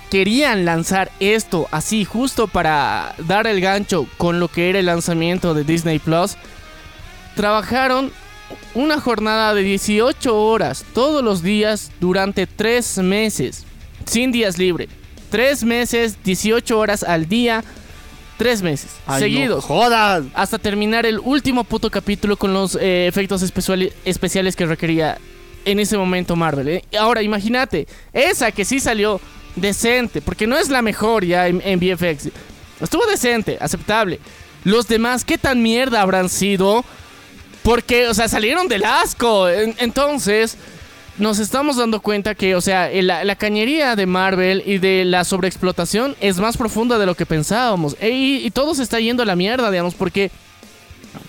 querían 0.10 0.64
lanzar 0.66 1.12
esto 1.20 1.68
así 1.72 2.06
justo 2.06 2.48
para 2.48 3.14
dar 3.28 3.46
el 3.48 3.62
gancho 3.62 4.08
con 4.18 4.40
lo 4.40 4.48
que 4.48 4.70
era 4.70 4.80
el 4.80 4.86
lanzamiento 4.88 5.54
de 5.54 5.64
Disney 5.66 6.00
Plus, 6.00 6.38
trabajaron 7.36 8.12
una 8.74 9.00
jornada 9.00 9.54
de 9.54 9.64
18 9.64 10.36
horas 10.36 10.86
todos 10.94 11.24
los 11.24 11.42
días 11.42 11.92
durante 12.00 12.48
3 12.48 13.00
meses, 13.00 13.66
sin 14.06 14.32
días 14.32 14.58
libres. 14.58 14.90
3 15.30 15.64
meses, 15.64 16.18
18 16.24 16.78
horas 16.78 17.04
al 17.04 17.28
día, 17.30 17.64
3 18.38 18.62
meses 18.62 18.92
Ay, 19.06 19.14
no 19.14 19.20
seguidos 19.20 19.66
jodas. 19.66 20.24
hasta 20.34 20.58
terminar 20.58 21.06
el 21.06 21.20
último 21.20 21.64
puto 21.64 21.92
capítulo 21.92 22.38
con 22.38 22.54
los 22.54 22.76
eh, 22.76 23.06
efectos 23.08 23.44
especiales 23.44 24.56
que 24.56 24.66
requería 24.66 25.18
en 25.66 25.80
ese 25.80 25.98
momento 25.98 26.36
Marvel. 26.36 26.68
¿eh? 26.70 26.84
Ahora, 27.00 27.22
imagínate, 27.22 27.88
esa 28.14 28.52
que 28.52 28.66
sí 28.66 28.80
salió 28.80 29.20
decente, 29.56 30.22
porque 30.22 30.48
no 30.48 30.58
es 30.58 30.70
la 30.70 30.82
mejor 30.82 31.26
ya 31.26 31.48
en, 31.48 31.62
en 31.64 31.80
VFX. 31.80 32.30
Estuvo 32.82 33.06
decente, 33.08 33.58
aceptable. 33.60 34.20
Los 34.64 34.88
demás, 34.88 35.26
¿qué 35.26 35.38
tan 35.38 35.62
mierda 35.62 36.02
habrán 36.02 36.30
sido? 36.30 36.84
Porque, 37.64 38.08
o 38.08 38.14
sea, 38.14 38.28
salieron 38.28 38.68
del 38.68 38.84
asco. 38.86 39.50
En- 39.50 39.76
entonces, 39.80 40.58
nos 41.18 41.40
estamos 41.40 41.76
dando 41.78 42.00
cuenta 42.00 42.34
que, 42.36 42.56
o 42.56 42.62
sea, 42.62 42.90
la 43.02 43.36
cañería 43.36 43.96
de 43.96 44.06
Marvel 44.06 44.64
y 44.66 44.78
de 44.78 45.04
la 45.06 45.24
sobreexplotación 45.26 46.16
es 46.22 46.38
más 46.38 46.56
profunda 46.58 46.98
de 46.98 47.06
lo 47.06 47.16
que 47.16 47.26
pensábamos. 47.26 47.96
E- 48.00 48.10
y, 48.12 48.46
y 48.46 48.52
todo 48.52 48.74
se 48.76 48.84
está 48.84 49.00
yendo 49.00 49.24
a 49.24 49.26
la 49.26 49.36
mierda, 49.36 49.70
digamos, 49.70 49.96
porque 49.96 50.32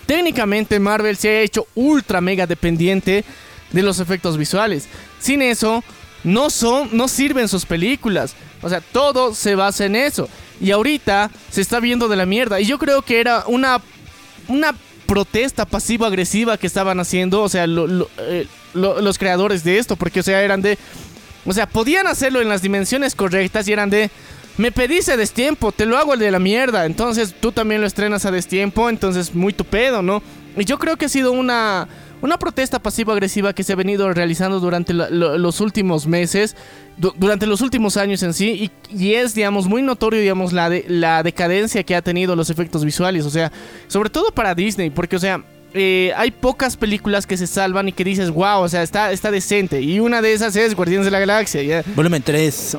técnicamente 0.05 0.79
Marvel 0.79 1.17
se 1.17 1.29
ha 1.29 1.41
hecho 1.41 1.67
ultra 1.75 2.21
mega 2.21 2.47
dependiente 2.47 3.23
de 3.71 3.81
los 3.83 3.99
efectos 3.99 4.37
visuales. 4.37 4.87
Sin 5.19 5.41
eso, 5.41 5.83
no 6.23 6.49
son, 6.49 6.89
no 6.91 7.07
sirven 7.07 7.47
sus 7.47 7.65
películas. 7.65 8.35
O 8.61 8.69
sea, 8.69 8.81
todo 8.81 9.33
se 9.33 9.55
basa 9.55 9.85
en 9.85 9.95
eso. 9.95 10.29
Y 10.59 10.71
ahorita 10.71 11.31
se 11.49 11.61
está 11.61 11.79
viendo 11.79 12.07
de 12.07 12.15
la 12.15 12.25
mierda. 12.25 12.59
Y 12.61 12.65
yo 12.65 12.77
creo 12.77 13.01
que 13.01 13.19
era 13.19 13.43
una, 13.47 13.81
una 14.47 14.75
protesta 15.11 15.65
pasivo-agresiva 15.65 16.57
que 16.57 16.67
estaban 16.67 16.97
haciendo, 17.01 17.41
o 17.41 17.49
sea, 17.49 17.65
eh, 17.65 17.67
lo- 17.67 19.01
los 19.01 19.17
creadores 19.17 19.61
de 19.65 19.77
esto, 19.77 19.97
porque, 19.97 20.21
o 20.21 20.23
sea, 20.23 20.41
eran 20.41 20.61
de... 20.61 20.77
O 21.45 21.51
sea, 21.51 21.67
podían 21.67 22.07
hacerlo 22.07 22.39
en 22.39 22.47
las 22.47 22.61
dimensiones 22.61 23.13
correctas 23.13 23.67
y 23.67 23.73
eran 23.73 23.89
de... 23.89 24.09
Me 24.57 24.71
pedís 24.71 25.09
a 25.09 25.17
destiempo, 25.17 25.73
te 25.73 25.85
lo 25.85 25.97
hago 25.97 26.13
el 26.13 26.19
de 26.21 26.31
la 26.31 26.39
mierda. 26.39 26.85
Entonces 26.85 27.35
tú 27.41 27.51
también 27.51 27.81
lo 27.81 27.87
estrenas 27.87 28.25
a 28.25 28.31
destiempo, 28.31 28.89
entonces 28.89 29.35
muy 29.35 29.51
tu 29.51 29.65
pedo, 29.65 30.01
¿no? 30.01 30.23
Y 30.55 30.63
yo 30.63 30.79
creo 30.79 30.95
que 30.95 31.07
ha 31.07 31.09
sido 31.09 31.33
una, 31.33 31.89
una 32.21 32.37
protesta 32.37 32.79
pasivo-agresiva 32.79 33.53
que 33.53 33.63
se 33.63 33.73
ha 33.73 33.75
venido 33.75 34.11
realizando 34.13 34.59
durante 34.59 34.93
la- 34.93 35.09
lo- 35.09 35.37
los 35.37 35.59
últimos 35.61 36.07
meses, 36.07 36.55
du- 36.97 37.13
durante 37.17 37.45
los 37.47 37.61
últimos 37.61 37.97
años 37.97 38.21
en 38.23 38.33
sí, 38.33 38.69
y, 38.91 38.95
y 38.97 39.13
es, 39.15 39.33
digamos, 39.33 39.67
muy 39.67 39.81
notorio, 39.81 40.19
digamos, 40.21 40.53
la, 40.53 40.69
de- 40.69 40.85
la 40.87 41.23
decadencia 41.23 41.83
que 41.83 41.95
ha 41.95 42.01
tenido 42.01 42.35
los 42.35 42.49
efectos 42.49 42.85
visuales, 42.85 43.25
o 43.25 43.29
sea, 43.29 43.51
sobre 43.87 44.09
todo 44.09 44.31
para 44.31 44.53
Disney, 44.55 44.89
porque, 44.89 45.15
o 45.15 45.19
sea, 45.19 45.43
eh, 45.73 46.11
hay 46.17 46.31
pocas 46.31 46.75
películas 46.75 47.25
que 47.25 47.37
se 47.37 47.47
salvan 47.47 47.87
y 47.87 47.91
que 47.93 48.03
dices, 48.03 48.29
wow, 48.29 48.59
o 48.61 48.67
sea, 48.69 48.83
está, 48.83 49.11
está 49.13 49.31
decente. 49.31 49.81
Y 49.81 49.99
una 50.01 50.21
de 50.21 50.33
esas 50.33 50.55
es 50.57 50.75
Guardianes 50.75 51.05
de 51.05 51.11
la 51.11 51.19
Galaxia, 51.19 51.63
¿ya? 51.63 51.83
Volumen 51.95 52.21
3. 52.21 52.77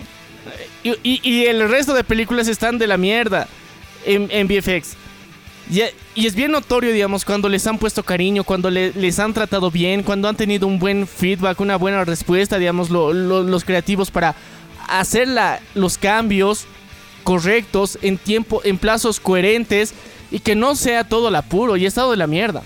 Y, 0.85 0.91
y- 1.03 1.21
y 1.23 1.45
el 1.47 1.69
resto 1.71 1.95
de 1.95 2.05
películas 2.05 2.49
están 2.49 2.77
de 2.79 2.87
la 2.87 2.97
mierda 2.99 3.49
en, 4.05 4.29
en 4.31 4.47
VFX. 4.47 4.97
Y, 5.71 5.83
y 6.15 6.27
es 6.27 6.35
bien 6.35 6.51
notorio, 6.53 6.93
digamos, 6.93 7.25
cuando 7.25 7.49
les 7.49 7.67
han 7.67 7.79
puesto 7.79 8.03
cariño, 8.03 8.45
cuando 8.45 8.71
le- 8.71 8.93
les 8.93 9.19
han 9.19 9.33
tratado 9.33 9.71
bien, 9.71 10.03
cuando 10.03 10.29
han 10.29 10.37
tenido 10.37 10.67
un 10.67 10.79
buen 10.79 11.07
feedback, 11.07 11.61
una 11.61 11.77
buena 11.77 12.05
respuesta, 12.05 12.59
digamos, 12.59 12.91
lo- 12.91 13.13
lo- 13.13 13.43
los 13.43 13.65
creativos 13.65 14.11
para 14.11 14.35
hacer 14.89 15.29
los 15.75 15.99
cambios 15.99 16.67
correctos 17.23 17.99
en 18.03 18.19
tiempo, 18.19 18.61
en 18.65 18.79
plazos 18.79 19.21
coherentes 19.21 19.95
y 20.31 20.41
que 20.41 20.55
no 20.57 20.75
sea 20.75 21.05
todo 21.05 21.29
el 21.29 21.37
apuro 21.37 21.77
y 21.77 21.87
estado 21.87 22.11
de 22.11 22.17
la 22.17 22.27
mierda. 22.27 22.63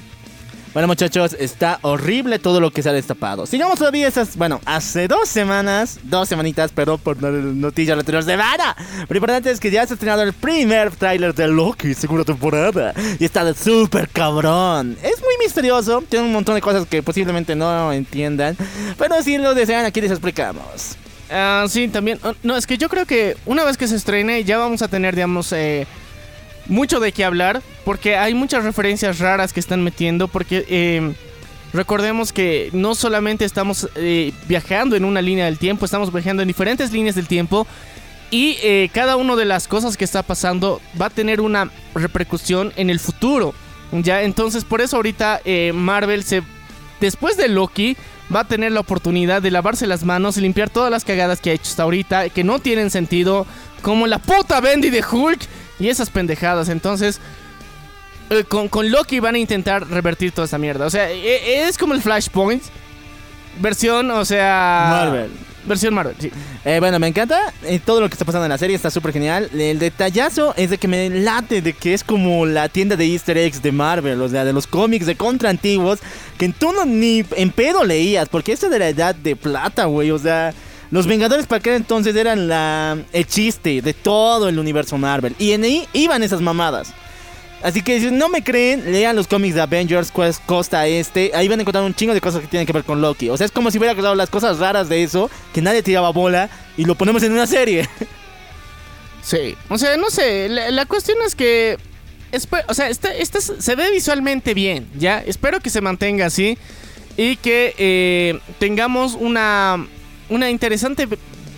Bueno, 0.77 0.89
muchachos, 0.89 1.35
está 1.41 1.79
horrible 1.81 2.39
todo 2.39 2.61
lo 2.61 2.71
que 2.71 2.83
se 2.83 2.91
ha 2.91 2.93
destapado. 2.93 3.47
Sigamos 3.47 3.79
todavía 3.79 4.09
esas. 4.09 4.37
Bueno, 4.37 4.61
hace 4.67 5.09
dos 5.09 5.27
semanas, 5.27 5.99
dos 6.03 6.29
semanitas, 6.29 6.71
perdón 6.71 7.01
por 7.03 7.17
noticias 7.23 7.99
anteriores 7.99 8.27
de 8.27 8.37
Vara. 8.37 8.77
Pero 9.09 9.17
importante 9.17 9.51
es 9.51 9.59
que 9.59 9.71
ya 9.71 9.87
se 9.87 9.95
ha 9.95 9.97
estrenado 9.97 10.21
el 10.21 10.35
primer 10.35 10.95
tráiler 10.95 11.35
de 11.35 11.49
Loki, 11.49 11.95
segunda 11.95 12.25
temporada. 12.25 12.93
Y 13.19 13.25
está 13.25 13.43
de 13.43 13.55
súper 13.55 14.11
cabrón. 14.11 14.99
Es 15.03 15.19
muy 15.23 15.33
misterioso, 15.43 16.05
tiene 16.07 16.27
un 16.27 16.33
montón 16.35 16.55
de 16.55 16.61
cosas 16.61 16.87
que 16.87 17.03
posiblemente 17.03 17.57
no 17.57 17.91
entiendan. 17.91 18.55
Pero 18.99 19.23
si 19.23 19.39
lo 19.39 19.55
desean, 19.55 19.87
aquí 19.87 20.03
les 20.03 20.11
explicamos. 20.11 20.99
Ah, 21.31 21.65
sí, 21.71 21.89
también. 21.89 22.19
ah, 22.23 22.35
No, 22.43 22.55
es 22.55 22.67
que 22.67 22.77
yo 22.77 22.91
creo 22.91 23.07
que 23.07 23.39
una 23.47 23.65
vez 23.65 23.79
que 23.79 23.89
se 23.89 23.97
estrene 23.97 24.45
ya 24.45 24.59
vamos 24.59 24.83
a 24.83 24.89
tener, 24.89 25.15
digamos, 25.15 25.51
eh, 25.55 25.87
mucho 26.69 27.01
de 27.01 27.13
qué 27.13 27.25
hablar. 27.25 27.63
Porque 27.85 28.17
hay 28.17 28.35
muchas 28.35 28.65
referencias 28.65 29.19
raras 29.19 29.53
que 29.53 29.61
están 29.61 29.83
metiendo. 29.83 30.29
Porque 30.29 30.65
eh, 30.69 31.15
recordemos 31.73 32.33
que 32.33 32.71
no 32.73 32.95
solamente 32.95 33.45
estamos 33.45 33.89
eh, 33.97 34.33
viajando 34.49 34.97
en 34.97 35.05
una 35.05 35.23
línea 35.23 35.47
del 35.47 35.59
tiempo, 35.59 35.85
estamos 35.85 36.13
viajando 36.13 36.43
en 36.43 36.49
diferentes 36.49 36.93
líneas 36.93 37.15
del 37.15 37.27
tiempo. 37.27 37.67
Y 38.31 38.57
eh, 38.63 38.91
cada 38.93 39.17
una 39.17 39.37
de 39.37 39.45
las 39.45 39.69
cosas 39.69 39.97
que 39.97 40.05
está 40.05 40.23
pasando 40.23 40.81
va 41.01 41.07
a 41.07 41.11
tener 41.11 41.41
una 41.41 41.71
repercusión 41.95 42.73
en 42.77 42.91
el 42.91 42.99
futuro. 42.99 43.55
Ya, 43.93 44.23
entonces 44.23 44.65
por 44.65 44.81
eso 44.81 44.97
ahorita 44.97 45.43
Marvel 45.73 46.25
se 46.25 46.43
después 47.01 47.37
de 47.37 47.49
Loki, 47.49 47.97
va 48.35 48.41
a 48.41 48.45
tener 48.45 48.73
la 48.73 48.81
oportunidad 48.81 49.43
de 49.43 49.51
lavarse 49.51 49.87
las 49.87 50.05
manos 50.05 50.37
y 50.37 50.41
limpiar 50.41 50.71
todas 50.71 50.91
las 50.91 51.05
cagadas 51.05 51.41
que 51.41 51.51
ha 51.51 51.55
hecho 51.55 51.71
hasta 51.71 51.83
ahorita, 51.85 52.29
que 52.31 52.45
no 52.45 52.59
tienen 52.59 52.91
sentido, 52.91 53.47
como 53.83 54.07
la 54.07 54.19
puta 54.19 54.61
Bendy 54.61 54.91
de 54.91 55.05
Hulk 55.05 55.41
y 55.79 55.89
esas 55.89 56.11
pendejadas. 56.11 56.69
Entonces, 56.69 57.21
eh, 58.31 58.45
con, 58.45 58.69
con 58.69 58.91
Loki 58.91 59.21
van 59.21 59.35
a 59.35 59.39
intentar 59.39 59.89
revertir 59.89 60.33
toda 60.33 60.47
esa 60.47 60.59
mierda. 60.59 60.87
O 60.87 60.91
sea, 60.91 61.11
e- 61.11 61.69
es 61.69 61.79
como 61.79 61.95
el 61.95 62.03
Flashpoint, 62.03 62.63
versión, 63.61 64.11
o 64.11 64.25
sea... 64.25 64.87
Marvel. 64.91 65.31
Versión 65.65 65.95
Marvel, 65.95 66.15
sí. 66.21 66.31
Eh, 66.65 66.77
bueno, 66.79 67.01
me 67.01 67.09
encanta 67.09 67.53
eh, 67.65 67.81
todo 67.85 68.01
lo 68.01 68.09
que 68.09 68.13
está 68.15 68.25
pasando 68.25 68.45
en 68.45 68.51
la 68.51 68.59
serie, 68.59 68.77
está 68.77 68.89
súper 68.89 69.13
genial. 69.13 69.51
El 69.53 69.81
detallazo 69.81 70.55
es 70.57 70.71
de 70.71 70.79
que 70.79 70.87
me 70.87 71.11
late 71.11 71.61
de 71.61 71.73
que 71.73 71.93
es 71.93 72.05
como 72.05 72.47
la 72.47 72.69
tienda 72.69 72.95
de 72.95 73.05
easter 73.07 73.37
eggs 73.37 73.61
de 73.63 73.73
Marvel, 73.73 74.23
o 74.23 74.29
sea, 74.29 74.45
de 74.45 74.53
los 74.53 74.69
cómics 74.69 75.07
de 75.07 75.17
contra 75.17 75.51
antiguos, 75.51 75.99
que 76.39 76.49
tú 76.51 76.71
no 76.73 76.85
ni 76.85 77.25
en 77.35 77.51
pedo 77.51 77.83
leías, 77.83 78.29
porque 78.29 78.53
esto 78.53 78.69
de 78.69 78.79
la 78.79 78.89
edad 78.89 79.15
de 79.17 79.35
plata, 79.35 79.87
güey, 79.87 80.11
o 80.13 80.19
sea... 80.19 80.55
Los 80.91 81.07
Vengadores 81.07 81.47
para 81.47 81.59
aquel 81.59 81.75
entonces 81.75 82.15
eran 82.15 82.49
la, 82.49 82.97
el 83.13 83.27
chiste 83.27 83.83
de 83.83 83.93
todo 83.95 84.49
el 84.49 84.59
universo 84.59 84.97
Marvel. 84.99 85.35
Y 85.39 85.53
en 85.53 85.65
ahí 85.65 85.87
iban 85.93 86.23
esas 86.23 86.41
mamadas. 86.41 86.93
Así 87.63 87.83
que 87.83 87.99
si 87.99 88.11
no 88.11 88.29
me 88.29 88.45
creen, 88.45 88.93
lean 88.93 89.17
los 89.17 89.27
cómics 89.27 89.55
de 89.57 89.63
Avengers, 89.63 90.13
Costa 90.47 90.87
Este. 90.87 91.33
Ahí 91.35 91.49
van 91.49 91.59
a 91.59 91.63
encontrar 91.63 91.85
un 91.85 91.95
chingo 91.95 92.15
de 92.15 92.21
cosas 92.21 92.41
que 92.43 92.47
tienen 92.47 92.67
que 92.67 92.73
ver 92.73 92.85
con 92.85 93.01
Loki. 93.01 93.31
O 93.31 93.37
sea, 93.37 93.47
es 93.47 93.51
como 93.51 93.71
si 93.71 93.79
hubiera 93.79 93.95
quedado 93.95 94.15
las 94.15 94.31
cosas 94.31 94.59
raras 94.59 94.89
de 94.89 95.03
eso, 95.03 95.31
que 95.53 95.63
nadie 95.63 95.83
tiraba 95.83 96.11
bola, 96.11 96.49
y 96.77 96.85
lo 96.85 96.95
ponemos 96.95 97.23
en 97.25 97.33
una 97.33 97.47
serie. 97.47 97.89
Sí, 99.23 99.57
o 99.69 99.77
sea, 99.77 99.97
no 99.97 100.09
sé, 100.09 100.49
la, 100.49 100.87
cuestión 100.87 101.19
es 101.27 101.35
que, 101.35 101.79
o 102.69 102.75
sea, 102.75 102.89
este 102.89 103.39
s- 103.39 103.55
se 103.59 103.75
ve 103.75 103.91
visualmente 103.91 104.55
bien, 104.55 104.87
¿ya? 104.97 105.19
Espero 105.19 105.59
que 105.59 105.69
se 105.69 105.81
mantenga 105.81 106.27
así 106.27 106.57
y 107.17 107.35
que 107.37 107.75
eh, 107.77 108.39
tengamos 108.61 109.15
una, 109.19 109.85
una 110.29 110.51
interesante 110.51 111.09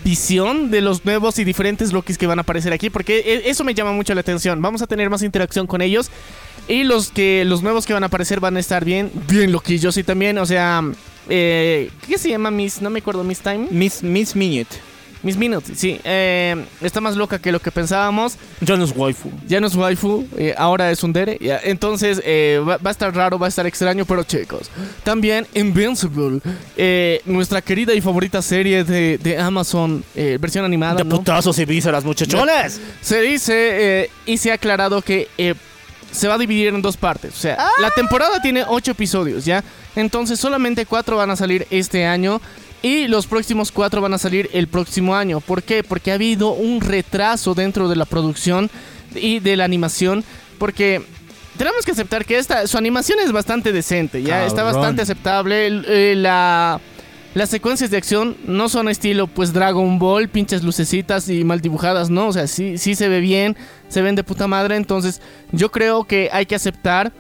visión 0.04 0.70
de 0.70 0.80
los 0.80 1.04
nuevos 1.04 1.38
y 1.38 1.44
diferentes 1.44 1.92
Lokis 1.92 2.16
que 2.18 2.26
van 2.26 2.38
a 2.38 2.42
aparecer 2.42 2.72
aquí, 2.72 2.88
porque 2.90 3.18
e- 3.18 3.50
eso 3.50 3.64
me 3.64 3.74
llama 3.74 3.92
mucho 3.92 4.14
la 4.14 4.20
atención. 4.20 4.62
Vamos 4.62 4.82
a 4.82 4.86
tener 4.86 5.10
más 5.10 5.22
interacción 5.22 5.66
con 5.66 5.82
ellos 5.82 6.10
y 6.66 6.84
los 6.84 7.10
que 7.10 7.44
los 7.44 7.62
nuevos 7.62 7.86
que 7.86 7.92
van 7.94 8.02
a 8.02 8.06
aparecer 8.06 8.40
van 8.40 8.56
a 8.56 8.60
estar 8.60 8.84
bien, 8.84 9.10
bien 9.28 9.52
loquillos 9.52 9.96
y 9.96 10.02
también, 10.02 10.38
o 10.38 10.46
sea, 10.46 10.82
eh, 11.28 11.90
¿qué 12.06 12.18
se 12.18 12.30
llama 12.30 12.50
Miss? 12.50 12.80
No 12.80 12.90
me 12.90 13.00
acuerdo, 13.00 13.24
Miss 13.24 13.40
Time. 13.40 13.68
Miss, 13.70 14.02
Miss 14.02 14.34
Minute. 14.36 14.76
Miss 15.22 15.36
Minutes, 15.36 15.72
sí. 15.78 16.00
eh, 16.04 16.64
está 16.80 17.00
más 17.00 17.16
loca 17.16 17.38
que 17.38 17.50
lo 17.50 17.60
que 17.60 17.70
pensábamos. 17.72 18.36
Jonas 18.60 18.92
Waifu. 18.94 19.30
Ya 19.48 19.60
no 19.60 19.66
es 19.66 19.74
waifu, 19.74 20.26
eh, 20.36 20.54
ahora 20.56 20.90
es 20.90 21.02
un 21.02 21.12
dere. 21.12 21.38
ya. 21.40 21.58
Entonces 21.64 22.22
eh, 22.24 22.60
va, 22.66 22.76
va 22.76 22.90
a 22.90 22.92
estar 22.92 23.14
raro, 23.14 23.38
va 23.38 23.46
a 23.46 23.48
estar 23.48 23.66
extraño, 23.66 24.04
pero 24.04 24.22
chicos. 24.22 24.70
También 25.02 25.46
Invincible, 25.54 26.40
eh, 26.76 27.20
nuestra 27.24 27.60
querida 27.62 27.94
y 27.94 28.00
favorita 28.00 28.40
serie 28.42 28.84
de, 28.84 29.18
de 29.18 29.38
Amazon, 29.38 30.04
eh, 30.14 30.38
versión 30.40 30.64
animada. 30.64 30.94
De 30.96 31.04
¿no? 31.04 31.16
putazos 31.16 31.58
y 31.58 31.64
vísceras, 31.64 32.04
muchachones. 32.04 32.80
Se 33.00 33.20
dice 33.20 34.02
eh, 34.04 34.10
y 34.26 34.36
se 34.38 34.50
ha 34.50 34.54
aclarado 34.54 35.02
que 35.02 35.28
eh, 35.38 35.54
se 36.12 36.28
va 36.28 36.34
a 36.34 36.38
dividir 36.38 36.68
en 36.68 36.80
dos 36.80 36.96
partes. 36.96 37.32
O 37.34 37.38
sea, 37.38 37.58
la 37.80 37.90
temporada 37.90 38.40
tiene 38.40 38.64
ocho 38.66 38.92
episodios, 38.92 39.44
¿ya? 39.44 39.62
Entonces 39.96 40.38
solamente 40.40 40.86
cuatro 40.86 41.16
van 41.16 41.30
a 41.30 41.36
salir 41.36 41.66
este 41.70 42.06
año. 42.06 42.40
Y 42.82 43.08
los 43.08 43.26
próximos 43.26 43.72
cuatro 43.72 44.00
van 44.00 44.14
a 44.14 44.18
salir 44.18 44.48
el 44.52 44.68
próximo 44.68 45.16
año. 45.16 45.40
¿Por 45.40 45.62
qué? 45.62 45.82
Porque 45.82 46.12
ha 46.12 46.14
habido 46.14 46.52
un 46.52 46.80
retraso 46.80 47.54
dentro 47.54 47.88
de 47.88 47.96
la 47.96 48.04
producción 48.04 48.70
y 49.14 49.40
de 49.40 49.56
la 49.56 49.64
animación. 49.64 50.24
Porque 50.58 51.02
tenemos 51.56 51.84
que 51.84 51.90
aceptar 51.90 52.24
que 52.24 52.38
esta, 52.38 52.66
su 52.66 52.78
animación 52.78 53.18
es 53.18 53.32
bastante 53.32 53.72
decente, 53.72 54.22
ya 54.22 54.46
está 54.46 54.62
bastante 54.62 55.02
aceptable. 55.02 55.66
Eh, 55.66 56.14
la, 56.16 56.80
las 57.34 57.50
secuencias 57.50 57.90
de 57.90 57.96
acción 57.96 58.36
no 58.46 58.68
son 58.68 58.88
estilo 58.88 59.26
pues 59.26 59.52
Dragon 59.52 59.98
Ball, 59.98 60.28
pinches 60.28 60.62
lucecitas 60.62 61.28
y 61.28 61.44
mal 61.44 61.60
dibujadas, 61.60 62.10
no, 62.10 62.28
o 62.28 62.32
sea, 62.32 62.46
sí, 62.46 62.78
sí 62.78 62.94
se 62.94 63.08
ve 63.08 63.20
bien, 63.20 63.56
se 63.88 64.02
ven 64.02 64.14
de 64.14 64.24
puta 64.24 64.46
madre, 64.46 64.76
entonces 64.76 65.20
yo 65.52 65.70
creo 65.70 66.04
que 66.04 66.30
hay 66.32 66.46
que 66.46 66.54
aceptar 66.54 67.12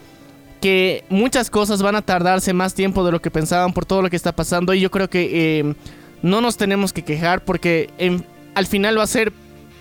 que 0.60 1.04
muchas 1.08 1.50
cosas 1.50 1.82
van 1.82 1.96
a 1.96 2.02
tardarse 2.02 2.52
más 2.52 2.74
tiempo 2.74 3.04
de 3.04 3.12
lo 3.12 3.20
que 3.22 3.30
pensaban 3.30 3.72
por 3.72 3.84
todo 3.86 4.02
lo 4.02 4.10
que 4.10 4.16
está 4.16 4.32
pasando 4.34 4.74
y 4.74 4.80
yo 4.80 4.90
creo 4.90 5.08
que 5.08 5.60
eh, 5.60 5.74
no 6.22 6.40
nos 6.40 6.56
tenemos 6.56 6.92
que 6.92 7.02
quejar 7.04 7.44
porque 7.44 7.90
en- 7.98 8.24
al 8.54 8.66
final 8.66 8.98
va 8.98 9.04
a 9.04 9.06
ser 9.06 9.32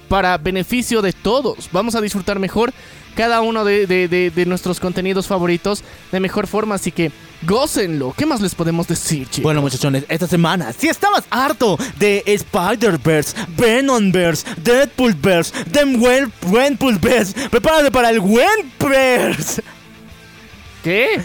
para 0.07 0.37
beneficio 0.37 1.01
de 1.01 1.11
todos. 1.11 1.67
Vamos 1.73 1.95
a 1.95 2.01
disfrutar 2.01 2.39
mejor 2.39 2.71
cada 3.15 3.41
uno 3.41 3.65
de, 3.65 4.43
nuestros 4.47 4.79
contenidos 4.79 5.25
favoritos 5.27 5.83
de 6.11 6.19
mejor 6.19 6.45
forma, 6.47 6.75
así 6.75 6.91
que 6.91 7.11
gócenlo. 7.41 8.13
¿Qué 8.15 8.25
más 8.27 8.39
les 8.39 8.53
podemos 8.55 8.87
decir, 8.87 9.27
chicos? 9.27 9.43
Bueno, 9.43 9.61
muchachones, 9.61 10.05
esta 10.07 10.27
semana, 10.27 10.71
si 10.71 10.87
estabas 10.87 11.23
harto 11.31 11.77
de 11.97 12.23
Spider-Verse, 12.27 13.35
Venomverse, 13.57 14.45
Deadpoolverse, 14.63 15.51
Dem 15.71 15.99
Wen- 16.01 16.31
Gwenpoolverse, 16.43 17.49
prepárate 17.49 17.89
para 17.91 18.11
el 18.11 18.19
Gwenverse. 18.21 19.63
¿Qué? 20.87 21.15
Eh, 21.15 21.21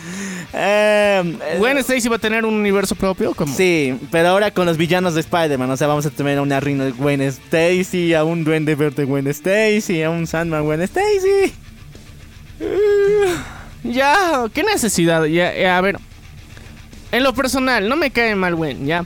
eh, 0.54 1.56
¿Gwen 1.58 1.78
Stacy 1.78 2.08
va 2.08 2.16
a 2.16 2.18
tener 2.18 2.44
un 2.44 2.54
universo 2.54 2.94
propio? 2.94 3.32
¿Cómo? 3.34 3.54
Sí, 3.54 3.96
pero 4.10 4.28
ahora 4.28 4.50
con 4.50 4.66
los 4.66 4.76
villanos 4.76 5.14
de 5.14 5.20
Spider-Man, 5.20 5.70
o 5.70 5.76
sea, 5.76 5.86
vamos 5.86 6.04
a 6.04 6.10
tener 6.10 6.38
a 6.38 6.42
una 6.42 6.58
reina 6.60 6.84
de 6.84 6.90
Gwen 6.90 7.22
Stacy, 7.22 8.12
a 8.12 8.24
un 8.24 8.44
duende 8.44 8.74
verde 8.74 9.04
Gwen 9.04 9.28
Stacy, 9.28 10.02
a 10.02 10.10
un 10.10 10.26
Sandman 10.26 10.64
Gwen 10.64 10.82
Stacy. 10.82 11.52
Ya, 13.84 14.44
qué 14.54 14.62
necesidad. 14.62 15.24
Ya, 15.24 15.52
ya, 15.58 15.76
a 15.76 15.80
ver. 15.80 15.98
En 17.10 17.24
lo 17.24 17.34
personal, 17.34 17.88
no 17.88 17.96
me 17.96 18.12
cae 18.12 18.36
mal, 18.36 18.54
Gwen, 18.54 18.86
ya. 18.86 19.04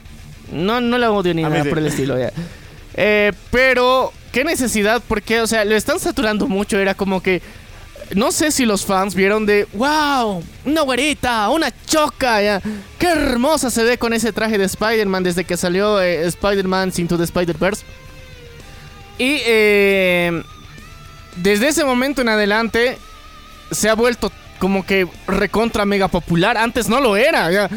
No, 0.53 0.83
no 0.83 0.99
la 0.99 1.11
odio 1.11 1.33
ni 1.33 1.43
A 1.43 1.49
nada 1.49 1.63
sí. 1.63 1.71
por 1.71 1.79
el 1.79 1.87
estilo, 1.87 2.19
ya. 2.19 2.31
Eh, 2.93 3.33
pero, 3.51 4.13
qué 4.33 4.45
necesidad, 4.45 5.03
porque, 5.09 5.41
o 5.41 5.47
sea, 5.47 5.65
lo 5.65 5.75
están 5.75 5.99
saturando 5.99 6.47
mucho. 6.47 6.79
Era 6.79 6.93
como 6.93 7.23
que. 7.23 7.41
No 8.15 8.31
sé 8.31 8.53
si 8.53 8.65
los 8.65 8.85
fans 8.85 9.15
vieron 9.15 9.47
de. 9.47 9.67
¡Wow! 9.73 10.43
Una 10.65 10.83
güerita, 10.83 11.49
una 11.51 11.73
choca, 11.87 12.41
ya. 12.41 12.63
¡Qué 12.99 13.09
hermosa 13.09 13.71
se 13.71 13.83
ve 13.83 13.99
con 13.99 14.13
ese 14.13 14.33
traje 14.33 14.59
de 14.59 14.65
Spider-Man 14.65 15.25
desde 15.25 15.45
que 15.45 15.57
salió 15.57 16.01
eh, 16.01 16.27
Spider-Man 16.27 16.93
Into 16.97 17.19
the 17.19 17.25
Spider-Verse! 17.25 17.85
Y 19.19 19.41
eh, 19.47 20.43
desde 21.37 21.69
ese 21.69 21.85
momento 21.85 22.23
en 22.23 22.29
adelante 22.29 22.99
se 23.71 23.89
ha 23.89 23.95
vuelto 23.95 24.31
como 24.59 24.87
que 24.87 25.09
recontra 25.27 25.85
mega 25.85 26.09
popular. 26.09 26.57
Antes 26.57 26.89
no 26.89 27.01
lo 27.01 27.17
era. 27.17 27.51
ya. 27.51 27.69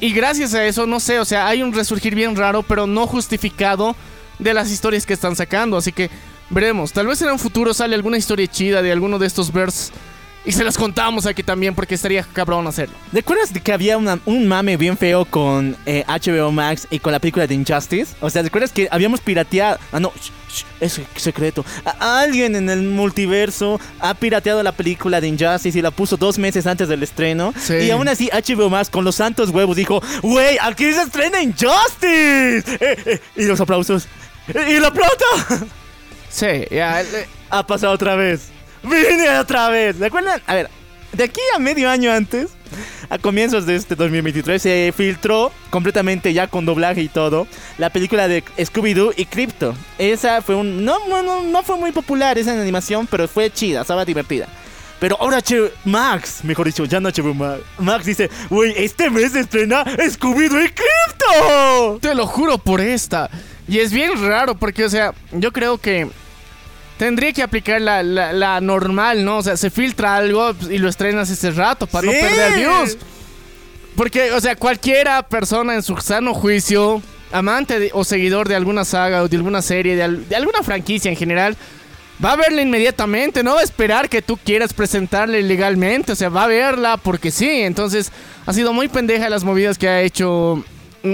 Y 0.00 0.12
gracias 0.12 0.54
a 0.54 0.64
eso, 0.64 0.86
no 0.86 1.00
sé, 1.00 1.18
o 1.18 1.24
sea, 1.24 1.46
hay 1.46 1.62
un 1.62 1.72
resurgir 1.72 2.14
bien 2.14 2.36
raro, 2.36 2.62
pero 2.62 2.86
no 2.86 3.06
justificado 3.06 3.96
de 4.38 4.52
las 4.52 4.70
historias 4.70 5.06
que 5.06 5.14
están 5.14 5.36
sacando. 5.36 5.76
Así 5.76 5.92
que 5.92 6.10
veremos. 6.50 6.92
Tal 6.92 7.06
vez 7.06 7.20
en 7.22 7.30
un 7.30 7.38
futuro 7.38 7.74
sale 7.74 7.94
alguna 7.94 8.16
historia 8.18 8.46
chida 8.46 8.82
de 8.82 8.92
alguno 8.92 9.18
de 9.18 9.26
estos 9.26 9.52
verse 9.52 9.92
Y 10.44 10.52
se 10.52 10.62
los 10.62 10.76
contamos 10.78 11.26
aquí 11.26 11.42
también 11.42 11.74
porque 11.74 11.96
estaría 11.96 12.22
cabrón 12.22 12.68
hacerlo. 12.68 12.94
¿Recuerdas 13.12 13.52
de 13.52 13.60
que 13.60 13.72
había 13.72 13.98
una- 13.98 14.20
un 14.26 14.46
mame 14.46 14.76
bien 14.76 14.96
feo 14.96 15.24
con 15.24 15.76
eh, 15.86 16.04
HBO 16.06 16.52
Max 16.52 16.86
y 16.88 17.00
con 17.00 17.10
la 17.12 17.18
película 17.18 17.48
de 17.48 17.54
Injustice? 17.56 18.14
O 18.20 18.30
sea, 18.30 18.42
¿recuerdas 18.42 18.70
que 18.70 18.86
habíamos 18.92 19.18
pirateado? 19.20 19.78
Ah, 19.90 19.98
no, 19.98 20.12
shh, 20.14 20.30
shh, 20.54 20.64
es 20.80 21.00
secreto. 21.16 21.64
A- 21.84 22.20
alguien 22.20 22.54
en 22.54 22.70
el 22.70 22.82
multiverso 22.82 23.80
ha 23.98 24.14
pirateado 24.14 24.62
la 24.62 24.70
película 24.70 25.20
de 25.20 25.26
Injustice 25.26 25.76
y 25.80 25.82
la 25.82 25.90
puso 25.90 26.16
dos 26.16 26.38
meses 26.38 26.64
antes 26.68 26.86
del 26.88 27.02
estreno. 27.02 27.52
Sí. 27.58 27.74
Y 27.78 27.90
aún 27.90 28.06
así, 28.06 28.30
HBO 28.32 28.70
Max 28.70 28.88
con 28.88 29.04
los 29.04 29.16
santos 29.16 29.50
huevos 29.50 29.74
dijo: 29.76 30.00
¡Wey, 30.22 30.58
aquí 30.62 30.92
se 30.92 31.02
estrena 31.02 31.42
Injustice! 31.42 32.62
Eh, 32.80 32.96
eh, 33.04 33.20
y 33.34 33.46
los 33.46 33.60
aplausos. 33.60 34.06
¡Y 34.48 34.78
la 34.78 34.92
plata! 34.92 35.66
Sí, 36.28 36.64
ya. 36.70 37.00
eh, 37.02 37.26
ha 37.50 37.66
pasado 37.66 37.92
otra 37.92 38.16
vez. 38.16 38.48
Vine 38.82 39.38
otra 39.38 39.68
vez. 39.68 39.98
¿Recuerdan? 39.98 40.40
A 40.46 40.54
ver, 40.54 40.70
de 41.12 41.24
aquí 41.24 41.40
a 41.54 41.58
medio 41.58 41.88
año 41.88 42.12
antes, 42.12 42.50
a 43.08 43.18
comienzos 43.18 43.66
de 43.66 43.76
este 43.76 43.94
2023, 43.94 44.60
se 44.60 44.92
filtró 44.96 45.50
completamente 45.70 46.32
ya 46.32 46.46
con 46.46 46.66
doblaje 46.66 47.00
y 47.02 47.08
todo 47.08 47.46
la 47.78 47.90
película 47.90 48.28
de 48.28 48.44
Scooby-Doo 48.58 49.14
y 49.16 49.24
Crypto. 49.26 49.74
Esa 49.98 50.42
fue 50.42 50.54
un. 50.54 50.84
No, 50.84 50.98
no, 51.08 51.42
no, 51.42 51.62
fue 51.62 51.76
muy 51.76 51.92
popular 51.92 52.38
esa 52.38 52.52
animación, 52.52 53.06
pero 53.06 53.26
fue 53.28 53.50
chida, 53.50 53.80
estaba 53.82 54.04
divertida. 54.04 54.46
Pero 54.98 55.16
ahora 55.20 55.38
H 55.38 55.72
Max, 55.84 56.42
mejor 56.42 56.66
dicho, 56.66 56.84
ya 56.86 57.00
no 57.00 57.10
HBO 57.10 57.34
Max. 57.34 57.60
Max 57.78 58.06
dice, 58.06 58.30
güey, 58.48 58.72
este 58.76 59.10
mes 59.10 59.34
estrena 59.34 59.84
Scooby-Doo 59.84 60.64
y 60.64 60.68
Crypto. 60.70 61.98
Te 62.00 62.14
lo 62.14 62.26
juro 62.26 62.56
por 62.58 62.80
esta. 62.80 63.28
Y 63.68 63.78
es 63.80 63.92
bien 63.92 64.12
raro 64.26 64.54
porque, 64.54 64.84
o 64.84 64.90
sea, 64.90 65.12
yo 65.32 65.52
creo 65.52 65.78
que 65.78 66.08
tendría 66.98 67.32
que 67.32 67.42
aplicar 67.42 67.80
la, 67.80 68.02
la- 68.02 68.32
la 68.32 68.60
normal, 68.60 69.24
¿no? 69.24 69.38
O 69.38 69.42
sea, 69.42 69.56
se 69.56 69.70
filtra 69.70 70.16
algo 70.16 70.54
y 70.70 70.78
lo 70.78 70.88
estrenas 70.88 71.28
ese 71.30 71.50
rato 71.50 71.86
para 71.86 72.10
Sí. 72.10 72.14
no 72.16 72.20
perder 72.28 72.52
views. 72.54 72.98
Porque, 73.96 74.32
o 74.32 74.40
sea, 74.40 74.56
cualquiera 74.56 75.22
persona 75.22 75.74
en 75.74 75.82
su 75.82 75.96
sano 75.98 76.34
juicio, 76.34 77.02
amante 77.32 77.78
de- 77.80 77.90
o 77.92 78.04
seguidor 78.04 78.48
de 78.48 78.54
alguna 78.54 78.84
saga 78.84 79.22
o 79.22 79.28
de 79.28 79.36
alguna 79.36 79.62
serie, 79.62 79.96
de, 79.96 80.02
al- 80.04 80.28
de 80.28 80.36
alguna 80.36 80.62
franquicia 80.62 81.10
en 81.10 81.16
general, 81.16 81.56
va 82.24 82.32
a 82.32 82.36
verla 82.36 82.62
inmediatamente, 82.62 83.42
no 83.42 83.54
va 83.54 83.60
a 83.60 83.64
esperar 83.64 84.08
que 84.08 84.22
tú 84.22 84.36
quieras 84.38 84.72
presentarle 84.72 85.42
legalmente, 85.42 86.12
o 86.12 86.16
sea, 86.16 86.28
va 86.28 86.44
a 86.44 86.46
verla 86.46 86.96
porque 86.98 87.30
sí. 87.30 87.48
Entonces, 87.62 88.12
ha 88.46 88.52
sido 88.52 88.72
muy 88.72 88.88
pendeja 88.88 89.28
las 89.28 89.44
movidas 89.44 89.76
que 89.76 89.88
ha 89.88 90.00
hecho 90.02 90.64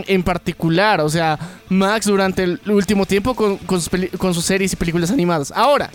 en 0.06 0.22
particular, 0.22 1.00
o 1.00 1.08
sea, 1.08 1.38
Max 1.68 2.06
durante 2.06 2.42
el 2.44 2.60
último 2.66 3.04
tiempo 3.06 3.34
con, 3.34 3.58
con 3.58 3.78
sus, 3.80 3.88
peli- 3.88 4.08
con 4.18 4.32
sus 4.34 4.44
series 4.44 4.72
y 4.72 4.76
películas 4.76 5.10
animadas. 5.10 5.52
Ahora, 5.54 5.90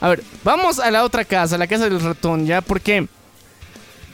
a 0.00 0.08
ver, 0.08 0.22
vamos 0.44 0.78
a 0.78 0.90
la 0.90 1.04
otra 1.04 1.24
casa, 1.24 1.58
la 1.58 1.66
casa 1.66 1.84
del 1.88 2.00
ratón, 2.00 2.46
¿ya? 2.46 2.60
Porque 2.60 3.06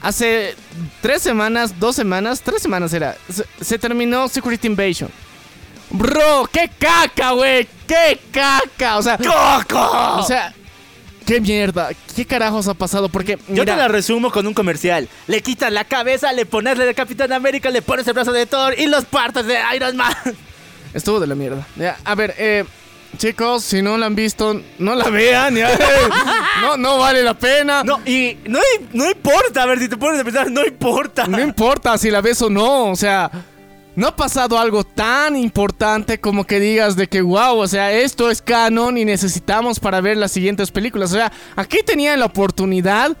hace 0.01 0.55
tres 1.01 1.21
semanas, 1.21 1.79
dos 1.79 1.95
semanas, 1.95 2.41
tres 2.41 2.61
semanas 2.61 2.93
era, 2.93 3.15
se, 3.29 3.45
se 3.63 3.79
terminó 3.79 4.27
Secret 4.27 4.63
Invasion. 4.65 5.09
Bro, 5.91 6.49
qué 6.51 6.69
caca, 6.79 7.31
güey, 7.31 7.67
qué 7.87 8.19
caca, 8.31 8.97
o 8.97 9.01
sea, 9.03 9.17
¡Coco! 9.17 10.17
o 10.19 10.23
sea, 10.23 10.53
qué 11.25 11.41
mierda, 11.41 11.89
qué 12.15 12.25
carajos 12.25 12.67
ha 12.67 12.73
pasado, 12.73 13.09
porque 13.09 13.37
Yo 13.49 13.65
te 13.65 13.75
la 13.75 13.87
resumo 13.87 14.31
con 14.31 14.47
un 14.47 14.53
comercial. 14.53 15.09
Le 15.27 15.41
quitas 15.41 15.71
la 15.71 15.83
cabeza, 15.83 16.31
le 16.33 16.45
pones 16.45 16.77
la 16.77 16.85
de 16.85 16.93
Capitán 16.93 17.33
América, 17.33 17.69
le 17.69 17.81
pones 17.81 18.07
el 18.07 18.13
brazo 18.13 18.31
de 18.31 18.45
Thor 18.45 18.75
y 18.77 18.87
los 18.87 19.05
partes 19.05 19.45
de 19.45 19.57
Iron 19.75 19.97
Man. 19.97 20.13
Estuvo 20.93 21.19
de 21.19 21.27
la 21.27 21.35
mierda. 21.35 21.67
Ya, 21.75 21.97
a 22.05 22.15
ver, 22.15 22.33
eh, 22.37 22.63
chicos, 23.17 23.63
si 23.63 23.81
no 23.81 23.97
la 23.97 24.05
han 24.05 24.15
visto, 24.15 24.61
no 24.79 24.95
la 24.95 25.09
vean, 25.09 25.55
ya. 25.55 25.77
no, 26.61 26.77
no 26.77 26.97
vale 26.99 27.23
la 27.23 27.33
pena. 27.33 27.83
No, 27.83 27.99
y 28.05 28.37
no, 28.45 28.59
no 28.93 29.09
importa, 29.09 29.63
a 29.63 29.65
ver, 29.65 29.79
si 29.79 29.89
te 29.89 29.97
pones 29.97 30.21
a 30.21 30.23
pensar, 30.23 30.49
no 30.49 30.65
importa. 30.65 31.27
No 31.27 31.39
importa 31.39 31.97
si 31.97 32.09
la 32.09 32.21
ves 32.21 32.41
o 32.41 32.49
no, 32.49 32.91
o 32.91 32.95
sea, 32.95 33.29
no 33.95 34.07
ha 34.07 34.15
pasado 34.15 34.59
algo 34.59 34.83
tan 34.83 35.35
importante 35.35 36.19
como 36.19 36.45
que 36.45 36.59
digas 36.59 36.95
de 36.95 37.07
que, 37.07 37.21
wow, 37.21 37.57
o 37.57 37.67
sea, 37.67 37.91
esto 37.93 38.29
es 38.29 38.41
canon 38.41 38.97
y 38.97 39.05
necesitamos 39.05 39.79
para 39.79 40.01
ver 40.01 40.17
las 40.17 40.31
siguientes 40.31 40.71
películas. 40.71 41.11
O 41.11 41.15
sea, 41.15 41.31
aquí 41.55 41.79
tenían 41.85 42.19
la 42.19 42.25
oportunidad 42.25 43.15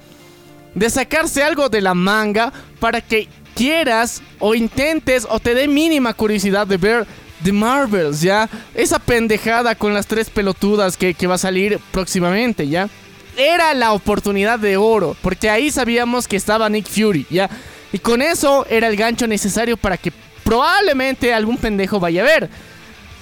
de 0.73 0.89
sacarse 0.89 1.43
algo 1.43 1.69
de 1.69 1.81
la 1.81 1.93
manga 1.93 2.51
para 2.79 2.99
que 2.99 3.29
quieras 3.55 4.21
o 4.39 4.53
intentes 4.53 5.25
o 5.29 5.39
te 5.39 5.55
dé 5.55 5.67
mínima 5.67 6.13
curiosidad 6.13 6.67
de 6.67 6.77
ver 6.77 7.07
The 7.43 7.53
Marvels, 7.53 8.21
¿ya? 8.21 8.49
Esa 8.73 8.99
pendejada 8.99 9.75
con 9.75 9.93
las 9.93 10.07
tres 10.07 10.29
pelotudas 10.29 10.97
que, 10.97 11.13
que 11.13 11.27
va 11.27 11.35
a 11.35 11.39
salir 11.39 11.79
próximamente, 11.91 12.67
¿ya? 12.67 12.89
Era 13.37 13.73
la 13.73 13.93
oportunidad 13.93 14.59
de 14.59 14.75
oro, 14.75 15.15
porque 15.21 15.49
ahí 15.49 15.71
sabíamos 15.71 16.27
que 16.27 16.35
estaba 16.35 16.67
Nick 16.69 16.87
Fury, 16.87 17.25
¿ya? 17.29 17.49
Y 17.93 17.99
con 17.99 18.21
eso 18.21 18.65
era 18.69 18.87
el 18.87 18.97
gancho 18.97 19.27
necesario 19.27 19.77
para 19.77 19.97
que 19.97 20.11
probablemente 20.45 21.33
algún 21.33 21.57
pendejo 21.57 21.99
vaya 21.99 22.21
a 22.21 22.25
ver. 22.25 22.49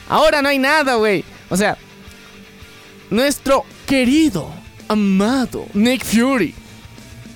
Ahora 0.07 0.43
no 0.43 0.49
hay 0.49 0.59
nada, 0.59 0.95
güey. 0.95 1.26
O 1.49 1.57
sea, 1.57 1.76
nuestro 3.09 3.65
querido, 3.88 4.51
amado 4.88 5.65
Nick 5.74 6.05
Fury 6.05 6.53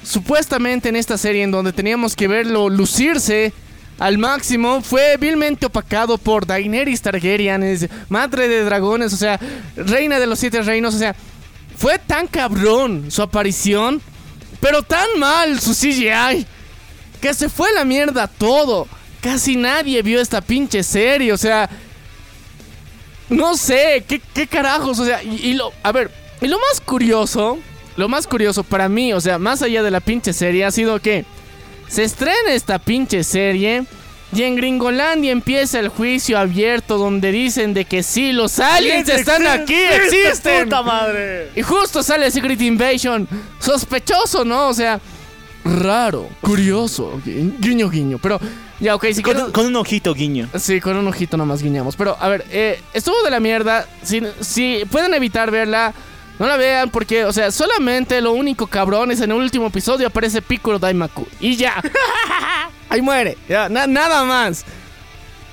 supuestamente 0.08 0.90
en 0.90 0.96
esta 0.96 1.18
serie 1.18 1.44
en 1.44 1.52
donde 1.52 1.74
teníamos 1.74 2.16
que 2.16 2.28
verlo 2.28 2.70
lucirse 2.70 3.52
al 4.00 4.18
máximo, 4.18 4.82
fue 4.82 5.18
vilmente 5.18 5.66
opacado 5.66 6.18
por 6.18 6.46
Daenerys 6.46 7.02
Targaryen, 7.02 7.90
madre 8.10 8.48
de 8.48 8.64
dragones, 8.64 9.12
o 9.14 9.18
sea, 9.18 9.40
reina 9.76 10.20
de 10.20 10.28
los 10.28 10.40
siete 10.40 10.62
reinos, 10.62 10.94
o 10.94 11.00
sea, 11.00 11.16
fue 11.76 12.00
tan 12.00 12.28
cabrón 12.28 13.10
su 13.10 13.22
aparición, 13.22 14.02
pero 14.62 14.84
tan 14.84 15.08
mal 15.18 15.60
su 15.60 15.74
CGI, 15.74 16.46
que 17.20 17.34
se 17.34 17.50
fue 17.50 17.74
la 17.74 17.84
mierda 17.84 18.28
todo. 18.28 18.88
Casi 19.28 19.56
nadie 19.58 20.02
vio 20.02 20.22
esta 20.22 20.40
pinche 20.40 20.84
serie, 20.84 21.34
o 21.34 21.38
sea, 21.38 21.70
no 23.30 23.58
sé, 23.58 24.06
¿qué, 24.08 24.22
qué 24.34 24.48
carajos? 24.48 25.00
O 25.00 25.06
sea, 25.06 25.22
y, 25.22 25.36
y 25.50 25.54
lo. 25.54 25.72
A 25.84 25.92
ver, 25.92 26.10
y 26.42 26.48
lo 26.48 26.58
más 26.58 26.80
curioso, 26.80 27.60
lo 27.98 28.08
más 28.08 28.26
curioso 28.26 28.64
para 28.64 28.88
mí, 28.88 29.12
o 29.12 29.20
sea, 29.20 29.38
más 29.38 29.62
allá 29.62 29.84
de 29.84 29.92
la 29.92 30.00
pinche 30.00 30.32
serie, 30.32 30.64
ha 30.64 30.72
sido 30.72 31.00
que 31.02 31.26
se 31.90 32.04
estrena 32.06 32.54
esta 32.54 32.80
pinche 32.80 33.24
serie. 33.24 33.84
Y 34.34 34.44
en 34.44 34.56
Gringolandia 34.58 35.32
empieza 35.32 35.80
el 35.80 35.88
juicio 35.88 36.38
abierto 36.38 36.98
donde 36.98 37.32
dicen 37.32 37.74
de 37.74 37.86
que 37.86 38.04
sí, 38.04 38.34
los 38.34 38.60
aliens 38.60 39.08
están 39.08 39.48
aquí, 39.48 39.74
existen. 39.74 40.66
¡Puta 40.66 40.82
madre! 40.84 41.50
Y 41.56 41.62
justo 41.62 42.04
sale 42.04 42.30
Secret 42.30 42.60
Invasion. 42.62 43.26
Sospechoso, 43.60 44.44
¿no? 44.44 44.68
O 44.68 44.74
sea, 44.74 45.00
raro, 45.64 46.28
curioso. 46.42 47.22
gui- 47.26 47.54
Guiño, 47.60 47.90
guiño. 47.90 48.20
Pero, 48.22 48.38
ya, 48.80 48.96
ok, 48.96 49.06
si 49.14 49.22
Con, 49.22 49.34
quieres- 49.36 49.52
con 49.54 49.66
un 49.66 49.76
ojito 49.76 50.14
guiño. 50.14 50.48
Sí, 50.60 50.80
con 50.82 50.96
un 50.98 51.08
ojito 51.08 51.38
nomás 51.38 51.62
guiñamos. 51.64 51.96
Pero, 51.96 52.16
a 52.20 52.28
ver, 52.30 52.46
eh, 52.52 52.82
estuvo 52.94 53.22
de 53.24 53.30
la 53.32 53.40
mierda. 53.40 53.88
Si, 54.04 54.22
si 54.42 54.84
pueden 54.92 55.14
evitar 55.14 55.50
verla, 55.52 55.94
no 56.40 56.46
la 56.48 56.58
vean 56.58 56.90
porque, 56.92 57.26
o 57.26 57.34
sea, 57.34 57.52
solamente 57.52 58.22
lo 58.22 58.34
único 58.34 58.68
cabrón 58.68 59.12
es 59.12 59.22
en 59.22 59.32
el 59.32 59.38
último 59.38 59.68
episodio 59.68 60.08
aparece 60.08 60.42
Piccolo 60.42 60.78
Daimaku. 60.80 61.28
Y 61.40 61.56
ya. 61.56 61.82
Ahí 62.90 63.02
muere. 63.02 63.38
Ya, 63.50 63.68
na- 63.70 63.88
nada 63.88 64.24
más. 64.24 64.64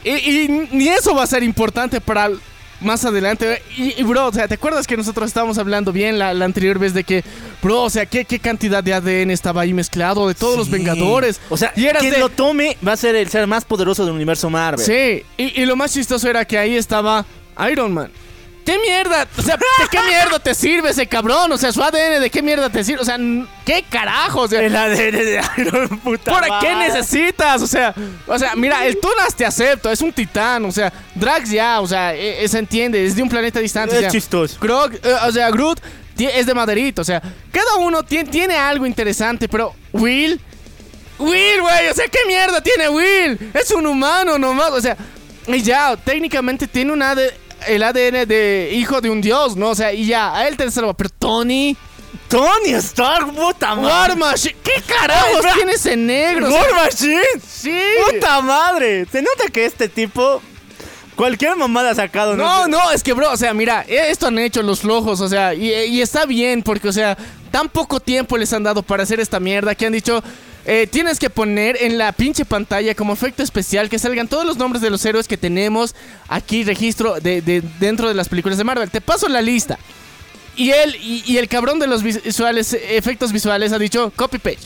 Y, 0.05 0.11
y 0.11 0.69
ni 0.71 0.89
eso 0.89 1.15
va 1.15 1.23
a 1.25 1.27
ser 1.27 1.43
importante 1.43 2.01
para 2.01 2.27
el- 2.27 2.41
más 2.85 3.05
adelante. 3.05 3.63
Y, 3.77 4.01
y, 4.01 4.03
bro, 4.05 4.27
o 4.29 4.33
sea, 4.33 4.47
¿te 4.49 4.55
acuerdas 4.55 4.87
que 4.87 4.97
nosotros 4.97 5.27
estábamos 5.29 5.59
hablando 5.59 5.93
bien 5.93 6.19
la, 6.19 6.35
la 6.35 6.45
anterior 6.45 6.79
vez 6.79 6.95
de 6.95 7.05
que, 7.05 7.25
bro, 7.63 7.83
o 7.83 7.91
sea, 7.91 8.07
¿qué, 8.07 8.25
qué 8.25 8.39
cantidad 8.39 8.83
de 8.83 8.95
ADN 8.95 9.31
estaba 9.31 9.63
ahí 9.63 9.73
mezclado 9.75 10.29
de 10.29 10.35
todos 10.35 10.57
los. 10.57 10.71
Vengadores? 10.71 11.41
O 11.51 11.57
sea, 11.57 11.73
y 11.77 11.87
eras 11.87 12.01
quien 12.01 12.15
de- 12.15 12.21
lo 12.21 12.29
tome 12.29 12.77
va 12.87 12.93
a 12.93 12.97
ser 12.97 13.15
el 13.17 13.29
ser 13.29 13.47
más 13.47 13.65
poderoso 13.65 14.05
del 14.05 14.15
universo 14.15 14.51
Marvel. 14.51 14.85
Sí, 14.85 15.23
y, 15.37 15.61
y 15.63 15.67
lo 15.67 15.77
más 15.77 15.93
chistoso 15.93 16.29
era 16.29 16.45
que 16.45 16.59
ahí 16.59 16.77
estaba 16.77 17.25
Iron 17.71 17.93
Man. 17.95 18.11
¿Qué 18.65 18.79
mierda? 18.79 19.27
O 19.37 19.43
sea, 19.43 19.57
¿de 19.57 19.89
qué 19.91 19.99
mierda 20.03 20.39
te 20.39 20.55
sirve 20.55 20.91
ese 20.91 21.07
cabrón? 21.07 21.53
O 21.53 21.59
sea, 21.59 21.71
su 21.73 21.83
ADN, 21.83 22.21
¿de 22.21 22.31
qué 22.31 22.41
mierda 22.43 22.71
te 22.71 22.83
sirve? 22.83 23.03
O 23.03 23.05
sea, 23.05 23.19
¿qué 23.67 23.85
carajo? 23.91 24.41
O 24.43 24.49
sea, 24.49 24.63
El 24.63 24.75
ADN 24.75 24.97
de 25.13 25.43
Iron 25.59 25.99
puta 26.01 26.31
¿Para 26.33 26.59
qué 26.61 26.75
necesitas? 26.75 27.61
O 27.63 27.67
sea, 27.67 27.95
o 28.27 28.39
sea, 28.39 28.55
mira, 28.57 28.87
el 28.87 28.99
Tunas 28.99 29.35
te 29.37 29.45
acepto, 29.45 29.91
es 29.91 30.01
un 30.01 30.13
titán, 30.13 30.65
o 30.65 30.73
sea, 30.73 30.93
Drax 31.15 31.51
ya, 31.51 31.81
o 31.81 31.87
sea, 31.87 32.15
e- 32.15 32.43
e- 32.43 32.49
se 32.49 32.59
entiende, 32.59 33.05
es 33.05 33.15
de 33.15 33.23
un 33.23 33.29
planeta 33.29 33.61
distante. 33.61 33.95
o 33.95 33.99
Es 33.99 34.03
sea, 34.05 34.11
chistoso. 34.11 34.57
Grog, 34.61 34.93
eh, 34.95 35.15
o 35.27 35.33
sea, 35.33 35.51
Groot 35.51 35.81
es 36.17 36.47
de 36.47 36.55
maderito, 36.55 37.03
o 37.03 37.05
sea, 37.05 37.21
cada 37.53 37.77
uno 37.77 38.03
tie- 38.03 38.29
tiene 38.31 38.55
algo 38.57 38.87
interesante, 38.87 39.49
pero 39.49 39.75
Will, 39.93 40.41
Will, 41.19 41.61
güey, 41.61 41.89
o 41.89 41.95
sea, 41.95 42.09
¿qué 42.09 42.21
mierda 42.27 42.61
tiene 42.63 42.89
Will? 42.89 43.51
Es 43.53 43.71
un 43.73 43.87
humano 43.87 44.39
nomás, 44.39 44.71
o 44.71 44.81
sea, 44.81 44.97
y 45.47 45.61
ya, 45.63 45.97
técnicamente 45.97 46.67
tiene 46.67 46.93
un 46.93 47.03
AD 47.03 47.19
el 47.67 47.83
ADN 47.83 48.27
de 48.27 48.71
hijo 48.73 49.01
de 49.01 49.11
un 49.11 49.21
dios, 49.21 49.57
¿no? 49.57 49.71
O 49.71 49.75
sea, 49.75 49.93
y 49.93 50.07
ya, 50.07 50.35
a 50.35 50.49
él 50.49 50.57
te 50.57 50.71
salva, 50.71 50.95
pero 50.95 51.11
Tony, 51.19 51.77
Tony 52.29 52.71
Stark, 52.75 53.33
puta 53.35 53.75
madre. 53.75 54.15
War 54.15 54.17
Machine, 54.17 54.57
¿qué 54.63 54.83
carajos 54.87 55.45
Ay, 55.45 55.53
tiene 55.55 55.73
ese 55.73 55.97
negro? 55.97 56.49
O 56.49 56.51
sea, 56.51 56.61
War 56.61 56.75
Machine. 56.75 57.23
sí. 57.47 57.81
Puta 58.11 58.41
madre. 58.41 59.07
Se 59.11 59.23
nota 59.23 59.49
que 59.53 59.65
este 59.65 59.89
tipo 59.89 60.41
Cualquier 61.17 61.55
mamada 61.57 61.91
ha 61.91 61.95
sacado. 61.95 62.37
No, 62.37 62.67
no, 62.67 62.91
es 62.91 63.03
que, 63.03 63.13
bro, 63.13 63.31
o 63.31 63.37
sea, 63.37 63.55
mira, 63.55 63.85
eh, 63.87 64.09
esto 64.11 64.27
han 64.27 64.39
hecho 64.39 64.63
los 64.63 64.81
flojos, 64.81 65.21
o 65.21 65.29
sea, 65.29 65.55
y, 65.55 65.73
y 65.73 66.03
está 66.03 66.27
bien, 66.27 66.63
porque, 66.63 66.89
o 66.89 66.93
sea, 66.93 67.17
tan 67.53 67.69
poco 67.69 68.01
tiempo 68.01 68.37
les 68.37 68.53
han 68.53 68.65
dado 68.65 68.83
para 68.83 69.05
hacer 69.05 69.21
esta 69.21 69.39
mierda 69.39 69.75
que 69.75 69.87
han 69.87 69.93
dicho. 69.93 70.23
Eh, 70.67 70.87
tienes 70.91 71.19
que 71.19 71.29
poner 71.31 71.77
en 71.83 71.99
la 71.99 72.13
pinche 72.13 72.45
pantalla 72.45 72.95
como 72.95 73.13
efecto 73.13 73.43
especial 73.43 73.89
que 73.91 73.99
salgan 73.99 74.29
todos 74.29 74.45
los 74.47 74.57
nombres 74.57 74.81
de 74.83 74.91
los 74.91 75.05
héroes 75.05 75.29
que 75.29 75.37
tenemos 75.37 75.95
aquí 76.29 76.65
registro 76.65 77.21
de, 77.21 77.43
de- 77.43 77.63
dentro 77.81 78.09
de 78.09 78.15
las 78.15 78.29
películas 78.29 78.57
de 78.59 78.65
Marvel. 78.65 78.91
Te 78.91 79.01
paso 79.01 79.29
la 79.29 79.43
lista. 79.43 79.79
Y 80.57 80.71
él 80.71 80.95
y, 81.01 81.37
el 81.37 81.49
cabrón 81.49 81.79
de 81.81 81.87
los 81.89 82.03
visuales, 82.03 82.73
efectos 82.73 83.33
visuales 83.33 83.73
ha 83.73 83.79
dicho 83.79 84.13
copy 84.15 84.39
page. 84.39 84.59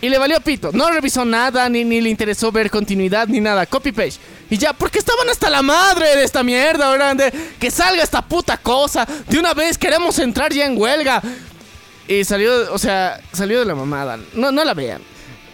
Y 0.00 0.08
le 0.08 0.18
valió 0.18 0.40
pito. 0.40 0.70
No 0.72 0.90
revisó 0.90 1.24
nada, 1.24 1.68
ni, 1.68 1.84
ni 1.84 2.00
le 2.00 2.10
interesó 2.10 2.50
ver 2.52 2.70
continuidad, 2.70 3.28
ni 3.28 3.40
nada. 3.40 3.64
Copy 3.66 3.92
page. 3.92 4.14
Y 4.50 4.58
ya, 4.58 4.72
porque 4.72 4.98
estaban 4.98 5.28
hasta 5.30 5.48
la 5.50 5.62
madre 5.62 6.16
de 6.16 6.24
esta 6.24 6.42
mierda, 6.42 6.90
¿verdad? 6.90 7.16
De 7.16 7.32
que 7.58 7.70
salga 7.70 8.02
esta 8.02 8.20
puta 8.22 8.56
cosa. 8.58 9.06
De 9.28 9.38
una 9.38 9.54
vez 9.54 9.78
queremos 9.78 10.18
entrar 10.18 10.52
ya 10.52 10.66
en 10.66 10.76
huelga. 10.78 11.22
Y 12.08 12.24
salió, 12.24 12.72
o 12.72 12.78
sea, 12.78 13.18
salió 13.32 13.60
de 13.60 13.64
la 13.66 13.74
mamada. 13.74 14.18
No, 14.34 14.50
no 14.52 14.62
la 14.64 14.74
vean. 14.74 15.00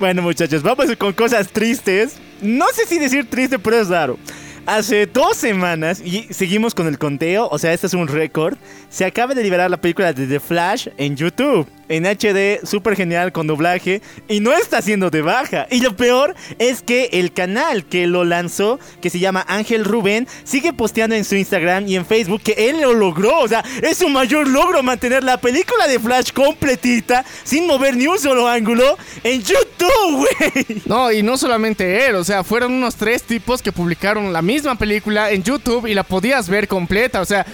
Bueno, 0.01 0.23
muchachos, 0.23 0.63
vamos 0.63 0.87
con 0.97 1.13
cosas 1.13 1.49
tristes. 1.49 2.17
No 2.41 2.65
sé 2.73 2.87
si 2.87 2.99
decir 2.99 3.29
triste, 3.29 3.59
pero 3.59 3.79
es 3.79 3.89
raro. 3.89 4.19
Hace 4.65 5.05
dos 5.05 5.37
semanas, 5.37 6.01
y 6.01 6.23
seguimos 6.33 6.75
con 6.75 6.87
el 6.87 6.99
conteo, 6.99 7.49
o 7.51 7.59
sea, 7.59 7.75
este 7.75 7.87
es 7.87 7.93
un 7.93 8.09
récord, 8.09 8.57
se 8.89 9.05
acaba 9.05 9.35
de 9.35 9.43
liberar 9.43 9.71
la 9.71 9.77
película 9.77 10.15
de 10.15 10.27
The 10.27 10.41
Flash 10.41 10.89
en 10.97 11.17
YouTube, 11.17 11.67
en 11.91 12.07
HD, 12.07 12.65
súper 12.67 12.97
genial, 12.97 13.33
con 13.33 13.47
doblaje, 13.47 14.01
y 14.29 14.41
no 14.41 14.53
está 14.53 14.81
siendo 14.81 15.11
de 15.11 15.21
baja. 15.21 15.67
Y 15.71 15.81
lo 15.81 15.97
peor 15.97 16.35
es 16.59 16.83
que 16.83 17.11
el 17.13 17.33
canal 17.33 17.85
que 17.85 18.07
lo 18.07 18.25
lanzó, 18.25 18.79
que 19.03 19.11
se 19.11 19.19
llama 19.19 19.45
Ángel 19.49 19.85
Rubén, 19.85 20.27
sigue 20.45 20.73
posteando 20.73 21.17
en 21.17 21.25
su 21.25 21.35
Instagram 21.35 21.89
y 21.89 21.97
en 21.97 22.07
Facebook 22.07 22.43
que 22.43 22.71
él 22.71 22.81
lo 22.81 22.95
logró. 22.95 23.41
O 23.41 23.49
sea, 23.49 23.65
es 23.83 23.99
su 23.99 24.09
mayor 24.09 24.49
logro 24.49 24.83
mantener 24.83 25.25
la 25.25 25.39
película 25.41 25.87
de 25.89 25.99
Flash 25.99 26.33
completita, 26.33 27.25
sin 27.45 27.67
mover 27.67 27.97
ni 27.97 28.07
un 28.07 28.19
solo 28.19 28.49
ángulo, 28.49 28.97
en 29.25 29.43
YouTube, 29.43 30.27
güey. 30.45 30.83
No, 30.87 31.11
y 31.11 31.23
no 31.23 31.37
solamente 31.37 32.07
él, 32.07 32.15
o 32.15 32.25
sea, 32.25 32.45
fueron 32.45 32.73
unos 32.73 32.95
tres 32.95 33.25
tipos 33.25 33.63
que 33.63 33.73
publicaron 33.73 34.33
la 34.33 34.43
misma 34.43 34.77
película 34.77 35.33
en 35.33 35.43
YouTube 35.43 35.87
y 35.87 35.95
la 35.95 36.05
podías 36.05 36.49
ver 36.49 36.69
completa, 36.69 37.21
o 37.21 37.25
sea, 37.25 37.45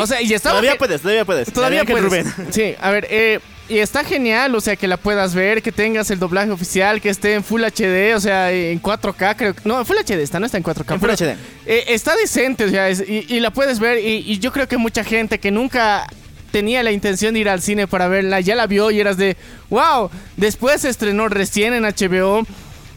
O 0.00 0.06
sea, 0.06 0.20
y 0.22 0.32
estaba 0.32 0.54
Todavía 0.60 0.78
puedes, 0.78 1.00
todavía 1.00 1.24
puedes. 1.24 1.52
todavía 1.52 1.84
puedes. 1.84 2.04
Rubén. 2.04 2.32
Sí, 2.50 2.74
a 2.80 2.90
ver, 2.90 3.06
eh, 3.10 3.40
y 3.68 3.78
está 3.78 4.04
genial, 4.04 4.54
o 4.54 4.60
sea, 4.60 4.76
que 4.76 4.86
la 4.86 4.96
puedas 4.98 5.34
ver, 5.34 5.62
que 5.62 5.72
tengas 5.72 6.10
el 6.10 6.18
doblaje 6.18 6.50
oficial, 6.50 7.00
que 7.00 7.08
esté 7.08 7.34
en 7.34 7.42
Full 7.42 7.62
HD, 7.64 8.14
o 8.14 8.20
sea, 8.20 8.52
en 8.52 8.80
4K, 8.82 9.36
creo. 9.36 9.54
No, 9.64 9.78
en 9.78 9.86
Full 9.86 9.96
HD 9.96 10.22
está, 10.22 10.38
no 10.38 10.46
está 10.46 10.58
en 10.58 10.64
4K. 10.64 10.94
En 10.94 11.00
Full 11.00 11.10
HD. 11.10 11.36
eh, 11.66 11.84
está 11.88 12.14
decente, 12.16 12.64
o 12.64 12.68
sea, 12.70 12.88
es- 12.90 13.02
y, 13.08 13.24
y 13.28 13.40
la 13.40 13.50
puedes 13.50 13.78
ver, 13.80 13.98
y, 13.98 14.16
y 14.30 14.38
yo 14.38 14.52
creo 14.52 14.68
que 14.68 14.76
mucha 14.76 15.02
gente 15.02 15.38
que 15.38 15.50
nunca 15.50 16.06
tenía 16.52 16.82
la 16.82 16.92
intención 16.92 17.34
de 17.34 17.40
ir 17.40 17.48
al 17.48 17.62
cine 17.62 17.86
para 17.88 18.06
verla, 18.06 18.38
ya 18.40 18.54
la 18.54 18.66
vio 18.66 18.90
y 18.90 19.00
eras 19.00 19.16
de, 19.16 19.36
wow, 19.70 20.10
después 20.36 20.82
se 20.82 20.88
estrenó 20.90 21.28
recién 21.28 21.72
en 21.72 21.84
HBO 21.84 22.46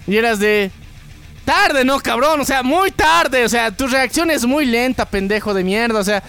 y 0.05 0.17
eras 0.17 0.39
de... 0.39 0.69
Tarde, 1.45 1.85
no, 1.85 1.97
cabrón, 2.01 2.41
o 2.41 2.45
sea, 2.45 2.61
muy 2.61 2.91
tarde, 2.91 3.45
o 3.45 3.49
sea, 3.49 3.71
tu 3.71 3.87
reacción 3.87 4.29
es 4.29 4.45
muy 4.45 4.65
lenta, 4.65 5.05
pendejo 5.05 5.53
de 5.53 5.63
mierda, 5.63 5.97
o 6.01 6.03
sea, 6.03 6.21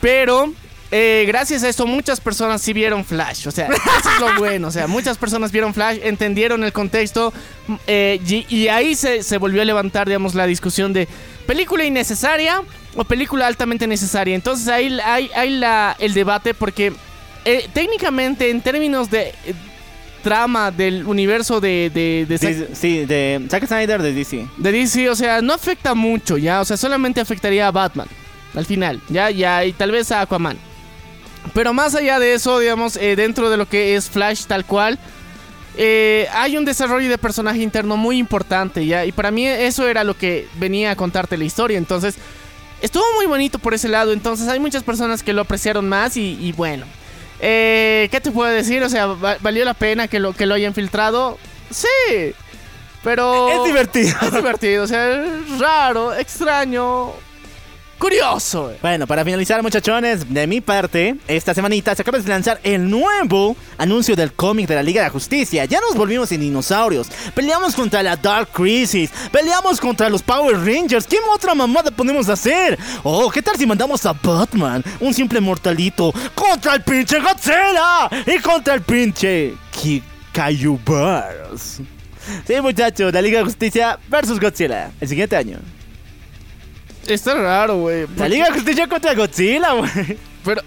pero 0.00 0.52
eh, 0.90 1.24
gracias 1.26 1.62
a 1.64 1.68
esto 1.68 1.86
muchas 1.86 2.20
personas 2.20 2.62
sí 2.62 2.72
vieron 2.72 3.04
Flash. 3.04 3.46
O 3.48 3.50
sea, 3.50 3.66
eso 3.66 4.10
es 4.14 4.20
lo 4.20 4.34
bueno. 4.38 4.68
O 4.68 4.70
sea, 4.70 4.86
muchas 4.86 5.18
personas 5.18 5.52
vieron 5.52 5.74
Flash, 5.74 5.98
entendieron 6.02 6.62
el 6.64 6.72
contexto 6.72 7.32
eh, 7.86 8.20
y, 8.26 8.46
y 8.54 8.68
ahí 8.68 8.94
se, 8.94 9.22
se 9.22 9.38
volvió 9.38 9.62
a 9.62 9.64
levantar, 9.64 10.06
digamos, 10.06 10.34
la 10.34 10.46
discusión 10.46 10.92
de 10.92 11.08
película 11.46 11.84
innecesaria 11.84 12.62
o 12.94 13.04
película 13.04 13.46
altamente 13.46 13.86
necesaria. 13.86 14.34
Entonces 14.34 14.68
ahí 14.68 14.98
hay, 15.04 15.30
hay 15.34 15.50
la, 15.50 15.96
el 15.98 16.14
debate 16.14 16.54
porque 16.54 16.92
eh, 17.44 17.68
técnicamente 17.72 18.50
en 18.50 18.60
términos 18.60 19.10
de... 19.10 19.28
eh, 19.44 19.54
trama 20.22 20.72
del 20.72 21.06
universo 21.06 21.60
de, 21.60 21.88
de, 21.94 22.26
de 22.28 22.36
Zack- 22.36 22.66
Sí, 22.72 22.74
sí, 22.74 23.04
de 23.06 23.46
Zack 23.48 23.64
Snyder 23.68 24.02
de 24.02 24.12
DC. 24.12 24.44
de 24.56 24.72
DC, 24.72 25.08
o 25.08 25.14
sea, 25.14 25.40
no 25.40 25.52
afecta 25.52 25.94
mucho, 25.94 26.36
ya, 26.36 26.60
o 26.60 26.64
sea, 26.64 26.76
solamente 26.76 27.20
afectaría 27.20 27.68
a 27.68 27.70
Batman 27.70 28.08
al 28.56 28.66
final, 28.66 29.00
ya, 29.08 29.30
ya, 29.30 29.64
y 29.64 29.72
tal 29.72 29.92
vez 29.92 30.10
a 30.10 30.22
Aquaman. 30.22 30.58
Pero 31.54 31.72
más 31.72 31.94
allá 31.94 32.18
de 32.18 32.34
eso, 32.34 32.58
digamos, 32.58 32.96
eh, 32.96 33.14
dentro 33.14 33.48
de 33.50 33.56
lo 33.56 33.68
que 33.68 33.94
es 33.94 34.10
Flash 34.10 34.46
tal 34.46 34.64
cual, 34.64 34.98
eh, 35.76 36.26
hay 36.32 36.56
un 36.56 36.64
desarrollo 36.64 37.08
de 37.08 37.18
personaje 37.18 37.60
interno 37.60 37.96
muy 37.96 38.18
importante, 38.18 38.84
ya, 38.84 39.04
y 39.04 39.12
para 39.12 39.30
mí 39.30 39.46
eso 39.46 39.86
era 39.86 40.02
lo 40.02 40.16
que 40.16 40.48
venía 40.56 40.90
a 40.90 40.96
contarte 40.96 41.36
la 41.36 41.44
historia, 41.44 41.78
entonces, 41.78 42.16
estuvo 42.80 43.04
muy 43.14 43.26
bonito 43.26 43.58
por 43.60 43.74
ese 43.74 43.88
lado, 43.88 44.12
entonces 44.12 44.48
hay 44.48 44.58
muchas 44.58 44.82
personas 44.82 45.22
que 45.22 45.32
lo 45.32 45.42
apreciaron 45.42 45.88
más 45.88 46.16
y, 46.16 46.36
y 46.40 46.52
bueno. 46.52 46.84
Eh, 47.38 48.08
¿Qué 48.10 48.18
te 48.20 48.30
puedo 48.30 48.50
decir? 48.50 48.82
O 48.82 48.88
sea, 48.88 49.06
va- 49.06 49.36
¿valió 49.40 49.62
la 49.66 49.74
pena 49.74 50.08
que 50.08 50.18
lo, 50.18 50.32
que 50.32 50.46
lo 50.46 50.54
hayan 50.54 50.72
filtrado? 50.72 51.38
Sí. 51.70 52.32
Pero... 53.04 53.50
Es 53.50 53.64
divertido. 53.64 54.16
Es 54.22 54.32
divertido, 54.32 54.84
o 54.84 54.86
sea, 54.86 55.22
es 55.22 55.58
raro, 55.58 56.14
extraño, 56.14 57.12
curioso. 57.98 58.70
eh. 58.70 58.78
Bueno, 58.82 59.06
para 59.06 59.24
finalizar, 59.24 59.62
muchachones, 59.62 60.32
de 60.32 60.46
mi 60.46 60.60
parte, 60.60 61.16
esta 61.28 61.54
semanita 61.54 61.94
se 61.94 62.02
acaba 62.02 62.18
de 62.18 62.28
lanzar 62.28 62.60
el 62.62 62.88
nuevo 62.88 63.56
anuncio 63.78 64.14
del 64.16 64.32
cómic 64.32 64.68
de 64.68 64.74
la 64.76 64.82
Liga 64.82 65.02
de 65.04 65.10
Justicia. 65.10 65.64
Ya 65.64 65.80
nos 65.80 65.94
volvimos 65.96 66.30
en 66.32 66.40
dinosaurios. 66.40 67.08
Peleamos 67.34 67.74
contra 67.74 68.02
la 68.02 68.16
Dark 68.16 68.48
Crisis. 68.52 69.10
Peleamos 69.32 69.80
contra 69.80 70.08
los 70.08 70.22
Power 70.22 70.56
Rangers. 70.58 71.06
¿Qué 71.06 71.18
otra 71.34 71.54
mamada 71.54 71.90
podemos 71.90 72.28
hacer? 72.28 72.78
Oh, 73.02 73.30
¿qué 73.30 73.42
tal 73.42 73.56
si 73.56 73.66
mandamos 73.66 74.04
a 74.06 74.12
Batman, 74.12 74.82
un 75.00 75.12
simple 75.14 75.40
mortalito, 75.40 76.12
contra 76.34 76.74
el 76.74 76.82
pinche 76.82 77.18
Godzilla 77.20 78.08
y 78.26 78.38
contra 78.40 78.74
el 78.74 78.82
pinche 78.82 79.54
Ki- 79.70 80.02
Kaiju 80.32 80.78
Bears? 80.86 81.80
Sí, 82.46 82.60
muchachos, 82.60 83.12
la 83.12 83.22
Liga 83.22 83.38
de 83.38 83.44
Justicia 83.44 83.98
versus 84.08 84.40
Godzilla 84.40 84.90
el 85.00 85.08
siguiente 85.08 85.36
año. 85.36 85.58
Está 87.06 87.34
raro, 87.34 87.78
güey. 87.78 88.06
La 88.16 88.28
Liga 88.28 88.46
de 88.46 88.52
Justicia 88.52 88.88
contra 88.88 89.14
Godzilla, 89.14 89.72
güey. 89.72 90.18
Pero, 90.44 90.62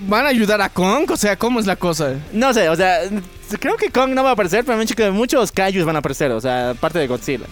¿van 0.00 0.26
a 0.26 0.28
ayudar 0.28 0.60
a 0.60 0.68
Kong? 0.68 1.10
O 1.10 1.16
sea, 1.16 1.36
¿cómo 1.36 1.60
es 1.60 1.66
la 1.66 1.76
cosa? 1.76 2.14
No 2.32 2.52
sé, 2.52 2.68
o 2.68 2.76
sea, 2.76 3.00
creo 3.58 3.76
que 3.76 3.90
Kong 3.90 4.10
no 4.10 4.22
va 4.22 4.30
a 4.30 4.32
aparecer, 4.32 4.64
pero 4.64 4.76
me 4.76 4.82
han 4.82 4.86
dicho 4.86 4.94
que 4.94 5.10
muchos 5.10 5.50
Kaijus 5.52 5.84
van 5.84 5.96
a 5.96 6.00
aparecer, 6.00 6.30
o 6.32 6.40
sea, 6.40 6.74
parte 6.78 6.98
de 6.98 7.06
Godzilla. 7.06 7.46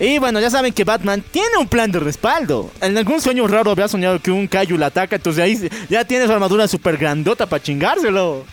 Y 0.00 0.18
bueno, 0.18 0.40
ya 0.40 0.50
saben 0.50 0.72
que 0.72 0.84
Batman 0.84 1.22
tiene 1.30 1.56
un 1.58 1.68
plan 1.68 1.92
de 1.92 2.00
respaldo. 2.00 2.70
En 2.80 2.96
algún 2.96 3.20
sueño 3.20 3.46
raro 3.46 3.70
había 3.70 3.88
soñado 3.88 4.20
que 4.20 4.30
un 4.30 4.46
Kaiju 4.46 4.78
la 4.78 4.86
ataca, 4.86 5.16
entonces 5.16 5.44
ahí 5.44 5.70
ya 5.88 6.04
tiene 6.04 6.26
su 6.26 6.32
armadura 6.32 6.66
super 6.68 6.96
grandota 6.96 7.46
para 7.46 7.62
chingárselo. 7.62 8.44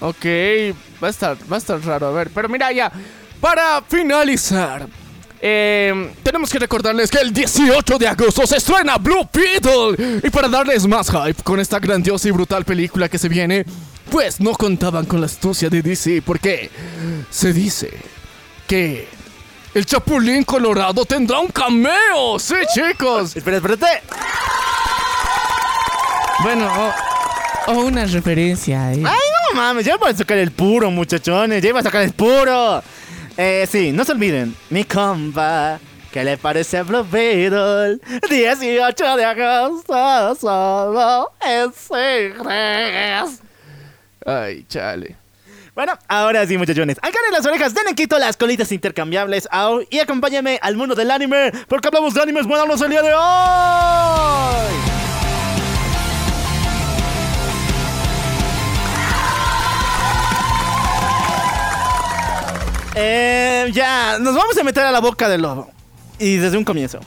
Ok, 0.00 0.24
va 1.02 1.08
a 1.08 1.10
estar, 1.10 1.36
va 1.50 1.56
a 1.56 1.58
estar 1.58 1.80
raro, 1.84 2.06
a 2.06 2.12
ver. 2.12 2.30
Pero 2.32 2.48
mira, 2.48 2.70
ya, 2.72 2.92
para 3.40 3.82
finalizar, 3.82 4.86
eh, 5.40 6.12
tenemos 6.22 6.50
que 6.50 6.58
recordarles 6.58 7.10
que 7.10 7.18
el 7.18 7.32
18 7.32 7.98
de 7.98 8.08
agosto 8.08 8.46
se 8.46 8.56
estrena 8.56 8.96
Blue 8.98 9.28
Beetle. 9.32 10.20
Y 10.22 10.30
para 10.30 10.48
darles 10.48 10.86
más 10.86 11.10
hype 11.10 11.42
con 11.42 11.60
esta 11.60 11.78
grandiosa 11.78 12.28
y 12.28 12.30
brutal 12.30 12.64
película 12.64 13.08
que 13.08 13.18
se 13.18 13.28
viene, 13.28 13.64
pues 14.10 14.40
no 14.40 14.52
contaban 14.52 15.06
con 15.06 15.20
la 15.20 15.26
astucia 15.26 15.68
de 15.68 15.82
DC, 15.82 16.22
porque 16.22 16.70
se 17.30 17.52
dice 17.52 17.90
que 18.66 19.08
el 19.74 19.86
Chapulín 19.86 20.44
Colorado 20.44 21.04
tendrá 21.04 21.38
un 21.38 21.48
cameo. 21.48 22.38
Sí, 22.38 22.54
chicos. 22.74 23.36
Espera, 23.36 23.58
espérate. 23.58 23.86
Bueno, 26.42 26.92
o, 27.66 27.72
o 27.72 27.80
una 27.84 28.04
referencia 28.06 28.86
ahí. 28.88 29.02
Ay, 29.04 29.28
no 29.52 29.60
mames, 29.60 29.84
ya 29.84 29.94
iba 29.94 30.08
a 30.08 30.14
sacar 30.14 30.38
el 30.38 30.52
puro, 30.52 30.90
muchachones, 30.90 31.62
ya 31.62 31.70
iba 31.70 31.80
a 31.80 31.82
sacar 31.82 32.02
el 32.02 32.12
puro. 32.12 32.82
Eh, 33.40 33.68
sí, 33.70 33.92
no 33.92 34.04
se 34.04 34.10
olviden, 34.10 34.52
mi 34.68 34.82
compa, 34.82 35.78
¿qué 36.12 36.24
le 36.24 36.36
parece 36.36 36.78
a 36.78 36.82
Blue 36.82 37.06
Beetle? 37.08 38.00
18 38.28 39.16
de 39.16 39.24
agosto, 39.24 40.34
solo 40.34 41.30
en 41.40 41.72
cines. 41.72 43.40
Ay, 44.26 44.64
chale. 44.68 45.14
Bueno, 45.72 45.96
ahora 46.08 46.44
sí, 46.48 46.58
muchachones. 46.58 46.98
Agarren 47.00 47.30
las 47.30 47.46
orejas, 47.46 47.72
den 47.74 47.86
en 47.86 47.94
quito 47.94 48.18
las 48.18 48.36
colitas 48.36 48.72
intercambiables 48.72 49.46
au, 49.52 49.84
y 49.88 50.00
acompáñenme 50.00 50.58
al 50.60 50.76
mundo 50.76 50.96
del 50.96 51.12
anime, 51.12 51.52
porque 51.68 51.86
hablamos 51.86 52.14
de 52.14 52.22
animes 52.22 52.44
buenos 52.44 52.80
el 52.80 52.90
día 52.90 53.02
de 53.02 53.14
hoy. 53.14 55.07
Eh, 63.00 63.70
ya, 63.72 64.18
nos 64.18 64.34
vamos 64.34 64.58
a 64.58 64.64
meter 64.64 64.84
a 64.84 64.90
la 64.90 65.00
boca 65.00 65.28
del 65.28 65.42
lobo. 65.42 65.70
Y 66.18 66.36
desde 66.36 66.58
un 66.58 66.64
comienzo. 66.64 66.98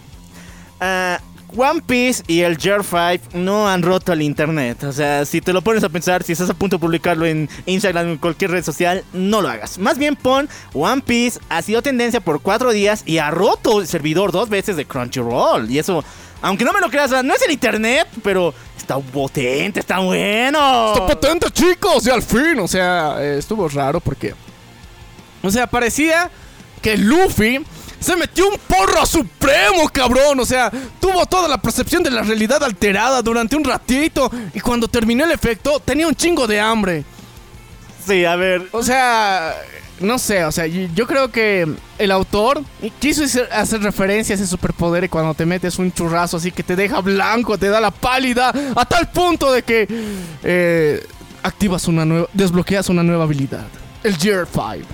Ah, 0.79 1.19
One 1.53 1.81
Piece 1.85 2.23
y 2.27 2.41
el 2.41 2.57
Gear 2.57 2.81
5 2.81 3.37
no 3.37 3.67
han 3.67 3.81
roto 3.81 4.13
el 4.13 4.21
internet. 4.21 4.85
O 4.85 4.93
sea, 4.93 5.25
si 5.25 5.41
te 5.41 5.51
lo 5.51 5.61
pones 5.61 5.83
a 5.83 5.89
pensar, 5.89 6.23
si 6.23 6.31
estás 6.31 6.49
a 6.49 6.53
punto 6.53 6.77
de 6.77 6.79
publicarlo 6.79 7.25
en 7.25 7.49
Instagram 7.65 8.07
o 8.07 8.11
en 8.11 8.17
cualquier 8.19 8.51
red 8.51 8.63
social, 8.63 9.03
no 9.11 9.41
lo 9.41 9.49
hagas. 9.49 9.77
Más 9.79 9.97
bien 9.97 10.15
pon 10.15 10.47
One 10.73 11.01
Piece 11.01 11.41
ha 11.49 11.61
sido 11.61 11.81
tendencia 11.81 12.21
por 12.21 12.41
cuatro 12.41 12.71
días 12.71 13.03
y 13.05 13.17
ha 13.17 13.29
roto 13.29 13.81
el 13.81 13.87
servidor 13.87 14.31
dos 14.31 14.47
veces 14.47 14.77
de 14.77 14.85
Crunchyroll. 14.85 15.69
Y 15.69 15.77
eso, 15.77 16.05
aunque 16.41 16.63
no 16.63 16.71
me 16.71 16.79
lo 16.79 16.89
creas, 16.89 17.11
no 17.21 17.33
es 17.33 17.41
el 17.41 17.51
internet, 17.51 18.07
pero 18.23 18.53
está 18.77 18.97
potente, 18.97 19.81
está 19.81 19.99
bueno. 19.99 20.93
Está 20.93 21.05
potente, 21.05 21.51
chicos, 21.51 22.07
y 22.07 22.11
al 22.11 22.21
fin, 22.21 22.59
o 22.59 22.67
sea, 22.69 23.21
estuvo 23.21 23.67
raro 23.67 23.99
porque. 23.99 24.33
O 25.43 25.49
sea, 25.49 25.67
parecía 25.67 26.29
que 26.81 26.97
Luffy 26.97 27.59
se 27.99 28.15
metió 28.15 28.49
un 28.49 28.57
porro 28.67 29.05
supremo, 29.05 29.87
cabrón. 29.93 30.39
O 30.39 30.45
sea, 30.45 30.71
tuvo 30.99 31.25
toda 31.25 31.47
la 31.47 31.61
percepción 31.61 32.03
de 32.03 32.11
la 32.11 32.23
realidad 32.23 32.63
alterada 32.63 33.21
durante 33.21 33.55
un 33.55 33.63
ratito. 33.63 34.29
Y 34.53 34.59
cuando 34.59 34.87
terminó 34.87 35.23
el 35.23 35.31
efecto, 35.31 35.79
tenía 35.79 36.07
un 36.07 36.15
chingo 36.15 36.47
de 36.47 36.59
hambre. 36.59 37.03
Sí, 38.05 38.25
a 38.25 38.35
ver. 38.35 38.67
O 38.71 38.81
sea, 38.81 39.55
no 39.99 40.17
sé, 40.17 40.43
o 40.45 40.51
sea, 40.51 40.65
yo, 40.65 41.05
creo 41.05 41.31
que 41.31 41.67
el 41.99 42.11
autor 42.11 42.63
quiso 42.99 43.23
hacer, 43.51 43.81
referencia 43.83 44.33
a 44.33 44.37
ese 44.37 44.47
superpoder 44.47 45.03
y 45.03 45.09
cuando 45.09 45.33
te 45.35 45.45
metes 45.45 45.77
un 45.77 45.91
churrazo 45.91 46.37
así 46.37 46.51
que 46.51 46.63
te 46.63 46.75
deja 46.75 47.01
blanco, 47.01 47.57
te 47.57 47.69
da 47.69 47.79
la 47.79 47.91
pálida, 47.91 48.51
a 48.75 48.85
tal 48.85 49.09
punto 49.09 49.51
de 49.51 49.61
que 49.61 49.87
eh, 50.43 51.05
activas 51.43 51.87
una 51.87 52.03
nueva, 52.03 52.27
desbloqueas 52.33 52.89
una 52.89 53.03
nueva 53.03 53.25
habilidad. 53.25 53.67
El 54.03 54.17
Gear 54.17 54.47
5. 54.51 54.87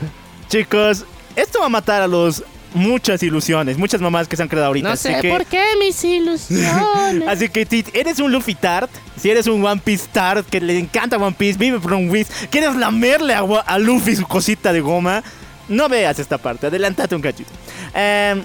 Chicos, 0.50 1.06
esto 1.36 1.60
va 1.60 1.66
a 1.66 1.70
matar 1.70 2.02
a 2.02 2.08
los 2.08 2.44
muchas 2.74 3.24
ilusiones, 3.24 3.78
muchas 3.78 4.02
mamás 4.02 4.28
que 4.28 4.36
se 4.36 4.44
han 4.44 4.50
creado 4.50 4.68
ahorita. 4.68 4.88
No 4.88 4.94
así 4.94 5.10
sé 5.14 5.22
que- 5.22 5.30
por 5.30 5.46
qué 5.46 5.64
mis 5.80 6.04
ilusiones. 6.04 7.28
Así 7.28 7.50
que 7.50 7.66
si 7.66 7.84
eres 7.94 8.20
un 8.20 8.32
Luffy 8.32 8.56
Tart, 8.56 8.90
si 9.20 9.30
eres 9.30 9.48
un 9.48 9.66
One 9.66 9.82
Piece 9.84 10.08
Tart 10.12 10.48
que 10.48 10.62
le 10.62 10.78
encanta 10.78 11.18
One 11.18 11.36
Piece, 11.38 11.58
vive 11.58 11.80
por 11.80 11.94
un 11.94 12.10
Whis, 12.10 12.28
quieres 12.50 12.76
lamerle 12.76 13.34
a, 13.34 13.80
Luffy 13.80 14.16
su 14.16 14.28
cosita 14.28 14.72
de 14.72 14.82
goma, 14.82 15.24
no 15.70 15.90
veas 15.90 16.20
esta 16.20 16.38
parte, 16.38 16.68
adelantate 16.68 17.16
un 17.16 17.22
cachito. 17.22 17.50
Em, 17.94 18.44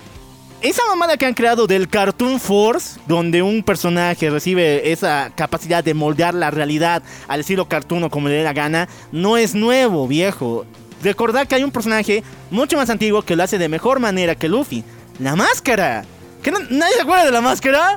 esa 0.63 0.83
mamada 0.89 1.17
que 1.17 1.27
han 1.27 1.35
creado 1.35 1.67
del 1.67 1.89
Cartoon 1.89 2.39
Force, 2.39 3.01
donde 3.07 3.43
un 3.43 3.63
personaje 3.65 4.31
recibe 4.31 4.93
esa 4.93 5.31
capacidad 5.35 5.83
de 5.83 5.93
moldear 5.95 6.35
la 6.35 6.51
realidad 6.53 7.03
al 7.27 7.41
estilo 7.41 7.67
cartoon 7.69 8.05
o 8.05 8.11
como 8.11 8.29
le 8.29 8.35
dé 8.35 8.45
la 8.45 8.53
gana, 8.53 8.89
no 9.11 9.37
es 9.37 9.55
nuevo, 9.55 10.07
viejo. 10.07 10.65
Recordad 11.03 11.47
que 11.47 11.55
hay 11.57 11.65
un 11.65 11.71
personaje 11.71 12.23
mucho 12.51 12.77
más 12.77 12.91
antiguo 12.91 13.23
que 13.23 13.37
lo 13.37 13.43
hace 13.43 13.59
de 13.59 13.69
mejor 13.69 14.01
manera 14.01 14.35
que 14.35 14.49
Luffy. 14.49 14.85
La 15.19 15.37
máscara. 15.37 16.05
¿Que 16.43 16.51
no- 16.51 16.59
¿Nadie 16.71 16.95
se 16.97 17.03
acuerda 17.03 17.25
de 17.25 17.31
la 17.33 17.41
máscara? 17.41 17.97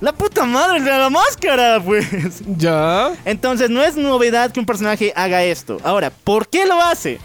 La 0.00 0.12
puta 0.12 0.44
madre 0.44 0.80
de 0.80 0.90
la 0.90 1.10
máscara, 1.10 1.80
pues. 1.84 2.06
¿Ya? 2.56 3.12
Entonces 3.24 3.68
no 3.70 3.82
es 3.82 3.96
novedad 3.96 4.52
que 4.52 4.60
un 4.60 4.66
personaje 4.66 5.12
haga 5.16 5.42
esto. 5.42 5.78
Ahora, 5.82 6.10
¿por 6.10 6.48
qué 6.48 6.66
lo 6.66 6.80
hace? 6.82 7.18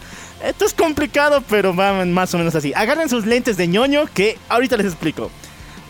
Esto 0.43 0.65
es 0.65 0.73
complicado, 0.73 1.43
pero 1.49 1.75
va 1.75 2.03
más 2.05 2.33
o 2.33 2.37
menos 2.37 2.55
así. 2.55 2.73
Agarren 2.75 3.09
sus 3.09 3.25
lentes 3.25 3.55
de 3.57 3.67
ñoño 3.67 4.05
que 4.13 4.37
ahorita 4.49 4.75
les 4.77 4.87
explico. 4.87 5.29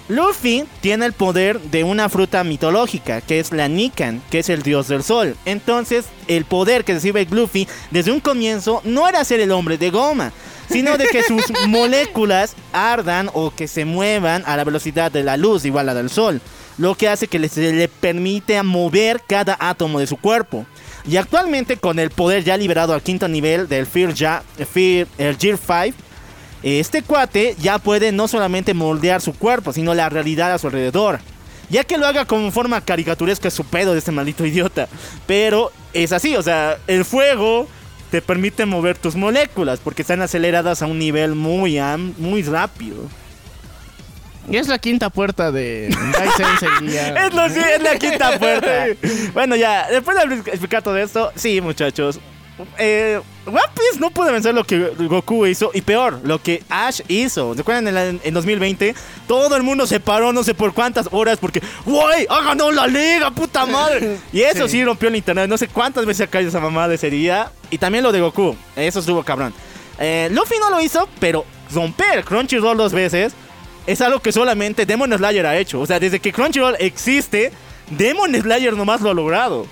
Luffy 0.10 0.66
tiene 0.82 1.06
el 1.06 1.14
poder 1.14 1.62
de 1.62 1.86
una 1.86 2.10
fruta 2.10 2.44
mitológica, 2.44 3.22
que 3.22 3.40
es 3.40 3.54
la 3.54 3.70
Nikan, 3.70 4.22
que 4.30 4.40
es 4.40 4.50
el 4.50 4.62
dios 4.62 4.90
del 4.90 5.02
sol. 5.02 5.38
Entonces, 5.46 6.06
el 6.28 6.44
poder 6.44 6.84
que 6.84 6.96
recibe 6.96 7.26
Luffy 7.30 7.68
desde 7.90 8.12
un 8.12 8.20
comienzo 8.20 8.82
no 8.84 9.08
era 9.08 9.24
ser 9.24 9.40
el 9.40 9.52
hombre 9.52 9.78
de 9.78 9.92
goma, 9.92 10.34
sino 10.70 10.98
de 10.98 11.06
que 11.06 11.24
sus 11.24 11.44
moléculas 11.68 12.56
ardan 12.74 13.30
o 13.34 13.52
que 13.52 13.70
se 13.70 13.86
muevan 13.86 14.44
a 14.46 14.58
la 14.58 14.66
velocidad 14.66 15.10
de 15.10 15.24
la 15.24 15.38
luz, 15.38 15.64
igual 15.64 15.88
a 15.88 15.94
la 15.94 16.02
del 16.02 16.10
sol. 16.10 16.42
Lo 16.78 16.96
que 16.96 17.08
hace 17.08 17.28
que 17.28 17.48
se 17.48 17.72
le 17.72 17.88
permite 17.88 18.62
mover 18.64 19.22
cada 19.26 19.56
átomo 19.60 20.00
de 20.00 20.08
su 20.08 20.18
cuerpo. 20.18 20.66
Y 21.08 21.18
actualmente 21.18 21.78
con 21.78 22.00
el 22.00 22.10
poder 22.10 22.44
ya 22.44 22.58
liberado 22.58 22.94
al 22.94 23.02
quinto 23.02 23.28
nivel 23.28 23.68
del 23.68 23.86
Fear, 23.86 24.16
ja, 24.18 24.44
Fear 24.58 25.08
el 25.18 25.38
Gear 25.38 25.58
5, 25.58 25.98
este 26.64 27.02
cuate 27.02 27.56
ya 27.60 27.78
puede 27.78 28.12
no 28.12 28.28
solamente 28.28 28.74
moldear 28.74 29.22
su 29.22 29.34
cuerpo, 29.34 29.74
sino 29.74 29.94
la 29.94 30.10
realidad 30.10 30.54
a 30.54 30.58
su 30.58 30.68
alrededor. 30.68 31.20
Ya 31.70 31.84
que 31.84 31.98
lo 31.98 32.06
haga 32.08 32.26
como 32.26 32.52
forma 32.52 32.82
caricaturesca 32.82 33.48
es 33.48 33.54
su 33.54 33.64
pedo 33.66 33.94
de 33.94 34.00
este 34.00 34.12
maldito 34.12 34.46
idiota. 34.46 34.88
Pero 35.28 35.72
es 35.94 36.12
así, 36.12 36.36
o 36.36 36.44
sea, 36.44 36.78
el 36.88 37.04
fuego 37.06 37.68
te 38.12 38.22
permite 38.22 38.66
mover 38.66 38.98
tus 38.98 39.16
moléculas 39.16 39.80
porque 39.84 40.04
están 40.04 40.22
aceleradas 40.22 40.82
a 40.82 40.86
un 40.86 41.00
nivel 41.00 41.36
muy, 41.36 41.80
am- 41.80 42.14
muy 42.18 42.44
rápido. 42.44 42.98
Y 44.50 44.58
es 44.58 44.68
la 44.68 44.78
quinta 44.78 45.10
puerta 45.10 45.52
de. 45.52 45.88
Es, 47.28 47.34
lo, 47.34 47.50
sí, 47.50 47.60
es 47.76 47.82
la 47.82 47.98
quinta 47.98 48.38
puerta. 48.38 48.86
bueno, 49.34 49.56
ya, 49.56 49.88
después 49.90 50.18
de 50.18 50.36
explicar 50.52 50.84
todo 50.84 50.98
esto, 50.98 51.32
sí, 51.36 51.62
muchachos. 51.62 52.20
Eh, 52.78 53.20
One 53.48 53.58
Piece 53.74 54.00
no 54.00 54.12
puede 54.12 54.32
vencer 54.32 54.54
lo 54.54 54.64
que 54.64 54.78
Goku 55.00 55.46
hizo 55.48 55.72
y 55.74 55.82
peor, 55.82 56.20
lo 56.24 56.42
que 56.42 56.64
Ash 56.70 57.02
hizo. 57.08 57.56
¿Se 57.56 57.62
acuerdan 57.62 57.88
en, 57.88 57.96
la- 57.96 58.08
en 58.10 58.34
2020? 58.34 58.94
Todo 59.28 59.56
el 59.56 59.64
mundo 59.64 59.88
se 59.88 60.00
paró 60.00 60.32
no 60.32 60.44
sé 60.44 60.54
por 60.54 60.74
cuántas 60.74 61.10
horas 61.12 61.40
porque 61.40 61.62
¡Güey! 61.86 62.28
¡Ha 62.30 62.42
ganado 62.44 62.72
la 62.72 62.86
liga, 62.88 63.32
puta 63.32 63.66
madre! 63.66 64.20
Y 64.32 64.42
eso 64.42 64.68
sí. 64.68 64.78
Sí. 64.78 64.86
rompió 64.86 65.10
el 65.10 65.16
internet. 65.16 65.50
No 65.50 65.58
sé 65.58 65.68
cuántas 65.68 66.06
veces 66.06 66.28
ha 66.28 66.30
caído 66.30 66.50
esa 66.50 66.60
mamada 66.60 66.94
ese 66.94 67.10
día. 67.10 67.52
Y 67.72 67.78
también 67.80 68.04
lo 68.04 68.12
de 68.12 68.22
Goku. 68.22 68.56
Eso 68.76 69.00
estuvo 69.00 69.24
cabrón. 69.24 69.54
Eh, 70.00 70.30
Luffy 70.32 70.56
no 70.60 70.70
lo 70.70 70.80
hizo, 70.82 71.10
pero 71.20 71.46
romper 71.74 72.24
Crunchyroll 72.24 72.78
dos 72.78 72.94
veces 72.94 73.34
es 73.88 74.00
algo 74.02 74.20
que 74.20 74.32
solamente 74.32 74.86
Demon 74.86 75.12
Slayer 75.12 75.46
ha 75.48 75.58
hecho. 75.58 75.80
O 75.82 75.86
sea, 75.88 76.00
desde 76.00 76.20
que 76.20 76.32
Crunchyroll 76.32 76.76
existe, 76.80 77.52
Demon 77.90 78.34
Slayer 78.36 78.74
nomás 78.74 79.02
lo 79.02 79.10
ha 79.10 79.14
logrado. 79.14 79.66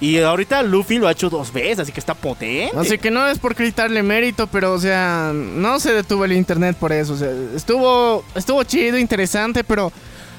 Y 0.00 0.18
ahorita 0.18 0.62
Luffy 0.62 0.98
lo 0.98 1.08
ha 1.08 1.12
hecho 1.12 1.30
dos 1.30 1.52
veces, 1.52 1.78
así 1.78 1.92
que 1.92 2.00
está 2.00 2.12
potente. 2.14 2.76
Así 2.76 2.98
que 2.98 3.10
no 3.10 3.26
es 3.26 3.38
por 3.38 3.54
quitarle 3.54 4.02
mérito, 4.02 4.46
pero 4.46 4.74
o 4.74 4.78
sea, 4.78 5.32
no 5.34 5.80
se 5.80 5.94
detuvo 5.94 6.24
el 6.26 6.32
internet 6.32 6.76
por 6.78 6.92
eso. 6.92 7.14
O 7.14 7.16
sea, 7.16 7.30
estuvo, 7.54 8.22
estuvo 8.34 8.62
chido, 8.64 8.98
interesante, 8.98 9.64
pero 9.64 9.90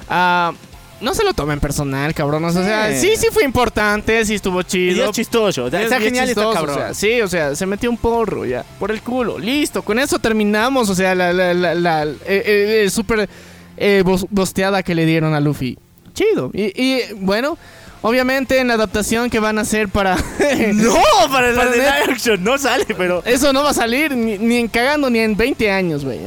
ah, 0.10 0.53
no 1.01 1.14
se 1.16 1.24
lo 1.24 1.34
tomen 1.34 1.60
personal, 1.60 2.14
cabrón. 2.14 2.45
O 2.45 2.51
sea, 2.51 2.91
Sí. 2.93 3.10
sí, 3.10 3.16
sí 3.18 3.28
fue 3.32 3.43
importante, 3.45 4.24
sí 4.26 4.36
estuvo 4.36 4.62
y 4.62 4.64
chido. 4.64 5.05
es 5.05 5.12
chistoso. 5.12 5.66
o 5.66 5.70
sea, 5.72 5.80
Es 5.80 5.86
está 5.86 5.99
genial 6.01 6.28
y 6.28 6.30
está 6.32 6.41
chistoso, 6.43 6.55
cabrón. 6.66 6.76
o 6.76 6.80
sea, 6.80 6.93
sí, 6.93 7.22
o 7.22 7.28
sea, 7.28 7.55
se 7.55 7.66
metió 7.66 7.89
un 7.89 7.97
porro 7.97 8.45
ya, 8.45 8.64
por 8.80 8.91
el 8.91 9.01
culo. 9.01 9.39
Listo, 9.39 9.82
con 9.82 9.97
eso 9.97 10.20
terminamos. 10.20 10.88
O 10.89 10.93
sea, 10.95 11.16
la, 11.16 11.34
la, 11.34 11.55
la, 11.55 11.74
la- 11.74 12.03
eh, 12.03 12.16
eh, 12.28 12.84
eh, 12.86 12.89
super 12.91 13.28
eh, 13.76 14.03
bos- 14.05 14.28
bosteada 14.30 14.84
que 14.84 14.93
le 14.93 15.05
dieron 15.08 15.34
a 15.34 15.39
Luffy. 15.39 15.78
Chido. 16.14 16.51
Y, 16.53 16.80
y, 16.80 17.01
bueno, 17.16 17.58
obviamente 18.02 18.60
en 18.60 18.68
la 18.70 18.76
adaptación 18.76 19.30
que 19.30 19.39
van 19.39 19.58
a 19.58 19.62
hacer 19.62 19.89
para. 19.89 20.16
No, 20.74 20.95
para 21.32 21.52
la 21.52 21.66
de 21.66 21.78
net- 21.78 22.04
live 22.04 22.14
action 22.14 22.43
no 22.43 22.58
sale, 22.58 22.86
pero. 22.98 23.24
Eso 23.26 23.54
no 23.54 23.64
va 23.64 23.72
a 23.72 23.74
salir 23.74 24.16
ni, 24.16 24.38
ni 24.38 24.58
en 24.58 24.68
cagando 24.68 25.10
ni 25.10 25.20
en 25.20 25.36
20 25.36 25.72
años, 25.72 26.04
güey. 26.06 26.20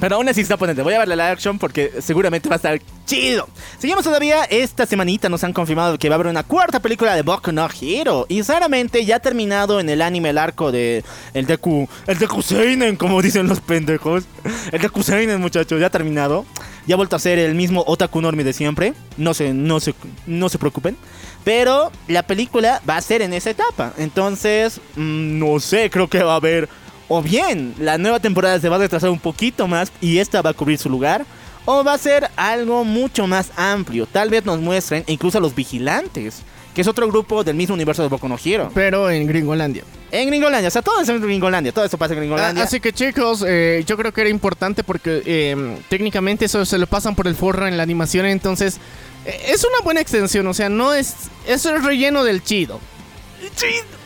Pero 0.00 0.16
aún 0.16 0.28
así 0.28 0.40
está 0.40 0.56
potente. 0.56 0.82
Voy 0.82 0.94
a 0.94 0.98
ver 0.98 1.08
la 1.08 1.16
live 1.16 1.28
action 1.28 1.58
porque 1.58 1.92
seguramente 2.00 2.48
va 2.48 2.54
a 2.54 2.56
estar 2.56 2.80
chido. 3.04 3.48
Seguimos 3.78 4.02
todavía. 4.02 4.44
Esta 4.44 4.86
semanita 4.86 5.28
nos 5.28 5.44
han 5.44 5.52
confirmado 5.52 5.98
que 5.98 6.08
va 6.08 6.14
a 6.14 6.16
haber 6.16 6.28
una 6.28 6.42
cuarta 6.42 6.80
película 6.80 7.14
de 7.14 7.22
Boku 7.22 7.52
no 7.52 7.68
Hero. 7.80 8.26
Y 8.28 8.36
sinceramente 8.36 9.04
ya 9.04 9.16
ha 9.16 9.20
terminado 9.20 9.78
en 9.78 9.90
el 9.90 10.00
anime 10.00 10.30
el 10.30 10.38
arco 10.38 10.72
de 10.72 11.04
el 11.34 11.46
Deku. 11.46 11.86
El 12.06 12.18
Deku 12.18 12.40
Seinen, 12.42 12.96
como 12.96 13.20
dicen 13.20 13.46
los 13.46 13.60
pendejos. 13.60 14.24
El 14.72 14.80
Deku 14.80 15.02
Seinen, 15.02 15.40
muchachos, 15.40 15.78
ya 15.78 15.88
ha 15.88 15.90
terminado. 15.90 16.46
Ya 16.86 16.94
ha 16.94 16.96
vuelto 16.96 17.16
a 17.16 17.18
ser 17.18 17.38
el 17.38 17.54
mismo 17.54 17.84
Otaku 17.86 18.22
Normie 18.22 18.44
de 18.44 18.54
siempre. 18.54 18.94
No 19.18 19.34
se, 19.34 19.52
no 19.52 19.80
se, 19.80 19.94
no 20.26 20.48
se 20.48 20.58
preocupen. 20.58 20.96
Pero 21.44 21.92
la 22.08 22.22
película 22.22 22.80
va 22.88 22.96
a 22.96 23.00
ser 23.02 23.22
en 23.22 23.32
esa 23.32 23.50
etapa. 23.50 23.92
Entonces, 23.98 24.80
mm, 24.96 25.38
no 25.38 25.60
sé, 25.60 25.90
creo 25.90 26.08
que 26.08 26.22
va 26.22 26.32
a 26.32 26.36
haber. 26.36 26.68
O 27.12 27.20
bien, 27.22 27.74
la 27.80 27.98
nueva 27.98 28.20
temporada 28.20 28.60
se 28.60 28.68
va 28.68 28.76
a 28.76 28.78
retrasar 28.78 29.10
un 29.10 29.18
poquito 29.18 29.66
más 29.66 29.90
y 30.00 30.18
esta 30.18 30.42
va 30.42 30.50
a 30.50 30.54
cubrir 30.54 30.78
su 30.78 30.88
lugar. 30.88 31.26
O 31.64 31.82
va 31.82 31.94
a 31.94 31.98
ser 31.98 32.30
algo 32.36 32.84
mucho 32.84 33.26
más 33.26 33.50
amplio. 33.56 34.06
Tal 34.06 34.30
vez 34.30 34.44
nos 34.44 34.60
muestren 34.60 35.02
incluso 35.08 35.38
a 35.38 35.40
los 35.40 35.52
vigilantes. 35.52 36.42
Que 36.72 36.82
es 36.82 36.86
otro 36.86 37.08
grupo 37.08 37.42
del 37.42 37.56
mismo 37.56 37.74
universo 37.74 38.02
de 38.02 38.08
Boku 38.08 38.28
no 38.28 38.38
Hero. 38.42 38.70
Pero 38.74 39.10
en 39.10 39.26
Gringolandia. 39.26 39.82
En 40.12 40.28
Gringolandia, 40.28 40.68
o 40.68 40.70
sea, 40.70 40.82
todo 40.82 41.00
es 41.00 41.08
en 41.08 41.20
Gringolandia. 41.20 41.72
Todo 41.72 41.84
eso 41.84 41.98
pasa 41.98 42.14
en 42.14 42.20
Gringolandia. 42.20 42.62
Ah, 42.62 42.66
Así 42.66 42.78
que 42.78 42.92
chicos, 42.92 43.44
eh, 43.44 43.82
yo 43.88 43.96
creo 43.96 44.12
que 44.12 44.20
era 44.20 44.30
importante 44.30 44.84
porque 44.84 45.20
eh, 45.26 45.78
técnicamente 45.88 46.44
eso 46.44 46.64
se 46.64 46.78
lo 46.78 46.86
pasan 46.86 47.16
por 47.16 47.26
el 47.26 47.34
forro 47.34 47.66
en 47.66 47.76
la 47.76 47.82
animación, 47.82 48.24
entonces 48.26 48.78
eh, 49.26 49.46
es 49.48 49.64
una 49.64 49.82
buena 49.82 50.00
extensión, 50.00 50.46
o 50.46 50.54
sea, 50.54 50.68
no 50.68 50.94
es... 50.94 51.16
Eso 51.48 51.74
es 51.74 51.82
relleno 51.82 52.22
del 52.22 52.44
chido. 52.44 52.78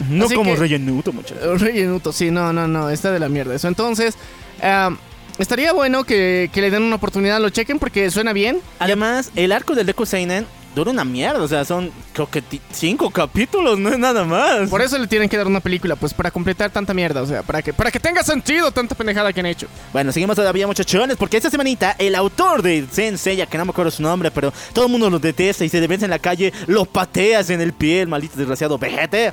No 0.08 0.26
así 0.26 0.34
como 0.34 0.52
que- 0.54 0.60
rellenuto, 0.60 1.12
muchachos. 1.12 1.38
Eh, 1.42 1.58
Rellenuto, 1.58 2.12
sí, 2.12 2.30
no, 2.30 2.52
no, 2.52 2.66
no, 2.68 2.90
está 2.90 3.10
de 3.12 3.18
la 3.18 3.28
mierda 3.28 3.54
eso. 3.54 3.68
Entonces, 3.68 4.14
ah, 4.62 4.90
estaría 5.38 5.72
bueno 5.72 6.04
que, 6.04 6.50
que 6.52 6.60
le 6.60 6.70
den 6.70 6.82
una 6.82 6.96
oportunidad, 6.96 7.40
lo 7.40 7.50
chequen 7.50 7.78
porque 7.78 8.10
suena 8.10 8.32
bien. 8.32 8.60
Además, 8.78 9.30
el 9.36 9.52
arco 9.52 9.74
del 9.74 9.86
Deku 9.86 10.06
Seinen 10.06 10.46
dura 10.74 10.90
una 10.90 11.04
mierda. 11.04 11.42
O 11.42 11.48
sea, 11.48 11.64
son 11.64 11.90
creo 12.12 12.28
que 12.28 12.42
cinco 12.72 13.10
capítulos, 13.10 13.78
no 13.78 13.90
es 13.90 13.98
nada 13.98 14.24
más. 14.24 14.68
Por 14.68 14.82
eso 14.82 14.98
le 14.98 15.06
tienen 15.06 15.28
que 15.28 15.36
dar 15.36 15.46
una 15.46 15.60
película, 15.60 15.96
pues 15.96 16.12
para 16.14 16.30
completar 16.30 16.70
tanta 16.70 16.94
mierda, 16.94 17.22
o 17.22 17.26
sea, 17.26 17.42
para 17.42 17.62
que, 17.62 17.72
para 17.72 17.90
que 17.90 18.00
tenga 18.00 18.22
sentido 18.22 18.70
tanta 18.70 18.94
pendejada 18.94 19.32
que 19.32 19.40
han 19.40 19.46
hecho. 19.46 19.66
Bueno, 19.92 20.12
seguimos 20.12 20.36
todavía, 20.36 20.66
muchachones, 20.66 21.16
porque 21.16 21.36
esta 21.36 21.50
semanita 21.50 21.96
el 21.98 22.14
autor 22.14 22.62
de 22.62 22.86
Sensei, 22.90 23.44
que 23.46 23.58
no 23.58 23.64
me 23.66 23.70
acuerdo 23.70 23.90
su 23.90 24.02
nombre, 24.02 24.30
pero 24.30 24.52
todo 24.72 24.86
el 24.86 24.90
mundo 24.90 25.10
lo 25.10 25.18
detesta 25.18 25.64
y 25.64 25.68
se 25.68 25.84
ves 25.86 26.02
en 26.02 26.10
la 26.10 26.18
calle, 26.18 26.52
lo 26.66 26.84
pateas 26.84 27.50
en 27.50 27.60
el 27.60 27.72
pie, 27.72 28.02
el 28.02 28.08
maldito 28.08 28.36
desgraciado 28.36 28.78
vejete. 28.78 29.26
Eh, 29.26 29.32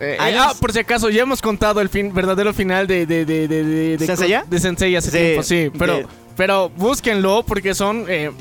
eh, 0.00 0.36
ah, 0.38 0.52
por 0.58 0.72
si 0.72 0.80
acaso, 0.80 1.08
ya 1.08 1.22
hemos 1.22 1.40
contado 1.40 1.80
el 1.80 1.88
fin, 1.88 2.12
verdadero 2.12 2.52
final 2.52 2.86
de... 2.86 3.06
¿De, 3.06 3.24
de, 3.24 3.46
de, 3.46 3.96
de, 3.96 4.06
¿Senseiya? 4.06 4.44
De 4.48 4.58
Sensei 4.58 4.96
hace 4.96 5.10
Sí, 5.10 5.18
tiempo, 5.18 5.42
sí. 5.44 5.70
Pero, 5.78 6.08
pero 6.36 6.68
búsquenlo 6.70 7.44
porque 7.44 7.74
son... 7.74 8.04
eh, 8.08 8.32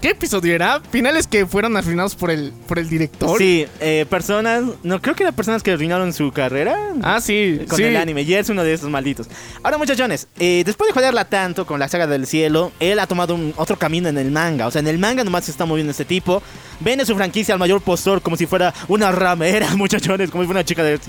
¿Qué 0.00 0.10
episodio 0.10 0.54
era? 0.54 0.80
Finales 0.92 1.26
que 1.26 1.44
fueron 1.44 1.76
arruinados 1.76 2.14
por 2.14 2.30
el, 2.30 2.52
por 2.68 2.78
el 2.78 2.88
director. 2.88 3.36
Sí, 3.36 3.66
eh, 3.80 4.06
personas, 4.08 4.62
no 4.84 5.02
creo 5.02 5.16
que 5.16 5.24
eran 5.24 5.34
personas 5.34 5.64
que 5.64 5.72
arruinaron 5.72 6.12
su 6.12 6.30
carrera. 6.30 6.76
Ah, 7.02 7.20
sí. 7.20 7.58
con 7.68 7.78
sí. 7.78 7.82
el 7.82 7.96
anime, 7.96 8.22
y 8.22 8.32
es 8.34 8.48
uno 8.48 8.62
de 8.62 8.74
esos 8.74 8.88
malditos. 8.90 9.26
Ahora, 9.60 9.76
muchachones, 9.76 10.28
eh, 10.38 10.62
después 10.64 10.86
de 10.86 10.94
joderla 10.94 11.24
tanto 11.24 11.66
con 11.66 11.80
la 11.80 11.88
saga 11.88 12.06
del 12.06 12.28
cielo, 12.28 12.70
él 12.78 13.00
ha 13.00 13.08
tomado 13.08 13.34
un 13.34 13.52
otro 13.56 13.76
camino 13.76 14.08
en 14.08 14.18
el 14.18 14.30
manga. 14.30 14.68
O 14.68 14.70
sea, 14.70 14.78
en 14.78 14.86
el 14.86 15.00
manga 15.00 15.24
nomás 15.24 15.46
se 15.46 15.50
está 15.50 15.64
moviendo 15.64 15.90
este 15.90 16.04
tipo. 16.04 16.44
Vende 16.78 17.04
su 17.04 17.16
franquicia 17.16 17.54
al 17.54 17.58
mayor 17.58 17.80
postor 17.80 18.22
como 18.22 18.36
si 18.36 18.46
fuera 18.46 18.72
una 18.86 19.10
ramera, 19.10 19.66
muchachones, 19.76 20.30
como 20.30 20.44
si 20.44 20.46
fuera 20.46 20.60
una 20.60 20.64
chica 20.64 20.84
de, 20.84 21.00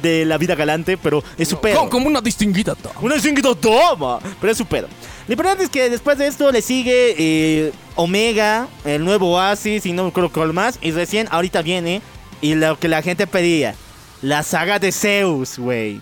de 0.00 0.24
la 0.24 0.38
vida 0.38 0.54
galante, 0.54 0.96
pero 0.96 1.24
es 1.36 1.48
su 1.48 1.60
pedo. 1.60 1.78
Como, 1.78 1.90
como 1.90 2.06
una 2.06 2.20
distinguida. 2.20 2.76
to- 2.76 2.92
Una 3.02 3.16
distinguida 3.16 3.52
toma, 3.56 4.20
pero 4.40 4.52
es 4.52 4.56
su 4.58 4.66
pedo. 4.66 4.86
Lo 5.26 5.32
importante 5.32 5.64
es 5.64 5.68
que 5.70 5.90
después 5.90 6.16
de 6.18 6.28
esto 6.28 6.52
le 6.52 6.62
sigue 6.62 7.16
eh, 7.18 7.72
Omega, 7.96 8.68
el 8.84 9.04
nuevo 9.04 9.34
Oasis 9.34 9.84
y 9.86 9.92
no 9.92 10.06
acuerdo 10.06 10.30
cuál 10.30 10.52
más. 10.52 10.78
Y 10.80 10.92
recién 10.92 11.26
ahorita 11.30 11.62
viene 11.62 12.02
y 12.40 12.54
lo 12.54 12.78
que 12.78 12.88
la 12.88 13.02
gente 13.02 13.26
pedía, 13.26 13.74
la 14.22 14.42
saga 14.42 14.78
de 14.78 14.92
Zeus, 14.92 15.58
güey. 15.58 16.00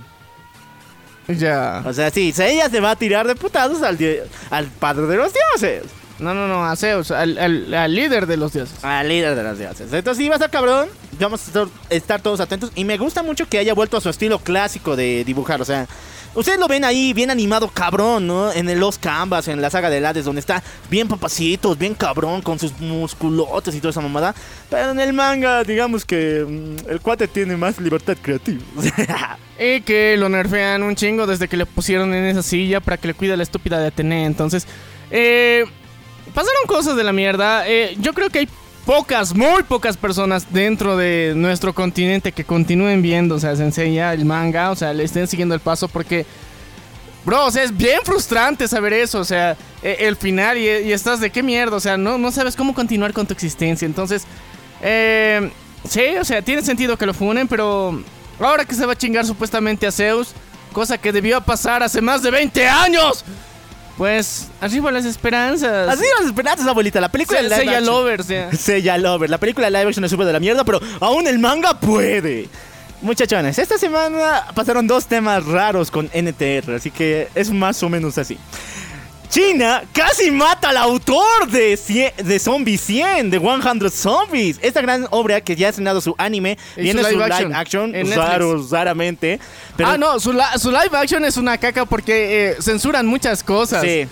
Ya. 1.29 1.83
O 1.87 1.93
sea, 1.93 2.11
sí, 2.11 2.35
ella 2.39 2.69
se 2.69 2.81
va 2.81 2.91
a 2.93 2.97
tirar 2.97 3.27
de 3.27 3.35
putados 3.35 3.83
al, 3.83 3.99
al 4.51 4.67
padre 4.67 5.07
de 5.07 5.17
los 5.17 5.33
dioses. 5.33 5.85
No, 6.19 6.33
no, 6.35 6.47
no, 6.47 6.65
a 6.65 6.77
Zeus, 6.77 7.11
al, 7.11 7.37
al- 7.39 7.75
al 7.75 7.95
líder 7.95 8.27
de 8.27 8.37
los 8.37 8.53
dioses. 8.53 8.85
Al 8.85 9.09
líder 9.09 9.35
de 9.35 9.43
los 9.43 9.59
dioses. 9.59 9.93
Entonces 9.93 10.23
sí 10.23 10.29
va 10.29 10.35
a 10.35 10.37
estar 10.37 10.51
cabrón. 10.51 10.89
Vamos 11.19 11.43
a 11.43 11.47
estar, 11.47 11.67
estar 11.91 12.21
todos 12.21 12.41
atentos. 12.41 12.71
Y 12.75 12.85
me 12.85 12.99
gusta 12.99 13.23
mucho 13.23 13.49
que 13.49 13.59
haya 13.59 13.75
vuelto 13.75 13.97
a 13.97 14.01
su 14.01 14.11
estilo 14.11 14.39
clásico 14.39 14.97
de 14.97 15.25
dibujar. 15.25 15.61
O 15.61 15.65
sea, 15.65 15.89
ustedes 16.35 16.59
lo 16.59 16.69
ven 16.69 16.85
ahí 16.85 17.13
bien 17.13 17.31
animado, 17.31 17.69
cabrón, 17.69 18.27
¿no? 18.27 18.53
En 18.53 18.69
el 18.69 18.81
Los 18.81 18.99
Canvas, 18.99 19.49
en 19.49 19.61
la 19.61 19.71
saga 19.71 19.91
de 19.91 20.05
Hades, 20.05 20.25
donde 20.25 20.41
está 20.41 20.63
bien 20.91 21.09
papacitos, 21.09 21.79
bien 21.79 21.95
cabrón, 21.95 22.43
con 22.43 22.59
sus 22.59 22.79
musculotes 22.81 23.75
y 23.75 23.79
toda 23.79 23.91
esa 23.91 24.01
mamada. 24.01 24.35
Pero 24.71 24.91
en 24.91 25.01
el 25.01 25.13
manga, 25.13 25.65
digamos 25.65 26.05
que 26.05 26.45
mm, 26.47 26.91
el 26.91 27.01
cuate 27.01 27.29
tiene 27.29 27.57
más 27.57 27.81
libertad 27.81 28.17
creativa. 28.21 28.63
Y 29.57 29.83
que 29.83 30.17
lo 30.17 30.29
nerfean 30.29 30.83
un 30.83 30.97
chingo 30.97 31.29
desde 31.29 31.47
que 31.47 31.57
le 31.57 31.65
pusieron 31.65 32.13
en 32.13 32.25
esa 32.25 32.43
silla 32.43 32.81
para 32.81 32.97
que 32.97 33.07
le 33.07 33.15
cuide 33.15 33.35
a 33.35 33.37
la 33.37 33.45
estúpida 33.45 33.79
de 33.79 33.87
Atenea. 33.87 34.27
Entonces, 34.27 34.67
eh, 35.13 35.65
pasaron 36.35 36.67
cosas 36.67 36.97
de 36.97 37.05
la 37.05 37.13
mierda. 37.13 37.69
Eh, 37.69 37.97
yo 38.01 38.15
creo 38.15 38.31
que 38.31 38.41
hay 38.41 38.49
pocas, 38.85 39.35
muy 39.35 39.63
pocas 39.63 39.97
personas 39.97 40.47
dentro 40.51 40.97
de 40.97 41.33
nuestro 41.37 41.75
continente 41.75 42.33
que 42.33 42.45
continúen 42.45 43.03
viendo, 43.03 43.37
o 43.37 43.39
sea, 43.41 43.57
se 43.57 43.65
enseña 43.65 44.13
el 44.13 44.25
manga, 44.25 44.71
o 44.71 44.77
sea, 44.77 44.93
le 44.93 45.05
estén 45.05 45.27
siguiendo 45.27 45.55
el 45.55 45.61
paso 45.61 45.89
porque... 45.89 46.27
Bro, 47.25 47.47
o 47.47 47.51
sea, 47.51 47.63
es 47.63 47.75
bien 47.75 48.01
frustrante 48.05 48.69
saber 48.69 48.93
eso, 48.93 49.19
o 49.19 49.25
sea, 49.25 49.57
eh, 49.83 49.97
el 50.01 50.15
final 50.15 50.59
y, 50.59 50.69
y 50.69 50.93
estás 50.93 51.21
de 51.21 51.31
qué 51.31 51.43
mierda, 51.43 51.75
o 51.77 51.81
sea, 51.81 51.97
no, 51.97 52.19
no 52.19 52.31
sabes 52.31 52.55
cómo 52.55 52.75
continuar 52.75 53.15
con 53.15 53.27
tu 53.27 53.33
existencia. 53.33 53.87
Entonces, 53.87 54.27
eh, 54.83 55.51
sí, 55.89 56.19
o 56.21 56.25
sea, 56.25 56.43
tiene 56.43 56.61
sentido 56.61 56.99
que 56.99 57.07
lo 57.07 57.15
funen, 57.15 57.49
pero 57.49 58.03
ahora 58.39 58.67
que 58.67 58.75
se 58.75 58.85
va 58.85 58.93
a 58.93 58.99
chingar 58.99 59.25
supuestamente 59.25 59.87
a 59.87 59.93
Zeus, 59.93 60.35
cosa 60.75 60.99
que 60.99 61.13
debió 61.13 61.41
pasar 61.41 61.83
hace 61.83 62.03
más 62.03 62.23
de 62.23 62.31
20 62.31 62.69
años, 62.69 63.25
pues 63.97 64.49
arriba 64.61 64.91
las 64.91 65.05
esperanzas. 65.05 65.89
Así 65.89 66.05
las 66.19 66.27
esperanzas, 66.29 66.67
abuelita. 66.67 67.01
La 67.01 67.09
película 67.11 67.39
Se, 67.39 67.45
de 67.45 67.49
live 67.51 67.61
Seiya 67.65 67.79
action- 67.79 67.85
Lovers, 67.87 68.29
ya. 68.29 68.53
Seiya 68.57 68.99
Lover. 68.99 69.31
La 69.31 69.39
película 69.39 69.71
live 69.71 69.89
action 69.89 70.05
es 70.05 70.11
súper 70.11 70.27
de 70.27 70.33
la 70.33 70.41
mierda, 70.41 70.65
pero 70.65 70.81
aún 71.01 71.27
el 71.27 71.39
manga 71.39 71.79
puede. 71.79 72.49
Muchachones, 73.03 73.59
esta 73.59 73.77
semana 73.77 74.47
pasaron 74.55 74.87
dos 74.87 75.07
temas 75.07 75.45
raros 75.45 75.91
con 75.91 76.07
NTR, 76.15 76.75
así 76.75 76.91
que 76.91 77.29
es 77.35 77.51
más 77.51 77.83
o 77.83 77.89
menos 77.91 78.17
así. 78.17 78.39
China 79.35 79.83
casi 79.93 80.31
mata 80.31 80.69
al 80.69 80.77
autor 80.77 81.49
de, 81.51 81.77
de 82.23 82.39
Zombie 82.39 82.79
100, 82.79 83.31
de 83.31 83.41
100 83.41 83.91
Zombies. 83.91 84.61
Esta 84.63 84.81
gran 84.81 85.09
obra 85.11 85.41
que 85.41 85.57
ya 85.57 85.67
ha 85.67 85.71
estrenado 85.71 86.01
su 86.01 86.15
anime, 86.19 86.57
Y 86.77 86.83
viene 86.83 87.03
su 87.03 87.09
su 87.09 87.15
live 87.15 87.25
action 87.25 87.53
action, 87.53 87.95
en 87.97 88.15
raro, 88.15 88.65
raramente. 88.71 89.41
Pero 89.77 89.89
ah, 89.89 89.99
no, 89.99 90.21
su, 90.21 90.33
la- 90.33 90.57
su 90.57 90.71
live 90.71 90.91
action 90.93 91.25
es 91.25 91.37
una 91.37 91.59
caca 91.59 91.85
porque 91.85 92.51
eh, 92.51 92.57
censuran 92.63 93.09
muchas 93.09 93.43
cosas. 93.43 93.83
Sí. 93.83 94.07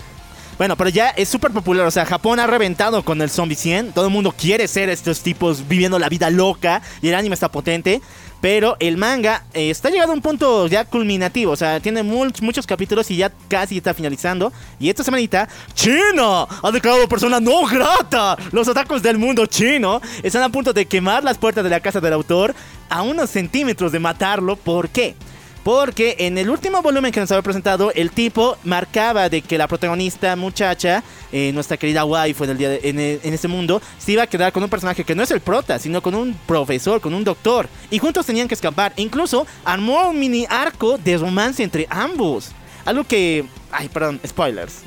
Bueno, 0.57 0.75
pero 0.75 0.89
ya 0.89 1.09
es 1.11 1.29
súper 1.29 1.51
popular. 1.51 1.85
O 1.87 1.91
sea, 1.91 2.05
Japón 2.05 2.39
ha 2.39 2.47
reventado 2.47 3.03
con 3.03 3.21
el 3.21 3.29
Zombie 3.29 3.55
100. 3.55 3.93
Todo 3.93 4.05
el 4.07 4.11
mundo 4.11 4.33
quiere 4.37 4.67
ser 4.67 4.89
estos 4.89 5.21
tipos 5.21 5.67
viviendo 5.67 5.97
la 5.99 6.09
vida 6.09 6.29
loca. 6.29 6.81
Y 7.01 7.07
el 7.07 7.15
anime 7.15 7.33
está 7.33 7.49
potente. 7.49 8.01
Pero 8.43 8.75
el 8.81 8.97
manga 8.97 9.45
eh, 9.53 9.69
está 9.69 9.89
llegando 9.89 10.11
a 10.11 10.15
un 10.17 10.21
punto 10.21 10.67
ya 10.67 10.83
culminativo. 10.83 11.53
O 11.53 11.55
sea, 11.55 11.79
tiene 11.79 12.03
much- 12.03 12.41
muchos 12.41 12.67
capítulos 12.67 13.09
y 13.09 13.15
ya 13.15 13.31
casi 13.47 13.77
está 13.77 13.93
finalizando. 13.93 14.51
Y 14.81 14.89
esta 14.89 15.01
semanita, 15.01 15.47
China 15.73 16.45
ha 16.61 16.71
declarado 16.71 17.07
persona 17.07 17.39
no 17.39 17.65
grata. 17.65 18.35
Los 18.51 18.67
atacos 18.67 19.01
del 19.01 19.17
mundo 19.17 19.45
chino 19.45 20.01
están 20.23 20.43
a 20.43 20.49
punto 20.49 20.73
de 20.73 20.85
quemar 20.85 21.23
las 21.23 21.37
puertas 21.37 21.63
de 21.63 21.69
la 21.69 21.79
casa 21.79 22.01
del 22.01 22.11
autor 22.11 22.53
a 22.89 23.01
unos 23.01 23.29
centímetros 23.29 23.93
de 23.93 23.99
matarlo. 23.99 24.57
¿Por 24.57 24.89
qué? 24.89 25.15
Porque 25.63 26.17
en 26.19 26.37
el 26.37 26.49
último 26.49 26.81
volumen 26.81 27.13
que 27.13 27.21
nos 27.21 27.31
había 27.31 27.41
presentado, 27.41 27.91
el 27.93 28.11
tipo 28.11 28.57
marcaba 28.65 29.29
de 29.29 29.41
que 29.41 29.57
la 29.57 29.67
protagonista 29.69 30.35
muchacha, 30.35 31.03
eh, 31.31 31.51
nuestra 31.53 31.77
querida 31.77 32.03
waifu 32.03 32.43
en, 32.43 32.49
el 32.49 32.57
día 32.57 32.69
de- 32.69 32.81
en, 32.83 32.99
en 32.99 33.33
este 33.33 33.47
mundo, 33.47 33.81
se 33.97 34.11
iba 34.11 34.23
a 34.23 34.27
quedar 34.27 34.51
con 34.51 34.61
un 34.61 34.69
personaje 34.69 35.05
que 35.05 35.15
no 35.15 35.23
es 35.23 35.31
el 35.31 35.39
prota, 35.39 35.79
sino 35.79 36.01
con 36.01 36.15
un 36.15 36.33
profesor, 36.45 36.99
con 36.99 37.13
un 37.13 37.23
doctor. 37.23 37.69
Y 37.89 37.99
juntos 37.99 38.25
tenían 38.25 38.49
que 38.49 38.55
escapar. 38.55 38.91
Incluso 38.97 39.47
armó 39.63 40.09
un 40.09 40.19
mini 40.19 40.45
arco 40.49 40.97
de 40.97 41.17
romance 41.17 41.63
entre 41.63 41.87
ambos. 41.89 42.51
Algo 42.83 43.05
que... 43.05 43.45
Ay, 43.71 43.87
perdón, 43.87 44.19
spoilers. 44.27 44.81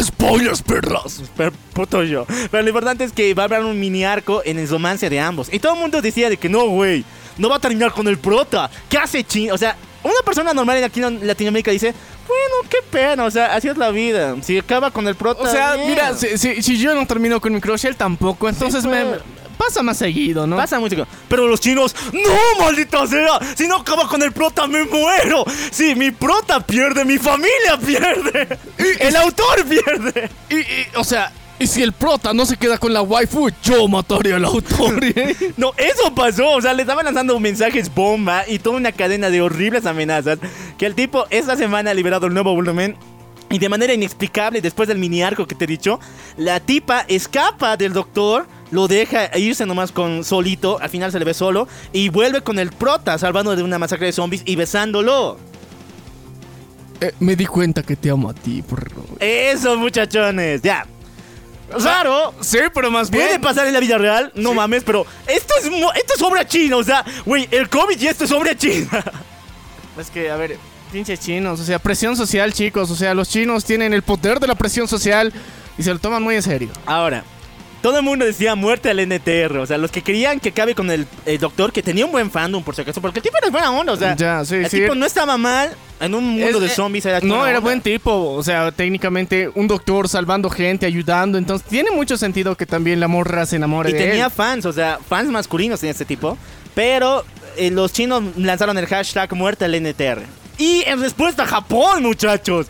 Spoilers, 0.00 0.62
perras. 0.62 1.20
Pero 1.36 1.50
puto 1.72 2.04
yo. 2.04 2.24
Pero 2.52 2.62
lo 2.62 2.68
importante 2.68 3.02
es 3.02 3.10
que 3.12 3.34
va 3.34 3.42
a 3.42 3.46
haber 3.46 3.64
un 3.64 3.78
mini 3.80 4.04
arco 4.04 4.40
en 4.44 4.58
el 4.60 4.68
romance 4.68 5.10
de 5.10 5.18
ambos. 5.18 5.52
Y 5.52 5.58
todo 5.58 5.74
el 5.74 5.80
mundo 5.80 6.00
decía 6.00 6.30
de 6.30 6.36
que 6.36 6.48
no, 6.48 6.68
güey. 6.68 7.04
No 7.40 7.48
va 7.48 7.56
a 7.56 7.58
terminar 7.58 7.92
con 7.92 8.06
el 8.06 8.18
prota. 8.18 8.70
¿Qué 8.88 8.98
hace 8.98 9.24
China? 9.24 9.54
O 9.54 9.58
sea, 9.58 9.76
una 10.04 10.20
persona 10.24 10.52
normal 10.54 10.76
en 10.78 10.84
aquí 10.84 11.02
en 11.02 11.26
Latinoamérica 11.26 11.70
dice, 11.72 11.92
bueno, 12.28 12.68
qué 12.70 12.78
pena. 12.90 13.24
O 13.24 13.30
sea, 13.30 13.54
así 13.54 13.66
es 13.68 13.76
la 13.76 13.90
vida. 13.90 14.36
Si 14.42 14.56
acaba 14.58 14.90
con 14.90 15.08
el 15.08 15.14
prota. 15.16 15.42
O 15.42 15.50
sea, 15.50 15.76
mira, 15.86 16.14
si, 16.16 16.38
si- 16.38 16.62
si 16.62 16.78
yo 16.78 16.94
no 16.94 17.06
termino 17.06 17.40
con 17.40 17.52
mi 17.52 17.60
crush, 17.60 17.86
él 17.86 17.96
tampoco, 17.96 18.48
entonces 18.48 18.84
me, 18.84 19.04
pues. 19.04 19.20
pasa 19.58 19.82
más 19.82 19.96
seguido, 19.98 20.46
¿no? 20.46 20.56
Pasa 20.56 20.78
mucho. 20.78 21.06
Pero 21.28 21.48
los 21.48 21.60
chinos, 21.60 21.94
no, 22.12 22.64
maldita 22.64 23.06
sea. 23.06 23.38
Si 23.56 23.66
no 23.66 23.76
acaba 23.76 24.06
con 24.06 24.22
el 24.22 24.32
prota, 24.32 24.66
me 24.66 24.84
muero. 24.84 25.44
Si 25.70 25.94
mi 25.94 26.10
prota 26.12 26.60
pierde, 26.60 27.04
mi 27.04 27.18
familia 27.18 27.76
pierde. 27.84 28.58
El 29.00 29.16
autor 29.16 29.64
pierde. 29.66 30.30
Y, 30.50 30.56
y, 30.56 30.86
o 30.96 31.04
sea, 31.04 31.32
y 31.60 31.66
si 31.66 31.82
el 31.82 31.92
prota 31.92 32.32
no 32.32 32.46
se 32.46 32.56
queda 32.56 32.78
con 32.78 32.94
la 32.94 33.02
waifu, 33.02 33.50
yo 33.62 33.86
mataría 33.86 34.36
al 34.36 34.46
autor. 34.46 34.98
¿eh? 35.04 35.52
No, 35.58 35.72
eso 35.76 36.14
pasó. 36.14 36.52
O 36.52 36.62
sea, 36.62 36.72
le 36.72 36.82
estaban 36.82 37.04
lanzando 37.04 37.38
mensajes 37.38 37.94
bomba 37.94 38.44
y 38.48 38.58
toda 38.58 38.78
una 38.78 38.92
cadena 38.92 39.28
de 39.28 39.42
horribles 39.42 39.84
amenazas. 39.84 40.38
Que 40.78 40.86
el 40.86 40.94
tipo 40.94 41.26
esta 41.28 41.56
semana 41.56 41.90
ha 41.90 41.94
liberado 41.94 42.26
el 42.26 42.32
nuevo 42.32 42.54
volumen. 42.54 42.96
Y 43.50 43.58
de 43.58 43.68
manera 43.68 43.92
inexplicable, 43.92 44.62
después 44.62 44.88
del 44.88 44.96
mini 44.96 45.22
arco 45.22 45.46
que 45.46 45.54
te 45.54 45.64
he 45.64 45.68
dicho, 45.68 46.00
la 46.38 46.60
tipa 46.60 47.04
escapa 47.08 47.76
del 47.76 47.92
doctor, 47.92 48.46
lo 48.70 48.88
deja 48.88 49.36
irse 49.36 49.66
nomás 49.66 49.92
con 49.92 50.24
solito, 50.24 50.78
al 50.80 50.88
final 50.88 51.12
se 51.12 51.18
le 51.18 51.24
ve 51.24 51.34
solo, 51.34 51.66
y 51.92 52.10
vuelve 52.10 52.42
con 52.42 52.60
el 52.60 52.70
prota, 52.70 53.18
salvando 53.18 53.54
de 53.56 53.64
una 53.64 53.78
masacre 53.78 54.06
de 54.06 54.12
zombies 54.12 54.42
y 54.46 54.54
besándolo. 54.54 55.36
Eh, 57.00 57.12
me 57.18 57.34
di 57.34 57.44
cuenta 57.44 57.82
que 57.82 57.96
te 57.96 58.08
amo 58.08 58.30
a 58.30 58.34
ti, 58.34 58.62
perro. 58.62 59.04
Eso, 59.18 59.76
muchachones, 59.76 60.62
ya. 60.62 60.86
Raro, 61.78 62.34
Sí, 62.40 62.58
pero 62.74 62.90
más 62.90 63.10
Puede 63.10 63.38
pasar 63.38 63.66
en 63.66 63.72
la 63.72 63.80
vida 63.80 63.96
real, 63.98 64.32
no 64.34 64.54
mames, 64.54 64.82
pero 64.84 65.06
esto 65.26 65.54
es, 65.62 65.70
mo- 65.70 65.92
esto 65.92 66.14
es 66.16 66.22
obra 66.22 66.46
china, 66.46 66.76
o 66.76 66.84
sea, 66.84 67.04
güey, 67.24 67.48
el 67.50 67.68
COVID 67.68 68.00
y 68.00 68.06
esto 68.08 68.24
es 68.24 68.32
obra 68.32 68.56
china. 68.56 68.88
Es 69.98 70.10
que, 70.10 70.30
a 70.30 70.36
ver, 70.36 70.56
pinches 70.92 71.20
chinos, 71.20 71.60
o 71.60 71.64
sea, 71.64 71.78
presión 71.78 72.16
social, 72.16 72.52
chicos. 72.52 72.90
O 72.90 72.96
sea, 72.96 73.12
los 73.14 73.28
chinos 73.28 73.64
tienen 73.64 73.92
el 73.92 74.02
poder 74.02 74.40
de 74.40 74.46
la 74.46 74.54
presión 74.54 74.88
social 74.88 75.32
y 75.76 75.82
se 75.82 75.92
lo 75.92 75.98
toman 75.98 76.22
muy 76.22 76.36
en 76.36 76.42
serio. 76.42 76.70
Ahora, 76.86 77.22
todo 77.82 77.98
el 77.98 78.02
mundo 78.04 78.24
decía 78.24 78.54
muerte 78.54 78.90
al 78.90 78.98
NTR. 79.00 79.58
O 79.58 79.66
sea, 79.66 79.78
los 79.78 79.90
que 79.90 80.02
querían 80.02 80.38
que 80.40 80.50
acabe 80.50 80.74
con 80.74 80.90
el, 80.90 81.06
el 81.26 81.38
doctor, 81.38 81.72
que 81.72 81.82
tenía 81.82 82.04
un 82.06 82.12
buen 82.12 82.30
fandom, 82.30 82.62
por 82.62 82.74
si 82.74 82.82
acaso, 82.82 83.00
porque 83.00 83.20
el 83.20 83.22
tipo 83.22 83.36
era 83.38 83.50
buena 83.50 83.70
onda. 83.70 83.92
O 83.92 83.96
sea, 83.96 84.14
Ya, 84.16 84.44
sí, 84.44 84.56
el 84.56 84.68
sí. 84.70 84.80
tipo 84.80 84.94
no 84.94 85.06
estaba 85.06 85.36
mal 85.38 85.74
en 86.00 86.14
un 86.14 86.24
mundo 86.24 86.46
Es- 86.58 86.60
de 86.60 86.66
eh, 86.66 86.70
zombies. 86.70 87.06
Era 87.06 87.20
No, 87.20 87.46
era 87.46 87.58
onda. 87.58 87.60
buen 87.60 87.80
tipo, 87.80 88.32
o 88.32 88.42
sea, 88.42 88.70
técnicamente 88.72 89.50
un 89.54 89.66
doctor 89.68 90.08
salvando 90.08 90.50
gente, 90.50 90.84
ayudando, 90.86 91.38
entonces 91.38 91.66
tiene 91.68 91.90
mucho 91.90 92.16
sentido 92.16 92.56
que 92.56 92.66
también 92.66 93.00
la 93.00 93.08
morra 93.08 93.46
se 93.46 93.56
enamore 93.56 93.90
Y 93.90 93.92
de 93.94 93.98
tenía 94.06 94.30
fans, 94.30 94.66
o 94.66 94.72
sea, 94.72 94.98
fans 95.08 95.30
masculinos 95.30 95.80
tenía 95.80 95.92
este 95.92 96.04
tipo. 96.04 96.36
Pero 96.74 97.24
eh, 97.56 97.70
los 97.70 97.92
chinos 97.92 98.22
lanzaron 98.36 98.76
el 98.78 98.86
hashtag 98.86 99.32
muerte 99.34 99.64
al 99.64 99.74
NTR. 99.74 100.22
Y 100.58 100.82
en 100.86 101.00
respuesta 101.00 101.44
a 101.44 101.46
Japón, 101.46 102.02
muchachos, 102.02 102.66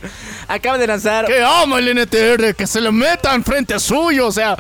acaba 0.50 0.78
de 0.78 0.86
lanzar 0.86 1.26
Que 1.26 1.42
ama 1.42 1.78
el 1.78 1.94
NTR, 1.96 2.54
que 2.54 2.66
se 2.66 2.80
le 2.80 2.90
metan 2.90 3.44
frente 3.44 3.78
suyo, 3.78 4.26
o 4.26 4.32
sea, 4.32 4.56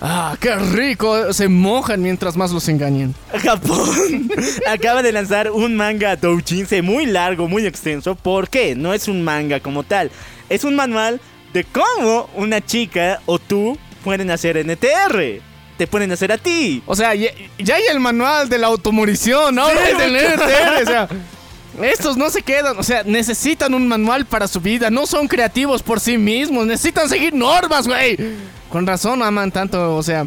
ah, 0.00 0.36
qué 0.38 0.54
rico, 0.54 1.32
se 1.32 1.48
mojan 1.48 2.02
mientras 2.02 2.36
más 2.36 2.50
los 2.52 2.68
engañen. 2.68 3.14
Japón 3.42 4.30
acaba 4.68 5.02
de 5.02 5.12
lanzar 5.12 5.50
un 5.50 5.74
manga 5.76 6.16
doujinse 6.16 6.82
muy 6.82 7.06
largo, 7.06 7.48
muy 7.48 7.66
extenso. 7.66 8.14
¿Por 8.14 8.48
qué? 8.48 8.74
No 8.74 8.92
es 8.92 9.08
un 9.08 9.22
manga 9.22 9.60
como 9.60 9.82
tal. 9.82 10.10
Es 10.48 10.64
un 10.64 10.76
manual 10.76 11.20
de 11.52 11.64
cómo 11.64 12.28
una 12.36 12.64
chica 12.64 13.20
o 13.26 13.38
tú 13.38 13.78
pueden 14.04 14.30
hacer 14.30 14.56
NTR. 14.64 15.40
Te 15.78 15.86
pueden 15.86 16.12
hacer 16.12 16.30
a 16.30 16.36
ti. 16.36 16.82
O 16.84 16.94
sea, 16.94 17.14
ya, 17.14 17.30
ya 17.58 17.76
hay 17.76 17.84
el 17.90 18.00
manual 18.00 18.50
de 18.50 18.58
la 18.58 18.66
automorición, 18.66 19.58
ahora 19.58 19.80
Sí, 19.86 19.92
el 19.92 19.98
del. 20.12 20.34
NTR, 20.34 20.82
o 20.82 20.86
sea, 20.86 21.08
estos 21.82 22.16
no 22.16 22.30
se 22.30 22.42
quedan, 22.42 22.78
o 22.78 22.82
sea, 22.82 23.02
necesitan 23.04 23.74
un 23.74 23.86
manual 23.88 24.26
para 24.26 24.48
su 24.48 24.60
vida, 24.60 24.90
no 24.90 25.06
son 25.06 25.28
creativos 25.28 25.82
por 25.82 26.00
sí 26.00 26.18
mismos, 26.18 26.66
necesitan 26.66 27.08
seguir 27.08 27.34
normas, 27.34 27.86
güey. 27.86 28.16
Con 28.70 28.86
razón 28.86 29.22
aman 29.22 29.50
tanto, 29.50 29.96
o 29.96 30.02
sea, 30.02 30.22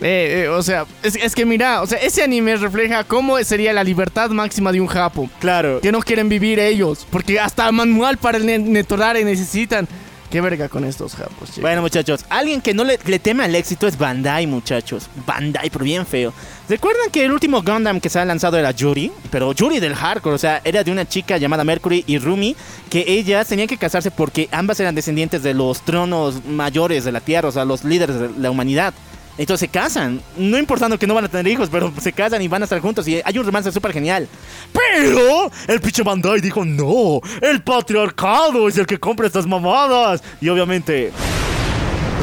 eh, 0.00 0.44
eh, 0.44 0.48
o 0.48 0.62
sea, 0.62 0.86
es, 1.02 1.16
es 1.16 1.34
que 1.34 1.44
mira, 1.44 1.82
o 1.82 1.86
sea, 1.86 1.98
ese 1.98 2.22
anime 2.22 2.56
refleja 2.56 3.04
cómo 3.04 3.36
sería 3.44 3.72
la 3.72 3.82
libertad 3.84 4.30
máxima 4.30 4.70
de 4.72 4.80
un 4.80 4.86
japo. 4.86 5.28
Claro. 5.40 5.80
Que 5.80 5.90
no 5.92 6.00
quieren 6.00 6.28
vivir 6.28 6.58
ellos, 6.60 7.06
porque 7.10 7.40
hasta 7.40 7.70
manual 7.72 8.16
para 8.18 8.38
el 8.38 8.46
ne- 8.46 8.58
netorare 8.58 9.24
necesitan. 9.24 9.88
Qué 10.30 10.42
verga 10.42 10.68
con 10.68 10.84
estos 10.84 11.14
japos, 11.14 11.48
chicos. 11.48 11.62
Bueno, 11.62 11.80
muchachos, 11.80 12.24
alguien 12.28 12.60
que 12.60 12.74
no 12.74 12.84
le, 12.84 12.98
le 13.06 13.18
teme 13.18 13.44
al 13.44 13.54
éxito 13.54 13.86
es 13.86 13.96
Bandai, 13.96 14.46
muchachos. 14.46 15.08
Bandai, 15.26 15.70
pero 15.70 15.84
bien 15.84 16.04
feo. 16.04 16.34
¿Recuerdan 16.68 17.10
que 17.10 17.24
el 17.24 17.32
último 17.32 17.62
Gundam 17.62 17.98
que 17.98 18.10
se 18.10 18.18
ha 18.18 18.24
lanzado 18.26 18.58
era 18.58 18.70
Yuri? 18.72 19.10
Pero 19.30 19.52
Yuri 19.52 19.80
del 19.80 19.94
hardcore, 19.94 20.34
o 20.34 20.38
sea, 20.38 20.60
era 20.64 20.84
de 20.84 20.92
una 20.92 21.08
chica 21.08 21.38
llamada 21.38 21.64
Mercury 21.64 22.04
y 22.06 22.18
Rumi, 22.18 22.54
que 22.90 23.04
ellas 23.08 23.48
tenían 23.48 23.68
que 23.68 23.78
casarse 23.78 24.10
porque 24.10 24.50
ambas 24.52 24.78
eran 24.80 24.94
descendientes 24.94 25.42
de 25.42 25.54
los 25.54 25.80
tronos 25.80 26.44
mayores 26.44 27.04
de 27.04 27.12
la 27.12 27.20
Tierra, 27.20 27.48
o 27.48 27.52
sea, 27.52 27.64
los 27.64 27.84
líderes 27.84 28.20
de 28.20 28.30
la 28.36 28.50
humanidad. 28.50 28.92
Entonces 29.38 29.60
se 29.60 29.68
casan, 29.68 30.20
no 30.36 30.58
importando 30.58 30.98
que 30.98 31.06
no 31.06 31.14
van 31.14 31.24
a 31.24 31.28
tener 31.28 31.46
hijos, 31.50 31.68
pero 31.70 31.92
se 32.00 32.12
casan 32.12 32.42
y 32.42 32.48
van 32.48 32.62
a 32.62 32.64
estar 32.64 32.80
juntos 32.80 33.06
y 33.06 33.22
hay 33.24 33.38
un 33.38 33.46
romance 33.46 33.70
súper 33.70 33.92
genial. 33.92 34.28
Pero 34.72 35.50
el 35.68 35.80
pinche 35.80 36.02
Bandai 36.02 36.40
dijo, 36.40 36.64
no, 36.64 37.20
el 37.40 37.62
patriarcado 37.62 38.68
es 38.68 38.76
el 38.76 38.86
que 38.86 38.98
compra 38.98 39.28
estas 39.28 39.46
mamadas. 39.46 40.22
Y 40.40 40.48
obviamente 40.48 41.12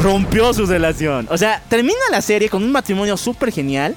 rompió 0.03 0.53
su 0.53 0.65
relación. 0.65 1.27
O 1.31 1.37
sea, 1.37 1.63
termina 1.69 1.99
la 2.11 2.21
serie 2.21 2.49
con 2.49 2.63
un 2.63 2.71
matrimonio 2.71 3.17
súper 3.17 3.51
genial. 3.51 3.95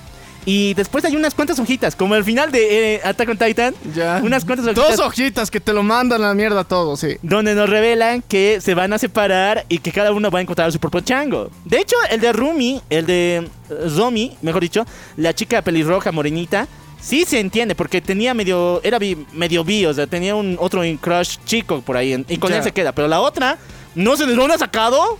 Y 0.50 0.72
después 0.72 1.04
hay 1.04 1.14
unas 1.14 1.34
cuantas 1.34 1.58
hojitas, 1.58 1.94
como 1.94 2.14
el 2.14 2.24
final 2.24 2.50
de 2.50 2.94
eh, 2.94 3.00
Attack 3.04 3.28
on 3.28 3.36
Titan. 3.36 3.74
Ya. 3.94 4.18
Unas 4.24 4.46
cuantas 4.46 4.66
hojitas. 4.66 4.96
Dos 4.96 5.06
hojitas 5.06 5.50
que 5.50 5.60
te 5.60 5.74
lo 5.74 5.82
mandan 5.82 6.22
a 6.24 6.28
la 6.28 6.34
mierda 6.34 6.64
todo, 6.64 6.96
sí. 6.96 7.16
Donde 7.20 7.54
nos 7.54 7.68
revelan 7.68 8.22
que 8.22 8.58
se 8.62 8.72
van 8.72 8.94
a 8.94 8.98
separar 8.98 9.66
y 9.68 9.78
que 9.78 9.92
cada 9.92 10.10
uno 10.10 10.30
va 10.30 10.38
a 10.38 10.42
encontrar 10.42 10.72
su 10.72 10.78
propio 10.80 11.00
chango. 11.02 11.50
De 11.66 11.78
hecho, 11.78 11.96
el 12.10 12.20
de 12.20 12.32
Rumi, 12.32 12.80
el 12.88 13.04
de 13.04 13.48
eh, 13.68 13.88
Zomi, 13.90 14.38
mejor 14.40 14.62
dicho, 14.62 14.86
la 15.18 15.34
chica 15.34 15.60
pelirroja 15.60 16.12
morenita, 16.12 16.66
sí 16.98 17.26
se 17.26 17.40
entiende 17.40 17.74
porque 17.74 18.00
tenía 18.00 18.32
medio, 18.32 18.80
era 18.82 18.98
bi- 18.98 19.26
medio 19.34 19.64
bi, 19.64 19.84
o 19.84 19.92
sea, 19.92 20.06
tenía 20.06 20.34
un 20.34 20.56
otro 20.58 20.80
crush 20.98 21.36
chico 21.44 21.82
por 21.82 21.98
ahí 21.98 22.24
y 22.26 22.38
con 22.38 22.50
Ya. 22.50 22.56
él 22.56 22.62
se 22.62 22.72
queda. 22.72 22.92
Pero 22.92 23.06
la 23.06 23.20
otra, 23.20 23.58
no 23.94 24.16
se 24.16 24.26
lo 24.26 24.46
ha 24.46 24.56
sacado, 24.56 25.18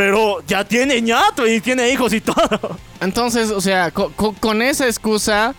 pero 0.00 0.42
ya 0.46 0.64
tiene 0.64 0.98
ñato 1.02 1.46
y 1.46 1.60
tiene 1.60 1.90
hijos 1.90 2.14
y 2.14 2.22
todo. 2.22 2.78
Entonces, 3.02 3.50
o 3.50 3.60
sea, 3.60 3.90
co- 3.90 4.10
co- 4.16 4.32
con 4.32 4.62
esa 4.62 4.86
excusa, 4.86 5.54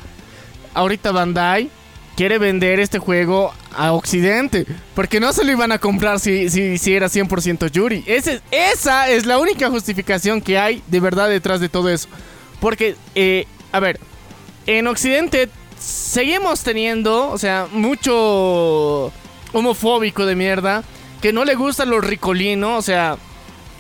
ahorita 0.74 1.12
Bandai 1.12 1.70
quiere 2.16 2.40
vender 2.40 2.80
este 2.80 2.98
juego 2.98 3.54
a 3.78 3.92
Occidente. 3.92 4.66
Porque 4.96 5.20
no 5.20 5.32
se 5.32 5.44
lo 5.44 5.52
iban 5.52 5.72
a 5.72 5.78
comprar 5.78 6.20
si, 6.20 6.50
si, 6.50 6.80
si 6.80 6.96
era 6.96 7.06
100% 7.08 7.70
Yuri. 7.70 8.04
Esa 8.08 9.10
es 9.10 9.28
la 9.28 9.38
única 9.38 9.70
justificación 9.70 10.42
que 10.42 10.58
hay 10.58 10.82
de 10.88 11.00
verdad 11.00 11.30
detrás 11.30 11.60
de 11.60 11.70
todo 11.70 11.90
eso. 11.90 12.08
Porque, 12.60 12.96
eh, 13.14 13.46
a 13.72 13.80
ver, 13.80 14.00
en 14.66 14.88
Occidente 14.88 15.50
seguimos 15.80 16.64
teniendo, 16.64 17.30
o 17.30 17.38
sea, 17.38 17.68
mucho 17.72 19.14
homofóbico 19.54 20.26
de 20.26 20.36
mierda. 20.36 20.84
Que 21.22 21.32
no 21.32 21.46
le 21.46 21.54
gusta 21.54 21.86
lo 21.86 22.02
ricolino, 22.02 22.78
o 22.78 22.82
sea, 22.82 23.18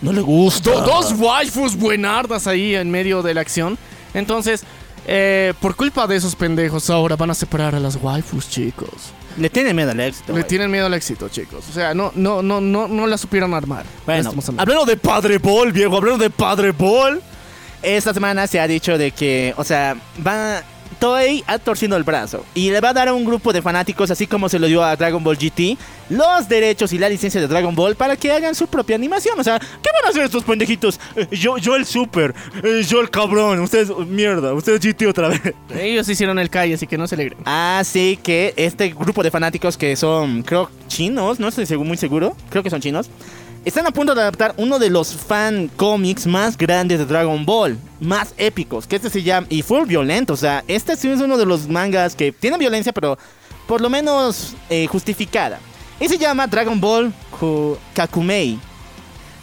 No 0.01 0.11
le 0.11 0.21
gusta. 0.21 0.71
Do- 0.71 0.81
dos 0.81 1.13
waifus 1.17 1.75
buenardas 1.75 2.47
ahí 2.47 2.75
en 2.75 2.89
medio 2.89 3.21
de 3.21 3.33
la 3.33 3.41
acción. 3.41 3.77
Entonces, 4.13 4.63
eh, 5.05 5.53
por 5.61 5.75
culpa 5.75 6.07
de 6.07 6.15
esos 6.15 6.35
pendejos, 6.35 6.89
ahora 6.89 7.15
van 7.15 7.29
a 7.31 7.33
separar 7.33 7.75
a 7.75 7.79
las 7.79 7.95
waifus, 8.01 8.49
chicos. 8.49 8.89
Le 9.37 9.49
tiene 9.49 9.73
miedo 9.73 9.91
al 9.91 9.99
éxito. 9.99 10.27
Le 10.33 10.39
güey. 10.39 10.47
tienen 10.47 10.69
miedo 10.69 10.87
al 10.87 10.93
éxito, 10.93 11.29
chicos. 11.29 11.63
O 11.69 11.73
sea, 11.73 11.93
no, 11.93 12.11
no, 12.15 12.41
no, 12.41 12.59
no, 12.59 12.87
no 12.87 13.07
la 13.07 13.17
supieron 13.17 13.53
armar. 13.53 13.85
Bueno, 14.05 14.33
hablando 14.57 14.85
de 14.85 14.97
Padre 14.97 15.37
Ball, 15.37 15.71
viejo, 15.71 15.95
hablando 15.97 16.21
de 16.23 16.29
Padre 16.29 16.71
Ball. 16.71 17.21
Esta 17.81 18.13
semana 18.13 18.45
se 18.47 18.59
ha 18.59 18.67
dicho 18.67 18.97
de 18.97 19.11
que, 19.11 19.53
o 19.57 19.63
sea, 19.63 19.95
va. 20.25 20.61
Toei 21.01 21.43
ha 21.47 21.57
torcido 21.57 21.97
el 21.97 22.03
brazo 22.03 22.45
y 22.53 22.69
le 22.69 22.79
va 22.79 22.89
a 22.89 22.93
dar 22.93 23.07
a 23.07 23.13
un 23.15 23.25
grupo 23.25 23.51
de 23.51 23.63
fanáticos, 23.63 24.11
así 24.11 24.27
como 24.27 24.47
se 24.49 24.59
lo 24.59 24.67
dio 24.67 24.83
a 24.83 24.95
Dragon 24.95 25.23
Ball 25.23 25.35
GT, 25.35 25.75
los 26.11 26.47
derechos 26.47 26.93
y 26.93 26.99
la 26.99 27.09
licencia 27.09 27.41
de 27.41 27.47
Dragon 27.47 27.73
Ball 27.73 27.95
para 27.95 28.15
que 28.15 28.31
hagan 28.31 28.53
su 28.53 28.67
propia 28.67 28.97
animación. 28.97 29.39
O 29.39 29.43
sea, 29.43 29.57
¿qué 29.57 29.89
van 29.95 30.05
a 30.05 30.09
hacer 30.09 30.25
estos 30.25 30.43
pendejitos? 30.43 30.99
Eh, 31.15 31.27
yo, 31.31 31.57
yo 31.57 31.75
el 31.75 31.87
super, 31.87 32.35
eh, 32.63 32.83
yo 32.87 33.01
el 33.01 33.09
cabrón, 33.09 33.61
ustedes, 33.61 33.89
mierda, 34.07 34.53
ustedes 34.53 34.79
GT 34.79 35.07
otra 35.07 35.29
vez. 35.29 35.41
Ellos 35.75 36.07
hicieron 36.07 36.37
el 36.37 36.51
calle, 36.51 36.75
así 36.75 36.85
que 36.85 36.99
no 36.99 37.07
se 37.07 37.15
alegren. 37.15 37.39
Así 37.45 38.19
que 38.21 38.53
este 38.55 38.89
grupo 38.89 39.23
de 39.23 39.31
fanáticos 39.31 39.77
que 39.77 39.95
son, 39.95 40.43
creo, 40.43 40.69
chinos, 40.87 41.39
no 41.39 41.47
estoy 41.47 41.65
muy 41.79 41.97
seguro, 41.97 42.37
creo 42.51 42.61
que 42.61 42.69
son 42.69 42.79
chinos, 42.79 43.09
están 43.65 43.85
a 43.85 43.91
punto 43.91 44.15
de 44.15 44.21
adaptar 44.21 44.53
uno 44.57 44.79
de 44.79 44.89
los 44.89 45.15
fan 45.15 45.69
cómics 45.75 46.25
más 46.25 46.57
grandes 46.57 46.99
de 46.99 47.05
Dragon 47.05 47.45
Ball, 47.45 47.77
más 47.99 48.33
épicos, 48.37 48.87
que 48.87 48.95
este 48.95 49.09
se 49.09 49.23
llama, 49.23 49.47
y 49.49 49.61
fue 49.61 49.85
violento, 49.85 50.33
o 50.33 50.37
sea, 50.37 50.63
este 50.67 50.95
sí 50.95 51.09
es 51.09 51.19
uno 51.21 51.37
de 51.37 51.45
los 51.45 51.67
mangas 51.67 52.15
que 52.15 52.31
tiene 52.31 52.57
violencia, 52.57 52.91
pero 52.91 53.17
por 53.67 53.81
lo 53.81 53.89
menos 53.89 54.53
eh, 54.69 54.87
justificada. 54.87 55.59
Y 55.99 56.07
se 56.07 56.17
llama 56.17 56.47
Dragon 56.47 56.81
Ball 56.81 57.13
Ku- 57.39 57.77
Kakumei. 57.93 58.57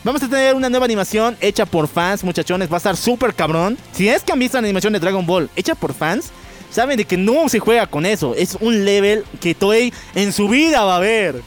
Vamos 0.02 0.22
a 0.22 0.28
tener 0.28 0.54
una 0.54 0.68
nueva 0.68 0.86
animación 0.86 1.36
hecha 1.40 1.66
por 1.66 1.86
fans, 1.86 2.24
muchachones. 2.24 2.70
Va 2.70 2.74
a 2.74 2.78
estar 2.78 2.96
súper 2.96 3.34
cabrón. 3.34 3.78
Si 3.92 4.08
es 4.08 4.22
que 4.22 4.32
han 4.32 4.38
visto 4.38 4.56
la 4.60 4.66
animación 4.66 4.92
de 4.92 4.98
Dragon 5.00 5.24
Ball 5.24 5.48
hecha 5.54 5.74
por 5.74 5.94
fans, 5.94 6.30
saben 6.70 6.96
de 6.96 7.04
que 7.04 7.16
no 7.16 7.48
se 7.48 7.60
juega 7.60 7.86
con 7.86 8.06
eso. 8.06 8.34
Es 8.34 8.56
un 8.60 8.84
level 8.84 9.24
que 9.40 9.54
Toei 9.54 9.92
en 10.14 10.32
su 10.32 10.48
vida 10.48 10.82
va 10.84 10.96
a 10.96 11.00
ver. 11.00 11.42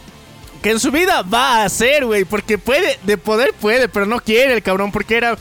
Que 0.62 0.72
en 0.72 0.80
su 0.80 0.91
vida 0.91 1.24
va 1.24 1.57
a 1.62 1.66
hacer, 1.66 2.05
güey. 2.05 2.24
Porque 2.26 2.57
puede, 2.57 2.99
de 3.03 3.18
poder 3.18 3.53
puede, 3.53 3.89
pero 3.89 4.05
no 4.05 4.20
quiere 4.20 4.53
el 4.53 4.64
cabrón. 4.64 4.91
Porque 4.91 5.18
era. 5.18 5.38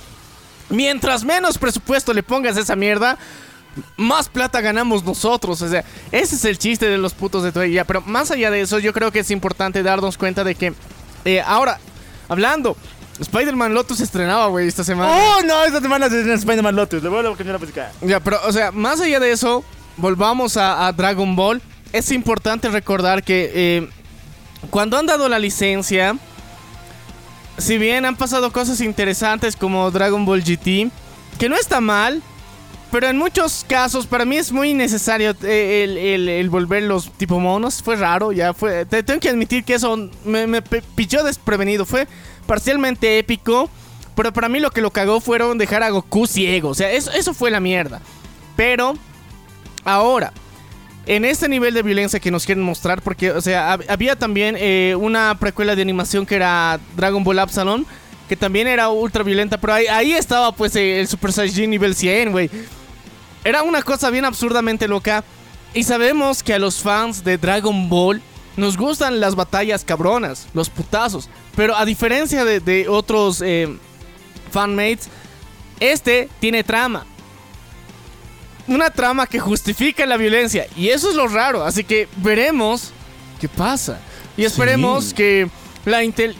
Mientras 0.68 1.24
menos 1.24 1.58
presupuesto 1.58 2.12
le 2.12 2.22
pongas 2.22 2.56
a 2.56 2.60
esa 2.60 2.76
mierda, 2.76 3.18
más 3.96 4.28
plata 4.28 4.60
ganamos 4.60 5.04
nosotros. 5.04 5.60
O 5.62 5.68
sea, 5.68 5.84
ese 6.12 6.36
es 6.36 6.44
el 6.44 6.58
chiste 6.58 6.86
de 6.88 6.98
los 6.98 7.12
putos 7.12 7.42
de. 7.52 7.72
Ya, 7.72 7.84
Pero 7.84 8.00
más 8.02 8.30
allá 8.30 8.50
de 8.50 8.62
eso, 8.62 8.78
yo 8.78 8.92
creo 8.92 9.10
que 9.10 9.20
es 9.20 9.30
importante 9.30 9.82
darnos 9.82 10.16
cuenta 10.16 10.44
de 10.44 10.54
que. 10.54 10.72
eh, 11.24 11.42
ahora, 11.44 11.78
hablando, 12.28 12.76
Spider-Man 13.20 13.74
Lotus 13.74 13.98
se 13.98 14.04
estrenaba, 14.04 14.46
güey, 14.46 14.68
esta 14.68 14.84
semana. 14.84 15.12
Oh, 15.12 15.42
no, 15.42 15.64
esta 15.64 15.80
semana 15.80 16.08
se 16.08 16.16
estrena 16.18 16.38
Spider-Man 16.38 16.76
Lotus. 16.76 17.02
Le 17.02 17.08
voy 17.08 17.20
a 17.20 17.36
cambiar 17.36 17.54
la 17.54 17.58
música. 17.58 17.92
Ya, 18.00 18.20
pero, 18.20 18.38
o 18.46 18.52
sea, 18.52 18.72
más 18.72 19.00
allá 19.00 19.20
de 19.20 19.32
eso, 19.32 19.64
volvamos 19.96 20.56
a, 20.56 20.86
a 20.86 20.92
Dragon 20.92 21.36
Ball. 21.36 21.60
Es 21.92 22.10
importante 22.12 22.68
recordar 22.68 23.22
que 23.22 23.50
eh, 23.52 23.88
cuando 24.68 24.98
han 24.98 25.06
dado 25.06 25.28
la 25.28 25.38
licencia, 25.38 26.16
si 27.58 27.78
bien 27.78 28.04
han 28.04 28.16
pasado 28.16 28.52
cosas 28.52 28.80
interesantes 28.80 29.56
como 29.56 29.90
Dragon 29.90 30.24
Ball 30.26 30.42
GT, 30.42 30.90
que 31.38 31.48
no 31.48 31.56
está 31.56 31.80
mal, 31.80 32.22
pero 32.90 33.08
en 33.08 33.18
muchos 33.18 33.64
casos 33.68 34.06
para 34.06 34.24
mí 34.24 34.36
es 34.36 34.50
muy 34.50 34.74
necesario 34.74 35.34
eh, 35.44 36.14
el, 36.40 36.50
volver 36.50 36.82
los 36.82 37.10
tipo 37.12 37.38
monos. 37.38 37.82
Fue 37.82 37.96
raro, 37.96 38.32
ya 38.32 38.52
fue. 38.52 38.84
Te, 38.84 39.02
tengo 39.02 39.20
que 39.20 39.28
admitir 39.28 39.64
que 39.64 39.74
eso 39.74 40.10
me, 40.24 40.46
me 40.46 40.60
pilló 40.60 41.22
desprevenido. 41.22 41.86
Fue 41.86 42.08
parcialmente 42.46 43.18
épico, 43.18 43.70
pero 44.16 44.32
para 44.32 44.48
mí 44.48 44.58
lo 44.58 44.72
que 44.72 44.80
lo 44.80 44.90
cagó 44.90 45.20
fueron 45.20 45.56
dejar 45.56 45.84
a 45.84 45.90
Goku 45.90 46.26
ciego. 46.26 46.70
O 46.70 46.74
sea, 46.74 46.90
eso 46.90 47.32
fue 47.32 47.52
la 47.52 47.60
mierda. 47.60 48.00
Pero 48.56 48.94
ahora, 49.84 50.32
en 51.16 51.24
este 51.24 51.48
nivel 51.48 51.74
de 51.74 51.82
violencia 51.82 52.20
que 52.20 52.30
nos 52.30 52.46
quieren 52.46 52.62
mostrar, 52.62 53.02
porque, 53.02 53.32
o 53.32 53.40
sea, 53.40 53.76
hab- 53.76 53.84
había 53.88 54.16
también 54.16 54.56
eh, 54.58 54.94
una 54.98 55.36
precuela 55.38 55.74
de 55.74 55.82
animación 55.82 56.24
que 56.24 56.36
era 56.36 56.78
Dragon 56.96 57.24
Ball 57.24 57.38
Absalom, 57.40 57.84
que 58.28 58.36
también 58.36 58.68
era 58.68 58.88
ultra 58.90 59.24
violenta, 59.24 59.58
pero 59.58 59.72
ahí, 59.74 60.12
estaba 60.12 60.52
pues 60.52 60.76
eh, 60.76 61.00
el 61.00 61.08
Super 61.08 61.32
Saiyajin 61.32 61.68
nivel 61.68 61.96
100, 61.96 62.30
güey. 62.30 62.48
Era 63.42 63.62
una 63.64 63.82
cosa 63.82 64.08
bien 64.10 64.24
absurdamente 64.24 64.86
loca. 64.86 65.24
Y 65.74 65.82
sabemos 65.84 66.42
que 66.42 66.54
a 66.54 66.58
los 66.58 66.80
fans 66.80 67.24
de 67.24 67.38
Dragon 67.38 67.88
Ball 67.88 68.20
nos 68.56 68.76
gustan 68.76 69.18
las 69.20 69.34
batallas 69.34 69.84
cabronas, 69.84 70.46
los 70.52 70.68
putazos. 70.70 71.28
Pero 71.56 71.74
a 71.76 71.84
diferencia 71.84 72.44
de, 72.44 72.60
de 72.60 72.88
otros 72.88 73.40
eh, 73.40 73.68
fanmates, 74.52 75.08
este 75.80 76.28
tiene 76.40 76.62
trama. 76.64 77.06
Una 78.70 78.88
trama 78.90 79.26
que 79.26 79.38
justifica 79.40 80.06
la 80.06 80.16
violencia. 80.16 80.66
Y 80.76 80.88
eso 80.88 81.10
es 81.10 81.16
lo 81.16 81.28
raro. 81.28 81.64
Así 81.64 81.84
que 81.84 82.08
veremos 82.18 82.92
qué 83.40 83.48
pasa. 83.48 83.98
Y 84.36 84.44
esperemos 84.44 85.06
Sí. 85.06 85.14
que 85.16 85.48
la 85.84 86.02
intel- 86.04 86.36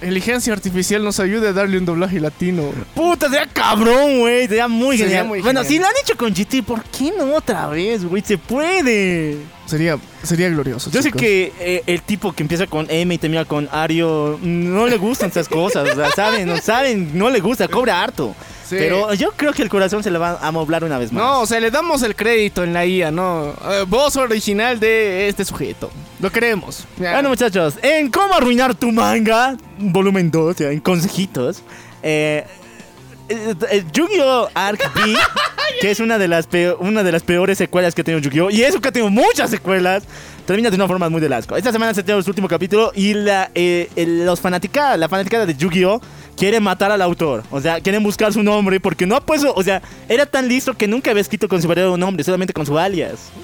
inteligencia 0.00 0.52
artificial 0.52 1.02
nos 1.04 1.18
ayude 1.20 1.48
a 1.48 1.52
darle 1.52 1.78
un 1.78 1.84
doblaje 1.84 2.20
latino. 2.20 2.70
Puta, 2.94 3.28
sería 3.28 3.46
cabrón, 3.46 4.20
güey. 4.20 4.46
Sería 4.48 4.66
muy 4.68 4.96
Sería 4.96 5.08
genial. 5.18 5.26
muy 5.28 5.40
bueno, 5.40 5.60
genial. 5.62 5.72
si 5.72 5.78
lo 5.80 5.86
han 5.86 5.92
hecho 6.02 6.16
con 6.16 6.34
GT, 6.34 6.62
¿por 6.64 6.82
qué 6.84 7.12
no 7.16 7.34
otra 7.34 7.68
vez, 7.68 8.04
güey? 8.04 8.22
Se 8.26 8.38
puede. 8.38 9.38
Sería, 9.66 9.98
sería 10.22 10.48
glorioso. 10.48 10.90
Yo 10.90 11.02
sé 11.02 11.12
que 11.12 11.52
eh, 11.60 11.82
el 11.86 12.02
tipo 12.02 12.32
que 12.32 12.42
empieza 12.42 12.66
con 12.66 12.86
M 12.90 13.14
y 13.14 13.18
termina 13.18 13.44
con 13.44 13.68
Ario 13.70 14.38
no 14.42 14.86
le 14.86 14.96
gustan 14.96 15.30
esas 15.30 15.48
cosas, 15.48 15.88
o 15.90 15.94
sea, 15.94 16.10
saben, 16.10 16.48
no 16.48 16.56
saben, 16.58 17.16
no 17.18 17.28
le 17.30 17.40
gusta, 17.40 17.68
cobra 17.68 18.02
harto. 18.02 18.34
Sí. 18.68 18.76
Pero 18.78 19.14
yo 19.14 19.32
creo 19.32 19.52
que 19.52 19.62
el 19.62 19.68
corazón 19.68 20.02
se 20.02 20.10
le 20.10 20.18
va 20.18 20.38
a 20.40 20.50
moblar 20.50 20.84
una 20.84 20.98
vez 20.98 21.10
más. 21.12 21.22
No, 21.22 21.40
o 21.40 21.46
sea, 21.46 21.58
le 21.58 21.70
damos 21.70 22.02
el 22.02 22.14
crédito 22.14 22.62
en 22.62 22.74
la 22.74 22.84
IA, 22.84 23.10
¿no? 23.10 23.54
Eh, 23.70 23.84
voz 23.86 24.16
original 24.16 24.78
de 24.78 25.28
este 25.28 25.44
sujeto. 25.44 25.90
Lo 26.20 26.30
queremos. 26.30 26.84
Ya. 26.98 27.12
Bueno, 27.12 27.30
muchachos, 27.30 27.74
en 27.82 28.10
Cómo 28.10 28.34
arruinar 28.34 28.74
tu 28.74 28.92
manga, 28.92 29.56
volumen 29.78 30.30
2, 30.30 30.56
ya, 30.56 30.70
en 30.70 30.80
consejitos, 30.80 31.62
eh, 32.02 32.44
eh, 33.28 33.54
eh, 33.70 33.84
Yu-Gi-Oh! 33.92 34.48
Arc 34.54 34.94
B, 34.94 35.14
que 35.80 35.90
es 35.90 36.00
una 36.00 36.18
de, 36.18 36.28
las 36.28 36.48
una 36.78 37.02
de 37.02 37.12
las 37.12 37.22
peores 37.22 37.58
secuelas 37.58 37.94
que 37.94 38.00
ha 38.00 38.04
tenido 38.04 38.20
Yu-Gi-Oh! 38.20 38.50
Y 38.50 38.62
eso 38.62 38.80
que 38.80 38.88
ha 38.88 38.92
tenido 38.92 39.10
muchas 39.10 39.50
secuelas, 39.50 40.04
termina 40.46 40.70
de 40.70 40.76
una 40.76 40.86
forma 40.86 41.08
muy 41.08 41.20
de 41.20 41.34
asco. 41.34 41.56
Esta 41.56 41.72
semana 41.72 41.92
se 41.92 42.02
tiene 42.02 42.22
su 42.22 42.30
último 42.30 42.48
capítulo 42.48 42.90
y 42.94 43.14
la, 43.14 43.50
eh, 43.54 43.88
los 43.96 44.40
fanática, 44.40 44.96
la 44.96 45.08
fanaticada 45.08 45.44
de 45.44 45.54
Yu-Gi-Oh! 45.54 46.00
Quiere 46.38 46.60
matar 46.60 46.92
al 46.92 47.02
autor. 47.02 47.42
O 47.50 47.60
sea, 47.60 47.80
quieren 47.80 48.02
buscar 48.02 48.32
su 48.32 48.42
nombre 48.42 48.78
porque 48.80 49.06
no 49.06 49.16
ha 49.16 49.20
puesto. 49.20 49.52
O 49.54 49.62
sea, 49.62 49.82
era 50.08 50.24
tan 50.24 50.48
listo 50.48 50.72
que 50.74 50.86
nunca 50.86 51.10
había 51.10 51.20
escrito 51.20 51.48
con 51.48 51.60
su 51.60 51.66
verdadero 51.68 51.96
nombre, 51.96 52.22
solamente 52.24 52.52
con 52.52 52.64
su 52.64 52.78
alias. 52.78 53.30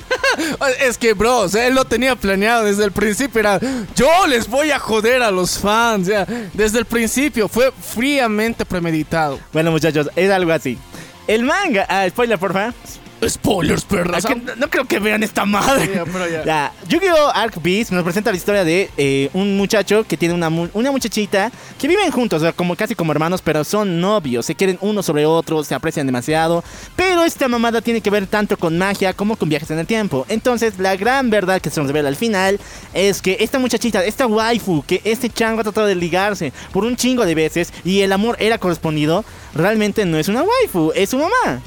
Es 0.80 0.98
que, 0.98 1.12
bro, 1.12 1.40
o 1.40 1.48
sea, 1.48 1.66
él 1.68 1.74
lo 1.74 1.84
tenía 1.84 2.16
planeado 2.16 2.64
desde 2.64 2.84
el 2.84 2.90
principio. 2.90 3.38
Era, 3.38 3.60
yo 3.94 4.26
les 4.26 4.48
voy 4.48 4.72
a 4.72 4.78
joder 4.78 5.22
a 5.22 5.30
los 5.30 5.58
fans. 5.58 6.08
Ya, 6.08 6.26
desde 6.52 6.78
el 6.78 6.84
principio 6.84 7.48
fue 7.48 7.72
fríamente 7.72 8.64
premeditado. 8.64 9.38
Bueno, 9.52 9.70
muchachos, 9.70 10.10
es 10.16 10.30
algo 10.30 10.52
así. 10.52 10.76
El 11.28 11.44
manga. 11.44 11.86
Ah, 11.88 12.06
spoiler, 12.08 12.38
porfa. 12.38 12.72
Spoilers, 13.28 13.84
perras. 13.84 14.18
Es 14.24 14.26
que 14.26 14.36
no, 14.36 14.56
no 14.56 14.70
creo 14.70 14.84
que 14.84 14.98
vean 14.98 15.22
esta 15.22 15.44
madre. 15.44 15.90
Ya, 15.94 16.04
pero 16.04 16.28
ya. 16.28 16.44
Ya, 16.44 16.72
Yu-Gi-Oh! 16.88 17.30
Arc 17.34 17.60
Beast 17.62 17.90
nos 17.92 18.02
presenta 18.04 18.30
la 18.30 18.36
historia 18.36 18.64
de 18.64 18.90
eh, 18.96 19.30
un 19.32 19.56
muchacho 19.56 20.04
que 20.04 20.16
tiene 20.16 20.34
una, 20.34 20.50
mu- 20.50 20.68
una 20.74 20.90
muchachita 20.90 21.50
que 21.78 21.88
viven 21.88 22.10
juntos, 22.10 22.42
o 22.42 22.44
sea, 22.44 22.52
como, 22.52 22.76
casi 22.76 22.94
como 22.94 23.12
hermanos, 23.12 23.40
pero 23.42 23.64
son 23.64 24.00
novios, 24.00 24.46
se 24.46 24.54
quieren 24.54 24.78
uno 24.80 25.02
sobre 25.02 25.26
otro, 25.26 25.62
se 25.64 25.74
aprecian 25.74 26.06
demasiado. 26.06 26.62
Pero 26.96 27.24
esta 27.24 27.48
mamada 27.48 27.80
tiene 27.80 28.00
que 28.00 28.10
ver 28.10 28.26
tanto 28.26 28.56
con 28.56 28.76
magia 28.78 29.12
como 29.12 29.36
con 29.36 29.48
viajes 29.48 29.70
en 29.70 29.78
el 29.78 29.86
tiempo. 29.86 30.26
Entonces, 30.28 30.78
la 30.78 30.96
gran 30.96 31.30
verdad 31.30 31.60
que 31.60 31.70
se 31.70 31.80
nos 31.80 31.88
revela 31.88 32.08
al 32.08 32.16
final 32.16 32.58
es 32.92 33.20
que 33.22 33.36
esta 33.40 33.58
muchachita, 33.58 34.04
esta 34.04 34.26
waifu, 34.26 34.82
que 34.86 35.00
este 35.04 35.30
chango 35.30 35.60
ha 35.60 35.64
tratado 35.64 35.86
de 35.86 35.94
ligarse 35.94 36.52
por 36.72 36.84
un 36.84 36.96
chingo 36.96 37.24
de 37.26 37.34
veces 37.34 37.72
y 37.84 38.00
el 38.00 38.12
amor 38.12 38.36
era 38.38 38.58
correspondido, 38.58 39.24
realmente 39.54 40.04
no 40.04 40.18
es 40.18 40.28
una 40.28 40.42
waifu, 40.42 40.92
es 40.94 41.10
su 41.10 41.18
mamá. 41.18 41.60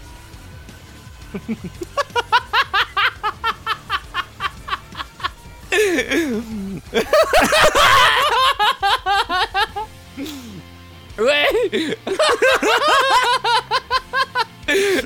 Güey. 11.18 11.98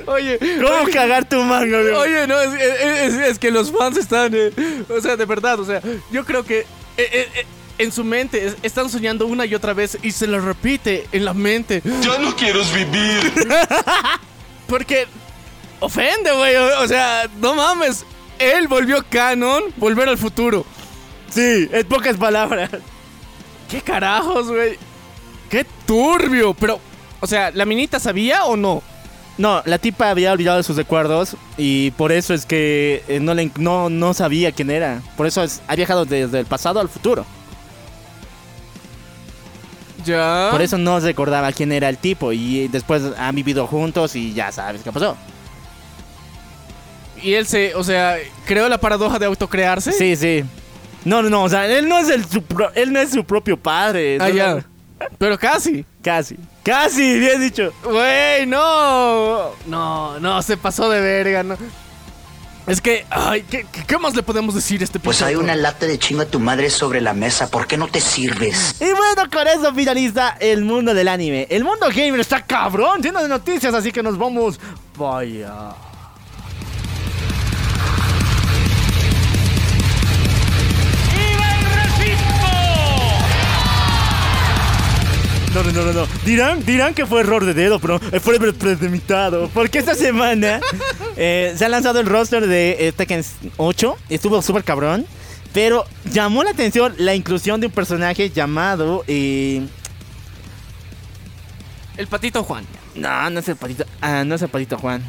Oye, 0.06 0.38
¿Cómo 0.60 0.90
cagar 0.92 1.28
tu 1.28 1.36
manga, 1.42 1.80
güey? 1.80 1.94
Oye, 1.94 2.26
no, 2.26 2.38
es, 2.40 2.52
es- 2.60 2.80
es- 3.14 3.28
es 3.30 3.38
que 3.38 3.50
los 3.50 3.70
fans 3.72 3.96
están, 3.96 4.32
eh, 4.34 4.50
o 4.88 5.00
sea, 5.00 5.16
de 5.16 5.24
verdad, 5.24 5.58
o 5.60 5.64
sea, 5.64 5.80
yo 6.10 6.24
creo 6.24 6.44
que 6.44 6.60
eh, 6.60 6.66
eh, 6.96 7.28
eh, 7.36 7.46
en 7.78 7.92
su 7.92 8.02
mente 8.04 8.44
es- 8.46 8.56
están 8.62 8.90
soñando 8.90 9.26
una 9.26 9.46
y 9.46 9.54
otra 9.54 9.72
vez 9.72 9.96
y 10.02 10.10
se 10.10 10.26
lo 10.26 10.40
repite 10.40 11.06
en 11.12 11.24
la 11.24 11.32
mente. 11.32 11.80
Ya 12.02 12.18
no 12.18 12.34
quiero 12.36 12.60
vivir. 12.74 13.32
Porque 14.66 15.06
ofende, 15.82 16.32
güey, 16.32 16.56
o, 16.56 16.88
sea, 16.88 17.28
no 17.40 17.54
mames, 17.54 18.04
él 18.38 18.68
volvió 18.68 19.04
canon, 19.08 19.64
volver 19.76 20.08
al 20.08 20.18
futuro. 20.18 20.64
Sí, 21.30 21.68
en 21.72 21.86
pocas 21.86 22.16
palabras. 22.16 22.70
¿Qué 23.70 23.80
carajos, 23.80 24.48
güey? 24.48 24.78
Qué 25.50 25.66
turbio, 25.86 26.54
pero, 26.54 26.78
o 27.20 27.26
sea, 27.26 27.50
¿la 27.50 27.64
minita 27.64 27.98
sabía 27.98 28.44
o 28.44 28.56
no? 28.56 28.82
No, 29.38 29.62
la 29.64 29.78
tipa 29.78 30.10
había 30.10 30.32
olvidado 30.32 30.62
sus 30.62 30.76
recuerdos 30.76 31.36
y 31.56 31.90
por 31.92 32.12
eso 32.12 32.34
es 32.34 32.44
que 32.44 33.02
eh, 33.08 33.18
no, 33.18 33.32
le, 33.34 33.50
no, 33.56 33.88
no 33.88 34.12
sabía 34.12 34.52
quién 34.52 34.70
era. 34.70 35.00
Por 35.16 35.26
eso 35.26 35.42
es- 35.42 35.62
ha 35.68 35.74
viajado 35.74 36.04
desde 36.04 36.38
el 36.40 36.46
pasado 36.46 36.80
al 36.80 36.88
futuro. 36.90 37.24
Ya. 40.04 40.48
Por 40.50 40.60
eso 40.60 40.78
no 40.78 41.00
recordaba 41.00 41.52
quién 41.52 41.72
era 41.72 41.88
el 41.88 41.96
tipo 41.96 42.32
y 42.32 42.68
después 42.68 43.02
han 43.16 43.34
vivido 43.34 43.66
juntos 43.66 44.16
y 44.16 44.34
ya 44.34 44.52
sabes 44.52 44.82
qué 44.82 44.92
pasó. 44.92 45.16
Y 47.22 47.34
él 47.34 47.46
se, 47.46 47.74
o 47.74 47.84
sea, 47.84 48.16
creó 48.46 48.68
la 48.68 48.78
paradoja 48.78 49.18
de 49.18 49.26
autocrearse. 49.26 49.92
Sí, 49.92 50.16
sí. 50.16 50.44
No, 51.04 51.22
no, 51.22 51.30
no, 51.30 51.44
o 51.44 51.48
sea, 51.48 51.66
él 51.66 51.88
no 51.88 51.98
es, 51.98 52.08
el, 52.10 52.24
su, 52.24 52.42
pro- 52.42 52.72
él 52.74 52.92
no 52.92 53.00
es 53.00 53.10
su 53.10 53.24
propio 53.24 53.56
padre. 53.56 54.18
Ah, 54.20 54.28
No, 54.28 54.34
ya. 54.34 54.54
no, 54.54 54.62
Pero 55.18 55.38
casi. 55.38 55.84
Casi. 56.02 56.36
Casi, 56.62 57.18
bien 57.18 57.40
dicho. 57.40 57.72
Güey, 57.84 58.46
no. 58.46 59.50
No, 59.66 60.20
no, 60.20 60.42
se 60.42 60.56
pasó 60.56 60.88
de 60.90 61.00
verga, 61.00 61.42
no. 61.42 61.56
Es 62.68 62.80
que, 62.80 63.04
ay, 63.10 63.42
¿qué, 63.50 63.66
qué- 63.72 63.82
qué 63.84 63.98
más 63.98 64.14
le 64.14 64.22
podemos 64.22 64.54
decir 64.54 64.80
a 64.80 64.84
este 64.84 65.00
Pues 65.00 65.20
hay 65.22 65.34
una 65.34 65.56
lata 65.56 65.86
de 65.86 65.98
chinga 65.98 66.24
tu 66.26 66.38
madre 66.38 66.70
sobre 66.70 67.00
la 67.00 67.12
mesa. 67.12 67.50
¿Por 67.50 67.66
qué 67.66 67.76
no 67.76 67.88
te 67.88 68.00
sirves? 68.00 68.76
Y 68.80 68.84
bueno, 68.84 69.28
con 69.32 69.48
eso 69.48 69.74
finaliza 69.74 70.36
el 70.38 70.64
mundo 70.64 70.94
del 70.94 71.08
anime. 71.08 71.48
El 71.50 71.64
mundo 71.64 71.86
gamer 71.92 72.20
está 72.20 72.40
cabrón, 72.42 73.02
lleno 73.02 73.20
de 73.20 73.28
noticias, 73.28 73.74
así 73.74 73.90
que 73.90 74.00
nos 74.04 74.16
vamos. 74.16 74.60
Vaya. 74.96 75.50
No, 85.54 85.62
no, 85.62 85.70
no, 85.84 85.92
no. 85.92 86.06
Dirán, 86.24 86.64
dirán 86.64 86.94
que 86.94 87.04
fue 87.04 87.20
error 87.20 87.44
de 87.44 87.52
dedo, 87.52 87.78
pero 87.78 88.00
eh, 88.10 88.20
fue 88.20 88.38
pre- 88.38 88.54
premeditado. 88.54 89.50
Porque 89.52 89.78
esta 89.78 89.94
semana 89.94 90.60
eh, 91.16 91.52
se 91.56 91.64
ha 91.66 91.68
lanzado 91.68 92.00
el 92.00 92.06
roster 92.06 92.46
de 92.46 92.88
eh, 92.88 92.92
Tekken 92.92 93.22
8. 93.58 93.96
Estuvo 94.08 94.40
súper 94.40 94.64
cabrón. 94.64 95.04
Pero 95.52 95.84
llamó 96.10 96.42
la 96.42 96.50
atención 96.50 96.94
la 96.96 97.14
inclusión 97.14 97.60
de 97.60 97.66
un 97.66 97.72
personaje 97.72 98.30
llamado. 98.30 99.04
eh, 99.06 99.66
El 101.98 102.06
patito 102.06 102.42
Juan. 102.44 102.64
no, 102.94 103.28
no 103.28 103.40
es 103.40 103.48
el 103.48 103.56
patito. 103.56 103.84
Ah, 104.00 104.24
no 104.24 104.34
es 104.34 104.40
el 104.42 104.48
patito 104.48 104.78
Juan. 104.78 105.02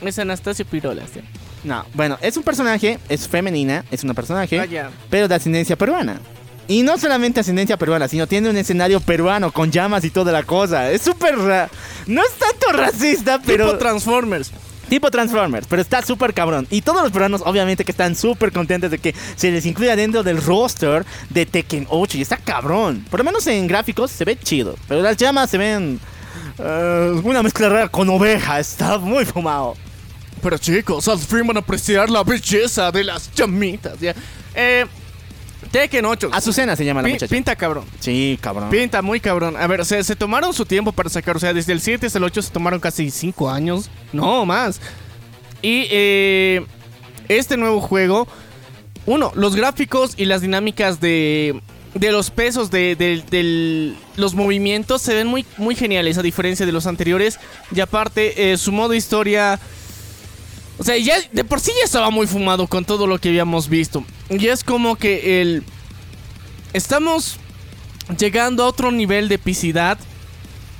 Es 0.00 0.18
Anastasio 0.18 0.64
Pirola, 0.64 1.02
sí. 1.12 1.20
No, 1.64 1.84
bueno, 1.94 2.16
es 2.22 2.36
un 2.36 2.42
personaje, 2.42 2.98
es 3.08 3.28
femenina, 3.28 3.84
es 3.90 4.04
una 4.04 4.14
personaje, 4.14 4.56
Vaya. 4.58 4.90
pero 5.10 5.26
de 5.28 5.34
ascendencia 5.34 5.76
peruana. 5.76 6.20
Y 6.68 6.82
no 6.82 6.98
solamente 6.98 7.40
ascendencia 7.40 7.76
peruana, 7.76 8.08
sino 8.08 8.26
tiene 8.26 8.50
un 8.50 8.56
escenario 8.56 9.00
peruano 9.00 9.52
con 9.52 9.70
llamas 9.70 10.04
y 10.04 10.10
toda 10.10 10.32
la 10.32 10.42
cosa. 10.42 10.90
Es 10.90 11.02
súper. 11.02 11.36
No 11.36 12.22
es 12.22 12.32
tanto 12.38 12.72
racista, 12.72 13.40
pero. 13.44 13.66
Tipo 13.66 13.78
Transformers. 13.78 14.50
Tipo 14.88 15.10
Transformers, 15.10 15.66
pero 15.68 15.82
está 15.82 16.00
súper 16.02 16.32
cabrón. 16.32 16.66
Y 16.70 16.80
todos 16.82 17.02
los 17.02 17.10
peruanos, 17.10 17.42
obviamente, 17.44 17.84
que 17.84 17.90
están 17.90 18.14
súper 18.14 18.52
contentos 18.52 18.90
de 18.90 18.98
que 18.98 19.14
se 19.34 19.50
les 19.50 19.66
incluya 19.66 19.96
dentro 19.96 20.22
del 20.22 20.40
roster 20.40 21.04
de 21.30 21.44
Tekken 21.44 21.86
8. 21.88 22.18
Y 22.18 22.22
está 22.22 22.36
cabrón. 22.36 23.04
Por 23.10 23.20
lo 23.20 23.24
menos 23.24 23.46
en 23.48 23.66
gráficos 23.66 24.10
se 24.12 24.24
ve 24.24 24.38
chido. 24.38 24.76
Pero 24.88 25.02
las 25.02 25.16
llamas 25.16 25.50
se 25.50 25.58
ven. 25.58 26.00
eh, 26.58 27.20
una 27.24 27.42
mezcla 27.42 27.68
rara 27.68 27.88
con 27.88 28.08
oveja. 28.10 28.60
Está 28.60 28.98
muy 28.98 29.24
fumado. 29.24 29.76
Pero 30.42 30.58
chicos, 30.58 31.08
al 31.08 31.18
fin 31.18 31.46
van 31.46 31.56
a 31.56 31.60
apreciar 31.60 32.08
la 32.10 32.22
belleza 32.22 32.92
de 32.92 33.02
las 33.04 33.32
llamitas, 33.34 33.98
ya. 33.98 34.14
Eh, 34.54 34.86
Tekken 35.76 36.04
8. 36.06 36.30
Azucena 36.32 36.74
se 36.76 36.84
llama 36.84 37.02
la 37.02 37.08
muchacha. 37.08 37.28
pinta 37.34 37.54
cabrón. 37.56 37.84
Sí, 38.00 38.38
cabrón. 38.40 38.70
Pinta 38.70 39.02
muy 39.02 39.20
cabrón. 39.20 39.56
A 39.56 39.66
ver, 39.66 39.84
se, 39.84 40.02
se 40.04 40.16
tomaron 40.16 40.54
su 40.54 40.64
tiempo 40.64 40.92
para 40.92 41.08
sacar. 41.10 41.36
O 41.36 41.38
sea, 41.38 41.52
desde 41.52 41.72
el 41.72 41.80
7 41.80 42.06
hasta 42.06 42.18
el 42.18 42.24
8 42.24 42.42
se 42.42 42.50
tomaron 42.50 42.80
casi 42.80 43.10
5 43.10 43.50
años. 43.50 43.90
No, 44.12 44.46
más. 44.46 44.80
Y 45.62 45.86
eh, 45.90 46.64
este 47.28 47.56
nuevo 47.56 47.80
juego. 47.80 48.26
Uno, 49.04 49.30
los 49.34 49.54
gráficos 49.54 50.14
y 50.16 50.24
las 50.24 50.40
dinámicas 50.40 51.00
de, 51.00 51.60
de 51.94 52.10
los 52.10 52.30
pesos 52.30 52.70
de, 52.70 52.96
de- 52.96 53.22
del- 53.30 53.96
los 54.16 54.34
movimientos 54.34 55.00
se 55.02 55.14
ven 55.14 55.26
muy, 55.28 55.44
muy 55.58 55.76
geniales 55.76 56.18
a 56.18 56.22
diferencia 56.22 56.66
de 56.66 56.72
los 56.72 56.86
anteriores. 56.86 57.38
Y 57.74 57.80
aparte, 57.80 58.52
eh, 58.52 58.56
su 58.56 58.72
modo 58.72 58.94
historia... 58.94 59.60
O 60.78 60.84
sea, 60.84 60.96
ya 60.98 61.14
de 61.32 61.44
por 61.44 61.60
sí 61.60 61.72
ya 61.78 61.84
estaba 61.84 62.10
muy 62.10 62.26
fumado 62.26 62.66
con 62.66 62.84
todo 62.84 63.06
lo 63.06 63.18
que 63.18 63.28
habíamos 63.30 63.68
visto. 63.68 64.04
Y 64.30 64.46
es 64.48 64.62
como 64.64 64.96
que 64.96 65.40
el... 65.40 65.62
Estamos 66.72 67.38
llegando 68.18 68.64
a 68.64 68.66
otro 68.66 68.92
nivel 68.92 69.28
de 69.28 69.36
epicidad. 69.36 69.98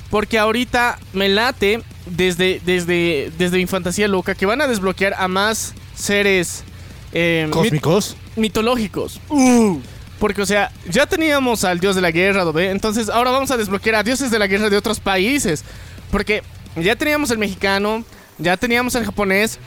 Porque 0.09 0.39
ahorita 0.39 0.99
me 1.11 1.27
late 1.27 1.81
desde, 2.05 2.61
desde, 2.65 3.29
desde 3.37 3.57
mi 3.57 3.65
fantasía 3.67 4.07
loca 4.07 4.35
que 4.35 4.45
van 4.45 4.61
a 4.61 4.67
desbloquear 4.67 5.13
a 5.17 5.27
más 5.27 5.73
seres 5.95 6.63
eh, 7.11 7.45
mit- 7.47 7.51
Cósmicos. 7.51 8.15
mitológicos. 8.37 9.19
Uh. 9.27 9.79
Porque, 10.17 10.41
o 10.41 10.45
sea, 10.45 10.71
ya 10.89 11.05
teníamos 11.07 11.65
al 11.65 11.81
dios 11.81 11.95
de 11.95 12.01
la 12.01 12.11
guerra, 12.11 12.45
¿no 12.45 12.53
ve? 12.53 12.69
Entonces, 12.71 13.09
ahora 13.09 13.31
vamos 13.31 13.51
a 13.51 13.57
desbloquear 13.57 13.95
a 13.95 14.03
dioses 14.03 14.31
de 14.31 14.39
la 14.39 14.47
guerra 14.47 14.69
de 14.69 14.77
otros 14.77 15.01
países. 15.01 15.65
Porque 16.09 16.41
ya 16.77 16.95
teníamos 16.95 17.29
el 17.31 17.37
mexicano, 17.37 18.05
ya 18.37 18.55
teníamos 18.55 18.95
el 18.95 19.03
japonés. 19.03 19.59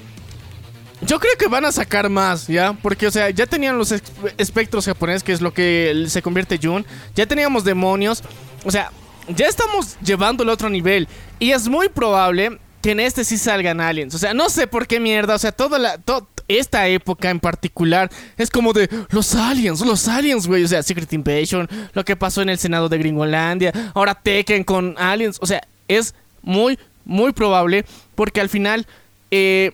Yo 1.03 1.19
creo 1.19 1.33
que 1.39 1.49
van 1.49 1.65
a 1.65 1.73
sacar 1.73 2.09
más, 2.11 2.47
¿ya? 2.47 2.75
Porque, 2.75 3.07
o 3.07 3.11
sea, 3.11 3.31
ya 3.31 3.47
tenían 3.47 3.79
los 3.79 3.93
espectros 4.37 4.85
japoneses, 4.85 5.23
que 5.23 5.33
es 5.33 5.41
lo 5.41 5.53
que 5.55 6.05
se 6.09 6.21
convierte 6.23 6.59
Jun. 6.63 6.85
Ya 7.15 7.27
teníamos 7.27 7.65
demonios. 7.65 8.23
O 8.65 8.71
sea, 8.71 8.91
ya 9.35 9.47
estamos 9.47 9.97
llevándolo 10.03 10.51
a 10.51 10.55
otro 10.55 10.69
nivel. 10.69 11.09
Y 11.39 11.53
es 11.53 11.69
muy 11.69 11.89
probable 11.89 12.59
que 12.83 12.91
en 12.93 13.01
este 13.01 13.25
sí 13.25 13.39
salgan 13.39 13.81
aliens. 13.81 14.15
O 14.15 14.19
sea, 14.19 14.35
no 14.35 14.51
sé 14.51 14.67
por 14.67 14.87
qué 14.87 15.01
mierda. 15.01 15.35
O 15.35 15.39
sea, 15.39 15.53
toda 15.53 15.79
la. 15.79 15.99
to- 15.99 16.29
esta 16.49 16.89
época 16.89 17.31
en 17.31 17.39
particular 17.39 18.11
es 18.37 18.51
como 18.51 18.73
de 18.73 18.91
los 19.11 19.37
aliens, 19.37 19.81
los 19.83 20.09
aliens, 20.09 20.49
güey. 20.49 20.65
O 20.65 20.69
sea, 20.69 20.83
Secret 20.83 21.13
Invasion, 21.13 21.69
lo 21.93 22.05
que 22.05 22.17
pasó 22.17 22.43
en 22.43 22.49
el 22.49 22.59
Senado 22.59 22.89
de 22.89 22.99
Gringolandia, 22.99 23.73
ahora 23.95 24.17
Tekken 24.17 24.65
con 24.65 24.97
aliens. 24.99 25.39
O 25.41 25.47
sea, 25.47 25.63
es 25.87 26.13
muy, 26.43 26.77
muy 27.05 27.33
probable 27.33 27.85
porque 28.17 28.41
al 28.41 28.49
final 28.49 28.85
eh, 29.31 29.73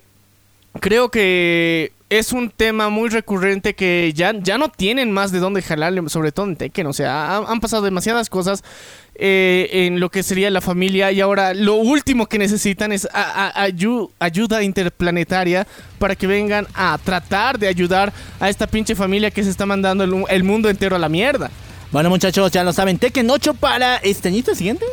creo 0.81 1.11
que 1.11 1.93
es 2.09 2.33
un 2.33 2.51
tema 2.51 2.89
muy 2.89 3.09
recurrente 3.09 3.75
que 3.75 4.13
ya, 4.15 4.33
ya 4.41 4.59
no 4.59 4.69
tienen 4.69 5.11
más 5.11 5.33
de 5.33 5.41
dónde 5.41 5.61
jalarle, 5.63 6.09
sobre 6.09 6.31
todo 6.33 6.47
en 6.47 6.57
Tekken. 6.57 6.87
O 6.87 6.93
sea, 6.93 7.39
han, 7.39 7.61
pasado 7.61 7.83
demasiadas 7.83 8.31
cosas 8.31 8.63
eh, 9.17 9.69
en 9.73 9.99
lo 9.99 10.11
que 10.11 10.23
sería 10.23 10.49
la 10.51 10.61
familia 10.61 11.11
y 11.11 11.21
ahora 11.21 11.53
lo 11.55 11.75
último 11.75 12.27
que 12.27 12.39
necesitan 12.39 12.93
es 12.93 13.09
a- 13.13 13.49
a- 13.49 13.67
ayu- 13.69 14.11
ayuda 14.21 14.63
interplanetaria 14.63 15.67
para 15.99 16.15
que 16.15 16.27
vengan 16.27 16.67
a 16.75 16.97
tratar 17.03 17.59
de 17.59 17.67
ayudar 17.67 18.13
a 18.39 18.49
esta 18.49 18.67
pinche 18.67 18.95
familia 18.95 19.31
que 19.31 19.43
se 19.43 19.51
está 19.51 19.67
mandando 19.67 20.05
el, 20.05 20.25
el 20.29 20.45
mundo 20.45 20.69
entero 20.71 20.95
a 20.97 20.99
la 21.01 21.09
mierda. 21.09 21.51
Bueno, 21.91 22.11
muchachos, 22.11 22.51
ya 22.53 22.63
lo 22.63 22.73
saben. 22.73 22.99
Tekken 22.99 23.29
8 23.31 23.55
para 23.55 23.97
este 23.97 24.29
añito 24.29 24.55
siguiente. 24.55 24.85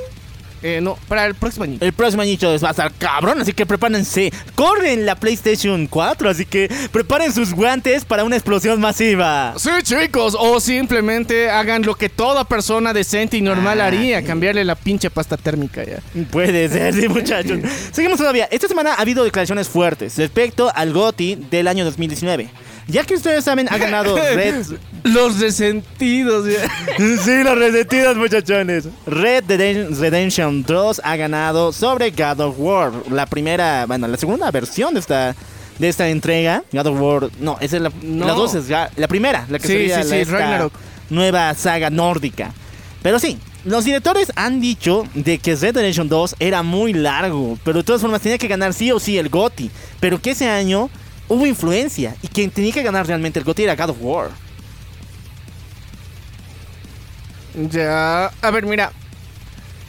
Eh, 0.63 0.79
no, 0.81 0.97
para 1.07 1.25
el 1.25 1.35
próximo 1.35 1.65
año. 1.65 1.77
El 1.81 1.91
próximo 1.93 2.21
añito 2.21 2.47
va 2.59 2.69
a 2.69 2.71
estar 2.71 2.91
cabrón, 2.93 3.41
así 3.41 3.51
que 3.51 3.65
prepárense. 3.65 4.31
Corren 4.55 5.05
la 5.05 5.15
PlayStation 5.15 5.87
4, 5.87 6.29
así 6.29 6.45
que 6.45 6.69
preparen 6.91 7.33
sus 7.33 7.53
guantes 7.53 8.05
para 8.05 8.23
una 8.23 8.37
explosión 8.37 8.79
masiva. 8.79 9.53
Sí, 9.57 9.69
chicos, 9.83 10.35
o 10.39 10.59
simplemente 10.59 11.49
hagan 11.49 11.83
lo 11.83 11.95
que 11.95 12.07
toda 12.07 12.45
persona 12.45 12.93
decente 12.93 13.37
y 13.37 13.41
normal 13.41 13.81
haría, 13.81 14.23
cambiarle 14.23 14.63
la 14.63 14.75
pinche 14.75 15.09
pasta 15.09 15.35
térmica 15.35 15.83
ya. 15.83 15.99
Puede 16.31 16.69
ser, 16.69 16.93
sí, 16.93 17.07
muchachos. 17.09 17.59
Seguimos 17.91 18.17
todavía. 18.17 18.47
Esta 18.49 18.67
semana 18.67 18.93
ha 18.93 19.01
habido 19.01 19.23
declaraciones 19.23 19.67
fuertes 19.67 20.17
respecto 20.17 20.71
al 20.73 20.93
GOTI 20.93 21.35
del 21.51 21.67
año 21.67 21.83
2019. 21.83 22.49
Ya 22.87 23.03
que 23.03 23.15
ustedes 23.15 23.43
saben, 23.45 23.67
ha 23.71 23.77
ganado 23.77 24.15
Red. 24.35 24.65
Los 25.03 25.39
resentidos, 25.39 26.45
sí, 26.97 27.43
los 27.43 27.57
resentidos, 27.57 28.17
muchachones. 28.17 28.87
Red 29.05 29.43
Dead 29.45 29.89
Redemption 29.99 30.63
2 30.63 31.01
ha 31.03 31.15
ganado 31.15 31.71
sobre 31.73 32.11
God 32.11 32.39
of 32.41 32.55
War. 32.57 32.91
La 33.11 33.25
primera, 33.25 33.85
bueno, 33.85 34.07
la 34.07 34.17
segunda 34.17 34.49
versión 34.51 34.93
de 34.93 34.99
esta, 34.99 35.35
de 35.79 35.89
esta 35.89 36.09
entrega. 36.09 36.63
God 36.71 36.87
of 36.87 36.99
War. 37.01 37.29
No, 37.39 37.57
esa 37.61 37.77
es 37.77 37.81
la, 37.83 37.91
No. 38.01 38.25
la 38.27 38.33
dos 38.33 38.53
es 38.55 38.69
la 38.69 39.07
primera, 39.07 39.45
la 39.49 39.59
que 39.59 39.67
Sí, 39.67 39.73
sería 39.73 40.03
sí, 40.03 40.09
la- 40.09 40.15
sí, 40.15 40.21
esta 40.21 40.33
Ragnarok. 40.37 40.73
nueva 41.09 41.53
saga 41.55 41.89
nórdica. 41.89 42.51
Pero 43.01 43.19
sí, 43.19 43.37
los 43.65 43.83
directores 43.85 44.31
han 44.35 44.59
dicho 44.61 45.03
de 45.13 45.37
que 45.37 45.51
Red 45.55 45.61
Dead 45.73 45.75
Redemption 45.75 46.09
2 46.09 46.35
era 46.39 46.63
muy 46.63 46.93
largo, 46.93 47.57
pero 47.63 47.79
de 47.79 47.83
todas 47.83 48.01
formas 48.01 48.21
tenía 48.21 48.37
que 48.37 48.47
ganar 48.47 48.73
sí 48.73 48.91
o 48.91 48.99
sí 48.99 49.17
el 49.17 49.29
GOTY. 49.29 49.69
Pero 49.99 50.21
que 50.21 50.31
ese 50.31 50.47
año 50.49 50.89
hubo 51.27 51.45
influencia 51.45 52.15
y 52.21 52.27
quien 52.27 52.51
tenía 52.51 52.71
que 52.73 52.83
ganar 52.83 53.07
realmente 53.07 53.39
el 53.39 53.45
GOTY 53.45 53.63
era 53.63 53.75
God 53.75 53.89
of 53.91 53.97
War. 54.01 54.29
Ya. 57.71 58.31
A 58.41 58.51
ver, 58.51 58.65
mira. 58.65 58.91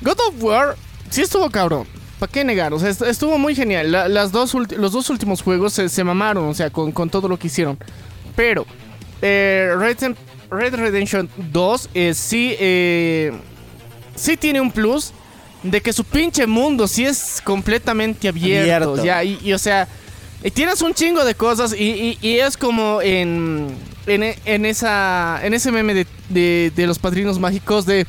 God 0.02 0.18
of 0.28 0.42
War 0.42 0.76
sí 1.10 1.22
estuvo 1.22 1.48
cabrón. 1.50 1.86
¿Para 2.18 2.30
qué 2.30 2.44
negar? 2.44 2.72
O 2.72 2.78
sea, 2.78 2.90
est- 2.90 3.02
estuvo 3.02 3.38
muy 3.38 3.54
genial. 3.54 3.90
La- 3.90 4.08
las 4.08 4.32
dos 4.32 4.54
los 4.54 4.92
dos 4.92 5.10
últimos 5.10 5.42
juegos 5.42 5.72
se, 5.72 5.88
se 5.88 6.04
mamaron, 6.04 6.44
o 6.48 6.54
sea, 6.54 6.70
con, 6.70 6.92
con 6.92 7.08
todo 7.10 7.28
lo 7.28 7.38
que 7.38 7.46
hicieron. 7.48 7.78
Pero, 8.36 8.66
eh, 9.22 9.72
Red, 9.78 9.98
Dem- 9.98 10.16
Red 10.50 10.74
Redemption 10.74 11.28
2 11.52 11.90
eh, 11.94 12.12
sí, 12.14 12.54
eh, 12.58 13.32
sí 14.14 14.36
tiene 14.36 14.60
un 14.60 14.70
plus 14.70 15.12
de 15.62 15.80
que 15.80 15.92
su 15.92 16.04
pinche 16.04 16.46
mundo 16.46 16.86
sí 16.86 17.04
es 17.06 17.40
completamente 17.42 18.28
abierto. 18.28 18.90
Abierto. 18.92 19.04
Ya, 19.04 19.24
y, 19.24 19.38
y, 19.42 19.52
o 19.54 19.58
sea, 19.58 19.88
tienes 20.50 20.82
un 20.82 20.92
chingo 20.94 21.24
de 21.24 21.34
cosas 21.34 21.72
y, 21.72 21.84
y- 21.84 22.18
y 22.20 22.38
es 22.40 22.56
como 22.56 23.00
en, 23.02 23.68
en, 24.06 24.34
en 24.44 24.66
esa, 24.66 25.40
en 25.42 25.54
ese 25.54 25.72
meme 25.72 25.94
de, 25.94 26.06
de, 26.28 26.72
de 26.74 26.86
los 26.86 26.98
padrinos 26.98 27.38
mágicos 27.38 27.86
de... 27.86 28.06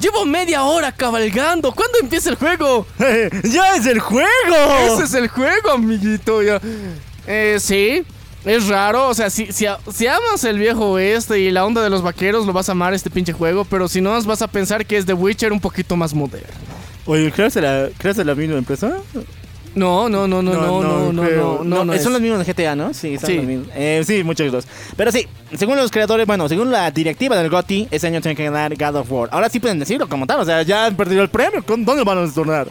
Llevo 0.00 0.26
media 0.26 0.62
hora 0.64 0.92
cabalgando. 0.92 1.72
¿Cuándo 1.72 1.98
empieza 2.02 2.28
el 2.28 2.36
juego? 2.36 2.86
¡Ya 3.44 3.76
es 3.76 3.86
el 3.86 3.98
juego! 4.00 4.26
Ese 4.94 5.04
es 5.04 5.14
el 5.14 5.28
juego, 5.28 5.70
amiguito. 5.70 6.42
Ya. 6.42 6.60
Eh, 7.26 7.56
sí, 7.58 8.02
es 8.44 8.68
raro. 8.68 9.08
O 9.08 9.14
sea, 9.14 9.30
si, 9.30 9.50
si, 9.52 9.64
si 9.90 10.06
amas 10.06 10.44
el 10.44 10.58
viejo 10.58 10.90
oeste 10.90 11.38
y 11.40 11.50
la 11.50 11.64
onda 11.64 11.82
de 11.82 11.88
los 11.88 12.02
vaqueros, 12.02 12.44
lo 12.44 12.52
vas 12.52 12.68
a 12.68 12.72
amar 12.72 12.92
este 12.92 13.08
pinche 13.08 13.32
juego. 13.32 13.64
Pero 13.64 13.88
si 13.88 14.02
no, 14.02 14.20
vas 14.22 14.42
a 14.42 14.48
pensar 14.48 14.84
que 14.84 14.98
es 14.98 15.06
The 15.06 15.14
Witcher 15.14 15.50
un 15.50 15.60
poquito 15.60 15.96
más 15.96 16.12
moderno. 16.12 16.48
Oye, 17.06 17.32
¿crees 17.32 17.54
de 17.54 17.62
la, 17.62 17.88
¿crees 17.96 18.16
de 18.18 18.24
la 18.26 18.34
misma 18.34 18.58
empresa? 18.58 18.98
No, 19.76 20.08
no, 20.08 20.26
no, 20.26 20.42
no, 20.42 20.52
no, 20.54 20.82
no, 20.82 21.12
no, 21.12 21.12
no, 21.12 21.64
no, 21.64 21.84
no. 21.84 21.98
Son 21.98 22.12
los 22.12 22.20
mismos 22.22 22.44
de 22.44 22.52
GTA, 22.52 22.74
¿no? 22.74 22.92
Sí, 22.94 23.18
son 23.18 23.28
Sí. 23.30 23.36
los 23.36 23.44
mismos. 23.44 23.68
Eh, 23.74 24.02
sí, 24.06 24.24
muchos 24.24 24.50
dos. 24.50 24.66
Pero 24.96 25.12
sí, 25.12 25.28
según 25.54 25.76
los 25.76 25.90
creadores, 25.90 26.26
bueno, 26.26 26.48
según 26.48 26.70
la 26.72 26.90
directiva 26.90 27.36
del 27.36 27.50
GOTY, 27.50 27.88
ese 27.90 28.06
año 28.06 28.20
tienen 28.22 28.36
que 28.36 28.44
ganar 28.44 28.74
God 28.74 28.96
of 29.00 29.12
War. 29.12 29.28
Ahora 29.32 29.48
sí 29.50 29.60
pueden 29.60 29.78
decirlo 29.78 30.08
como 30.08 30.26
tal, 30.26 30.40
o 30.40 30.44
sea, 30.46 30.62
ya 30.62 30.86
han 30.86 30.96
perdido 30.96 31.22
el 31.22 31.28
premio. 31.28 31.62
¿con- 31.62 31.84
¿Dónde 31.84 32.04
van 32.04 32.18
a 32.18 32.22
destornar? 32.22 32.68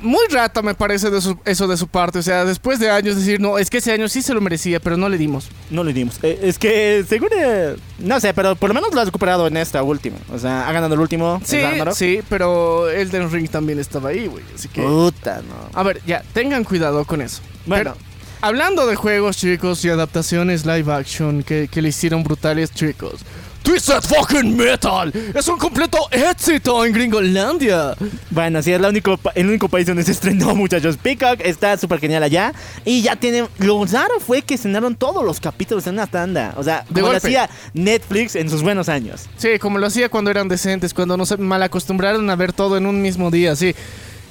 Muy 0.00 0.24
rata 0.30 0.62
me 0.62 0.74
parece 0.74 1.10
de 1.10 1.20
su- 1.20 1.38
eso 1.44 1.66
de 1.66 1.76
su 1.76 1.88
parte. 1.88 2.18
O 2.18 2.22
sea, 2.22 2.44
después 2.44 2.78
de 2.78 2.90
años 2.90 3.16
decir, 3.16 3.40
no, 3.40 3.58
es 3.58 3.70
que 3.70 3.78
ese 3.78 3.92
año 3.92 4.08
sí 4.08 4.22
se 4.22 4.32
lo 4.34 4.40
merecía, 4.40 4.78
pero 4.80 4.96
no 4.96 5.08
le 5.08 5.18
dimos. 5.18 5.48
No 5.70 5.82
le 5.84 5.92
dimos. 5.92 6.18
Eh, 6.22 6.38
es 6.42 6.58
que, 6.58 7.04
según. 7.08 7.28
eh, 7.36 7.76
no 7.98 8.20
sé, 8.20 8.32
pero 8.34 8.54
por 8.56 8.68
lo 8.70 8.74
menos 8.74 8.94
lo 8.94 9.00
ha 9.00 9.04
recuperado 9.04 9.46
en 9.46 9.56
esta 9.56 9.82
última. 9.82 10.16
O 10.32 10.38
sea, 10.38 10.68
ha 10.68 10.72
ganado 10.72 10.94
el 10.94 11.00
último. 11.00 11.40
Sí, 11.44 11.56
el 11.56 11.92
sí, 11.94 12.20
pero 12.28 12.88
Elden 12.88 13.30
Ring 13.30 13.48
también 13.48 13.78
estaba 13.78 14.10
ahí, 14.10 14.26
güey. 14.28 14.44
Así 14.54 14.68
que... 14.68 14.82
Puta, 14.82 15.42
no. 15.42 15.78
A 15.78 15.82
ver, 15.82 16.00
ya, 16.06 16.22
tengan 16.32 16.62
cuidado 16.64 17.04
con 17.04 17.20
eso. 17.20 17.40
Bueno. 17.66 17.94
Pero, 17.94 18.08
hablando 18.40 18.86
de 18.86 18.94
juegos, 18.94 19.36
chicos, 19.36 19.84
y 19.84 19.88
adaptaciones 19.90 20.64
live 20.66 20.92
action 20.92 21.42
que, 21.42 21.66
que 21.68 21.82
le 21.82 21.88
hicieron 21.88 22.22
brutales, 22.22 22.72
chicos. 22.72 23.20
Twisted 23.62 24.02
Fucking 24.02 24.56
Metal 24.56 25.12
es 25.34 25.48
un 25.48 25.58
completo 25.58 25.98
éxito 26.10 26.84
en 26.84 26.92
Gringolandia. 26.92 27.94
Bueno, 28.30 28.62
sí, 28.62 28.72
es 28.72 28.80
la 28.80 28.88
único, 28.88 29.18
el 29.34 29.48
único 29.48 29.68
país 29.68 29.86
donde 29.86 30.02
se 30.02 30.12
estrenó, 30.12 30.54
muchachos. 30.56 30.96
Peacock 30.96 31.40
está 31.40 31.76
súper 31.76 32.00
genial 32.00 32.22
allá. 32.22 32.52
Y 32.84 33.02
ya 33.02 33.16
tienen. 33.16 33.46
Lo 33.58 33.84
raro 33.84 34.20
fue 34.20 34.42
que 34.42 34.54
estrenaron 34.54 34.96
todos 34.96 35.24
los 35.24 35.40
capítulos 35.40 35.86
en 35.86 35.94
una 35.94 36.06
tanda. 36.06 36.54
O 36.56 36.62
sea, 36.62 36.84
como 36.92 37.08
lo 37.08 37.16
hacía 37.16 37.48
Netflix 37.74 38.36
en 38.36 38.48
sus 38.48 38.62
buenos 38.62 38.88
años. 38.88 39.28
Sí, 39.36 39.58
como 39.58 39.78
lo 39.78 39.86
hacía 39.86 40.08
cuando 40.08 40.30
eran 40.30 40.48
decentes, 40.48 40.94
cuando 40.94 41.16
nos 41.16 41.38
mal 41.38 41.62
acostumbraron 41.62 42.28
a 42.30 42.36
ver 42.36 42.52
todo 42.52 42.76
en 42.76 42.86
un 42.86 43.02
mismo 43.02 43.30
día, 43.30 43.54
sí. 43.54 43.74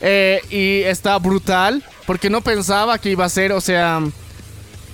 Eh, 0.01 0.41
y 0.49 0.83
está 0.83 1.17
brutal, 1.17 1.83
porque 2.05 2.29
no 2.29 2.41
pensaba 2.41 2.97
que 2.99 3.09
iba 3.09 3.25
a 3.25 3.29
ser, 3.29 3.51
o 3.51 3.61
sea... 3.61 4.01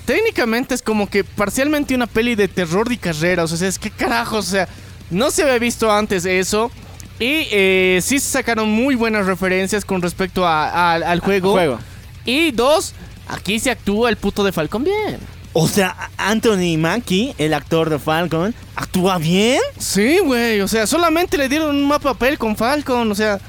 Técnicamente 0.06 0.74
es 0.76 0.82
como 0.82 1.10
que 1.10 1.24
parcialmente 1.24 1.96
una 1.96 2.08
peli 2.08 2.36
de 2.36 2.48
terror 2.48 2.90
de 2.90 2.98
carreras, 2.98 3.52
o 3.52 3.58
sea, 3.58 3.68
es 3.68 3.80
que 3.80 3.90
carajos, 3.90 4.48
o 4.48 4.52
sea, 4.52 4.68
no 5.10 5.32
se 5.32 5.44
había 5.44 5.60
visto 5.60 5.92
antes 5.92 6.26
eso. 6.26 6.72
Y 7.20 7.48
eh, 7.52 8.00
sí 8.04 8.20
se 8.20 8.30
sacaron 8.32 8.70
muy 8.70 8.96
buenas 8.96 9.26
referencias 9.28 9.86
con 9.86 10.02
respecto 10.02 10.46
a- 10.46 10.68
a- 10.70 10.94
al 10.96 11.20
juego. 11.20 11.52
Juego. 11.54 11.80
Y 12.26 12.52
dos, 12.52 12.94
aquí 13.28 13.60
se 13.60 13.70
actúa 13.72 14.10
el 14.10 14.18
puto 14.18 14.44
de 14.44 14.52
Falcon 14.52 14.84
bien. 14.84 15.20
O 15.54 15.68
sea, 15.68 16.10
Anthony 16.18 16.78
Mackie, 16.80 17.36
el 17.38 17.54
actor 17.54 17.90
de 17.90 18.00
Falcon, 18.00 18.56
actúa 18.76 19.20
bien. 19.20 19.60
Sí, 19.78 20.18
güey, 20.20 20.60
o 20.62 20.68
sea, 20.68 20.88
solamente 20.88 21.38
le 21.38 21.48
dieron 21.48 21.76
un 21.76 21.88
mapa 21.88 22.14
papel 22.14 22.40
con 22.40 22.58
Falcon, 22.58 23.10
o 23.12 23.16
sea, 23.16 23.40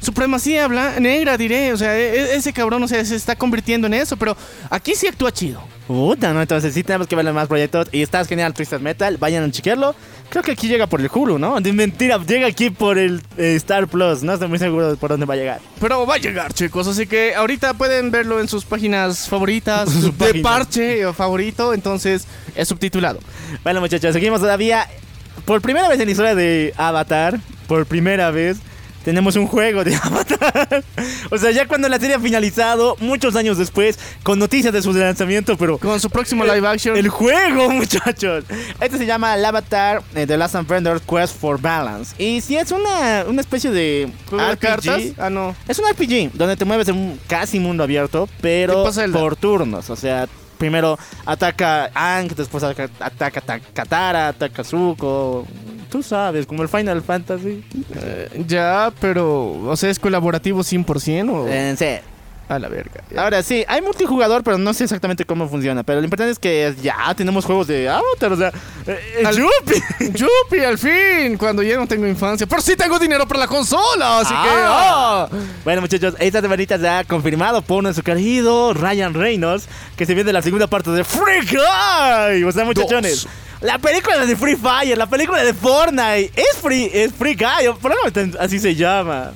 supremacía 0.00 0.66
blan- 0.68 0.98
negra, 1.00 1.36
diré, 1.36 1.72
o 1.72 1.76
sea, 1.76 1.96
e- 1.98 2.20
e- 2.20 2.34
ese 2.36 2.52
cabrón, 2.52 2.82
o 2.82 2.88
sea, 2.88 3.04
se 3.04 3.16
está 3.16 3.36
convirtiendo 3.36 3.86
en 3.86 3.94
eso, 3.94 4.16
pero 4.16 4.36
aquí 4.70 4.94
sí 4.94 5.06
actúa 5.06 5.32
chido. 5.32 5.62
Puta, 5.86 6.34
¿no? 6.34 6.42
Entonces 6.42 6.74
sí 6.74 6.82
tenemos 6.82 7.06
que 7.06 7.16
ver 7.16 7.24
los 7.24 7.34
más 7.34 7.48
proyectos. 7.48 7.88
Y 7.92 8.02
está 8.02 8.22
genial 8.26 8.52
Twisted 8.52 8.78
Metal. 8.80 9.16
Vayan 9.16 9.44
a 9.44 9.50
chequearlo. 9.50 9.94
Creo 10.28 10.42
que 10.42 10.52
aquí 10.52 10.68
llega 10.68 10.86
por 10.86 11.00
el 11.00 11.08
Hulu, 11.10 11.38
¿no? 11.38 11.58
De 11.62 11.72
mentira, 11.72 12.18
llega 12.18 12.46
aquí 12.46 12.68
por 12.68 12.98
el 12.98 13.22
eh, 13.38 13.54
Star 13.56 13.88
Plus. 13.88 14.22
No 14.22 14.34
estoy 14.34 14.48
muy 14.48 14.58
seguro 14.58 14.90
de 14.90 14.96
por 14.98 15.08
dónde 15.08 15.24
va 15.24 15.32
a 15.32 15.36
llegar. 15.38 15.60
Pero 15.80 16.04
va 16.06 16.16
a 16.16 16.18
llegar, 16.18 16.52
chicos. 16.52 16.86
Así 16.88 17.06
que 17.06 17.34
ahorita 17.34 17.72
pueden 17.72 18.10
verlo 18.10 18.38
en 18.38 18.48
sus 18.48 18.66
páginas 18.66 19.30
favoritas. 19.30 19.88
Sus 19.90 20.04
de 20.04 20.10
páginas. 20.12 20.42
parche 20.42 21.06
o 21.06 21.14
favorito. 21.14 21.72
Entonces 21.72 22.26
es 22.54 22.68
subtitulado. 22.68 23.20
Bueno, 23.64 23.80
muchachos, 23.80 24.12
seguimos 24.12 24.40
todavía. 24.42 24.86
Por 25.46 25.62
primera 25.62 25.88
vez 25.88 25.98
en 26.00 26.04
la 26.04 26.10
historia 26.10 26.34
de 26.34 26.74
Avatar, 26.76 27.40
por 27.66 27.86
primera 27.86 28.30
vez, 28.30 28.58
tenemos 29.08 29.36
un 29.36 29.46
juego 29.46 29.84
de 29.84 29.94
Avatar. 30.02 30.84
o 31.30 31.38
sea, 31.38 31.50
ya 31.50 31.66
cuando 31.66 31.88
la 31.88 31.98
serie 31.98 32.16
ha 32.16 32.20
finalizado, 32.20 32.94
muchos 33.00 33.36
años 33.36 33.56
después, 33.56 33.98
con 34.22 34.38
noticias 34.38 34.70
de 34.70 34.82
su 34.82 34.92
lanzamiento, 34.92 35.56
pero. 35.56 35.78
Con 35.78 35.98
su 35.98 36.10
próximo 36.10 36.44
live 36.44 36.68
action. 36.68 36.94
El 36.94 37.08
juego, 37.08 37.70
muchachos. 37.70 38.44
Este 38.78 38.98
se 38.98 39.06
llama 39.06 39.34
el 39.34 39.42
Avatar 39.42 40.02
eh, 40.14 40.26
The 40.26 40.36
Last 40.36 40.56
Vendor 40.68 41.00
Quest 41.00 41.40
for 41.40 41.58
Balance. 41.58 42.14
Y 42.22 42.42
sí, 42.42 42.58
es 42.58 42.70
una, 42.70 43.24
una 43.26 43.40
especie 43.40 43.70
de. 43.70 44.12
¿Juego 44.28 44.44
de 44.44 44.52
RPG. 44.52 44.60
cartas? 44.60 45.02
Ah, 45.16 45.30
no. 45.30 45.56
Es 45.66 45.78
un 45.78 45.86
RPG 45.90 46.32
donde 46.34 46.58
te 46.58 46.66
mueves 46.66 46.88
en 46.88 46.96
un 46.96 47.20
casi 47.26 47.58
mundo 47.58 47.84
abierto, 47.84 48.28
pero 48.42 48.84
por 49.10 49.36
turnos. 49.36 49.88
O 49.88 49.96
sea, 49.96 50.28
primero 50.58 50.98
ataca 51.24 51.90
Aang, 51.94 52.28
después 52.36 52.62
ataca, 52.64 52.90
ataca 53.00 53.40
Ta- 53.40 53.60
Katara, 53.72 54.28
ataca 54.28 54.64
Zuko. 54.64 55.46
Tú 55.90 56.02
sabes, 56.02 56.44
como 56.46 56.62
el 56.62 56.68
Final 56.68 57.00
Fantasy. 57.02 57.64
Eh, 58.02 58.44
ya, 58.46 58.92
pero. 59.00 59.52
O 59.62 59.76
sea, 59.76 59.88
es 59.88 59.98
colaborativo 59.98 60.60
100% 60.62 61.30
o. 61.30 61.48
Eh, 61.48 61.74
sí. 61.78 61.86
A 62.48 62.58
la 62.58 62.68
verga. 62.68 63.02
Ya. 63.10 63.22
Ahora 63.24 63.42
sí, 63.42 63.64
hay 63.68 63.82
multijugador, 63.82 64.42
pero 64.42 64.56
no 64.56 64.72
sé 64.72 64.84
exactamente 64.84 65.24
cómo 65.26 65.48
funciona. 65.48 65.82
Pero 65.82 66.00
lo 66.00 66.04
importante 66.04 66.32
es 66.32 66.38
que 66.38 66.74
ya 66.82 67.14
tenemos 67.14 67.44
juegos 67.44 67.66
de 67.66 67.88
Avatar, 67.88 68.32
o 68.32 68.36
sea, 68.36 68.48
eh, 68.86 68.98
eh, 69.18 69.22
Al- 69.26 69.36
Yupi. 69.36 69.82
Yupi, 70.18 70.64
al 70.64 70.78
fin, 70.78 71.36
cuando 71.36 71.62
ya 71.62 71.76
no 71.76 71.86
tengo 71.86 72.06
infancia. 72.06 72.46
Pero 72.46 72.62
sí 72.62 72.74
tengo 72.74 72.98
dinero 72.98 73.28
para 73.28 73.40
la 73.40 73.46
consola, 73.48 74.20
así 74.20 74.32
que. 74.32 74.48
Ah. 74.50 75.28
ah. 75.30 75.36
Bueno, 75.62 75.82
muchachos, 75.82 76.14
esta 76.18 76.40
semanita 76.40 76.78
se 76.78 76.88
ha 76.88 77.04
confirmado 77.04 77.60
por 77.60 77.82
nuestro 77.82 78.02
querido 78.02 78.72
Ryan 78.72 79.12
Reynolds 79.12 79.68
que 79.96 80.06
se 80.06 80.14
viene 80.14 80.32
la 80.32 80.40
segunda 80.40 80.66
parte 80.66 80.90
de 80.90 81.04
Free 81.04 81.46
Guy. 81.50 82.44
O 82.44 82.52
sea, 82.52 82.64
muchachones. 82.64 83.24
Dos. 83.24 83.32
La 83.60 83.78
película 83.78 84.24
de 84.24 84.36
Free 84.36 84.56
Fire, 84.56 84.96
la 84.96 85.06
película 85.06 85.42
de 85.42 85.52
Fortnite, 85.52 86.30
es 86.36 86.56
Free, 86.62 86.90
es 86.94 87.12
Free 87.12 87.34
Guy, 87.34 87.68
así 88.38 88.60
se 88.60 88.74
llama. 88.76 89.32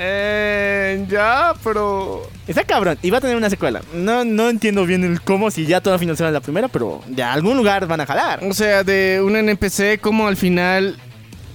Eh, 0.00 1.04
ya, 1.08 1.54
pero. 1.64 2.30
Está 2.46 2.62
cabrón, 2.64 2.96
y 3.02 3.10
va 3.10 3.18
a 3.18 3.20
tener 3.20 3.36
una 3.36 3.50
secuela. 3.50 3.82
No, 3.92 4.24
no 4.24 4.48
entiendo 4.48 4.86
bien 4.86 5.02
el 5.04 5.20
cómo, 5.20 5.50
si 5.50 5.66
ya 5.66 5.80
toda 5.80 5.98
financiaron 5.98 6.32
la 6.32 6.40
primera, 6.40 6.68
pero 6.68 7.02
de 7.08 7.22
algún 7.22 7.56
lugar 7.56 7.86
van 7.86 8.00
a 8.00 8.06
jalar. 8.06 8.40
O 8.44 8.54
sea, 8.54 8.84
de 8.84 9.20
un 9.22 9.36
NPC, 9.36 10.00
como 10.00 10.28
al 10.28 10.36
final 10.36 10.96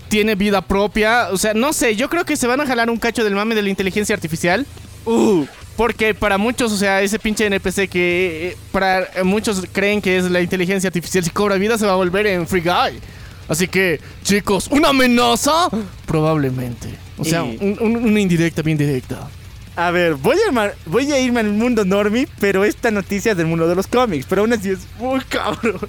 tiene 0.09 0.35
vida 0.35 0.61
propia. 0.61 1.29
O 1.31 1.37
sea, 1.37 1.53
no 1.53 1.73
sé, 1.73 1.95
yo 1.95 2.09
creo 2.09 2.25
que 2.25 2.35
se 2.35 2.45
van 2.45 2.61
a 2.61 2.67
jalar 2.67 2.89
un 2.89 2.97
cacho 2.97 3.23
del 3.23 3.33
mame 3.33 3.55
de 3.55 3.61
la 3.61 3.69
inteligencia 3.69 4.13
artificial. 4.13 4.65
Uh, 5.05 5.45
Porque 5.75 6.13
para 6.13 6.37
muchos, 6.37 6.71
o 6.71 6.77
sea, 6.77 7.01
ese 7.01 7.17
pinche 7.19 7.45
NPC 7.45 7.89
que 7.89 8.49
eh, 8.49 8.57
para 8.71 9.07
muchos 9.23 9.63
creen 9.71 10.01
que 10.01 10.17
es 10.17 10.29
la 10.29 10.41
inteligencia 10.41 10.89
artificial, 10.89 11.23
si 11.23 11.29
cobra 11.31 11.55
vida 11.55 11.77
se 11.77 11.85
va 11.85 11.93
a 11.93 11.95
volver 11.95 12.27
en 12.27 12.47
Free 12.47 12.61
Guy. 12.61 12.99
Así 13.47 13.67
que, 13.67 13.99
chicos, 14.23 14.67
¿una 14.71 14.89
amenaza? 14.89 15.69
Probablemente. 16.05 16.95
O 17.17 17.23
sea, 17.25 17.43
Y- 17.45 17.57
un- 17.61 17.77
un- 17.79 18.03
una 18.05 18.19
indirecta, 18.19 18.61
bien 18.61 18.77
directa. 18.77 19.27
a 19.75 19.91
ver, 19.91 20.15
voy 20.15 20.35
a, 20.37 20.47
irme, 20.47 20.71
voy 20.85 21.11
a 21.11 21.19
irme 21.19 21.39
al 21.41 21.51
mundo 21.53 21.83
normie, 21.85 22.27
pero 22.39 22.63
esta 22.63 22.89
noticia 22.91 23.31
es 23.31 23.37
del 23.37 23.47
mundo 23.47 23.67
de 23.67 23.75
los 23.75 23.87
cómics. 23.87 24.25
Pero 24.29 24.41
aún 24.41 24.53
así 24.53 24.69
es 24.71 24.79
muy 24.99 25.19
cabrón. 25.21 25.79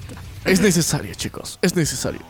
Es 0.45 0.61
necesario, 0.61 1.15
chicos, 1.15 1.59
es 1.63 1.75
necesario. 1.75 2.21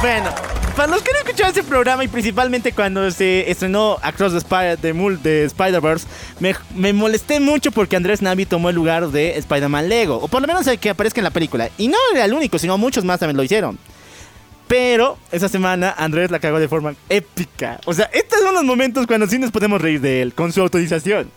Bueno, 0.00 0.30
para 0.76 0.92
los 0.92 1.02
que 1.02 1.12
no 1.12 1.18
escucharon 1.18 1.50
ese 1.52 1.62
programa 1.62 2.04
y 2.04 2.08
principalmente 2.08 2.72
cuando 2.72 3.10
se 3.10 3.50
estrenó 3.50 3.98
Across 4.02 4.32
the, 4.32 4.38
Spy- 4.40 4.78
the 4.80 4.94
Mul- 4.94 5.20
de 5.20 5.44
Spider-Verse, 5.44 6.06
me, 6.38 6.54
me 6.74 6.92
molesté 6.92 7.38
mucho 7.40 7.70
porque 7.70 7.96
Andrés 7.96 8.22
Navi 8.22 8.46
tomó 8.46 8.70
el 8.70 8.76
lugar 8.76 9.08
de 9.08 9.36
Spider-Man 9.38 9.88
Lego, 9.88 10.16
o 10.16 10.28
por 10.28 10.40
lo 10.40 10.46
menos 10.48 10.66
el 10.66 10.78
que 10.78 10.90
aparezca 10.90 11.20
en 11.20 11.24
la 11.24 11.30
película. 11.30 11.68
Y 11.76 11.88
no 11.88 11.98
era 12.14 12.24
el 12.24 12.32
único, 12.32 12.58
sino 12.58 12.78
muchos 12.78 13.04
más 13.04 13.20
también 13.20 13.36
lo 13.36 13.42
hicieron. 13.42 13.78
Pero 14.68 15.18
esa 15.32 15.48
semana 15.48 15.94
Andrés 15.98 16.30
la 16.30 16.38
cagó 16.38 16.60
de 16.60 16.68
forma 16.68 16.94
épica. 17.08 17.80
O 17.86 17.92
sea, 17.92 18.08
estos 18.12 18.40
son 18.40 18.54
los 18.54 18.64
momentos 18.64 19.06
cuando 19.06 19.26
sí 19.26 19.38
nos 19.38 19.50
podemos 19.50 19.80
reír 19.82 20.00
de 20.00 20.22
él, 20.22 20.32
con 20.34 20.52
su 20.52 20.60
autorización. 20.62 21.30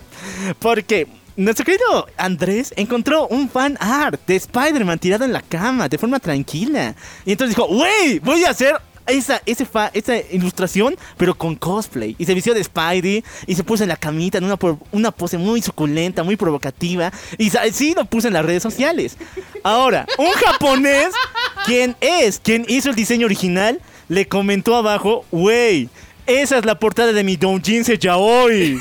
Porque 0.60 1.08
nuestro 1.36 1.66
querido 1.66 2.06
Andrés 2.16 2.74
encontró 2.78 3.28
un 3.28 3.50
fan 3.50 3.76
art 3.80 4.22
de 4.28 4.36
Spider-Man 4.36 5.00
tirado 5.00 5.26
en 5.26 5.34
la 5.34 5.42
cama, 5.42 5.90
de 5.90 5.98
forma 5.98 6.20
tranquila. 6.20 6.94
Y 7.26 7.32
entonces 7.32 7.56
dijo, 7.58 7.68
wey, 7.68 8.20
voy 8.20 8.44
a 8.46 8.52
hacer 8.52 8.76
esa, 9.08 9.42
ese 9.46 9.66
fa- 9.66 9.92
esa 9.94 10.16
ilustración, 10.18 10.96
pero 11.18 11.36
con 11.36 11.56
cosplay. 11.56 12.16
Y 12.18 12.26
se 12.26 12.34
vistió 12.34 12.54
de 12.54 12.64
Spidey 12.64 13.24
y 13.48 13.56
se 13.56 13.64
puso 13.64 13.84
en 13.84 13.90
la 13.90 13.98
camita 13.98 14.38
en 14.38 14.46
una, 14.92 15.12
pose 15.12 15.38
muy 15.38 15.62
suculenta, 15.62 16.24
muy 16.24 16.36
provocativa. 16.36 17.12
Y 17.38 17.52
sí 17.72 17.94
lo 17.96 18.06
puso 18.06 18.28
en 18.28 18.34
las 18.34 18.46
redes 18.46 18.64
sociales. 18.64 19.18
Ahora, 19.64 20.06
un 20.18 20.32
japonés, 20.32 21.14
quien 21.66 21.96
es, 22.02 22.40
quien 22.40 22.66
hizo 22.68 22.90
el 22.90 22.96
diseño 22.96 23.26
original, 23.26 23.80
le 24.10 24.28
comentó 24.28 24.76
abajo, 24.76 25.26
wey, 25.32 25.90
esa 26.26 26.58
es 26.58 26.66
la 26.66 26.80
portada 26.80 27.12
de 27.14 27.24
mi 27.24 27.36
Doujinse 27.36 27.98
Yaoi. 27.98 28.80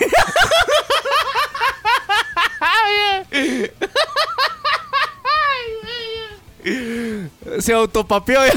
Se 7.60 7.72
autopapeó. 7.72 8.40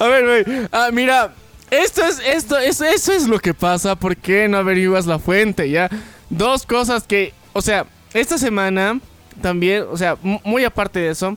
A 0.00 0.06
ver, 0.08 0.24
güey. 0.44 0.68
Ah, 0.72 0.88
mira, 0.92 1.32
esto 1.70 2.04
es, 2.04 2.18
esto, 2.24 2.58
eso, 2.58 2.84
eso 2.84 3.12
es 3.12 3.26
lo 3.28 3.38
que 3.38 3.54
pasa. 3.54 3.94
¿Por 3.96 4.16
qué 4.16 4.48
no 4.48 4.58
averiguas 4.58 5.06
la 5.06 5.18
fuente? 5.18 5.70
Ya. 5.70 5.88
Dos 6.30 6.66
cosas 6.66 7.04
que, 7.04 7.32
o 7.52 7.62
sea, 7.62 7.86
esta 8.14 8.38
semana 8.38 9.00
también, 9.40 9.84
o 9.90 9.96
sea, 9.96 10.16
mu- 10.22 10.40
muy 10.44 10.64
aparte 10.64 10.98
de 11.00 11.10
eso, 11.10 11.36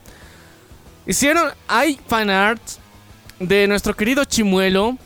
hicieron, 1.06 1.50
hay 1.68 1.98
fanarts 2.08 2.78
de 3.38 3.66
nuestro 3.68 3.94
querido 3.94 4.24
Chimuelo. 4.24 4.96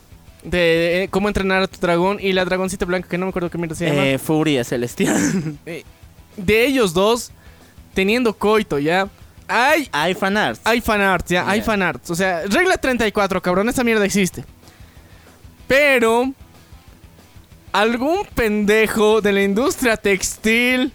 De 0.43 1.03
eh, 1.03 1.09
cómo 1.09 1.27
entrenar 1.27 1.63
a 1.63 1.67
tu 1.67 1.81
dragón 1.81 2.19
y 2.21 2.33
la 2.33 2.45
dragoncita 2.45 2.85
blanca 2.87 3.09
que 3.09 3.19
no 3.19 3.27
me 3.27 3.31
acuerdo 3.31 3.51
qué 3.51 3.59
mierda 3.59 3.75
se 3.75 3.87
llama. 3.89 4.07
Eh, 4.07 4.17
Furia 4.19 4.63
Celestial. 4.63 5.59
de 6.37 6.65
ellos 6.67 6.95
dos 6.95 7.33
teniendo 7.95 8.33
coito, 8.33 8.79
ya. 8.79 9.09
Hay 9.49 9.89
Hay 9.93 10.15
fanarts. 10.15 10.61
hay 10.65 10.81
fanarts, 10.81 11.31
ya, 11.31 11.49
hay 11.49 11.61
Ya. 11.61 11.65
fanarts. 11.65 12.11
O 12.11 12.15
sea, 12.15 12.43
regla 12.47 12.77
34, 12.77 13.41
cabrón, 13.41 13.69
esta 13.69 13.85
mierda 13.85 14.05
existe. 14.05 14.45
Pero 15.69 16.33
algún 17.73 18.27
pendejo 18.35 19.21
de 19.21 19.33
la 19.33 19.43
industria 19.43 19.97
textil 19.97 20.93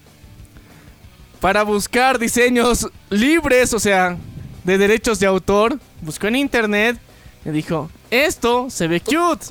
para 1.40 1.64
buscar 1.64 2.20
diseños 2.20 2.88
libres, 3.10 3.74
o 3.74 3.80
sea, 3.80 4.18
de 4.64 4.78
derechos 4.78 5.20
de 5.20 5.28
autor, 5.28 5.80
buscó 6.02 6.28
en 6.28 6.36
internet 6.36 6.98
y 7.46 7.50
dijo, 7.50 7.90
esto 8.10 8.70
se 8.70 8.88
ve 8.88 9.00
cute. 9.02 9.48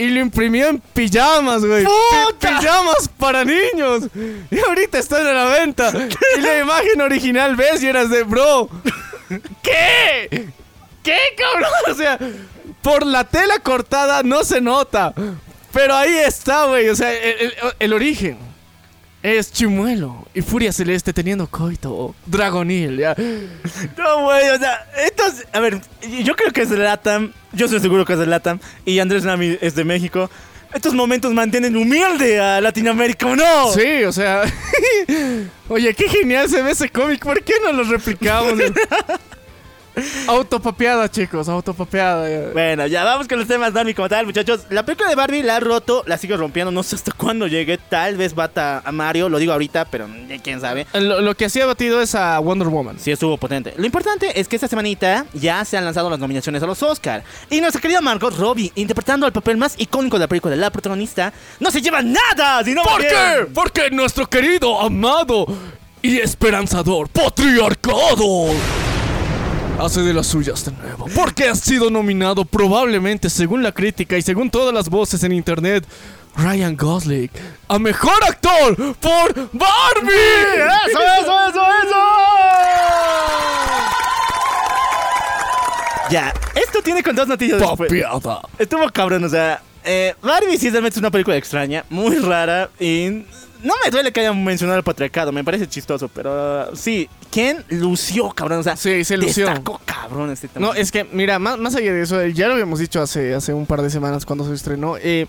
Y 0.00 0.08
lo 0.08 0.20
imprimió 0.20 0.68
en 0.68 0.78
pijamas, 0.80 1.64
güey. 1.64 1.84
Pi- 1.84 2.46
Pijamas 2.48 3.08
para 3.18 3.44
niños. 3.44 4.04
Y 4.50 4.58
ahorita 4.60 4.98
están 4.98 5.26
a 5.26 5.32
la 5.32 5.44
venta. 5.46 5.92
Y 6.36 6.40
la 6.40 6.58
imagen 6.58 7.00
original 7.00 7.54
ves 7.56 7.82
y 7.82 7.86
eras 7.88 8.08
de, 8.10 8.22
bro. 8.22 8.68
¿Qué? 9.62 10.48
¿Qué, 11.02 11.18
cabrón? 11.36 11.70
O 11.90 11.94
sea, 11.94 12.18
por 12.82 13.04
la 13.06 13.24
tela 13.24 13.58
cortada 13.60 14.22
no 14.22 14.44
se 14.44 14.60
nota. 14.60 15.12
Pero 15.72 15.94
ahí 15.94 16.16
está, 16.18 16.64
güey. 16.66 16.88
O 16.88 16.96
sea, 16.96 17.12
el, 17.12 17.40
el- 17.42 17.54
el 17.78 17.92
origen 17.92 18.38
es 19.22 19.52
Chimuelo 19.52 20.26
y 20.34 20.42
Furia 20.42 20.72
Celeste 20.72 21.12
teniendo 21.12 21.46
coito. 21.46 22.14
Dragonil, 22.26 22.98
ya. 22.98 23.14
No, 23.96 24.22
güey, 24.22 24.48
o 24.50 24.58
sea, 24.58 24.86
estos. 25.06 25.44
A 25.52 25.60
ver, 25.60 25.80
yo 26.24 26.34
creo 26.36 26.52
que 26.52 26.62
es 26.62 26.70
de 26.70 26.78
Latam. 26.78 27.32
Yo 27.52 27.66
estoy 27.66 27.80
seguro 27.80 28.04
que 28.04 28.14
es 28.14 28.18
de 28.18 28.26
Latam. 28.26 28.58
Y 28.84 28.98
Andrés 28.98 29.24
Nami 29.24 29.58
es 29.60 29.74
de 29.74 29.84
México. 29.84 30.30
Estos 30.72 30.94
momentos 30.94 31.34
mantienen 31.34 31.76
humilde 31.76 32.38
a 32.38 32.60
Latinoamérica, 32.60 33.26
¿o 33.26 33.36
no? 33.36 33.72
Sí, 33.72 34.04
o 34.04 34.12
sea. 34.12 34.42
Oye, 35.68 35.94
qué 35.94 36.08
genial 36.08 36.48
se 36.48 36.62
ve 36.62 36.70
ese 36.70 36.88
cómic. 36.88 37.22
¿Por 37.22 37.42
qué 37.42 37.54
no 37.62 37.72
lo 37.72 37.84
replicamos? 37.84 38.54
Autopapeada, 40.26 41.10
chicos, 41.10 41.48
autopapeada. 41.48 42.50
Bueno, 42.52 42.86
ya 42.86 43.04
vamos 43.04 43.28
con 43.28 43.38
los 43.38 43.48
temas 43.48 43.72
Barbie 43.72 43.94
como 43.94 44.08
tal, 44.08 44.26
muchachos. 44.26 44.62
La 44.70 44.84
película 44.84 45.08
de 45.08 45.16
Barbie 45.16 45.42
la 45.42 45.56
ha 45.56 45.60
roto, 45.60 46.04
la 46.06 46.18
sigue 46.18 46.36
rompiendo, 46.36 46.70
no 46.70 46.82
sé 46.82 46.96
hasta 46.96 47.12
cuándo 47.12 47.46
llegue. 47.46 47.78
Tal 47.78 48.16
vez 48.16 48.34
bata 48.34 48.82
a 48.84 48.92
Mario, 48.92 49.28
lo 49.28 49.38
digo 49.38 49.52
ahorita, 49.52 49.86
pero 49.86 50.08
eh, 50.28 50.40
quién 50.42 50.60
sabe. 50.60 50.86
Lo, 50.94 51.20
lo 51.20 51.34
que 51.36 51.46
hacía 51.46 51.66
batido 51.66 52.00
es 52.00 52.14
a 52.14 52.38
Wonder 52.38 52.68
Woman. 52.68 52.98
Sí, 52.98 53.10
estuvo 53.10 53.36
potente. 53.36 53.74
Lo 53.76 53.86
importante 53.86 54.38
es 54.38 54.48
que 54.48 54.56
esta 54.56 54.68
semanita 54.68 55.26
ya 55.34 55.64
se 55.64 55.76
han 55.76 55.84
lanzado 55.84 56.08
las 56.10 56.18
nominaciones 56.18 56.62
a 56.62 56.66
los 56.66 56.82
Oscar. 56.82 57.22
Y 57.50 57.60
nuestra 57.60 57.80
querida 57.80 58.00
Margot 58.00 58.36
Robbie, 58.36 58.72
interpretando 58.74 59.26
el 59.26 59.32
papel 59.32 59.56
más 59.56 59.74
icónico 59.78 60.16
de 60.16 60.24
la 60.24 60.28
película, 60.28 60.56
la 60.56 60.70
protagonista, 60.70 61.32
no 61.58 61.70
se 61.70 61.80
lleva 61.80 62.02
nada, 62.02 62.62
sino 62.64 62.82
¿Por 62.82 63.00
qué? 63.00 63.46
Porque 63.52 63.90
nuestro 63.90 64.26
querido, 64.26 64.80
amado 64.80 65.46
y 66.02 66.18
esperanzador 66.18 67.08
patriarcado 67.08 68.46
hace 69.80 70.02
de 70.02 70.14
las 70.14 70.26
suyas 70.26 70.64
de 70.64 70.72
nuevo. 70.72 71.06
Porque 71.14 71.48
ha 71.48 71.54
sido 71.54 71.90
nominado 71.90 72.44
probablemente, 72.44 73.30
según 73.30 73.62
la 73.62 73.72
crítica 73.72 74.16
y 74.16 74.22
según 74.22 74.50
todas 74.50 74.74
las 74.74 74.88
voces 74.88 75.22
en 75.24 75.32
internet, 75.32 75.86
Ryan 76.36 76.76
Gosling 76.76 77.30
a 77.68 77.78
mejor 77.78 78.22
actor 78.24 78.76
por 78.76 79.34
Barbie. 79.52 80.12
¡Eso, 80.88 81.00
eso, 81.20 81.48
eso, 81.48 81.62
eso! 81.84 81.96
Ya, 86.10 86.32
esto 86.54 86.82
tiene 86.82 87.02
con 87.02 87.14
dos 87.14 87.28
noticias. 87.28 87.62
Papeada. 87.62 88.40
Estuvo 88.58 88.88
cabrón, 88.90 89.24
o 89.24 89.28
sea, 89.28 89.62
eh, 89.84 90.14
Barbie 90.22 90.58
sí 90.58 90.70
realmente 90.70 90.96
es 90.96 91.00
una 91.00 91.10
película 91.10 91.36
extraña, 91.36 91.84
muy 91.88 92.18
rara 92.18 92.70
y 92.78 93.24
no 93.62 93.74
me 93.84 93.90
duele 93.90 94.12
que 94.12 94.20
hayan 94.20 94.42
mencionado 94.44 94.78
el 94.78 94.84
patriarcado, 94.84 95.32
me 95.32 95.44
parece 95.44 95.68
chistoso, 95.68 96.08
pero 96.08 96.74
sí, 96.76 97.08
Ken 97.30 97.64
lució, 97.68 98.30
cabrón, 98.30 98.60
o 98.60 98.62
sea, 98.62 98.76
Sí, 98.76 99.04
se 99.04 99.16
lució. 99.16 99.46
destacó 99.46 99.80
cabrón 99.84 100.30
este 100.30 100.48
tema. 100.48 100.66
No, 100.66 100.74
es 100.74 100.90
que, 100.90 101.04
mira, 101.04 101.38
más, 101.38 101.58
más 101.58 101.74
allá 101.76 101.92
de 101.92 102.02
eso, 102.02 102.24
ya 102.26 102.46
lo 102.48 102.54
habíamos 102.54 102.78
dicho 102.78 103.00
hace, 103.00 103.34
hace 103.34 103.52
un 103.54 103.66
par 103.66 103.82
de 103.82 103.90
semanas 103.90 104.24
cuando 104.26 104.46
se 104.46 104.54
estrenó. 104.54 104.96
eh, 104.96 105.26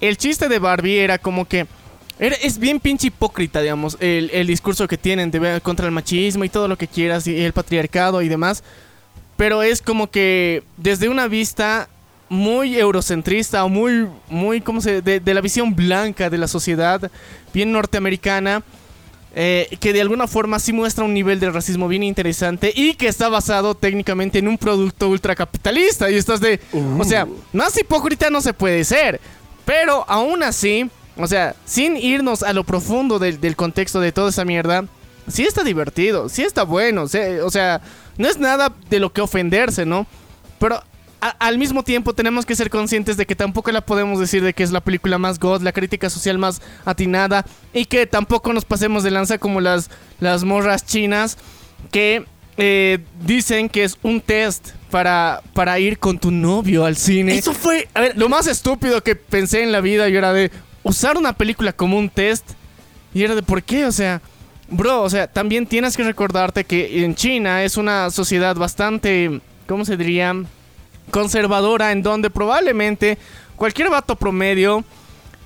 el 0.00 0.16
chiste 0.18 0.48
de 0.48 0.58
Barbie 0.58 0.98
era 0.98 1.18
como 1.18 1.46
que. 1.46 1.66
era- 2.18 2.36
es 2.36 2.58
bien 2.58 2.80
pinche 2.80 3.06
hipócrita, 3.08 3.60
digamos, 3.62 3.96
el, 4.00 4.30
el 4.32 4.46
discurso 4.46 4.86
que 4.88 4.98
tienen 4.98 5.30
de 5.30 5.38
ver 5.38 5.62
contra 5.62 5.86
el 5.86 5.92
machismo 5.92 6.44
y 6.44 6.48
todo 6.48 6.68
lo 6.68 6.76
que 6.78 6.86
quieras, 6.88 7.26
y 7.26 7.38
el 7.42 7.52
patriarcado 7.52 8.20
y 8.22 8.28
demás. 8.28 8.62
Pero 9.36 9.62
es 9.62 9.82
como 9.82 10.10
que 10.10 10.62
desde 10.78 11.08
una 11.08 11.28
vista 11.28 11.88
muy 12.28 12.76
eurocentrista 12.78 13.64
o 13.64 13.68
muy, 13.68 14.08
muy, 14.28 14.60
¿cómo 14.60 14.80
se? 14.80 15.00
De, 15.02 15.20
de 15.20 15.34
la 15.34 15.40
visión 15.40 15.74
blanca 15.74 16.28
de 16.30 16.38
la 16.38 16.48
sociedad, 16.48 17.10
bien 17.54 17.72
norteamericana. 17.72 18.62
eh, 19.38 19.76
que 19.80 19.92
de 19.92 20.00
alguna 20.00 20.26
forma 20.26 20.58
sí 20.58 20.72
muestra 20.72 21.04
un 21.04 21.12
nivel 21.12 21.38
de 21.38 21.50
racismo 21.50 21.88
bien 21.88 22.02
interesante 22.02 22.72
y 22.74 22.94
que 22.94 23.06
está 23.06 23.28
basado 23.28 23.74
técnicamente 23.74 24.38
en 24.38 24.48
un 24.48 24.56
producto 24.56 25.10
ultracapitalista. 25.10 26.10
Y 26.10 26.14
estás 26.16 26.40
de. 26.40 26.58
O 26.98 27.04
sea, 27.04 27.26
más 27.52 27.78
hipócrita 27.78 28.30
no 28.30 28.40
se 28.40 28.54
puede 28.54 28.82
ser. 28.84 29.20
Pero 29.66 30.06
aún 30.08 30.42
así, 30.42 30.88
o 31.18 31.26
sea, 31.26 31.54
sin 31.66 31.98
irnos 31.98 32.42
a 32.42 32.54
lo 32.54 32.64
profundo 32.64 33.18
del, 33.18 33.38
del 33.38 33.56
contexto 33.56 34.00
de 34.00 34.10
toda 34.10 34.30
esa 34.30 34.44
mierda, 34.46 34.86
sí 35.28 35.42
está 35.42 35.62
divertido, 35.64 36.30
sí 36.30 36.42
está 36.42 36.62
bueno. 36.62 37.02
o 37.02 37.50
sea, 37.50 37.82
no 38.16 38.28
es 38.28 38.38
nada 38.38 38.72
de 38.88 39.00
lo 39.00 39.12
que 39.12 39.20
ofenderse, 39.20 39.84
¿no? 39.84 40.06
Pero 40.58 40.82
a- 41.20 41.30
al 41.46 41.58
mismo 41.58 41.82
tiempo 41.82 42.12
tenemos 42.14 42.44
que 42.46 42.54
ser 42.56 42.70
conscientes 42.70 43.16
de 43.16 43.26
que 43.26 43.34
tampoco 43.36 43.70
la 43.72 43.80
podemos 43.80 44.18
decir 44.20 44.42
de 44.42 44.52
que 44.54 44.62
es 44.62 44.70
la 44.72 44.80
película 44.80 45.18
más 45.18 45.38
god, 45.38 45.62
la 45.62 45.72
crítica 45.72 46.10
social 46.10 46.38
más 46.38 46.60
atinada 46.84 47.44
y 47.72 47.84
que 47.86 48.06
tampoco 48.06 48.52
nos 48.52 48.64
pasemos 48.64 49.02
de 49.02 49.10
lanza 49.10 49.38
como 49.38 49.60
las, 49.60 49.90
las 50.20 50.44
morras 50.44 50.84
chinas 50.84 51.38
que 51.90 52.24
eh, 52.58 52.98
dicen 53.24 53.68
que 53.68 53.84
es 53.84 53.98
un 54.02 54.20
test 54.20 54.70
para, 54.90 55.42
para 55.52 55.78
ir 55.78 55.98
con 55.98 56.18
tu 56.18 56.30
novio 56.30 56.84
al 56.86 56.96
cine. 56.96 57.36
Eso 57.36 57.52
fue, 57.52 57.88
a 57.94 58.00
ver, 58.00 58.16
Lo 58.16 58.28
más 58.28 58.46
estúpido 58.46 59.02
que 59.02 59.14
pensé 59.16 59.62
en 59.62 59.72
la 59.72 59.80
vida 59.80 60.08
yo 60.08 60.18
era 60.18 60.32
de 60.32 60.50
usar 60.82 61.16
una 61.18 61.32
película 61.34 61.72
como 61.72 61.98
un 61.98 62.08
test 62.08 62.50
y 63.12 63.22
era 63.24 63.34
de 63.34 63.42
por 63.42 63.62
qué, 63.62 63.84
o 63.86 63.92
sea, 63.92 64.20
bro, 64.68 65.02
o 65.02 65.10
sea, 65.10 65.26
también 65.26 65.66
tienes 65.66 65.96
que 65.96 66.04
recordarte 66.04 66.64
que 66.64 67.04
en 67.04 67.14
China 67.14 67.62
es 67.62 67.76
una 67.76 68.10
sociedad 68.10 68.56
bastante, 68.56 69.40
¿cómo 69.66 69.84
se 69.84 69.96
diría? 69.96 70.34
Conservadora 71.10 71.92
en 71.92 72.02
donde 72.02 72.30
probablemente 72.30 73.18
cualquier 73.56 73.90
vato 73.90 74.16
promedio 74.16 74.84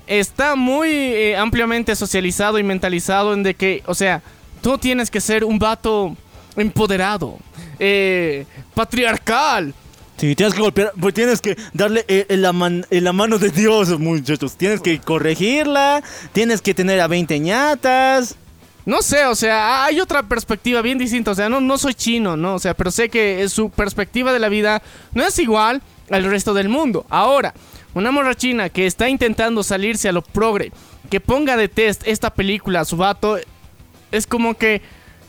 está 0.07 0.55
muy 0.55 0.89
eh, 0.89 1.37
ampliamente 1.37 1.95
socializado 1.95 2.59
y 2.59 2.63
mentalizado 2.63 3.33
en 3.33 3.43
de 3.43 3.53
que, 3.53 3.83
o 3.85 3.95
sea, 3.95 4.21
tú 4.61 4.77
tienes 4.77 5.09
que 5.09 5.21
ser 5.21 5.43
un 5.43 5.59
vato 5.59 6.15
empoderado, 6.55 7.37
eh, 7.79 8.45
patriarcal, 8.73 9.73
Sí, 10.21 10.35
tienes 10.35 10.53
que 10.53 10.61
golpear, 10.61 10.93
pues 10.99 11.15
tienes 11.15 11.41
que 11.41 11.57
darle 11.73 12.05
eh, 12.07 12.27
la, 12.29 12.53
la 12.91 13.11
mano 13.11 13.39
de 13.39 13.49
Dios, 13.49 13.97
muchachos. 13.97 14.55
Tienes 14.55 14.79
que 14.79 14.99
corregirla, 14.99 16.03
tienes 16.31 16.61
que 16.61 16.75
tener 16.75 16.99
a 16.99 17.07
20 17.07 17.39
ñatas. 17.39 18.35
No 18.85 19.01
sé, 19.01 19.25
o 19.25 19.35
sea, 19.35 19.85
hay 19.85 19.99
otra 19.99 20.23
perspectiva 20.23 20.81
bien 20.81 20.97
distinta. 20.97 21.31
O 21.31 21.35
sea, 21.35 21.49
no, 21.49 21.61
no 21.61 21.77
soy 21.77 21.93
chino, 21.93 22.35
¿no? 22.35 22.55
O 22.55 22.59
sea, 22.59 22.73
pero 22.73 22.91
sé 22.91 23.09
que 23.09 23.47
su 23.49 23.69
perspectiva 23.69 24.33
de 24.33 24.39
la 24.39 24.49
vida 24.49 24.81
no 25.13 25.23
es 25.23 25.37
igual 25.39 25.81
al 26.09 26.23
resto 26.23 26.53
del 26.53 26.69
mundo. 26.69 27.05
Ahora, 27.09 27.53
una 27.93 28.11
morra 28.11 28.35
china 28.35 28.69
que 28.69 28.87
está 28.87 29.09
intentando 29.09 29.63
salirse 29.63 30.09
a 30.09 30.11
lo 30.11 30.21
progre, 30.21 30.71
que 31.09 31.19
ponga 31.19 31.57
de 31.57 31.67
test 31.67 32.07
esta 32.07 32.33
película 32.33 32.81
a 32.81 32.85
su 32.85 32.97
vato, 32.97 33.37
es 34.11 34.25
como 34.27 34.55
que. 34.55 34.81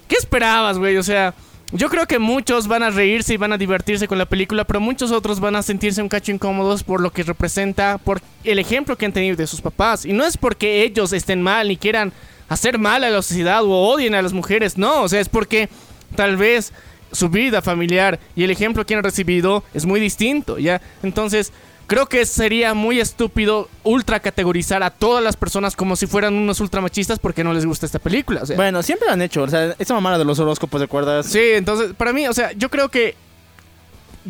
¿Qué 0.08 0.16
esperabas, 0.16 0.78
güey? 0.78 0.96
O 0.96 1.02
sea. 1.02 1.34
Yo 1.74 1.88
creo 1.88 2.06
que 2.06 2.18
muchos 2.18 2.68
van 2.68 2.82
a 2.82 2.90
reírse 2.90 3.32
y 3.32 3.38
van 3.38 3.54
a 3.54 3.56
divertirse 3.56 4.06
con 4.06 4.18
la 4.18 4.26
película, 4.26 4.64
pero 4.64 4.78
muchos 4.78 5.10
otros 5.10 5.40
van 5.40 5.56
a 5.56 5.62
sentirse 5.62 6.02
un 6.02 6.08
cacho 6.10 6.30
incómodos 6.30 6.82
por 6.82 7.00
lo 7.00 7.10
que 7.10 7.22
representa, 7.22 7.96
por 7.96 8.20
el 8.44 8.58
ejemplo 8.58 8.98
que 8.98 9.06
han 9.06 9.12
tenido 9.14 9.36
de 9.36 9.46
sus 9.46 9.62
papás. 9.62 10.04
Y 10.04 10.12
no 10.12 10.26
es 10.26 10.36
porque 10.36 10.82
ellos 10.82 11.14
estén 11.14 11.40
mal 11.40 11.68
ni 11.68 11.78
quieran 11.78 12.12
hacer 12.48 12.78
mal 12.78 13.04
a 13.04 13.10
la 13.10 13.22
sociedad 13.22 13.62
o 13.64 13.70
odien 13.70 14.14
a 14.14 14.22
las 14.22 14.32
mujeres, 14.32 14.78
no, 14.78 15.02
o 15.02 15.08
sea, 15.08 15.20
es 15.20 15.28
porque 15.28 15.68
tal 16.16 16.36
vez 16.36 16.72
su 17.12 17.28
vida 17.28 17.62
familiar 17.62 18.18
y 18.34 18.44
el 18.44 18.50
ejemplo 18.50 18.84
que 18.86 18.94
han 18.94 19.02
recibido 19.02 19.62
es 19.74 19.86
muy 19.86 20.00
distinto, 20.00 20.58
¿ya? 20.58 20.80
Entonces, 21.02 21.52
creo 21.86 22.06
que 22.06 22.24
sería 22.24 22.74
muy 22.74 23.00
estúpido 23.00 23.68
ultra 23.82 24.20
categorizar 24.20 24.82
a 24.82 24.90
todas 24.90 25.22
las 25.22 25.36
personas 25.36 25.76
como 25.76 25.94
si 25.96 26.06
fueran 26.06 26.34
unos 26.34 26.60
ultramachistas 26.60 27.18
porque 27.18 27.44
no 27.44 27.52
les 27.52 27.66
gusta 27.66 27.86
esta 27.86 27.98
película, 27.98 28.42
o 28.42 28.46
sea. 28.46 28.56
Bueno, 28.56 28.82
siempre 28.82 29.08
lo 29.08 29.12
han 29.12 29.22
hecho. 29.22 29.42
O 29.42 29.48
sea, 29.48 29.74
esa 29.78 29.94
mamada 29.94 30.18
de 30.18 30.24
los 30.24 30.38
horóscopos, 30.38 30.80
¿te 30.80 30.86
acuerdas? 30.86 31.26
Sí, 31.26 31.42
entonces, 31.52 31.92
para 31.94 32.12
mí, 32.12 32.26
o 32.26 32.32
sea, 32.32 32.52
yo 32.52 32.70
creo 32.70 32.88
que 32.88 33.14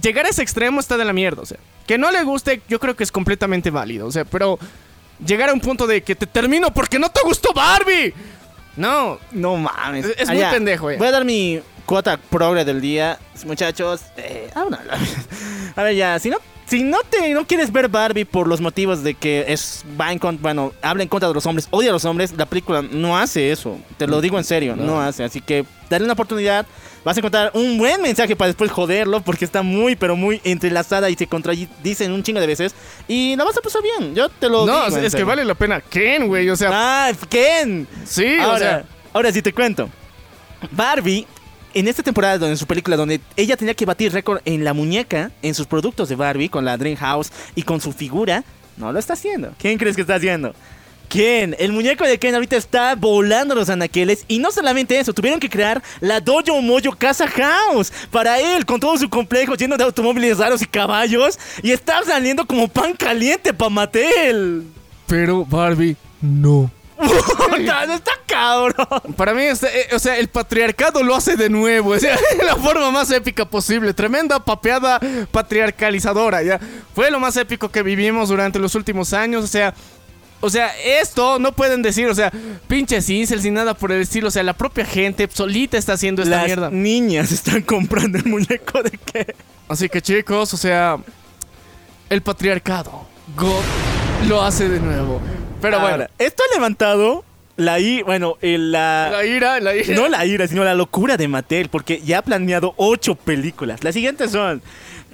llegar 0.01 0.27
a 0.27 0.31
ese 0.31 0.43
extremo 0.43 0.81
está 0.81 0.97
de 0.97 1.05
la 1.05 1.13
mierda, 1.13 1.43
o 1.43 1.47
sea, 1.47 1.59
que 1.87 1.99
no 1.99 2.11
le 2.11 2.23
guste, 2.25 2.63
yo 2.69 2.81
creo 2.81 2.97
que 2.97 3.05
es 3.05 3.13
completamente 3.13 3.71
válido, 3.71 4.07
o 4.07 4.13
sea, 4.13 4.25
pero 4.25 4.59
llegar 5.25 5.49
a 5.49 5.53
un 5.53 5.61
punto 5.61 5.87
de 5.87 6.03
que 6.03 6.15
te 6.15 6.27
termino 6.27 6.73
porque 6.73 6.99
no 6.99 7.09
te 7.11 7.21
gustó 7.25 7.53
Barbie. 7.53 8.15
No, 8.77 9.19
No 9.33 9.57
mames. 9.57 10.07
Es- 10.07 10.21
es 10.23 10.29
muy 10.29 10.43
pendejo, 10.51 10.91
ya. 10.91 10.99
Voy 10.99 11.07
a 11.07 11.11
dar 11.11 11.25
mi 11.25 11.61
cuota 11.87 12.17
progre 12.17 12.65
del 12.65 12.81
día. 12.81 13.19
Muchachos, 13.45 14.01
eh, 14.17 14.51
ah, 14.55 14.65
no, 14.71 14.71
no. 14.71 14.79
a 15.77 15.83
ver, 15.83 15.95
ya, 15.95 16.19
si 16.19 16.31
no, 16.31 16.39
si 16.67 16.83
no 16.85 16.99
te 17.11 17.29
no 17.35 17.47
quieres 17.47 17.71
ver 17.73 17.89
Barbie 17.89 18.25
por 18.25 18.47
los 18.49 18.61
motivos 18.63 19.03
de 19.03 19.15
que 19.15 19.45
es 19.49 19.85
va 20.01 20.11
en 20.13 20.19
contra, 20.19 20.41
bueno, 20.43 20.73
habla 20.81 21.03
en 21.03 21.09
contra 21.09 21.29
de 21.29 21.35
los 21.35 21.45
hombres, 21.45 21.67
odia 21.71 21.91
a 21.91 21.93
los 21.93 22.05
hombres, 22.07 22.33
la 22.37 22.47
película 22.47 22.81
no 22.83 23.19
hace 23.19 23.53
eso. 23.53 23.79
Te 23.99 24.07
lo 24.07 24.21
digo 24.23 24.39
en 24.39 24.45
serio, 24.45 24.75
no, 24.77 25.01
hace. 25.03 25.23
Así 25.25 25.41
que 25.43 25.67
dale 25.91 26.05
una 26.05 26.15
oportunidad. 26.15 26.65
Vas 27.05 27.17
a 27.17 27.21
encontrar 27.21 27.51
un 27.55 27.79
buen 27.79 28.01
mensaje 28.01 28.37
para 28.37 28.47
después 28.49 28.71
joderlo 28.71 29.21
porque 29.23 29.45
está 29.45 29.63
muy, 29.63 29.97
pero 29.97 30.15
muy 30.15 30.41
entrelazada 30.45 31.11
y 31.11 31.17
se 31.17 31.27
contradicen 31.27 32.13
un 32.13 32.23
chingo 32.23 32.41
de 32.41 32.47
veces. 32.47 32.75
Y 33.09 33.35
la 33.37 33.45
vas 33.45 33.57
a 33.57 33.61
pasar 33.61 33.83
bien. 33.83 34.15
Yo 34.15 34.29
te 34.29 34.49
lo 34.49 34.65
no, 34.67 34.85
digo. 34.87 34.99
es, 34.99 35.15
que 35.15 35.25
vale 35.25 35.45
la 35.45 35.55
pena. 35.55 35.81
Ken, 35.81 36.29
güey, 36.29 36.49
o 36.49 36.57
sea, 36.57 36.71
Ah, 36.73 37.13
Ken. 37.29 37.89
sí, 38.05 38.37
ahora, 38.39 38.55
o 38.55 38.59
sea, 38.59 38.85
ahora 39.13 39.33
sí 39.33 39.43
te 39.43 39.53
cuento. 39.53 39.89
Barbie, 40.71 41.27
en 41.75 41.89
esta 41.89 42.03
temporada, 42.03 42.39
donde 42.39 42.53
en 42.53 42.59
su 42.59 42.67
película, 42.67 42.97
donde 42.97 43.21
ella 43.37 43.57
tenía 43.57 43.75
que 43.75 43.85
batir 43.85 44.13
récord 44.13 44.41
en 44.45 44.63
la 44.65 44.73
muñeca, 44.73 45.33
en 45.43 45.55
sus 45.55 45.67
productos 45.67 46.09
de 46.09 46.15
Barbie, 46.17 46.49
con 46.49 46.65
la 46.65 46.77
Dream 46.77 46.97
House 46.97 47.33
y 47.57 47.63
con 47.63 47.81
su 47.81 47.93
figura, 47.93 48.45
no 48.77 48.93
lo 48.93 48.99
está 48.99 49.15
haciendo. 49.15 49.53
¿Quién 49.59 49.77
crees 49.79 49.97
que 49.97 50.03
está 50.03 50.15
haciendo? 50.15 50.55
Ken, 51.13 51.55
el 51.59 51.73
muñeco 51.73 52.05
de 52.05 52.19
Ken 52.19 52.35
ahorita 52.35 52.57
está 52.57 52.95
volando 52.95 53.55
los 53.55 53.69
anaqueles 53.69 54.25
y 54.29 54.39
no 54.39 54.51
solamente 54.51 54.99
eso, 54.99 55.13
tuvieron 55.13 55.39
que 55.39 55.51
crear 55.51 55.83
la 56.01 56.21
Dojo 56.23 56.63
Mojo 56.63 56.97
Casa 56.97 57.29
House 57.29 57.93
para 58.11 58.41
él, 58.41 58.65
con 58.65 58.81
todo 58.81 58.97
su 58.97 59.11
complejo 59.11 59.55
lleno 59.55 59.77
de 59.77 59.85
automóviles 59.85 60.39
raros 60.39 60.63
y 60.63 60.67
caballos 60.67 61.39
y 61.63 61.71
está 61.71 62.03
saliendo 62.03 62.47
como 62.47 62.67
pan 62.67 62.95
caliente 62.95 63.53
para 63.53 63.69
Mattel. 63.69 64.65
pero 65.07 65.45
Barbie, 65.45 65.99
no. 66.23 66.71
Está 67.03 68.13
cabrón. 68.27 69.15
Para 69.15 69.35
mí, 69.35 69.43
este, 69.43 69.67
eh, 69.67 69.95
o 69.95 69.99
sea, 69.99 70.17
el 70.17 70.29
patriarcado 70.29 71.03
lo 71.03 71.15
hace 71.15 71.37
de 71.37 71.51
nuevo, 71.51 71.91
o 71.91 71.99
sea, 71.99 72.17
la 72.43 72.57
forma 72.57 72.91
más 72.91 73.11
épica 73.11 73.45
posible. 73.45 73.93
Tremenda 73.93 74.43
papeada 74.43 74.99
patriarcalizadora, 75.31 76.43
ya. 76.43 76.61
Fue 76.95 77.11
lo 77.11 77.21
más 77.21 77.37
épico 77.37 77.71
que 77.71 77.83
vivimos 77.83 78.31
durante 78.31 78.59
los 78.59 78.75
últimos 78.75 79.13
años, 79.13 79.45
o 79.45 79.49
sea, 79.49 79.75
O 80.45 80.51
sea, 80.51 80.71
esto 80.85 81.39
no 81.39 81.53
pueden 81.53 81.81
decir, 81.83 82.09
o 82.09 82.15
sea, 82.15 82.31
pinches 82.69 83.09
incels 83.09 83.45
ni 83.45 83.51
nada 83.53 83.75
por 83.75 83.93
el 83.93 84.03
estilo. 84.03 84.29
O 84.29 84.31
sea, 84.31 84.43
la 84.43 84.53
propia 84.53 84.85
gente 84.85 85.29
solita 85.33 85.79
está 85.79 85.95
haciendo 85.95 86.23
esta 86.23 86.37
Las 86.37 86.47
mierda. 86.47 86.71
niñas 86.71 87.33
están 87.33 87.63
comprando 87.63 88.19
el 88.19 88.25
muñeco 88.27 88.83
de 88.83 88.91
qué. 88.91 89.35
Así 89.69 89.89
que 89.89 90.03
chicos, 90.03 90.53
o 90.53 90.57
sea, 90.57 90.99
el 92.11 92.23
patriarcado, 92.23 93.07
God 93.37 93.63
lo 94.29 94.43
hace 94.43 94.69
de 94.69 94.81
nuevo. 94.81 95.21
Pero 95.61 95.81
bueno, 95.81 96.07
esto 96.19 96.43
ha 96.51 96.55
levantado 96.55 97.25
la 97.57 97.79
i, 97.79 98.03
bueno, 98.03 98.37
el- 98.41 98.73
la, 98.73 99.09
la 99.13 99.25
ira, 99.25 99.61
la 99.61 99.75
ira. 99.77 99.95
no 99.95 100.09
la 100.09 100.27
ira, 100.27 100.49
sino 100.49 100.65
la 100.65 100.75
locura 100.75 101.17
de 101.17 101.29
Mattel, 101.29 101.69
porque 101.69 102.01
ya 102.05 102.19
ha 102.19 102.23
planeado 102.23 102.75
ocho 102.77 103.15
películas. 103.15 103.85
Las 103.85 103.95
siguientes 103.95 104.33
son 104.33 104.61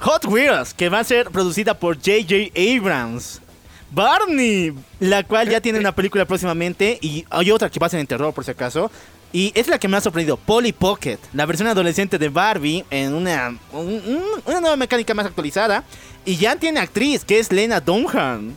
Hot 0.00 0.24
Wheels, 0.24 0.72
que 0.74 0.88
va 0.88 1.00
a 1.00 1.04
ser 1.04 1.28
producida 1.30 1.74
por 1.74 1.96
J.J. 1.96 2.52
Abrams. 2.56 3.42
Barney, 3.90 4.74
la 5.00 5.22
cual 5.24 5.48
ya 5.48 5.60
tiene 5.60 5.78
una 5.78 5.94
película 5.94 6.24
próximamente 6.26 6.98
y 7.00 7.24
hay 7.30 7.50
otra 7.50 7.70
que 7.70 7.78
va 7.80 7.86
a 7.86 7.90
ser 7.90 8.00
en 8.00 8.06
terror 8.06 8.32
por 8.34 8.44
si 8.44 8.50
acaso. 8.50 8.90
Y 9.32 9.52
es 9.54 9.68
la 9.68 9.78
que 9.78 9.88
me 9.88 9.96
ha 9.96 10.00
sorprendido, 10.00 10.38
Polly 10.38 10.72
Pocket, 10.72 11.18
la 11.34 11.44
versión 11.44 11.68
adolescente 11.68 12.18
de 12.18 12.28
Barbie 12.30 12.84
en 12.90 13.12
una, 13.12 13.58
un- 13.72 13.86
un- 13.86 14.22
una 14.46 14.60
nueva 14.60 14.76
mecánica 14.76 15.12
más 15.12 15.26
actualizada. 15.26 15.84
Y 16.24 16.36
ya 16.36 16.56
tiene 16.56 16.80
actriz, 16.80 17.24
que 17.24 17.38
es 17.38 17.52
Lena 17.52 17.78
Dunham. 17.80 18.54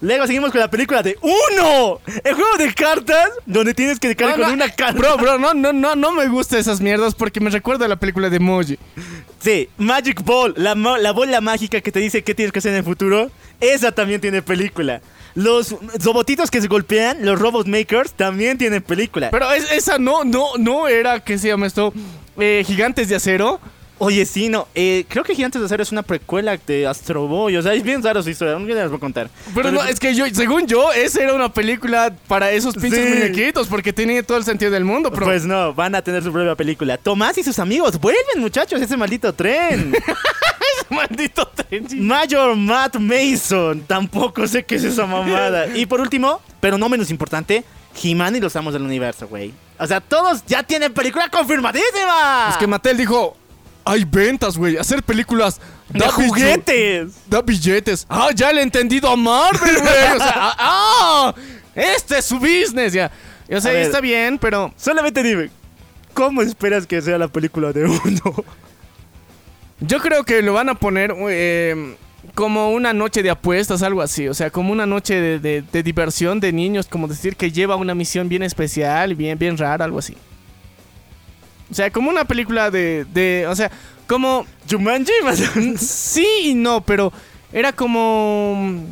Luego 0.00 0.26
seguimos 0.26 0.50
con 0.52 0.60
la 0.60 0.70
película 0.70 1.02
de 1.02 1.16
Uno, 1.20 2.00
el 2.24 2.34
juego 2.34 2.56
de 2.56 2.72
cartas 2.72 3.30
donde 3.46 3.74
tienes 3.74 3.98
que 3.98 4.14
No, 4.14 4.30
con 4.32 4.40
no, 4.40 4.52
una 4.52 4.66
eh, 4.66 4.74
carta. 4.76 4.98
Bro, 4.98 5.16
bro, 5.16 5.38
no, 5.38 5.54
no, 5.54 5.72
no, 5.72 5.96
no 5.96 6.12
me 6.12 6.28
gustan 6.28 6.60
esas 6.60 6.80
mierdas 6.80 7.14
porque 7.14 7.40
me 7.40 7.50
recuerda 7.50 7.86
a 7.86 7.88
la 7.88 7.96
película 7.96 8.30
de 8.30 8.38
Moji. 8.38 8.78
Sí, 9.40 9.68
Magic 9.76 10.22
Ball, 10.22 10.54
la, 10.56 10.74
la 10.74 11.12
bola 11.12 11.40
mágica 11.40 11.80
que 11.80 11.90
te 11.92 11.98
dice 12.00 12.22
qué 12.22 12.34
tienes 12.34 12.52
que 12.52 12.60
hacer 12.60 12.72
en 12.72 12.78
el 12.78 12.84
futuro. 12.84 13.30
Esa 13.60 13.90
también 13.92 14.20
tiene 14.20 14.40
película. 14.42 15.00
Los 15.34 15.74
robotitos 16.04 16.50
que 16.50 16.60
se 16.60 16.68
golpean, 16.68 17.18
los 17.24 17.38
Robot 17.38 17.66
Makers, 17.66 18.12
también 18.12 18.56
tienen 18.58 18.82
película. 18.82 19.30
Pero 19.30 19.52
es- 19.52 19.70
esa 19.72 19.98
no, 19.98 20.24
no, 20.24 20.56
no 20.58 20.88
era, 20.88 21.20
¿qué 21.20 21.38
se 21.38 21.48
llama 21.48 21.66
esto? 21.66 21.92
Eh, 22.38 22.62
Gigantes 22.66 23.08
de 23.08 23.16
acero. 23.16 23.60
Oye, 24.00 24.24
sí, 24.26 24.48
no. 24.48 24.68
eh, 24.74 25.04
creo 25.08 25.24
que 25.24 25.34
Gigantes 25.34 25.60
de 25.60 25.66
Acero 25.66 25.82
es 25.82 25.90
una 25.90 26.02
precuela 26.02 26.56
de 26.66 26.86
Astro 26.86 27.26
Boy. 27.26 27.56
O 27.56 27.62
sea, 27.62 27.74
es 27.74 27.82
bien 27.82 28.02
raro 28.02 28.22
su 28.22 28.30
historia. 28.30 28.56
Un 28.56 28.64
día 28.66 28.76
les 28.76 28.88
voy 28.88 28.96
a 28.96 29.00
contar. 29.00 29.28
Pero 29.54 29.72
no, 29.72 29.82
es 29.84 29.98
que 29.98 30.14
yo, 30.14 30.24
según 30.32 30.66
yo, 30.66 30.92
esa 30.92 31.22
era 31.22 31.34
una 31.34 31.52
película 31.52 32.14
para 32.28 32.50
esos 32.52 32.74
pinches 32.76 33.04
Sí. 33.04 33.14
muñequitos 33.18 33.66
porque 33.66 33.92
tenía 33.92 34.22
todo 34.22 34.38
el 34.38 34.44
sentido 34.44 34.70
del 34.70 34.84
mundo, 34.84 35.10
pero 35.10 35.26
Pues 35.26 35.44
no, 35.44 35.74
van 35.74 35.94
a 35.96 36.02
tener 36.02 36.22
su 36.22 36.30
propia 36.32 36.54
película. 36.54 36.96
Tomás 36.96 37.36
y 37.38 37.42
sus 37.42 37.58
amigos, 37.58 37.98
vuelven 38.00 38.38
muchachos, 38.40 38.80
ese 38.80 38.96
maldito 38.96 39.32
tren. 39.32 39.92
maldito 40.90 41.46
tren. 41.48 41.88
sí. 41.88 41.96
Major 41.96 42.54
Matt 42.56 42.96
Mason, 42.96 43.82
tampoco 43.86 44.46
sé 44.46 44.64
qué 44.64 44.76
es 44.76 44.84
esa 44.84 45.06
mamada. 45.06 45.66
Y 45.74 45.86
por 45.86 46.00
último, 46.00 46.40
pero 46.60 46.78
no 46.78 46.88
menos 46.88 47.10
importante, 47.10 47.64
He-Man 48.02 48.36
y 48.36 48.40
los 48.40 48.54
amos 48.56 48.72
del 48.72 48.82
universo, 48.82 49.26
güey. 49.28 49.52
O 49.78 49.86
sea, 49.86 50.00
todos 50.00 50.44
ya 50.46 50.62
tienen 50.62 50.92
película 50.92 51.28
confirmadísima. 51.28 52.48
Es 52.50 52.56
que 52.56 52.66
Mattel 52.66 52.96
dijo, 52.96 53.36
hay 53.88 54.04
ventas, 54.04 54.56
güey, 54.56 54.76
hacer 54.76 55.02
películas 55.02 55.60
de 55.88 55.98
da 56.00 56.06
billu- 56.10 56.28
juguetes. 56.28 57.12
Da 57.26 57.42
billetes. 57.42 58.06
Ah, 58.08 58.28
ya 58.34 58.52
le 58.52 58.60
he 58.60 58.62
entendido 58.62 59.08
a 59.08 59.16
Marvel, 59.16 59.76
güey. 59.80 60.16
O 60.16 60.18
sea, 60.18 60.32
ah, 60.36 60.54
ah, 60.58 61.34
este 61.74 62.18
es 62.18 62.24
su 62.24 62.38
business, 62.38 62.92
ya. 62.92 63.10
O 63.50 63.60
sea, 63.60 63.70
A 63.70 63.74
ver. 63.74 63.82
está 63.82 64.00
bien, 64.00 64.38
pero 64.38 64.72
Solamente 64.76 65.22
dime, 65.22 65.50
¿cómo 66.14 66.42
esperas 66.42 66.86
que 66.86 67.00
sea 67.00 67.16
la 67.18 67.28
película 67.28 67.72
de 67.72 67.84
uno? 67.84 68.44
yo 69.80 69.98
creo 70.00 70.24
que 70.24 70.42
lo 70.42 70.52
van 70.54 70.68
a 70.68 70.74
poner 70.74 71.14
eh, 71.30 71.96
como 72.34 72.70
una 72.72 72.92
noche 72.92 73.22
de 73.22 73.30
apuestas, 73.30 73.82
algo 73.82 74.02
así. 74.02 74.28
O 74.28 74.34
sea, 74.34 74.50
como 74.50 74.72
una 74.72 74.86
noche 74.86 75.14
de, 75.20 75.38
de- 75.38 75.62
de 75.62 75.82
diversión 75.82 76.40
de 76.40 76.52
niños, 76.52 76.86
como 76.88 77.06
decir 77.08 77.36
que 77.36 77.50
lleva 77.52 77.76
una 77.76 77.94
misión 77.94 78.28
bien 78.28 78.42
especial, 78.42 79.14
bien, 79.14 79.38
bien 79.38 79.56
rara, 79.56 79.84
algo 79.84 79.98
así. 80.00 80.16
O 81.70 81.74
sea, 81.74 81.90
como 81.90 82.10
una 82.10 82.24
película 82.24 82.70
de, 82.70 83.06
de 83.12 83.46
o 83.48 83.54
sea, 83.54 83.70
como 84.06 84.46
Jumanji. 84.70 85.12
Sí 85.78 86.26
y 86.44 86.54
no, 86.54 86.80
pero 86.80 87.12
era 87.52 87.72
como 87.72 88.84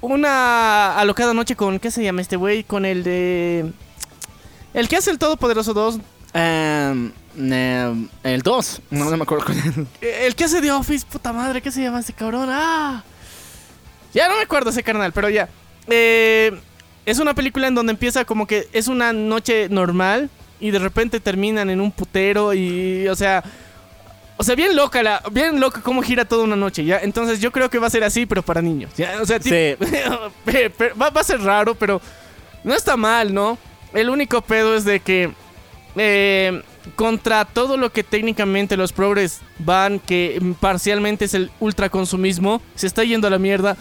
una 0.00 0.96
alocada 0.98 1.34
noche 1.34 1.56
con 1.56 1.78
¿qué 1.78 1.90
se 1.90 2.02
llama 2.02 2.22
este 2.22 2.36
güey? 2.36 2.64
Con 2.64 2.84
el 2.84 3.02
de 3.02 3.70
el 4.72 4.88
que 4.88 4.96
hace 4.96 5.10
el 5.10 5.18
Todopoderoso 5.18 5.74
2, 5.74 6.00
Em, 6.32 7.10
em, 7.36 8.08
el 8.22 8.42
2, 8.42 8.82
no, 8.90 9.10
no 9.10 9.16
me 9.16 9.22
acuerdo 9.24 9.46
con 9.46 9.58
él. 9.58 9.86
el 10.00 10.34
que 10.34 10.44
hace 10.44 10.60
de 10.60 10.70
Office, 10.70 11.04
puta 11.10 11.32
madre, 11.32 11.60
¿qué 11.60 11.72
se 11.72 11.82
llama 11.82 12.00
ese 12.00 12.12
cabrón? 12.12 12.48
Ah. 12.50 13.02
Ya 14.14 14.28
no 14.28 14.36
me 14.36 14.42
acuerdo 14.42 14.70
ese 14.70 14.82
carnal, 14.82 15.12
pero 15.12 15.28
ya. 15.28 15.48
Eh, 15.88 16.52
es 17.06 17.18
una 17.18 17.34
película 17.34 17.66
en 17.66 17.74
donde 17.74 17.92
empieza 17.92 18.24
como 18.24 18.46
que 18.46 18.68
es 18.72 18.88
una 18.88 19.12
noche 19.12 19.68
normal 19.68 20.30
y 20.60 20.70
de 20.70 20.78
repente 20.78 21.20
terminan 21.20 21.70
en 21.70 21.80
un 21.80 21.90
putero 21.90 22.52
y 22.54 23.08
o 23.08 23.16
sea, 23.16 23.42
o 24.36 24.42
sea, 24.44 24.54
bien 24.54 24.74
loca 24.76 25.02
la, 25.02 25.22
bien 25.32 25.60
loca 25.60 25.80
cómo 25.82 26.02
gira 26.02 26.24
toda 26.24 26.44
una 26.44 26.56
noche, 26.56 26.84
¿ya? 26.84 26.98
Entonces 27.00 27.40
yo 27.40 27.50
creo 27.52 27.68
que 27.70 27.78
va 27.78 27.86
a 27.88 27.90
ser 27.90 28.04
así, 28.04 28.26
pero 28.26 28.42
para 28.42 28.62
niños, 28.62 28.90
¿ya? 28.96 29.18
O 29.20 29.26
sea, 29.26 29.40
Sí. 29.40 29.50
va, 31.00 31.10
va 31.10 31.20
a 31.20 31.24
ser 31.24 31.40
raro, 31.42 31.74
pero 31.74 32.00
no 32.64 32.74
está 32.74 32.96
mal, 32.96 33.32
¿no? 33.34 33.58
El 33.92 34.08
único 34.10 34.40
pedo 34.40 34.76
es 34.76 34.84
de 34.84 35.00
que 35.00 35.32
eh, 35.96 36.62
contra 36.96 37.44
todo 37.44 37.76
lo 37.76 37.90
que 37.92 38.04
técnicamente 38.04 38.76
los 38.76 38.92
progres 38.92 39.40
van, 39.58 39.98
que 39.98 40.40
parcialmente 40.60 41.24
es 41.26 41.34
el 41.34 41.50
ultraconsumismo, 41.60 42.62
se 42.74 42.86
está 42.86 43.02
yendo 43.04 43.26
a 43.26 43.30
la 43.30 43.38
mierda 43.38 43.76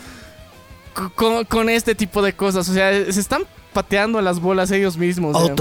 co- 0.93 1.11
con, 1.15 1.45
con 1.45 1.69
este 1.69 1.95
tipo 1.95 2.21
de 2.21 2.33
cosas. 2.33 2.67
O 2.67 2.73
sea, 2.73 2.91
se 3.11 3.19
están 3.19 3.43
pateando 3.73 4.19
las 4.21 4.39
bolas 4.39 4.71
ellos 4.71 4.97
mismos. 4.97 5.35
¿ya? 5.47 5.55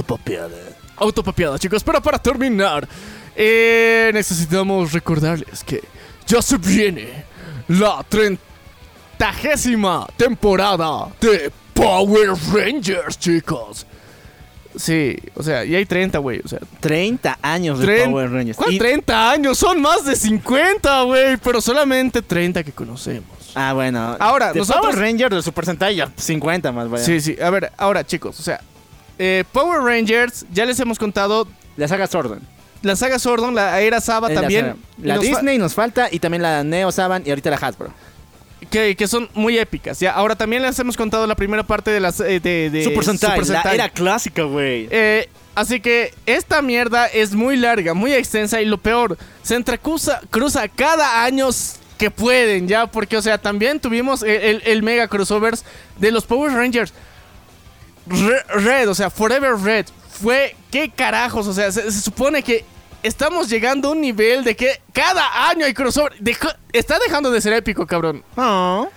Autopapeada. 1.01 1.59
chicos. 1.59 1.83
Pero 1.85 2.01
para 2.03 2.19
terminar, 2.19 2.89
eh, 3.37 4.11
necesitamos 4.15 4.93
recordarles 4.93 5.62
que 5.65 5.83
ya 6.27 6.43
se 6.43 6.57
viene 6.59 7.25
la 7.69 8.05
trentagésima 9.19 10.07
temporada 10.16 11.09
de 11.20 11.51
Power 11.75 12.31
Rangers, 12.53 13.19
chicos. 13.19 13.87
Sí, 14.77 15.16
o 15.35 15.43
sea, 15.43 15.65
y 15.65 15.75
hay 15.75 15.87
30, 15.87 16.19
güey. 16.19 16.41
O 16.45 16.49
sea, 16.49 16.61
30 16.81 17.39
años 17.43 17.81
de 17.81 17.87
Tren- 17.87 18.11
Power 18.11 18.31
Rangers. 18.31 18.57
¿cuál 18.57 18.75
Y- 18.75 18.79
30 18.79 19.31
años? 19.33 19.59
Son 19.59 19.81
más 19.81 20.05
de 20.05 20.15
50, 20.15 21.03
güey. 21.03 21.37
Pero 21.39 21.61
solamente 21.61 22.23
30 22.23 22.62
que 22.62 22.70
conocemos. 22.73 23.51
Ah, 23.55 23.73
bueno. 23.73 24.16
Ahora, 24.20 24.53
de 24.53 24.61
nosotros- 24.61 24.87
Power 24.93 24.99
Rangers 24.99 25.35
de 25.35 25.43
Super 25.43 25.65
Sentai 25.65 25.97
ya 25.97 26.12
50 26.16 26.70
más, 26.70 26.89
vaya. 26.89 27.05
Sí, 27.05 27.20
sí. 27.20 27.37
A 27.43 27.51
ver, 27.51 27.73
ahora, 27.77 28.07
chicos, 28.07 28.39
o 28.39 28.43
sea, 28.43 28.61
eh, 29.19 29.45
Power 29.53 29.81
Rangers, 29.82 30.47
ya 30.53 30.65
les 30.66 30.78
hemos 30.81 30.99
contado 30.99 31.47
La 31.77 31.89
saga 31.89 32.07
Sordon. 32.07 32.40
la 32.82 32.97
saga 32.97 33.19
Sordon, 33.19 33.55
la 33.55 33.81
era 33.81 34.01
Saba 34.01 34.28
la 34.28 34.35
también. 34.40 34.65
saga. 34.66 34.77
La 35.03 35.15
nos 35.16 35.24
Disney 35.24 35.59
nos 35.59 35.74
falta 35.74 36.09
y 36.11 36.19
también 36.19 36.43
la 36.43 36.62
Neo 36.65 36.90
Saban 36.93 37.23
y 37.27 37.31
ahorita 37.31 37.51
la 37.51 37.57
Hasbro. 37.57 37.93
que, 38.70 38.97
que 38.97 39.07
son 39.09 39.28
muy 39.35 39.57
épicas. 39.59 39.99
Ya, 40.01 40.12
ahora 40.12 40.35
también 40.36 40.62
les 40.62 40.78
hemos 40.78 40.97
contado 40.97 41.27
la 41.27 41.35
primera 41.35 41.62
parte 41.62 41.90
de 41.90 42.01
las 42.01 42.20
eh, 42.20 42.40
de, 42.40 42.70
de 42.70 42.85
Super 42.85 43.05
Sentai, 43.05 43.31
Super 43.31 43.45
Sentai. 43.47 43.65
la 43.78 43.85
era 43.85 43.89
clásica, 43.93 44.43
güey. 44.43 44.89
Eh, 44.90 45.28
así 45.55 45.81
que 45.81 46.12
esta 46.27 46.61
mierda 46.62 47.07
es 47.07 47.35
muy 47.35 47.57
larga, 47.57 47.95
muy 47.95 48.12
extensa 48.12 48.61
y 48.61 48.66
lo 48.66 48.78
peor, 48.78 49.16
se 49.43 49.55
entrecruza 49.55 50.20
cruza 50.31 50.69
cada 50.69 51.24
año 51.24 51.49
que 51.97 52.11
pueden, 52.12 52.69
ya, 52.69 52.86
porque, 52.86 53.16
o 53.16 53.23
sea, 53.23 53.39
también 53.39 53.81
tuvimos 53.81 54.23
el, 54.23 54.31
el- 54.31 54.62
el 54.66 54.82
mega 54.85 55.09
crossovers 55.09 55.65
de 55.99 56.11
los 56.12 56.24
Power 56.27 56.53
Rangers. 56.53 56.93
Re- 58.09 58.43
Red, 58.61 58.89
o 58.91 58.95
sea, 58.95 59.11
Forever 59.11 59.55
Red, 59.57 59.87
fue, 60.11 60.57
¿qué 60.71 60.91
carajos? 60.91 61.47
O 61.47 61.53
sea, 61.53 61.71
se, 61.73 61.91
se 61.91 62.01
supone 62.01 62.43
que 62.43 62.65
estamos 63.03 63.49
llegando 63.49 63.89
a 63.89 63.93
un 63.93 64.01
nivel 64.01 64.43
de 64.45 64.57
que 64.57 64.81
cada 64.93 65.49
año 65.49 65.65
hay 65.67 65.75
crossover. 65.75 66.13
Está 66.73 66.99
dejando 66.99 67.31
de 67.31 67.41
ser 67.41 67.53
épico, 67.53 67.87
cabrón. 67.87 68.23
Oh. 68.37 68.89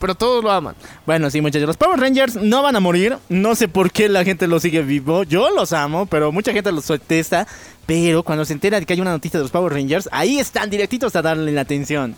Pero 0.00 0.14
todos 0.14 0.44
lo 0.44 0.50
aman. 0.52 0.76
Bueno, 1.06 1.28
sí, 1.28 1.40
muchachos. 1.40 1.66
Los 1.66 1.76
Power 1.76 1.98
Rangers 1.98 2.36
no 2.36 2.62
van 2.62 2.76
a 2.76 2.80
morir. 2.80 3.18
No 3.28 3.56
sé 3.56 3.66
por 3.66 3.90
qué 3.90 4.08
la 4.08 4.22
gente 4.24 4.46
los 4.46 4.62
sigue 4.62 4.82
vivo. 4.82 5.24
Yo 5.24 5.50
los 5.50 5.72
amo, 5.72 6.06
pero 6.06 6.30
mucha 6.30 6.52
gente 6.52 6.70
los 6.70 6.86
detesta. 6.86 7.48
Pero 7.84 8.22
cuando 8.22 8.44
se 8.44 8.52
entera 8.52 8.78
de 8.78 8.86
que 8.86 8.92
hay 8.92 9.00
una 9.00 9.10
noticia 9.10 9.38
de 9.40 9.44
los 9.44 9.50
Power 9.50 9.72
Rangers, 9.72 10.08
ahí 10.12 10.38
están 10.38 10.70
directitos 10.70 11.16
a 11.16 11.22
darle 11.22 11.50
la 11.50 11.62
atención. 11.62 12.14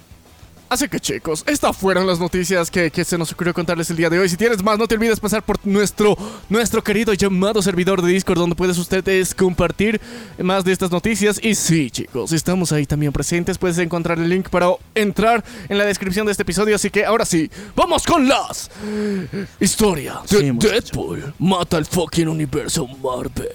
Así 0.70 0.88
que 0.88 1.00
chicos, 1.00 1.42
estas 1.48 1.76
fueron 1.76 2.06
las 2.06 2.20
noticias 2.20 2.70
que, 2.70 2.92
que 2.92 3.04
se 3.04 3.18
nos 3.18 3.32
ocurrió 3.32 3.52
contarles 3.52 3.90
el 3.90 3.96
día 3.96 4.08
de 4.08 4.20
hoy. 4.20 4.28
Si 4.28 4.36
tienes 4.36 4.62
más, 4.62 4.78
no 4.78 4.86
te 4.86 4.94
olvides 4.94 5.18
pasar 5.18 5.42
por 5.42 5.58
nuestro, 5.66 6.16
nuestro 6.48 6.84
querido 6.84 7.12
llamado 7.12 7.60
servidor 7.60 8.00
de 8.02 8.12
Discord, 8.12 8.38
donde 8.38 8.54
puedes 8.54 8.78
ustedes 8.78 9.34
compartir 9.34 10.00
más 10.38 10.64
de 10.64 10.70
estas 10.70 10.92
noticias. 10.92 11.40
Y 11.42 11.56
sí, 11.56 11.90
chicos, 11.90 12.30
estamos 12.30 12.70
ahí 12.70 12.86
también 12.86 13.10
presentes. 13.12 13.58
Puedes 13.58 13.78
encontrar 13.78 14.20
el 14.20 14.28
link 14.28 14.48
para 14.48 14.68
entrar 14.94 15.44
en 15.68 15.76
la 15.76 15.84
descripción 15.84 16.24
de 16.26 16.30
este 16.30 16.44
episodio. 16.44 16.76
Así 16.76 16.88
que 16.88 17.04
ahora 17.04 17.24
sí, 17.24 17.50
vamos 17.74 18.06
con 18.06 18.28
las 18.28 18.70
historia 19.58 20.20
de 20.30 20.38
Sí. 20.38 20.52
Deadpool. 20.52 21.34
Mata 21.40 21.78
el 21.78 21.84
fucking 21.84 22.28
universo 22.28 22.86
Marvel. 23.02 23.48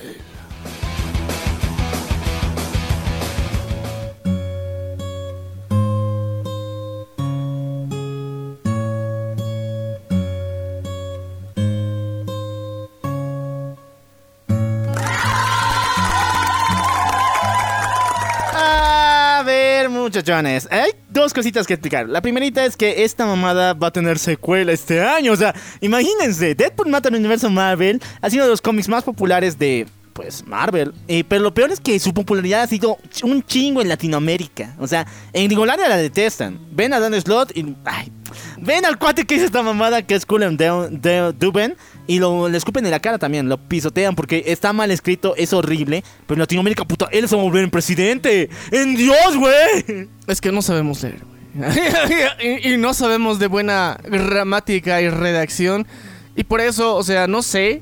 Muchachones, 20.05 20.67
hay 20.71 20.91
dos 21.09 21.33
cositas 21.33 21.67
que 21.67 21.73
explicar. 21.73 22.07
La 22.07 22.21
primerita 22.21 22.65
es 22.65 22.77
que 22.77 23.03
esta 23.03 23.25
mamada 23.25 23.73
va 23.73 23.87
a 23.87 23.91
tener 23.91 24.19
secuela 24.19 24.71
este 24.71 25.01
año. 25.01 25.31
O 25.31 25.35
sea, 25.35 25.53
imagínense, 25.81 26.55
Deadpool 26.55 26.89
mata 26.89 27.09
al 27.09 27.15
universo 27.15 27.49
Marvel 27.49 28.01
ha 28.21 28.29
sido 28.29 28.43
uno 28.43 28.45
de 28.47 28.51
los 28.51 28.61
cómics 28.61 28.87
más 28.87 29.03
populares 29.03 29.57
de, 29.57 29.87
pues, 30.13 30.47
Marvel. 30.47 30.93
Eh, 31.07 31.23
pero 31.27 31.43
lo 31.43 31.53
peor 31.53 31.71
es 31.71 31.79
que 31.79 31.99
su 31.99 32.13
popularidad 32.13 32.61
ha 32.61 32.67
sido 32.67 32.97
un 33.23 33.43
chingo 33.43 33.81
en 33.81 33.89
Latinoamérica. 33.89 34.73
O 34.79 34.87
sea, 34.87 35.05
en 35.33 35.45
Gringolandia 35.47 35.89
la 35.89 35.97
detestan. 35.97 36.57
Ven 36.71 36.93
a 36.93 36.99
Dan 36.99 37.19
Slot 37.19 37.55
y... 37.55 37.75
Ay, 37.83 38.11
ven 38.57 38.85
al 38.85 38.97
cuate 38.97 39.25
que 39.25 39.35
hizo 39.35 39.45
esta 39.45 39.61
mamada 39.61 40.01
que 40.01 40.15
es 40.15 40.25
Cullen 40.25 40.57
Duben 40.57 41.75
y 42.07 42.19
lo, 42.19 42.49
le 42.49 42.57
escupen 42.57 42.85
en 42.85 42.91
la 42.91 42.99
cara 42.99 43.17
también, 43.17 43.49
lo 43.49 43.57
pisotean 43.57 44.15
porque 44.15 44.43
está 44.47 44.73
mal 44.73 44.91
escrito, 44.91 45.35
es 45.35 45.53
horrible. 45.53 46.03
Pero 46.27 46.35
en 46.35 46.39
Latinoamérica, 46.39 46.85
puta, 46.85 47.07
él 47.11 47.27
se 47.27 47.35
va 47.35 47.41
a 47.41 47.45
volver 47.45 47.63
en 47.63 47.71
presidente. 47.71 48.49
¡En 48.71 48.95
Dios, 48.95 49.37
güey! 49.37 50.07
Es 50.27 50.41
que 50.41 50.51
no 50.51 50.61
sabemos 50.61 51.01
leer, 51.03 51.21
güey. 51.23 51.35
y, 52.63 52.73
y 52.73 52.77
no 52.77 52.93
sabemos 52.93 53.39
de 53.39 53.47
buena 53.47 53.97
gramática 54.03 55.01
y 55.01 55.09
redacción. 55.09 55.87
Y 56.35 56.43
por 56.43 56.61
eso, 56.61 56.95
o 56.95 57.03
sea, 57.03 57.27
no 57.27 57.41
sé. 57.41 57.81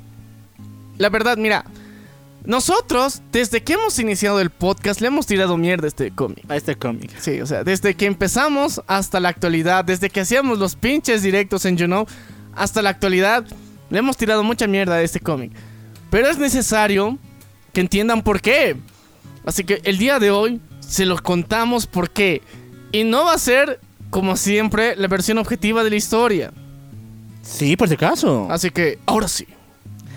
La 0.97 1.09
verdad, 1.09 1.37
mira. 1.37 1.65
Nosotros, 2.45 3.21
desde 3.31 3.63
que 3.63 3.73
hemos 3.73 3.97
iniciado 3.99 4.41
el 4.41 4.49
podcast, 4.49 4.99
le 4.99 5.07
hemos 5.07 5.25
tirado 5.25 5.55
mierda 5.55 5.85
a 5.85 5.87
este 5.87 6.11
cómic. 6.11 6.43
A 6.49 6.57
este 6.57 6.75
cómic. 6.75 7.11
Sí, 7.17 7.39
o 7.39 7.45
sea, 7.45 7.63
desde 7.63 7.95
que 7.95 8.05
empezamos 8.05 8.81
hasta 8.85 9.21
la 9.21 9.29
actualidad, 9.29 9.85
desde 9.85 10.09
que 10.09 10.19
hacíamos 10.19 10.59
los 10.59 10.75
pinches 10.75 11.23
directos 11.23 11.63
en 11.63 11.77
You 11.77 11.85
Know, 11.85 12.05
hasta 12.53 12.81
la 12.81 12.89
actualidad, 12.89 13.45
le 13.93 13.99
hemos 13.99 14.17
tirado 14.17 14.43
mucha 14.43 14.65
mierda 14.65 14.95
a 14.95 15.01
este 15.03 15.19
cómic. 15.19 15.51
Pero 16.09 16.27
es 16.27 16.39
necesario 16.39 17.19
que 17.73 17.81
entiendan 17.81 18.23
por 18.23 18.41
qué. 18.41 18.75
Así 19.45 19.63
que 19.63 19.81
el 19.83 19.99
día 19.99 20.17
de 20.17 20.31
hoy 20.31 20.59
se 20.79 21.05
los 21.05 21.21
contamos 21.21 21.85
por 21.85 22.09
qué. 22.09 22.41
Y 22.91 23.03
no 23.03 23.25
va 23.25 23.35
a 23.35 23.37
ser, 23.37 23.79
como 24.09 24.35
siempre, 24.35 24.95
la 24.95 25.07
versión 25.07 25.37
objetiva 25.37 25.83
de 25.83 25.91
la 25.91 25.95
historia. 25.95 26.51
Sí, 27.43 27.77
por 27.77 27.87
si 27.87 27.93
acaso. 27.93 28.47
Así 28.49 28.71
que, 28.71 28.97
ahora 29.05 29.27
sí, 29.27 29.45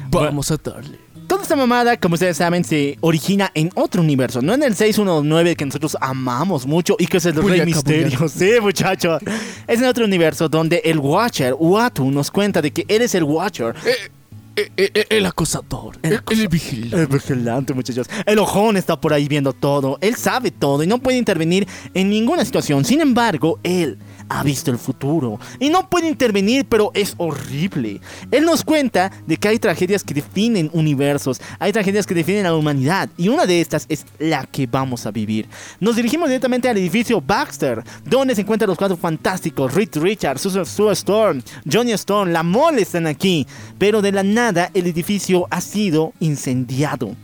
vamos 0.09 0.51
a 0.51 0.57
darle. 0.57 0.99
Toda 1.27 1.43
esta 1.43 1.57
mamada, 1.57 1.97
como 1.97 2.15
ustedes 2.15 2.37
saben, 2.37 2.63
se 2.63 2.99
origina 3.01 3.51
en 3.55 3.71
otro 3.75 4.01
universo, 4.01 4.43
no 4.43 4.55
en 4.55 4.63
el 4.63 4.77
619 4.77 5.57
que 5.57 5.65
nosotros 5.65 5.97
amamos 6.01 6.67
mucho 6.67 6.95
y 6.99 7.07
que 7.07 7.17
es 7.17 7.27
el 7.27 7.35
Rey 7.35 7.65
Misterio. 7.65 8.29
Sí, 8.29 8.53
muchachos. 8.61 9.21
Es 9.67 9.81
en 9.81 9.87
otro 9.87 10.05
universo 10.05 10.49
donde 10.49 10.83
el 10.85 10.99
Watcher, 10.99 11.55
Uatu, 11.59 12.11
nos 12.11 12.31
cuenta 12.31 12.63
de 12.63 12.71
que 12.71 12.85
él 12.89 13.03
es 13.03 13.15
el 13.15 13.25
Watcher. 13.25 13.75
Eh, 13.85 14.71
eh, 14.77 14.91
eh, 14.95 15.07
el 15.11 15.27
acosador, 15.27 15.99
el, 16.03 16.21
el 16.31 16.49
vigilante. 16.49 16.97
El 16.97 17.07
vigilante, 17.09 17.75
muchachos. 17.75 18.09
El 18.25 18.39
ojón 18.39 18.77
está 18.77 18.99
por 18.99 19.13
ahí 19.13 19.29
viendo 19.29 19.53
todo. 19.53 19.99
Él 20.01 20.15
sabe 20.17 20.51
todo 20.51 20.83
y 20.83 20.87
no 20.87 20.99
puede 20.99 21.19
intervenir 21.19 21.67
en 21.93 22.09
ninguna 22.09 22.45
situación. 22.45 22.85
Sin 22.85 23.01
embargo, 23.01 23.59
él 23.63 23.99
ha 24.29 24.43
visto 24.43 24.71
el 24.71 24.79
futuro 24.79 25.39
y 25.61 25.71
no 25.71 25.89
puede 25.89 26.09
intervenir, 26.09 26.67
pero 26.67 26.91
es 26.95 27.15
horrible. 27.19 28.01
Él 28.31 28.45
nos 28.45 28.65
cuenta 28.65 29.11
de 29.27 29.37
que 29.37 29.49
hay 29.49 29.59
tragedias 29.59 30.05
que 30.05 30.15
definen 30.15 30.71
universos, 30.73 31.41
hay 31.59 31.73
tragedias 31.73 32.07
que 32.07 32.15
definen 32.15 32.47
a 32.47 32.51
la 32.51 32.57
humanidad 32.57 33.09
y 33.17 33.29
una 33.29 33.47
de 33.47 33.61
estas 33.61 33.87
es 33.89 34.05
la 34.19 34.45
que 34.45 34.67
vamos 34.67 35.07
a 35.07 35.11
vivir. 35.11 35.49
Nos 35.81 35.97
dirigimos 35.97 36.29
directamente 36.29 36.69
al 36.69 36.77
edificio 36.77 37.21
Baxter, 37.21 37.83
donde 38.05 38.35
se 38.35 38.43
encuentran 38.43 38.69
los 38.69 38.79
cuatro 38.79 38.97
fantásticos, 38.97 39.75
Reed 39.75 39.97
Richards, 39.97 40.43
Sue 40.43 40.93
Storm, 40.93 41.43
Johnny 41.71 41.93
Stone, 41.93 42.33
la 42.33 42.43
mole 42.43 42.83
están 42.83 43.07
aquí, 43.07 43.47
pero 43.79 44.03
de 44.03 44.13
la 44.13 44.23
nada 44.23 44.71
el 44.75 44.87
edificio 44.87 45.47
ha 45.51 45.61
sido 45.61 46.13
incendiado. 46.21 47.15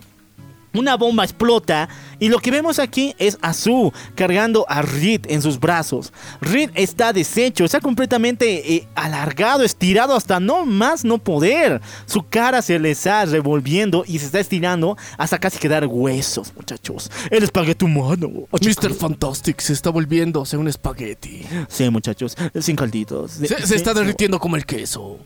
Una 0.73 0.95
bomba 0.95 1.23
explota 1.23 1.89
y 2.19 2.29
lo 2.29 2.39
que 2.39 2.51
vemos 2.51 2.79
aquí 2.79 3.13
es 3.19 3.37
a 3.41 3.53
Sue 3.53 3.91
cargando 4.15 4.65
a 4.69 4.81
Reed 4.81 5.25
en 5.27 5.41
sus 5.41 5.59
brazos. 5.59 6.13
Reed 6.41 6.71
está 6.73 7.13
deshecho, 7.13 7.65
está 7.65 7.79
completamente 7.79 8.75
eh, 8.75 8.87
alargado, 8.95 9.63
estirado 9.63 10.15
hasta 10.15 10.39
no 10.39 10.65
más 10.65 11.03
no 11.03 11.17
poder. 11.17 11.81
Su 12.05 12.27
cara 12.27 12.61
se 12.61 12.79
le 12.79 12.91
está 12.91 13.25
revolviendo 13.25 14.03
y 14.07 14.19
se 14.19 14.25
está 14.25 14.39
estirando 14.39 14.97
hasta 15.17 15.37
casi 15.37 15.59
quedar 15.59 15.85
huesos, 15.85 16.53
muchachos. 16.55 17.11
El 17.29 17.43
espagueti 17.43 17.85
humano. 17.85 18.29
Mr. 18.51 18.93
Fantastic 18.93 19.59
se 19.59 19.73
está 19.73 19.89
volviendo 19.89 20.43
un 20.53 20.67
espagueti. 20.67 21.45
Sí, 21.67 21.89
muchachos, 21.89 22.35
sin 22.59 22.75
calditos. 22.75 23.31
Se, 23.31 23.67
se 23.67 23.75
está 23.75 23.93
derritiendo 23.93 24.39
como 24.39 24.55
el 24.55 24.65
queso. 24.65 25.19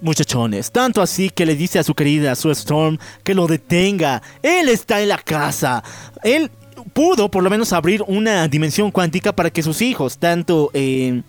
Muchachones, 0.00 0.70
tanto 0.70 1.02
así 1.02 1.30
que 1.30 1.46
le 1.46 1.56
dice 1.56 1.78
a 1.78 1.84
su 1.84 1.94
querida 1.94 2.34
Sue 2.34 2.52
Storm 2.52 2.98
que 3.24 3.34
lo 3.34 3.46
detenga. 3.46 4.22
Él 4.42 4.68
está 4.68 5.00
en 5.00 5.08
la 5.08 5.18
casa. 5.18 5.82
Él 6.22 6.50
pudo 6.92 7.30
por 7.30 7.42
lo 7.42 7.50
menos 7.50 7.72
abrir 7.72 8.02
una 8.06 8.48
dimensión 8.48 8.90
cuántica 8.90 9.34
para 9.34 9.50
que 9.50 9.62
sus 9.62 9.82
hijos, 9.82 10.18
tanto 10.18 10.70
eh, 10.74 11.22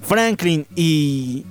Franklin 0.00 0.66
y, 0.74 1.44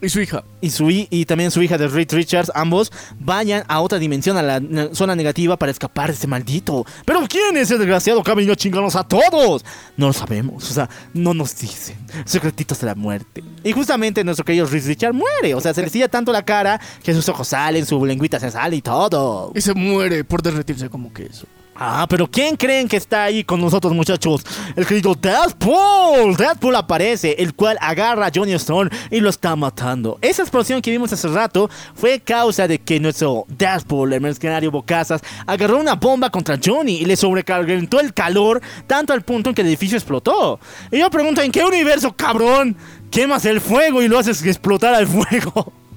Y 0.00 0.08
su 0.08 0.20
hija. 0.20 0.44
y, 0.60 0.70
su, 0.70 0.88
y 0.90 1.24
también 1.24 1.50
su 1.50 1.60
hija 1.60 1.76
de 1.76 1.88
Reed 1.88 2.12
Richards, 2.12 2.52
ambos 2.54 2.92
vayan 3.18 3.64
a 3.66 3.80
otra 3.80 3.98
dimensión, 3.98 4.36
a 4.36 4.42
la 4.42 4.60
na- 4.60 4.90
zona 4.94 5.16
negativa 5.16 5.56
para 5.56 5.72
escapar 5.72 6.06
de 6.08 6.14
este 6.14 6.26
maldito. 6.28 6.86
Pero 7.04 7.20
¿quién 7.28 7.56
es 7.56 7.70
el 7.72 7.78
desgraciado 7.78 8.22
que 8.22 8.30
ha 8.30 8.34
venido 8.34 8.52
a 8.52 8.56
chingarnos 8.56 8.94
a 8.94 9.02
todos? 9.02 9.64
No 9.96 10.06
lo 10.06 10.12
sabemos, 10.12 10.70
o 10.70 10.74
sea, 10.74 10.88
no 11.14 11.34
nos 11.34 11.58
dicen. 11.58 11.96
Secretitos 12.24 12.78
de 12.80 12.86
la 12.86 12.94
muerte. 12.94 13.42
Y 13.64 13.72
justamente 13.72 14.22
nuestro 14.22 14.44
querido 14.44 14.66
Reed 14.66 14.86
Richards 14.86 15.16
muere, 15.16 15.54
o 15.54 15.60
sea, 15.60 15.74
se 15.74 15.82
le 15.82 15.90
silla 15.90 16.08
tanto 16.08 16.30
la 16.32 16.44
cara 16.44 16.80
que 17.02 17.12
sus 17.12 17.28
ojos 17.28 17.48
salen, 17.48 17.84
su 17.84 18.04
lengüita 18.06 18.38
se 18.38 18.50
sale 18.52 18.76
y 18.76 18.82
todo. 18.82 19.50
Y 19.54 19.60
se 19.60 19.74
muere 19.74 20.22
por 20.22 20.42
derretirse 20.42 20.88
como 20.88 21.12
queso. 21.12 21.46
Ah, 21.80 22.06
pero 22.10 22.28
¿quién 22.28 22.56
creen 22.56 22.88
que 22.88 22.96
está 22.96 23.22
ahí 23.22 23.44
con 23.44 23.60
nosotros, 23.60 23.92
muchachos? 23.94 24.44
El 24.74 24.84
querido 24.84 25.14
Deadpool. 25.14 26.36
Deadpool 26.36 26.74
aparece, 26.74 27.36
el 27.38 27.54
cual 27.54 27.78
agarra 27.80 28.26
a 28.26 28.32
Johnny 28.34 28.52
Storm 28.54 28.90
y 29.12 29.20
lo 29.20 29.30
está 29.30 29.54
matando. 29.54 30.18
Esa 30.20 30.42
explosión 30.42 30.82
que 30.82 30.90
vimos 30.90 31.12
hace 31.12 31.28
rato 31.28 31.70
fue 31.94 32.18
causa 32.18 32.66
de 32.66 32.80
que 32.80 32.98
nuestro 32.98 33.44
Deadpool, 33.46 34.12
el 34.12 34.20
mercenario 34.20 34.72
Bocazas, 34.72 35.22
agarró 35.46 35.78
una 35.78 35.94
bomba 35.94 36.30
contra 36.30 36.58
Johnny 36.62 36.96
y 36.96 37.04
le 37.04 37.14
sobrecalentó 37.14 38.00
el 38.00 38.12
calor 38.12 38.60
tanto 38.88 39.12
al 39.12 39.22
punto 39.22 39.50
en 39.50 39.54
que 39.54 39.62
el 39.62 39.68
edificio 39.68 39.96
explotó. 39.96 40.58
Y 40.90 40.98
yo 40.98 41.08
pregunto, 41.10 41.42
¿en 41.42 41.52
qué 41.52 41.62
universo, 41.62 42.12
cabrón? 42.12 42.76
Quemas 43.08 43.44
el 43.44 43.60
fuego 43.60 44.02
y 44.02 44.08
lo 44.08 44.18
haces 44.18 44.44
explotar 44.44 44.94
al 44.94 45.06
fuego. 45.06 45.72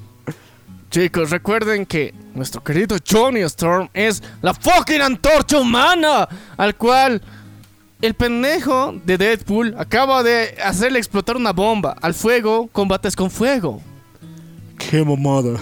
Chicos, 0.91 1.29
recuerden 1.29 1.85
que 1.85 2.13
nuestro 2.33 2.61
querido 2.61 2.97
Johnny 3.09 3.39
Storm 3.43 3.89
es 3.93 4.21
la 4.41 4.53
fucking 4.53 4.99
antorcha 4.99 5.57
humana, 5.57 6.27
al 6.57 6.75
cual 6.75 7.21
el 8.01 8.13
pendejo 8.13 8.93
de 9.05 9.17
Deadpool 9.17 9.73
acaba 9.77 10.21
de 10.21 10.57
hacerle 10.61 10.99
explotar 10.99 11.37
una 11.37 11.53
bomba. 11.53 11.95
Al 12.01 12.13
fuego, 12.13 12.67
combates 12.73 13.15
con 13.15 13.31
fuego. 13.31 13.81
Qué 14.89 15.03
mamada. 15.03 15.59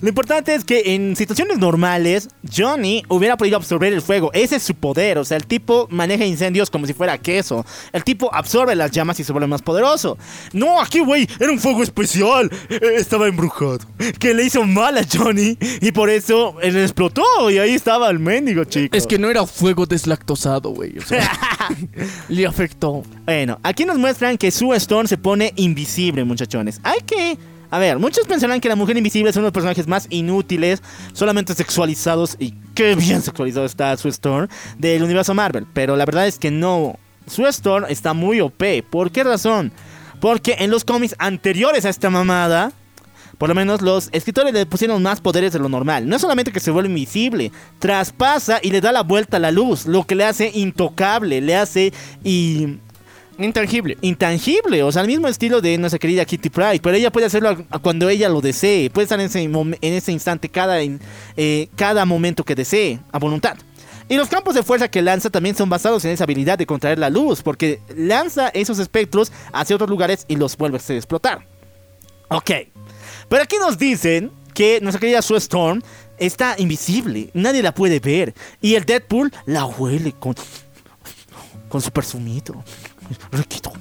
Lo 0.00 0.08
importante 0.08 0.54
es 0.54 0.64
que 0.64 0.94
en 0.94 1.16
situaciones 1.16 1.58
normales, 1.58 2.28
Johnny 2.54 3.02
hubiera 3.08 3.36
podido 3.36 3.56
absorber 3.56 3.92
el 3.92 4.02
fuego. 4.02 4.30
Ese 4.34 4.56
es 4.56 4.62
su 4.62 4.74
poder. 4.74 5.18
O 5.18 5.24
sea, 5.24 5.36
el 5.36 5.46
tipo 5.46 5.86
maneja 5.90 6.24
incendios 6.24 6.70
como 6.70 6.86
si 6.86 6.92
fuera 6.92 7.16
queso. 7.18 7.64
El 7.92 8.04
tipo 8.04 8.32
absorbe 8.34 8.74
las 8.74 8.90
llamas 8.90 9.18
y 9.20 9.24
se 9.24 9.32
vuelve 9.32 9.46
más 9.46 9.62
poderoso. 9.62 10.18
No, 10.52 10.80
aquí, 10.80 11.00
güey, 11.00 11.28
era 11.38 11.50
un 11.50 11.58
fuego 11.58 11.82
especial. 11.82 12.50
Eh, 12.68 12.80
Estaba 12.96 13.28
embrujado. 13.28 13.78
Que 14.18 14.34
le 14.34 14.44
hizo 14.44 14.64
mal 14.64 14.98
a 14.98 15.04
Johnny 15.10 15.56
y 15.80 15.92
por 15.92 16.10
eso 16.10 16.56
él 16.60 16.76
explotó. 16.76 17.22
Y 17.50 17.58
ahí 17.58 17.74
estaba 17.74 18.10
el 18.10 18.18
mendigo, 18.18 18.64
chico. 18.64 18.96
Es 18.96 19.06
que 19.06 19.18
no 19.18 19.30
era 19.30 19.46
fuego 19.46 19.86
deslactosado, 19.86 20.70
güey. 20.70 20.98
O 20.98 21.02
sea, 21.02 21.30
le 22.28 22.46
afectó. 22.46 23.02
Bueno, 23.24 23.58
aquí 23.62 23.84
nos 23.84 23.96
muestran 23.98 24.36
que 24.36 24.50
Sue 24.50 24.76
Storm 24.76 25.06
se 25.06 25.18
pone 25.18 25.52
invisible, 25.56 26.24
muchachones. 26.24 26.80
Hay 26.82 27.00
que... 27.06 27.38
A 27.70 27.78
ver, 27.78 27.98
muchos 27.98 28.26
pensarán 28.26 28.60
que 28.60 28.68
la 28.68 28.76
mujer 28.76 28.96
invisible 28.96 29.30
es 29.30 29.36
uno 29.36 29.44
de 29.44 29.48
los 29.48 29.52
personajes 29.52 29.86
más 29.86 30.06
inútiles, 30.10 30.82
solamente 31.12 31.54
sexualizados, 31.54 32.36
y 32.38 32.54
qué 32.74 32.94
bien 32.94 33.22
sexualizado 33.22 33.66
está 33.66 33.96
Sue 33.96 34.10
Storm, 34.10 34.48
del 34.78 35.02
universo 35.02 35.34
Marvel. 35.34 35.66
Pero 35.72 35.96
la 35.96 36.04
verdad 36.04 36.26
es 36.26 36.38
que 36.38 36.50
no. 36.50 36.98
Sue 37.26 37.48
Storm 37.48 37.86
está 37.88 38.12
muy 38.12 38.40
OP. 38.40 38.62
¿Por 38.90 39.10
qué 39.10 39.24
razón? 39.24 39.72
Porque 40.20 40.56
en 40.60 40.70
los 40.70 40.84
cómics 40.84 41.14
anteriores 41.18 41.84
a 41.84 41.88
esta 41.88 42.08
mamada, 42.08 42.72
por 43.38 43.48
lo 43.48 43.54
menos 43.54 43.82
los 43.82 44.08
escritores 44.12 44.52
le 44.52 44.64
pusieron 44.64 45.02
más 45.02 45.20
poderes 45.20 45.52
de 45.52 45.58
lo 45.58 45.68
normal. 45.68 46.08
No 46.08 46.16
es 46.16 46.22
solamente 46.22 46.52
que 46.52 46.60
se 46.60 46.70
vuelve 46.70 46.88
invisible, 46.88 47.52
traspasa 47.78 48.60
y 48.62 48.70
le 48.70 48.80
da 48.80 48.92
la 48.92 49.02
vuelta 49.02 49.36
a 49.36 49.40
la 49.40 49.50
luz, 49.50 49.86
lo 49.86 50.04
que 50.04 50.14
le 50.14 50.24
hace 50.24 50.50
intocable, 50.54 51.40
le 51.40 51.56
hace 51.56 51.92
y 52.24 52.78
Intangible. 53.38 53.98
intangible, 54.00 54.82
o 54.82 54.90
sea, 54.90 55.02
al 55.02 55.08
mismo 55.08 55.28
estilo 55.28 55.60
de 55.60 55.76
nuestra 55.76 55.98
querida 55.98 56.24
Kitty 56.24 56.48
Pryde, 56.48 56.80
pero 56.80 56.96
ella 56.96 57.12
puede 57.12 57.26
hacerlo 57.26 57.66
cuando 57.82 58.08
ella 58.08 58.28
lo 58.28 58.40
desee, 58.40 58.88
puede 58.90 59.04
estar 59.04 59.20
en 59.20 59.26
ese, 59.26 59.42
en 59.42 59.76
ese 59.80 60.12
instante 60.12 60.48
cada, 60.48 60.78
eh, 60.82 61.68
cada 61.76 62.04
momento 62.06 62.44
que 62.44 62.54
desee, 62.54 62.98
a 63.12 63.18
voluntad. 63.18 63.56
Y 64.08 64.16
los 64.16 64.28
campos 64.28 64.54
de 64.54 64.62
fuerza 64.62 64.88
que 64.88 65.02
lanza 65.02 65.30
también 65.30 65.56
son 65.56 65.68
basados 65.68 66.04
en 66.04 66.12
esa 66.12 66.24
habilidad 66.24 66.56
de 66.56 66.66
contraer 66.66 66.98
la 66.98 67.10
luz, 67.10 67.42
porque 67.42 67.80
lanza 67.94 68.48
esos 68.48 68.78
espectros 68.78 69.32
hacia 69.52 69.74
otros 69.76 69.90
lugares 69.90 70.24
y 70.28 70.36
los 70.36 70.56
vuelve 70.56 70.78
a 70.78 70.92
explotar. 70.92 71.46
Ok, 72.28 72.50
pero 73.28 73.42
aquí 73.42 73.56
nos 73.58 73.76
dicen 73.78 74.30
que 74.54 74.80
nuestra 74.80 75.00
querida 75.00 75.22
Sue 75.22 75.38
Storm 75.38 75.82
está 76.18 76.54
invisible, 76.58 77.30
nadie 77.34 77.62
la 77.62 77.74
puede 77.74 78.00
ver, 78.00 78.32
y 78.60 78.76
el 78.76 78.84
Deadpool 78.84 79.32
la 79.44 79.66
huele 79.66 80.12
con... 80.12 80.34
con 81.68 81.82
su 81.82 81.90
perfumito. 81.90 82.64
Riquito. 83.32 83.72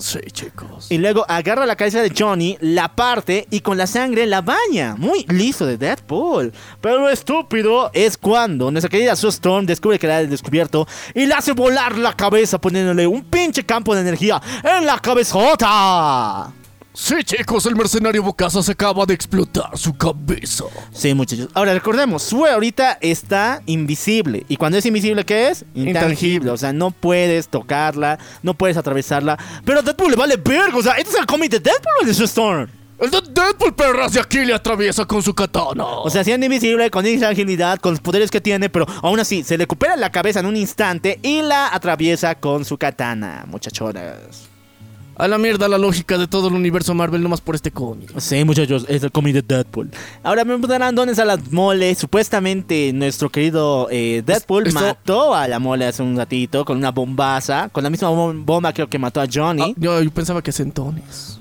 Sí, 0.00 0.18
chicos. 0.32 0.86
Y 0.90 0.96
luego 0.96 1.26
agarra 1.28 1.66
la 1.66 1.76
cabeza 1.76 2.00
de 2.00 2.12
Johnny, 2.16 2.56
la 2.60 2.88
parte 2.88 3.46
y 3.50 3.60
con 3.60 3.76
la 3.76 3.86
sangre 3.86 4.26
la 4.26 4.40
baña. 4.40 4.96
Muy 4.96 5.24
listo 5.28 5.66
de 5.66 5.76
Deadpool. 5.76 6.52
Pero 6.80 7.08
estúpido 7.10 7.90
es 7.92 8.16
cuando 8.16 8.70
nuestra 8.70 8.88
querida 8.88 9.14
Sue 9.14 9.28
Storm 9.28 9.66
descubre 9.66 9.98
que 9.98 10.06
la 10.06 10.16
ha 10.16 10.24
descubierto 10.24 10.88
y 11.14 11.26
le 11.26 11.34
hace 11.34 11.52
volar 11.52 11.98
la 11.98 12.16
cabeza 12.16 12.58
poniéndole 12.58 13.06
un 13.06 13.24
pinche 13.24 13.64
campo 13.64 13.94
de 13.94 14.00
energía 14.00 14.40
en 14.64 14.86
la 14.86 14.98
cabezota. 14.98 16.50
Sí, 16.92 17.14
chicos, 17.22 17.66
el 17.66 17.76
mercenario 17.76 18.20
Bocasa 18.22 18.62
se 18.64 18.72
acaba 18.72 19.06
de 19.06 19.14
explotar 19.14 19.78
su 19.78 19.96
cabeza. 19.96 20.64
Sí, 20.92 21.14
muchachos. 21.14 21.48
Ahora 21.54 21.72
recordemos, 21.72 22.22
Sue 22.24 22.50
ahorita 22.50 22.98
está 23.00 23.62
invisible. 23.66 24.44
Y 24.48 24.56
cuando 24.56 24.76
es 24.76 24.84
invisible, 24.86 25.24
¿qué 25.24 25.50
es? 25.50 25.62
Intangible. 25.74 25.90
Intangible. 25.90 26.50
O 26.50 26.56
sea, 26.56 26.72
no 26.72 26.90
puedes 26.90 27.48
tocarla, 27.48 28.18
no 28.42 28.54
puedes 28.54 28.76
atravesarla. 28.76 29.38
Pero 29.64 29.78
a 29.78 29.82
Deadpool 29.82 30.10
le 30.10 30.16
vale 30.16 30.36
verga. 30.36 30.76
O 30.76 30.82
sea, 30.82 30.94
¿este 30.94 31.10
es 31.10 31.18
el 31.18 31.26
cómic 31.26 31.52
de 31.52 31.60
Deadpool 31.60 32.02
o 32.02 32.06
de 32.06 32.12
Sue 32.12 32.24
Storm? 32.24 32.68
El 32.98 33.10
de 33.10 33.20
Deadpool 33.32 33.74
perras 33.74 34.12
de 34.12 34.20
aquí 34.20 34.44
le 34.44 34.52
atraviesa 34.52 35.04
con 35.04 35.22
su 35.22 35.32
katana. 35.32 35.84
O 35.86 36.10
sea, 36.10 36.24
siendo 36.24 36.44
invisible, 36.44 36.90
con 36.90 37.06
intangibilidad, 37.06 37.78
con 37.78 37.92
los 37.92 38.00
poderes 38.00 38.32
que 38.32 38.40
tiene, 38.40 38.68
pero 38.68 38.84
aún 39.00 39.20
así 39.20 39.44
se 39.44 39.56
le 39.56 39.62
recupera 39.62 39.96
la 39.96 40.10
cabeza 40.10 40.40
en 40.40 40.46
un 40.46 40.56
instante 40.56 41.20
y 41.22 41.40
la 41.40 41.72
atraviesa 41.72 42.34
con 42.34 42.64
su 42.64 42.76
katana, 42.76 43.44
muchachonas. 43.46 44.49
A 45.20 45.28
la 45.28 45.38
mierda 45.38 45.68
la 45.68 45.78
lógica 45.78 46.18
de 46.18 46.26
todo 46.26 46.48
el 46.48 46.54
universo 46.54 46.94
Marvel 46.94 47.22
nomás 47.22 47.40
por 47.40 47.54
este 47.54 47.70
cómic. 47.70 48.10
Sí, 48.18 48.42
muchachos, 48.44 48.86
es 48.88 49.02
el 49.02 49.12
cómic 49.12 49.34
de 49.34 49.42
Deadpool. 49.42 49.90
Ahora 50.22 50.44
me 50.44 50.52
preguntarán 50.54 50.94
dónde 50.94 51.12
está 51.12 51.24
la 51.24 51.38
mole. 51.50 51.94
Supuestamente 51.94 52.92
nuestro 52.92 53.30
querido 53.30 53.88
eh, 53.90 54.22
Deadpool 54.24 54.66
Esto- 54.66 54.80
mató 54.80 55.34
a 55.34 55.46
la 55.48 55.58
mole 55.58 55.86
hace 55.86 56.02
un 56.02 56.16
ratito 56.16 56.64
con 56.64 56.76
una 56.78 56.90
bombaza, 56.90 57.68
con 57.70 57.84
la 57.84 57.90
misma 57.90 58.10
bom- 58.10 58.44
bomba 58.44 58.72
creo 58.72 58.88
que 58.88 58.98
mató 58.98 59.20
a 59.20 59.26
Johnny. 59.32 59.62
Ah, 59.62 59.74
yo, 59.76 60.02
yo 60.02 60.10
pensaba 60.10 60.42
que 60.42 60.52
centones. 60.52 61.38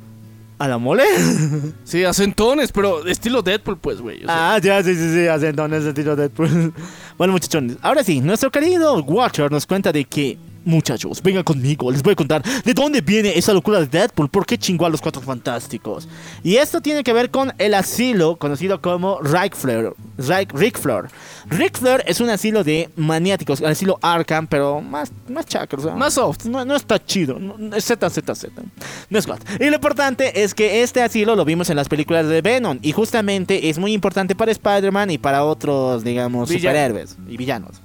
¿A 0.57 0.67
la 0.67 0.77
mole? 0.77 1.03
Sí, 1.85 2.03
a 2.03 2.13
centones, 2.13 2.71
pero 2.71 3.05
estilo 3.07 3.41
Deadpool, 3.41 3.77
pues, 3.77 4.01
güey. 4.01 4.17
o 4.23 4.25
sea. 4.27 4.53
Ah, 4.55 4.59
ya, 4.59 4.83
sí, 4.83 4.93
sí, 4.93 5.13
sí, 5.13 5.27
hace 5.27 5.47
entonces 5.47 5.85
el 5.85 5.93
tiro 5.93 6.15
Deadpool. 6.15 6.73
bueno, 7.17 7.33
muchachones, 7.33 7.77
ahora 7.81 8.03
sí, 8.03 8.19
nuestro 8.19 8.51
querido 8.51 8.95
Watcher 9.01 9.49
nos 9.51 9.65
cuenta 9.65 9.91
de 9.91 10.03
que, 10.05 10.37
muchachos, 10.65 11.21
vengan 11.21 11.43
conmigo, 11.43 11.91
les 11.91 12.03
voy 12.03 12.13
a 12.13 12.15
contar 12.15 12.43
de 12.43 12.73
dónde 12.73 13.01
viene 13.01 13.37
esa 13.37 13.53
locura 13.53 13.79
de 13.79 13.87
Deadpool, 13.87 14.29
por 14.29 14.45
qué 14.45 14.57
chingó 14.57 14.85
a 14.85 14.89
los 14.89 15.01
cuatro 15.01 15.21
fantásticos. 15.21 16.07
Y 16.43 16.55
esto 16.57 16.81
tiene 16.81 17.03
que 17.03 17.13
ver 17.13 17.29
con 17.31 17.53
el 17.57 17.73
asilo 17.73 18.37
conocido 18.37 18.81
como 18.81 19.19
Rick 19.21 19.55
Flair. 19.55 19.93
Rick, 20.17 20.53
Rick 20.53 20.77
Flair. 20.79 21.05
Rick 21.49 21.77
Flair 21.79 22.03
es 22.05 22.19
un 22.21 22.29
asilo 22.29 22.63
de 22.63 22.89
maniáticos, 22.95 23.61
el 23.61 23.67
asilo 23.67 23.97
Arkham, 24.01 24.47
pero 24.47 24.81
más, 24.81 25.11
más 25.27 25.45
chacro, 25.45 25.79
o 25.79 25.83
sea, 25.83 25.95
Más 25.95 26.13
soft. 26.13 26.45
no, 26.45 26.63
no 26.65 26.75
está 26.75 27.03
chido. 27.03 27.39
No, 27.39 27.55
Z, 27.79 28.09
Z, 28.09 28.35
Z. 28.35 28.61
No 29.09 29.19
es 29.19 29.25
God. 29.25 29.39
Y 29.59 29.65
lo 29.69 29.75
importante 29.75 30.43
es 30.43 30.53
que 30.53 30.83
este 30.83 31.01
asilo 31.01 31.35
lo 31.35 31.45
vimos 31.45 31.69
en 31.69 31.75
las 31.77 31.87
películas 31.87 32.27
de 32.27 32.41
Venom. 32.41 32.79
Y 32.81 32.91
justamente 32.91 33.69
es 33.69 33.79
muy 33.79 33.93
importante 33.93 34.35
para 34.35 34.51
Spider-Man 34.51 35.11
y 35.11 35.17
para 35.17 35.43
otros, 35.43 36.03
digamos, 36.03 36.49
superhéroes 36.49 37.17
y 37.27 37.37
villanos. 37.37 37.81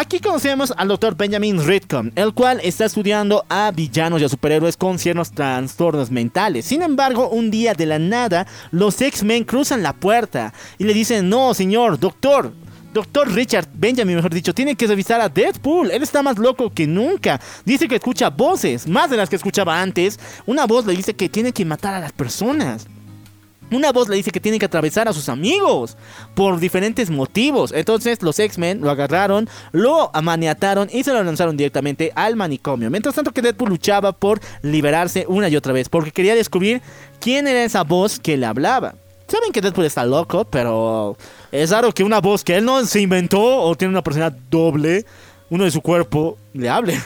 Aquí 0.00 0.20
conocemos 0.20 0.72
al 0.76 0.86
doctor 0.86 1.16
Benjamin 1.16 1.66
Ritcom, 1.66 2.12
el 2.14 2.32
cual 2.32 2.60
está 2.62 2.84
estudiando 2.84 3.44
a 3.48 3.72
villanos 3.72 4.22
y 4.22 4.24
a 4.24 4.28
superhéroes 4.28 4.76
con 4.76 4.96
ciertos 4.96 5.32
trastornos 5.32 6.12
mentales. 6.12 6.66
Sin 6.66 6.82
embargo, 6.82 7.28
un 7.28 7.50
día 7.50 7.74
de 7.74 7.84
la 7.84 7.98
nada, 7.98 8.46
los 8.70 9.02
X-Men 9.02 9.42
cruzan 9.42 9.82
la 9.82 9.94
puerta 9.94 10.54
y 10.78 10.84
le 10.84 10.94
dicen, 10.94 11.28
no, 11.28 11.52
señor, 11.52 11.98
doctor, 11.98 12.52
Doctor 12.94 13.28
Richard 13.32 13.66
Benjamin, 13.74 14.14
mejor 14.14 14.32
dicho, 14.32 14.54
tiene 14.54 14.76
que 14.76 14.86
revisar 14.86 15.20
a 15.20 15.28
Deadpool. 15.28 15.90
Él 15.90 16.04
está 16.04 16.22
más 16.22 16.38
loco 16.38 16.72
que 16.72 16.86
nunca. 16.86 17.40
Dice 17.64 17.88
que 17.88 17.96
escucha 17.96 18.30
voces, 18.30 18.86
más 18.86 19.10
de 19.10 19.16
las 19.16 19.28
que 19.28 19.34
escuchaba 19.34 19.82
antes. 19.82 20.20
Una 20.46 20.64
voz 20.64 20.86
le 20.86 20.94
dice 20.94 21.14
que 21.14 21.28
tiene 21.28 21.52
que 21.52 21.64
matar 21.64 21.94
a 21.94 22.00
las 22.00 22.12
personas. 22.12 22.86
Una 23.70 23.92
voz 23.92 24.08
le 24.08 24.16
dice 24.16 24.30
que 24.30 24.40
tiene 24.40 24.58
que 24.58 24.66
atravesar 24.66 25.08
a 25.08 25.12
sus 25.12 25.28
amigos 25.28 25.96
por 26.34 26.58
diferentes 26.58 27.10
motivos. 27.10 27.72
Entonces 27.72 28.22
los 28.22 28.38
X-Men 28.38 28.80
lo 28.80 28.90
agarraron, 28.90 29.48
lo 29.72 30.10
amaniataron 30.14 30.88
y 30.92 31.04
se 31.04 31.12
lo 31.12 31.22
lanzaron 31.22 31.56
directamente 31.56 32.12
al 32.14 32.36
manicomio. 32.36 32.90
Mientras 32.90 33.14
tanto 33.14 33.32
que 33.32 33.42
Deadpool 33.42 33.68
luchaba 33.68 34.12
por 34.12 34.40
liberarse 34.62 35.26
una 35.28 35.48
y 35.48 35.56
otra 35.56 35.72
vez 35.72 35.88
porque 35.88 36.12
quería 36.12 36.34
descubrir 36.34 36.80
quién 37.20 37.46
era 37.46 37.62
esa 37.62 37.84
voz 37.84 38.18
que 38.18 38.36
le 38.36 38.46
hablaba. 38.46 38.94
Saben 39.26 39.52
que 39.52 39.60
Deadpool 39.60 39.84
está 39.84 40.06
loco, 40.06 40.46
pero 40.46 41.16
es 41.52 41.70
raro 41.70 41.92
que 41.92 42.02
una 42.02 42.20
voz 42.20 42.42
que 42.42 42.56
él 42.56 42.64
no 42.64 42.84
se 42.86 43.02
inventó 43.02 43.42
o 43.62 43.76
tiene 43.76 43.92
una 43.92 44.02
persona 44.02 44.34
doble, 44.50 45.04
uno 45.50 45.64
de 45.64 45.70
su 45.70 45.82
cuerpo, 45.82 46.38
le 46.54 46.70
hable. 46.70 46.98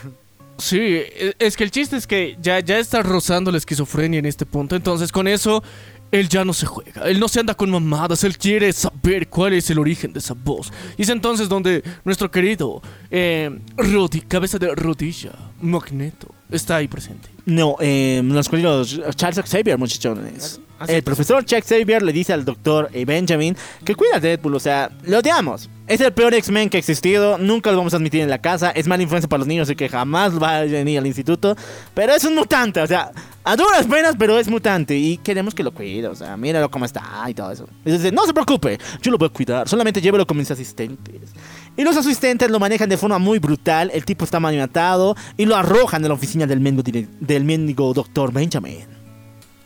Sí, 0.59 0.79
e- 0.79 1.35
es 1.41 1.57
que 1.57 1.65
el 1.65 1.73
chiste 1.73 1.97
es 1.97 2.07
que 2.07 2.37
ya, 2.41 2.61
ya 2.61 2.79
está 2.79 3.03
rozando 3.03 3.51
la 3.51 3.59
esquizofrenia 3.59 4.21
en 4.21 4.27
este 4.27 4.47
punto. 4.47 4.77
Entonces, 4.77 5.11
con 5.11 5.27
eso, 5.27 5.65
él 6.13 6.29
ya 6.29 6.45
no 6.45 6.53
se 6.53 6.67
juega. 6.67 7.03
Él 7.09 7.19
no 7.19 7.27
se 7.27 7.41
anda 7.41 7.55
con 7.55 7.71
mamadas. 7.71 8.23
Él 8.23 8.39
quiere 8.39 8.73
saber 8.73 9.29
cuál 9.29 9.55
es 9.55 9.69
el 9.71 9.79
origen 9.81 10.13
de 10.13 10.21
esa 10.21 10.35
voz. 10.35 10.73
Y 10.97 11.03
es 11.03 11.09
entonces 11.09 11.49
donde 11.49 11.83
nuestro 12.05 12.31
querido 12.31 12.81
eh, 13.11 13.51
Rodi- 13.77 14.25
cabeza 14.29 14.59
de 14.59 14.75
rodilla, 14.75 15.33
Magneto, 15.61 16.29
está 16.51 16.77
ahí 16.77 16.87
presente. 16.87 17.29
No, 17.47 17.77
eh, 17.81 18.21
los 18.25 18.49
queridos 18.49 19.01
Charles 19.17 19.41
Xavier, 19.51 19.77
muchachones. 19.79 20.61
Ah. 20.83 20.93
El 20.93 21.03
profesor 21.03 21.45
Chuck 21.45 21.65
Xavier 21.65 22.03
le 22.03 22.13
dice 22.13 22.33
al 22.33 22.45
doctor 22.45 22.91
eh, 22.93 23.05
Benjamin 23.05 23.57
que 23.85 23.95
cuida 23.95 24.17
a 24.17 24.21
Deadpool, 24.21 24.55
o 24.55 24.61
sea, 24.61 24.91
lo 25.05 25.19
odiamos. 25.19 25.71
Es 25.87 26.01
el 26.01 26.13
peor 26.13 26.33
X-Men 26.33 26.71
que 26.71 26.79
ha 26.79 26.81
existido, 26.81 27.39
nunca 27.39 27.71
lo 27.71 27.77
vamos 27.77 27.93
a 27.93 27.97
admitir 27.97 28.21
en 28.21 28.31
la 28.31 28.41
casa, 28.41 28.71
es 28.71 28.87
mala 28.87 29.03
influencia 29.03 29.29
para 29.29 29.41
los 29.41 29.49
niños 29.49 29.69
y 29.69 29.77
que 29.77 29.89
jamás 29.89 30.41
va 30.41 30.59
a 30.59 30.63
venir 30.63 30.99
al 30.99 31.07
instituto. 31.07 31.57
Pero 31.93 32.15
es 32.15 32.25
un 32.25 32.35
mutante, 32.35 32.81
o 32.81 32.87
sea, 32.87 33.11
a 33.45 33.57
duras 33.57 33.87
penas, 33.87 34.15
pero 34.19 34.39
es 34.39 34.49
mutante 34.49 34.97
y 34.97 35.19
queremos 35.19 35.55
que 35.55 35.63
lo 35.63 35.73
cuide, 35.73 36.09
o 36.09 36.15
sea, 36.15 36.37
míralo 36.37 36.71
cómo 36.71 36.85
está 36.85 37.03
y 37.29 37.35
todo 37.35 37.51
eso. 37.51 37.69
Y 37.85 37.91
dice, 37.91 38.13
no 38.13 38.25
se 38.25 38.33
preocupe, 38.33 38.79
yo 39.03 39.11
lo 39.11 39.19
voy 39.19 39.27
a 39.27 39.33
cuidar, 39.33 39.69
solamente 39.69 40.01
llévelo 40.01 40.27
con 40.27 40.37
mis 40.37 40.51
asistentes. 40.51 41.33
Y 41.77 41.83
los 41.83 41.97
asistentes 41.97 42.51
lo 42.51 42.61
manejan 42.61 42.89
de 42.89 42.97
forma 42.97 43.19
muy 43.19 43.39
brutal, 43.39 43.91
el 43.93 44.05
tipo 44.05 44.25
está 44.25 44.41
maniatado 44.41 45.17
y 45.37 45.47
lo 45.47 45.57
arrojan 45.57 46.03
de 46.03 46.09
la 46.09 46.15
oficina 46.15 46.47
del 46.47 46.61
mendigo, 46.61 47.09
del 47.21 47.45
mendigo 47.45 47.93
doctor 47.93 48.33
Benjamin. 48.33 49.02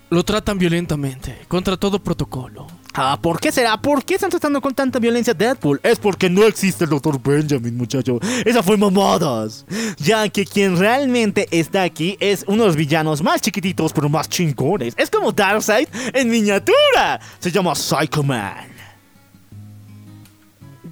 Lo 0.08 0.24
tratan 0.24 0.56
violentamente, 0.56 1.36
contra 1.48 1.76
todo 1.76 1.98
protocolo. 1.98 2.68
Ah, 2.94 3.18
¿por 3.20 3.40
qué 3.40 3.50
será? 3.50 3.76
¿Por 3.76 4.04
qué 4.04 4.14
están 4.14 4.30
tratando 4.30 4.60
con 4.60 4.72
tanta 4.72 5.00
violencia 5.00 5.34
Deadpool? 5.34 5.80
Es 5.82 5.98
porque 5.98 6.30
no 6.30 6.44
existe 6.44 6.84
el 6.84 6.90
Dr. 6.90 7.20
Benjamin, 7.20 7.76
muchacho. 7.76 8.20
Esa 8.44 8.62
fue 8.62 8.76
mamadas. 8.76 9.66
Ya 9.98 10.28
que 10.28 10.46
quien 10.46 10.78
realmente 10.78 11.48
está 11.50 11.82
aquí 11.82 12.16
es 12.20 12.44
uno 12.46 12.62
de 12.62 12.68
los 12.68 12.76
villanos 12.76 13.20
más 13.20 13.40
chiquititos, 13.40 13.92
pero 13.92 14.08
más 14.08 14.28
chingones. 14.28 14.94
Es 14.96 15.10
como 15.10 15.32
Darkseid 15.32 15.88
en 16.14 16.30
miniatura. 16.30 17.20
Se 17.40 17.50
llama 17.50 17.74
Psycho 17.74 18.22
Man. 18.22 18.68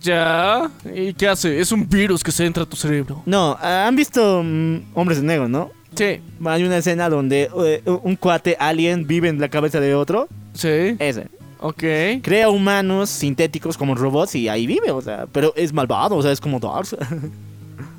¿Ya? 0.01 0.71
¿Y 0.93 1.15
qué 1.15 1.29
hace? 1.29 1.61
Es 1.61 1.71
un 1.71 1.89
virus 1.89 2.23
que 2.23 2.33
se 2.33 2.45
entra 2.45 2.65
a 2.65 2.67
tu 2.67 2.77
cerebro. 2.77 3.23
No, 3.25 3.57
han 3.63 3.95
visto 3.95 4.43
mm, 4.45 4.91
Hombres 4.93 5.21
de 5.21 5.27
Negro, 5.27 5.49
¿no? 5.49 5.71
Sí. 5.95 6.21
Hay 6.45 6.63
una 6.65 6.79
escena 6.79 7.09
donde 7.09 7.49
eh, 7.65 7.83
un 8.03 8.17
cuate 8.17 8.57
alien 8.59 9.07
vive 9.07 9.29
en 9.29 9.41
la 9.41 9.49
cabeza 9.49 9.81
de 9.81 9.95
otro. 9.95 10.29
Sí. 10.55 10.97
Ese. 10.99 11.29
Ok. 11.61 11.83
Crea 12.23 12.51
humanos 12.51 13.09
sintéticos 13.11 13.77
como 13.79 13.95
robots 13.95 14.35
y 14.35 14.49
ahí 14.49 14.67
vive, 14.67 14.91
o 14.91 15.01
sea. 15.01 15.27
Pero 15.33 15.53
es 15.57 15.73
malvado, 15.73 16.17
o 16.17 16.23
sea, 16.23 16.33
es 16.33 16.41
como 16.41 16.59
Darkseid. 16.61 17.01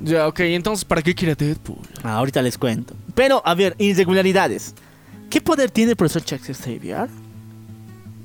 Ya, 0.00 0.26
ok. 0.28 0.40
Entonces, 0.40 0.84
¿para 0.84 1.00
qué 1.02 1.14
quiere 1.14 1.34
Deadpool? 1.34 1.78
Ah, 2.02 2.16
ahorita 2.18 2.42
les 2.42 2.58
cuento. 2.58 2.94
Pero, 3.14 3.40
a 3.44 3.54
ver, 3.54 3.74
irregularidades. 3.78 4.74
¿Qué 5.30 5.40
poder 5.40 5.70
tiene 5.70 5.92
el 5.92 5.96
profesor 5.96 6.22
Chuck 6.22 6.40
Xavier? 6.42 7.08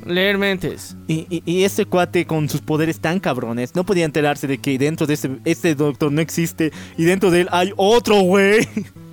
Leer 0.06 0.38
mentes. 0.38 0.96
Y, 1.08 1.28
y- 1.30 1.44
y 1.46 1.64
este 1.64 1.86
cuate 1.86 2.26
con 2.26 2.50
sus 2.50 2.60
poderes 2.62 3.00
tan 3.00 3.20
cabrones 3.20 3.74
no 3.76 3.86
podía 3.86 4.04
enterarse 4.06 4.48
de 4.48 4.58
que 4.58 4.78
dentro 4.78 5.08
de 5.08 5.14
este, 5.14 5.30
este 5.46 5.76
doctor 5.76 6.12
no 6.12 6.20
existe 6.22 6.72
y 6.98 7.04
dentro 7.06 7.32
de 7.32 7.42
él 7.42 7.50
hay 7.52 7.72
otro 7.78 8.20
güey. 8.22 8.68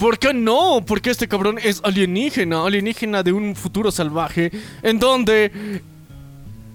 ¿Por 0.00 0.18
qué 0.18 0.32
no? 0.34 0.82
Porque 0.84 1.10
este 1.10 1.28
cabrón 1.28 1.58
es 1.62 1.80
alienígena, 1.84 2.64
alienígena 2.66 3.22
de 3.22 3.32
un 3.32 3.54
futuro 3.54 3.90
salvaje, 3.92 4.50
en 4.82 4.98
donde 4.98 5.82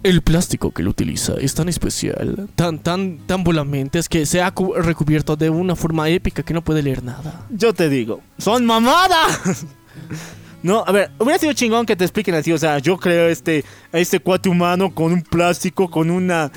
el 0.04 0.22
plástico 0.22 0.70
que 0.72 0.84
él 0.84 0.88
utiliza 0.88 1.34
es 1.42 1.56
tan 1.56 1.68
especial, 1.68 2.48
tan, 2.56 2.78
tan, 2.78 3.18
tan 3.26 3.44
volamente, 3.44 3.98
es 3.98 4.08
que 4.08 4.28
se 4.28 4.44
ha 4.44 4.52
cu- 4.52 4.76
recubierto 4.76 5.36
de 5.36 5.50
una 5.50 5.76
forma 5.76 6.08
épica 6.10 6.44
que 6.44 6.54
no 6.54 6.64
puede 6.64 6.84
leer 6.84 7.04
nada. 7.04 7.48
Yo 7.50 7.74
te 7.74 7.90
digo, 7.90 8.22
son 8.38 8.64
mamadas. 8.66 9.66
No, 10.62 10.84
a 10.86 10.92
ver, 10.92 11.12
hubiera 11.20 11.40
sido 11.40 11.54
chingón 11.54 11.86
que 11.88 11.96
te 11.96 12.04
expliquen 12.04 12.36
así, 12.36 12.52
o 12.52 12.58
sea, 12.58 12.78
yo 12.80 12.98
creo 12.98 13.28
este, 13.30 13.64
este 13.92 14.20
cuate 14.20 14.50
humano 14.50 14.94
con 14.94 15.12
un 15.14 15.22
plástico, 15.24 15.90
con 15.90 16.10
una, 16.12 16.52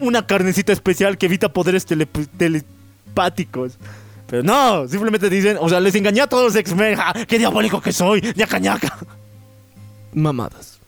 una 0.00 0.26
carnecita 0.26 0.72
especial 0.72 1.16
que 1.16 1.26
evita 1.26 1.52
poderes 1.52 1.86
tele- 1.86 2.06
telepáticos. 2.36 3.78
Pero 4.32 4.42
no, 4.42 4.88
simplemente 4.88 5.28
dicen, 5.28 5.58
o 5.60 5.68
sea, 5.68 5.78
les 5.78 5.94
engañé 5.94 6.22
a 6.22 6.26
todos 6.26 6.44
los 6.44 6.56
X-Men, 6.56 6.96
¡ja! 6.96 7.12
¡Qué 7.26 7.38
diabólico 7.38 7.82
que 7.82 7.92
soy! 7.92 8.32
¡Ñaca, 8.34 8.58
ñaca! 8.58 8.96
Mamadas. 10.14 10.80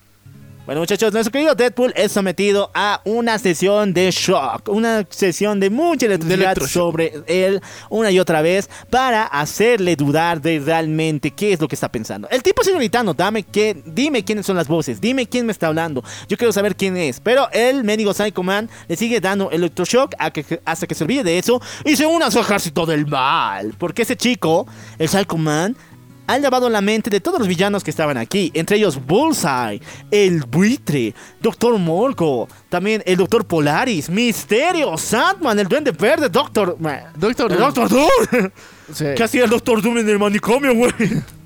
Bueno 0.65 0.81
muchachos, 0.81 1.13
nuestro 1.13 1.31
querido 1.31 1.53
Deadpool 1.53 1.93
es 1.95 2.11
sometido 2.11 2.71
a 2.73 2.99
una 3.05 3.37
sesión 3.37 3.93
de 3.93 4.09
shock, 4.09 4.67
una 4.69 5.05
sesión 5.11 5.59
de 5.59 5.69
mucha 5.69 6.07
electricidad 6.07 6.57
sobre 6.57 7.13
él 7.27 7.61
una 7.91 8.09
y 8.09 8.17
otra 8.19 8.41
vez 8.41 8.67
para 8.89 9.25
hacerle 9.25 9.95
dudar 9.95 10.41
de 10.41 10.57
realmente 10.59 11.29
qué 11.29 11.53
es 11.53 11.59
lo 11.61 11.67
que 11.67 11.75
está 11.75 11.87
pensando. 11.89 12.27
El 12.31 12.41
tipo 12.41 12.63
sigue 12.63 12.77
gritando, 12.77 13.13
dame 13.13 13.43
que, 13.43 13.79
dime 13.85 14.23
quiénes 14.25 14.47
son 14.47 14.55
las 14.57 14.67
voces, 14.67 14.99
dime 14.99 15.27
quién 15.27 15.45
me 15.45 15.51
está 15.51 15.67
hablando, 15.67 16.03
yo 16.27 16.35
quiero 16.35 16.51
saber 16.51 16.75
quién 16.75 16.97
es. 16.97 17.19
Pero 17.19 17.47
el 17.51 17.83
médico 17.83 18.11
Psycho 18.15 18.41
Man 18.41 18.67
le 18.87 18.95
sigue 18.95 19.21
dando 19.21 19.51
electroshock 19.51 20.15
a 20.17 20.31
que- 20.31 20.61
hasta 20.65 20.87
que 20.87 20.95
se 20.95 21.03
olvide 21.03 21.23
de 21.23 21.37
eso 21.37 21.61
y 21.85 21.95
se 21.95 22.07
une 22.07 22.25
a 22.25 22.31
su 22.31 22.39
ejército 22.39 22.87
del 22.87 23.05
mal. 23.05 23.75
Porque 23.77 24.01
ese 24.01 24.17
chico, 24.17 24.65
el 24.97 25.09
Psycho 25.09 25.37
Man, 25.37 25.77
han 26.27 26.41
lavado 26.41 26.69
la 26.69 26.81
mente 26.81 27.09
de 27.09 27.19
todos 27.19 27.39
los 27.39 27.47
villanos 27.47 27.83
que 27.83 27.91
estaban 27.91 28.17
aquí, 28.17 28.51
entre 28.53 28.77
ellos 28.77 28.99
Bullseye, 29.05 29.81
el 30.11 30.43
buitre, 30.43 31.13
Doctor 31.41 31.77
Morgo, 31.77 32.47
también 32.69 33.03
el 33.05 33.17
Doctor 33.17 33.45
Polaris, 33.45 34.09
Misterio, 34.09 34.97
Sandman, 34.97 35.59
el 35.59 35.67
Duende 35.67 35.91
Verde, 35.91 36.29
Doctor... 36.29 36.77
Doctor 37.17 37.51
el 37.51 37.57
Doom. 37.57 37.73
Doctor 37.73 37.89
Doom. 37.89 38.51
Sí. 38.93 39.05
¿Qué 39.15 39.23
hacía 39.23 39.45
el 39.45 39.49
Doctor 39.49 39.81
Doom 39.81 39.97
en 39.97 40.09
el 40.09 40.19
manicomio, 40.19 40.75
güey? 40.75 40.93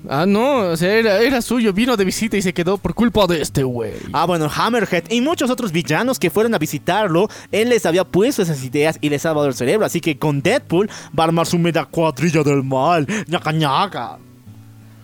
Ah, 0.08 0.26
no, 0.26 0.58
o 0.58 0.76
sea, 0.76 0.92
era, 0.92 1.20
era 1.20 1.40
suyo, 1.40 1.72
vino 1.72 1.96
de 1.96 2.04
visita 2.04 2.36
y 2.36 2.42
se 2.42 2.52
quedó 2.52 2.78
por 2.78 2.94
culpa 2.94 3.26
de 3.26 3.40
este 3.40 3.62
güey. 3.62 3.92
Ah, 4.12 4.26
bueno, 4.26 4.50
Hammerhead 4.54 5.04
y 5.10 5.20
muchos 5.20 5.50
otros 5.50 5.72
villanos 5.72 6.18
que 6.18 6.30
fueron 6.30 6.54
a 6.54 6.58
visitarlo, 6.58 7.28
él 7.50 7.68
les 7.70 7.86
había 7.86 8.04
puesto 8.04 8.42
esas 8.42 8.62
ideas 8.62 8.98
y 9.00 9.08
les 9.08 9.24
ha 9.24 9.30
lavado 9.30 9.48
el 9.48 9.54
cerebro, 9.54 9.86
así 9.86 10.00
que 10.00 10.18
con 10.18 10.42
Deadpool 10.42 10.90
va 11.18 11.24
a 11.24 11.26
armar 11.28 11.46
su 11.46 11.58
media 11.58 11.84
cuadrilla 11.84 12.42
del 12.42 12.62
mal, 12.62 13.06
ñaca 13.26 13.52
ñaca. 13.52 14.18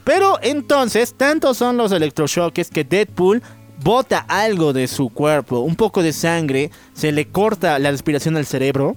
Pero 0.07 0.39
entonces, 0.41 1.15
tantos 1.17 1.57
son 1.57 1.77
los 1.77 1.91
electroshocks 1.91 2.71
que 2.71 2.85
Deadpool 2.85 3.43
bota 3.83 4.25
algo 4.29 4.73
de 4.73 4.87
su 4.87 5.09
cuerpo, 5.09 5.59
un 5.59 5.75
poco 5.75 6.01
de 6.01 6.13
sangre, 6.13 6.71
se 6.95 7.11
le 7.11 7.27
corta 7.27 7.81
la 7.81 7.91
respiración 7.91 8.37
al 8.37 8.47
cerebro 8.47 8.95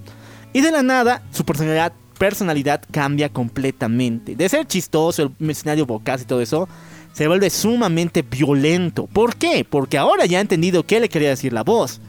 y 0.53 0.61
de 0.61 0.69
la 0.69 0.83
nada 0.83 1.23
su 1.31 1.45
personalidad, 1.45 2.83
cambia 2.91 3.29
completamente. 3.29 4.35
De 4.35 4.47
ser 4.49 4.67
chistoso, 4.67 5.23
el 5.23 5.31
mercenario 5.39 5.87
vocaz 5.87 6.21
y 6.21 6.25
todo 6.25 6.41
eso, 6.41 6.69
se 7.11 7.27
vuelve 7.27 7.49
sumamente 7.49 8.21
violento. 8.21 9.07
¿Por 9.07 9.35
qué? 9.35 9.65
Porque 9.67 9.97
ahora 9.97 10.27
ya 10.27 10.37
ha 10.37 10.41
entendido 10.41 10.85
qué 10.85 10.99
le 10.99 11.09
quería 11.09 11.29
decir 11.29 11.53
la 11.53 11.63
voz. 11.63 12.01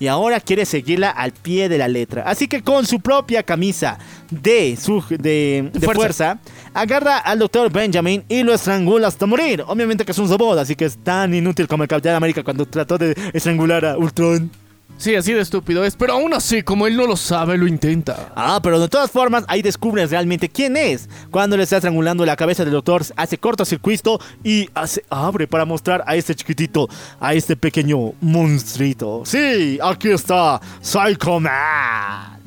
Y 0.00 0.06
ahora 0.06 0.40
quiere 0.40 0.64
seguirla 0.64 1.10
al 1.10 1.32
pie 1.32 1.68
de 1.68 1.78
la 1.78 1.88
letra. 1.88 2.22
Así 2.22 2.46
que 2.46 2.62
con 2.62 2.86
su 2.86 3.00
propia 3.00 3.42
camisa 3.42 3.98
de, 4.30 4.76
su, 4.76 5.02
de, 5.08 5.70
de 5.72 5.80
Fuerza. 5.80 5.94
fuerza. 5.94 6.38
agarra 6.74 7.18
al 7.18 7.38
doctor 7.38 7.70
Benjamin 7.72 8.24
y 8.28 8.42
lo 8.42 8.54
estrangula 8.54 9.08
hasta 9.08 9.26
morir. 9.26 9.64
Obviamente 9.66 10.04
que 10.04 10.12
es 10.12 10.18
un 10.18 10.28
robot, 10.28 10.58
así 10.58 10.76
que 10.76 10.84
es 10.84 10.96
tan 10.98 11.34
inútil 11.34 11.66
como 11.66 11.82
el 11.82 11.88
Capitán 11.88 12.14
América 12.14 12.44
cuando 12.44 12.64
trató 12.66 12.98
de 12.98 13.14
estrangular 13.32 13.84
a 13.84 13.96
Ultron. 13.96 14.50
Sí, 14.98 15.14
así 15.14 15.32
de 15.32 15.40
estúpido 15.40 15.84
es, 15.84 15.94
pero 15.94 16.14
aún 16.14 16.34
así, 16.34 16.62
como 16.62 16.88
él 16.88 16.96
no 16.96 17.06
lo 17.06 17.16
sabe, 17.16 17.56
lo 17.56 17.68
intenta. 17.68 18.32
Ah, 18.34 18.58
pero 18.60 18.80
de 18.80 18.88
todas 18.88 19.08
formas, 19.08 19.44
ahí 19.46 19.62
descubres 19.62 20.10
realmente 20.10 20.48
quién 20.48 20.76
es. 20.76 21.08
Cuando 21.30 21.56
le 21.56 21.62
está 21.62 21.76
estrangulando 21.76 22.26
la 22.26 22.34
cabeza 22.34 22.64
del 22.64 22.72
doctor, 22.72 23.04
hace 23.14 23.38
cortocircuito 23.38 24.20
y 24.42 24.68
hace, 24.74 25.04
abre 25.08 25.46
para 25.46 25.64
mostrar 25.64 26.02
a 26.04 26.16
este 26.16 26.34
chiquitito, 26.34 26.88
a 27.20 27.32
este 27.32 27.54
pequeño 27.54 28.14
monstruito. 28.20 29.22
Sí, 29.24 29.78
aquí 29.80 30.10
está, 30.10 30.60
Psycho 30.80 31.38
Man. 31.38 32.38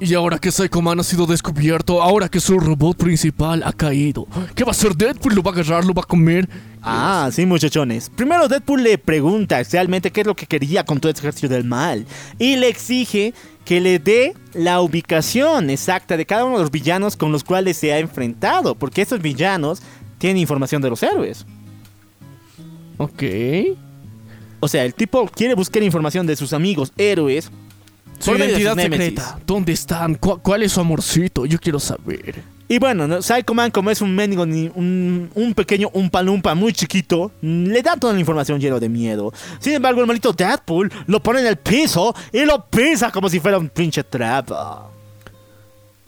Y 0.00 0.12
ahora 0.12 0.36
que 0.36 0.50
Psycho 0.50 0.82
Man 0.82 1.00
ha 1.00 1.04
sido 1.04 1.24
descubierto, 1.24 2.02
ahora 2.02 2.28
que 2.28 2.40
su 2.40 2.58
robot 2.58 2.98
principal 2.98 3.62
ha 3.64 3.72
caído, 3.72 4.26
¿qué 4.54 4.64
va 4.64 4.70
a 4.70 4.72
hacer 4.72 4.94
Deadpool? 4.94 5.34
¿Lo 5.34 5.42
va 5.42 5.52
a 5.52 5.54
agarrar? 5.54 5.84
¿Lo 5.84 5.94
va 5.94 6.02
a 6.02 6.06
comer? 6.06 6.46
Ah, 6.82 7.30
sí, 7.32 7.46
muchachones. 7.46 8.10
Primero 8.10 8.48
Deadpool 8.48 8.82
le 8.82 8.98
pregunta 8.98 9.62
realmente 9.70 10.10
qué 10.10 10.22
es 10.22 10.26
lo 10.26 10.34
que 10.34 10.46
quería 10.46 10.84
con 10.84 10.98
todo 11.00 11.10
este 11.10 11.20
ejército 11.20 11.48
del 11.48 11.64
mal. 11.64 12.04
Y 12.38 12.56
le 12.56 12.68
exige 12.68 13.34
que 13.64 13.80
le 13.80 13.98
dé 14.00 14.34
la 14.52 14.80
ubicación 14.80 15.70
exacta 15.70 16.16
de 16.16 16.26
cada 16.26 16.44
uno 16.44 16.56
de 16.56 16.62
los 16.62 16.70
villanos 16.72 17.16
con 17.16 17.30
los 17.30 17.44
cuales 17.44 17.76
se 17.76 17.92
ha 17.92 17.98
enfrentado. 17.98 18.74
Porque 18.74 19.02
estos 19.02 19.22
villanos 19.22 19.80
tienen 20.18 20.38
información 20.38 20.82
de 20.82 20.90
los 20.90 21.02
héroes. 21.02 21.46
Ok. 22.98 23.22
O 24.60 24.68
sea, 24.68 24.84
el 24.84 24.94
tipo 24.94 25.26
quiere 25.26 25.54
buscar 25.54 25.82
información 25.82 26.26
de 26.26 26.36
sus 26.36 26.52
amigos 26.52 26.92
héroes. 26.96 27.50
Su 28.18 28.30
identidad 28.36 28.76
secreta. 28.76 29.38
¿Dónde 29.46 29.72
están? 29.72 30.14
¿Cu- 30.14 30.38
¿Cuál 30.40 30.62
es 30.62 30.72
su 30.72 30.80
amorcito? 30.80 31.44
Yo 31.46 31.58
quiero 31.58 31.80
saber. 31.80 32.42
Y 32.72 32.78
bueno, 32.78 33.06
¿no? 33.06 33.20
Psycho 33.20 33.52
Man, 33.52 33.70
como 33.70 33.90
es 33.90 34.00
un 34.00 34.14
mendigo, 34.14 34.46
ni- 34.46 34.70
un, 34.74 35.28
un 35.34 35.52
pequeño 35.52 35.90
umpalumpa 35.92 36.54
muy 36.54 36.72
chiquito, 36.72 37.30
le 37.42 37.82
da 37.82 37.96
toda 37.96 38.14
la 38.14 38.20
información 38.20 38.58
lleno 38.58 38.80
de 38.80 38.88
miedo. 38.88 39.30
Sin 39.58 39.74
embargo, 39.74 40.00
el 40.00 40.06
maldito 40.06 40.32
Deadpool 40.32 40.90
lo 41.06 41.22
pone 41.22 41.40
en 41.40 41.48
el 41.48 41.56
piso 41.58 42.14
y 42.32 42.46
lo 42.46 42.64
pisa 42.64 43.10
como 43.10 43.28
si 43.28 43.40
fuera 43.40 43.58
un 43.58 43.68
pinche 43.68 44.02
trapa. 44.04 44.88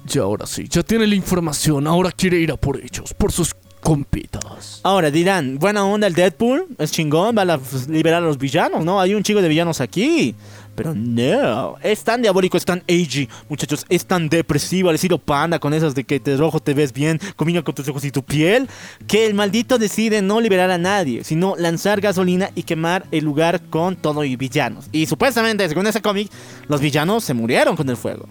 Ya 0.06 0.22
ahora 0.22 0.46
sí, 0.46 0.66
ya 0.66 0.82
tiene 0.82 1.06
la 1.06 1.14
información, 1.14 1.86
ahora 1.86 2.10
quiere 2.12 2.38
ir 2.38 2.50
a 2.50 2.56
por 2.56 2.80
ellos, 2.80 3.12
por 3.12 3.30
sus 3.30 3.54
compitas. 3.82 4.80
Ahora 4.84 5.10
dirán, 5.10 5.58
buena 5.58 5.84
onda 5.84 6.06
el 6.06 6.14
Deadpool, 6.14 6.66
es 6.78 6.92
chingón, 6.92 7.36
va 7.36 7.42
a 7.42 7.44
la- 7.44 7.60
liberar 7.88 8.22
a 8.22 8.26
los 8.26 8.38
villanos, 8.38 8.86
¿no? 8.86 9.02
Hay 9.02 9.14
un 9.14 9.22
chico 9.22 9.42
de 9.42 9.48
villanos 9.48 9.82
aquí. 9.82 10.34
Pero 10.74 10.92
no, 10.94 11.76
es 11.82 12.02
tan 12.02 12.22
diabólico, 12.22 12.56
es 12.56 12.64
tan 12.64 12.82
agey, 12.88 13.28
muchachos, 13.48 13.86
es 13.88 14.04
tan 14.06 14.28
depresivo, 14.28 14.88
al 14.88 14.96
estilo 14.96 15.18
panda, 15.18 15.58
con 15.58 15.72
esas 15.72 15.94
de 15.94 16.04
que 16.04 16.18
de 16.18 16.36
rojo 16.36 16.58
te 16.60 16.74
ves 16.74 16.92
bien, 16.92 17.20
combina 17.36 17.62
con 17.62 17.74
tus 17.74 17.88
ojos 17.88 18.04
y 18.04 18.10
tu 18.10 18.24
piel, 18.24 18.68
que 19.06 19.26
el 19.26 19.34
maldito 19.34 19.78
decide 19.78 20.20
no 20.20 20.40
liberar 20.40 20.70
a 20.70 20.78
nadie, 20.78 21.22
sino 21.22 21.54
lanzar 21.56 22.00
gasolina 22.00 22.50
y 22.54 22.64
quemar 22.64 23.06
el 23.12 23.24
lugar 23.24 23.62
con 23.70 23.96
todo 23.96 24.24
y 24.24 24.36
villanos. 24.36 24.86
Y 24.90 25.06
supuestamente, 25.06 25.68
según 25.68 25.86
ese 25.86 26.02
cómic, 26.02 26.30
los 26.68 26.80
villanos 26.80 27.22
se 27.22 27.34
murieron 27.34 27.76
con 27.76 27.88
el 27.88 27.96
fuego. 27.96 28.28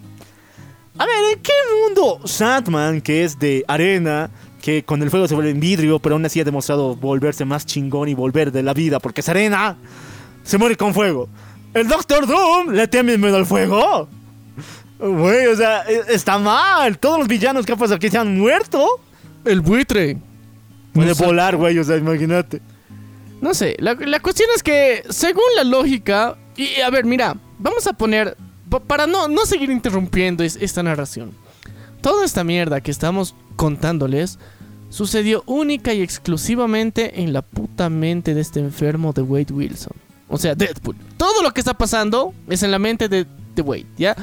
A 0.97 1.05
ver, 1.05 1.15
¿en 1.33 1.39
qué 1.39 1.53
mundo 1.81 2.19
Sandman, 2.25 3.01
que 3.01 3.23
es 3.23 3.39
de 3.39 3.63
arena, 3.67 4.29
que 4.61 4.83
con 4.83 5.01
el 5.01 5.09
fuego 5.09 5.27
se 5.27 5.33
vuelve 5.33 5.51
en 5.51 5.59
vidrio, 5.59 5.99
pero 5.99 6.15
aún 6.15 6.25
así 6.25 6.39
ha 6.39 6.43
demostrado 6.43 6.95
volverse 6.95 7.45
más 7.45 7.65
chingón 7.65 8.09
y 8.09 8.13
volver 8.13 8.51
de 8.51 8.63
la 8.63 8.73
vida 8.73 8.99
porque 8.99 9.21
es 9.21 9.29
arena, 9.29 9.75
se 10.43 10.57
muere 10.57 10.75
con 10.75 10.93
fuego? 10.93 11.29
¿El 11.73 11.87
Doctor 11.87 12.27
Doom 12.27 12.69
le 12.73 12.87
teme 12.87 13.17
miedo 13.17 13.37
al 13.37 13.45
fuego? 13.45 14.07
Güey, 14.99 15.47
o 15.47 15.55
sea, 15.55 15.81
e- 15.89 16.03
está 16.09 16.37
mal. 16.37 16.97
Todos 16.99 17.19
los 17.19 17.27
villanos 17.27 17.65
que 17.65 17.71
han 17.73 17.79
pasado 17.79 17.95
aquí 17.95 18.09
se 18.09 18.17
han 18.17 18.37
muerto. 18.37 18.85
El 19.43 19.61
buitre. 19.61 20.17
Puede 20.93 21.09
No 21.09 21.15
sé. 21.15 21.25
volar, 21.25 21.55
güey, 21.57 21.77
o 21.79 21.83
sea, 21.83 21.97
imagínate. 21.97 22.61
No 23.41 23.53
sé, 23.53 23.75
la, 23.79 23.95
la 23.95 24.19
cuestión 24.21 24.47
es 24.55 24.63
que, 24.63 25.03
según 25.09 25.43
la 25.57 25.63
lógica, 25.65 26.37
y 26.55 26.79
a 26.79 26.89
ver, 26.89 27.03
mira, 27.03 27.35
vamos 27.59 27.85
a 27.87 27.93
poner, 27.93 28.37
pa- 28.69 28.79
para 28.79 29.05
no, 29.07 29.27
no 29.27 29.45
seguir 29.45 29.69
interrumpiendo 29.69 30.43
es- 30.45 30.55
esta 30.61 30.81
narración, 30.83 31.31
toda 31.99 32.23
esta 32.23 32.43
mierda 32.45 32.79
que 32.79 32.91
estamos 32.91 33.35
contándoles 33.57 34.39
sucedió 34.89 35.43
única 35.47 35.93
y 35.93 36.01
exclusivamente 36.01 37.21
en 37.21 37.33
la 37.33 37.41
puta 37.41 37.89
mente 37.89 38.33
de 38.33 38.39
este 38.41 38.59
enfermo 38.61 39.11
de 39.11 39.23
Wade 39.23 39.51
Wilson. 39.51 39.93
O 40.29 40.37
sea, 40.37 40.55
Deadpool. 40.55 40.95
Todo 41.17 41.43
lo 41.43 41.51
que 41.51 41.61
está 41.61 41.73
pasando 41.73 42.33
es 42.49 42.63
en 42.63 42.71
la 42.71 42.79
mente 42.79 43.07
de, 43.09 43.25
de 43.55 43.61
Wade, 43.61 43.85
¿ya? 43.97 44.15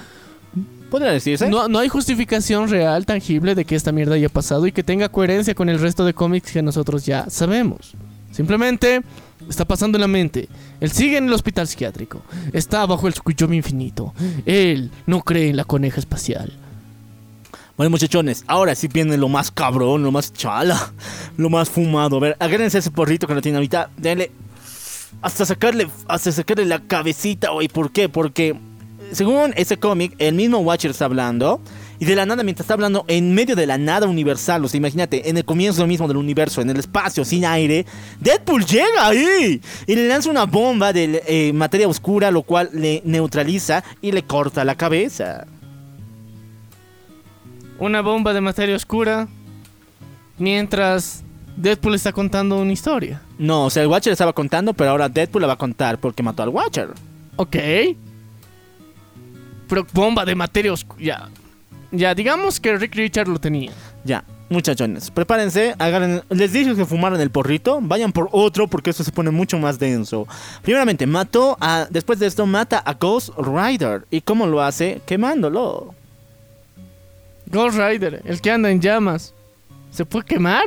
Podría 0.90 1.12
decirse. 1.12 1.48
No, 1.48 1.68
no 1.68 1.78
hay 1.78 1.88
justificación 1.88 2.68
real, 2.68 3.06
tangible 3.06 3.54
de 3.54 3.64
que 3.64 3.76
esta 3.76 3.92
mierda 3.92 4.16
haya 4.16 4.28
pasado 4.28 4.66
y 4.66 4.72
que 4.72 4.82
tenga 4.82 5.08
coherencia 5.08 5.54
con 5.54 5.68
el 5.68 5.78
resto 5.78 6.04
de 6.04 6.14
cómics 6.14 6.50
que 6.50 6.62
nosotros 6.62 7.06
ya 7.06 7.30
sabemos. 7.30 7.92
Simplemente 8.32 9.02
está 9.48 9.64
pasando 9.64 9.96
en 9.98 10.00
la 10.02 10.08
mente. 10.08 10.48
Él 10.80 10.90
sigue 10.90 11.18
en 11.18 11.26
el 11.26 11.32
hospital 11.32 11.68
psiquiátrico. 11.68 12.22
Está 12.52 12.84
bajo 12.86 13.06
el 13.06 13.14
Squidjob 13.14 13.52
infinito. 13.52 14.12
Él 14.46 14.90
no 15.06 15.22
cree 15.22 15.50
en 15.50 15.56
la 15.56 15.64
coneja 15.64 16.00
espacial. 16.00 16.52
Bueno, 17.76 17.90
muchachones, 17.90 18.44
ahora 18.46 18.74
sí 18.74 18.88
viene 18.88 19.16
lo 19.16 19.28
más 19.28 19.50
cabrón, 19.50 20.02
lo 20.02 20.10
más 20.10 20.32
chala, 20.32 20.92
lo 21.36 21.48
más 21.48 21.70
fumado. 21.70 22.18
A 22.18 22.20
ver, 22.20 22.36
agárrense 22.38 22.78
ese 22.78 22.90
porrito 22.90 23.26
que 23.26 23.34
lo 23.34 23.40
tiene 23.40 23.56
ahorita. 23.56 23.90
Denle 23.96 24.32
hasta 25.22 25.44
sacarle, 25.44 25.88
hasta 26.08 26.32
sacarle 26.32 26.64
la 26.64 26.80
cabecita, 26.80 27.50
güey. 27.50 27.68
¿Por 27.68 27.92
qué? 27.92 28.08
Porque 28.08 28.56
según 29.12 29.52
ese 29.56 29.78
cómic, 29.78 30.14
el 30.18 30.34
mismo 30.34 30.58
Watcher 30.58 30.90
está 30.90 31.06
hablando. 31.06 31.60
Y 31.98 32.06
de 32.06 32.16
la 32.16 32.24
nada, 32.24 32.42
mientras 32.42 32.64
está 32.64 32.72
hablando 32.72 33.04
en 33.08 33.34
medio 33.34 33.54
de 33.54 33.66
la 33.66 33.76
nada 33.76 34.06
universal, 34.06 34.64
o 34.64 34.68
sea, 34.68 34.78
imagínate, 34.78 35.28
en 35.28 35.36
el 35.36 35.44
comienzo 35.44 35.86
mismo 35.86 36.08
del 36.08 36.16
universo, 36.16 36.62
en 36.62 36.70
el 36.70 36.78
espacio, 36.78 37.26
sin 37.26 37.44
aire, 37.44 37.84
Deadpool 38.20 38.64
llega 38.64 39.06
ahí 39.06 39.60
y 39.86 39.94
le 39.94 40.08
lanza 40.08 40.30
una 40.30 40.46
bomba 40.46 40.94
de 40.94 41.22
eh, 41.26 41.52
materia 41.52 41.86
oscura, 41.86 42.30
lo 42.30 42.42
cual 42.42 42.70
le 42.72 43.02
neutraliza 43.04 43.84
y 44.00 44.12
le 44.12 44.22
corta 44.22 44.64
la 44.64 44.76
cabeza. 44.76 45.46
Una 47.78 48.00
bomba 48.00 48.32
de 48.32 48.40
materia 48.40 48.76
oscura. 48.76 49.28
Mientras 50.38 51.22
Deadpool 51.60 51.94
está 51.94 52.12
contando 52.12 52.56
una 52.58 52.72
historia. 52.72 53.20
No, 53.38 53.66
o 53.66 53.70
sea, 53.70 53.82
el 53.82 53.88
Watcher 53.88 54.12
estaba 54.12 54.32
contando, 54.32 54.72
pero 54.72 54.90
ahora 54.90 55.08
Deadpool 55.08 55.42
la 55.42 55.48
va 55.48 55.54
a 55.54 55.58
contar 55.58 55.98
porque 55.98 56.22
mató 56.22 56.42
al 56.42 56.48
Watcher. 56.48 56.88
Ok. 57.36 57.56
Pero 59.68 59.86
bomba 59.92 60.24
de 60.24 60.34
materia 60.34 60.72
oscura. 60.72 61.02
Ya. 61.02 61.28
Ya, 61.92 62.14
digamos 62.14 62.60
que 62.60 62.76
Rick 62.76 62.94
Richard 62.94 63.28
lo 63.28 63.38
tenía. 63.38 63.72
Ya. 64.04 64.24
Muchachones, 64.48 65.12
prepárense, 65.12 65.76
agarren, 65.78 66.22
les 66.28 66.52
dije 66.52 66.74
que 66.74 66.84
fumaran 66.84 67.20
el 67.20 67.30
porrito, 67.30 67.78
vayan 67.80 68.10
por 68.10 68.28
otro 68.32 68.66
porque 68.66 68.90
esto 68.90 69.04
se 69.04 69.12
pone 69.12 69.30
mucho 69.30 69.60
más 69.60 69.78
denso. 69.78 70.26
Primeramente, 70.62 71.06
mató 71.06 71.56
a, 71.60 71.86
después 71.88 72.18
de 72.18 72.26
esto 72.26 72.46
mata 72.46 72.78
a 72.78 72.94
Ghost 72.94 73.30
Rider. 73.38 74.06
¿Y 74.10 74.22
cómo 74.22 74.48
lo 74.48 74.60
hace? 74.60 75.02
Quemándolo. 75.06 75.94
Ghost 77.46 77.78
Rider, 77.78 78.22
el 78.24 78.40
que 78.40 78.50
anda 78.50 78.72
en 78.72 78.80
llamas. 78.80 79.34
¿Se 79.92 80.04
puede 80.04 80.24
quemar? 80.24 80.64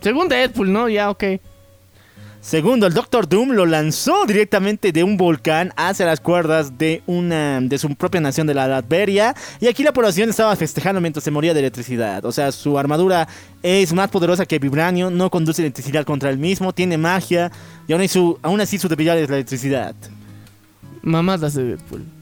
Según 0.00 0.28
Deadpool, 0.28 0.72
¿no? 0.72 0.88
Ya, 0.88 1.10
ok. 1.10 1.24
Segundo, 2.40 2.86
el 2.86 2.94
Doctor 2.94 3.28
Doom 3.28 3.50
lo 3.50 3.66
lanzó 3.66 4.24
directamente 4.24 4.92
de 4.92 5.02
un 5.02 5.16
volcán 5.16 5.72
hacia 5.76 6.06
las 6.06 6.20
cuerdas 6.20 6.78
de 6.78 7.02
una 7.06 7.60
de 7.60 7.78
su 7.78 7.94
propia 7.96 8.20
nación 8.20 8.46
de 8.46 8.54
la 8.54 8.68
Latveria. 8.68 9.34
Y 9.60 9.66
aquí 9.66 9.82
la 9.82 9.92
población 9.92 10.30
estaba 10.30 10.54
festejando 10.54 11.00
mientras 11.00 11.24
se 11.24 11.32
moría 11.32 11.52
de 11.52 11.60
electricidad. 11.60 12.24
O 12.24 12.32
sea, 12.32 12.52
su 12.52 12.78
armadura 12.78 13.26
es 13.62 13.92
más 13.92 14.08
poderosa 14.08 14.46
que 14.46 14.60
Vibranio, 14.60 15.10
no 15.10 15.30
conduce 15.30 15.62
electricidad 15.62 16.04
contra 16.04 16.30
él 16.30 16.38
mismo, 16.38 16.72
tiene 16.72 16.96
magia. 16.96 17.50
Y 17.88 17.92
aún, 17.92 18.08
su, 18.08 18.38
aún 18.40 18.60
así 18.60 18.78
su 18.78 18.88
debilidad 18.88 19.18
es 19.18 19.28
la 19.28 19.36
electricidad. 19.36 19.94
Mamadas 21.02 21.54
de 21.54 21.64
Deadpool. 21.64 22.17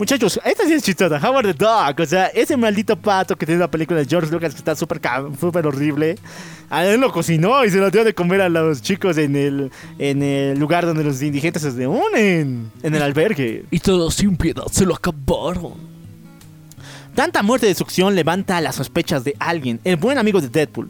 Muchachos, 0.00 0.40
esta 0.42 0.64
sí 0.64 0.72
es 0.72 0.82
chistosa. 0.82 1.20
Howard 1.22 1.44
the 1.44 1.52
Dog. 1.52 2.00
O 2.00 2.06
sea, 2.06 2.28
ese 2.28 2.56
maldito 2.56 2.96
pato 2.96 3.36
que 3.36 3.44
tiene 3.44 3.60
la 3.60 3.70
película 3.70 4.00
de 4.00 4.06
George 4.06 4.32
Lucas 4.32 4.54
que 4.54 4.58
está 4.58 4.74
súper 4.74 4.98
súper 5.38 5.66
horrible. 5.66 6.16
A 6.70 6.86
él 6.86 7.02
lo 7.02 7.12
cocinó 7.12 7.62
y 7.66 7.70
se 7.70 7.76
lo 7.76 7.90
dio 7.90 8.02
de 8.02 8.14
comer 8.14 8.40
a 8.40 8.48
los 8.48 8.80
chicos 8.80 9.18
en 9.18 9.36
el, 9.36 9.70
en 9.98 10.22
el 10.22 10.58
lugar 10.58 10.86
donde 10.86 11.04
los 11.04 11.20
indigentes 11.20 11.60
se 11.60 11.70
reúnen. 11.72 12.72
En 12.82 12.94
el 12.94 13.02
albergue. 13.02 13.66
Y 13.70 13.80
todos 13.80 14.14
sin 14.14 14.38
piedad 14.38 14.64
se 14.72 14.86
lo 14.86 14.94
acabaron. 14.94 15.74
Tanta 17.14 17.42
muerte 17.42 17.66
de 17.66 17.74
succión 17.74 18.14
levanta 18.14 18.58
las 18.62 18.76
sospechas 18.76 19.22
de 19.24 19.36
alguien, 19.38 19.80
el 19.84 19.96
buen 19.96 20.16
amigo 20.16 20.40
de 20.40 20.48
Deadpool, 20.48 20.88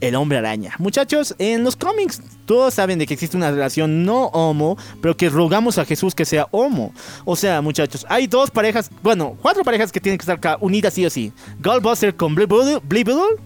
el 0.00 0.14
hombre 0.14 0.38
araña. 0.38 0.74
Muchachos, 0.78 1.34
en 1.38 1.64
los 1.64 1.76
cómics 1.76 2.20
todos 2.46 2.74
saben 2.74 2.98
de 2.98 3.06
que 3.06 3.14
existe 3.14 3.36
una 3.36 3.50
relación 3.50 4.04
no 4.04 4.26
homo, 4.26 4.76
pero 5.00 5.16
que 5.16 5.28
rogamos 5.28 5.78
a 5.78 5.84
Jesús 5.84 6.14
que 6.14 6.24
sea 6.24 6.46
homo. 6.50 6.92
O 7.24 7.36
sea, 7.36 7.60
muchachos, 7.60 8.06
hay 8.08 8.26
dos 8.26 8.50
parejas, 8.50 8.90
bueno, 9.02 9.36
cuatro 9.40 9.62
parejas 9.62 9.92
que 9.92 10.00
tienen 10.00 10.18
que 10.18 10.30
estar 10.30 10.58
unidas 10.60 10.94
sí 10.94 11.06
o 11.06 11.10
sí. 11.10 11.32
Goldbuster 11.60 12.16
con 12.16 12.34
Blue 12.34 12.80
Beetle, 12.82 13.36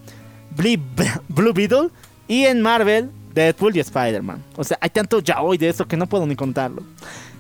Blue 1.28 1.52
Beetle, 1.52 1.90
y 2.28 2.44
en 2.44 2.62
Marvel, 2.62 3.10
Deadpool 3.35 3.76
y 3.76 3.81
Spider-Man. 3.81 4.43
O 4.56 4.64
sea, 4.64 4.78
hay 4.81 4.90
tanto 4.90 5.20
ya 5.20 5.43
hoy 5.43 5.59
de 5.59 5.68
esto 5.68 5.86
que 5.86 5.97
no 5.97 6.06
puedo 6.06 6.26
ni 6.26 6.36
contarlo. 6.36 6.82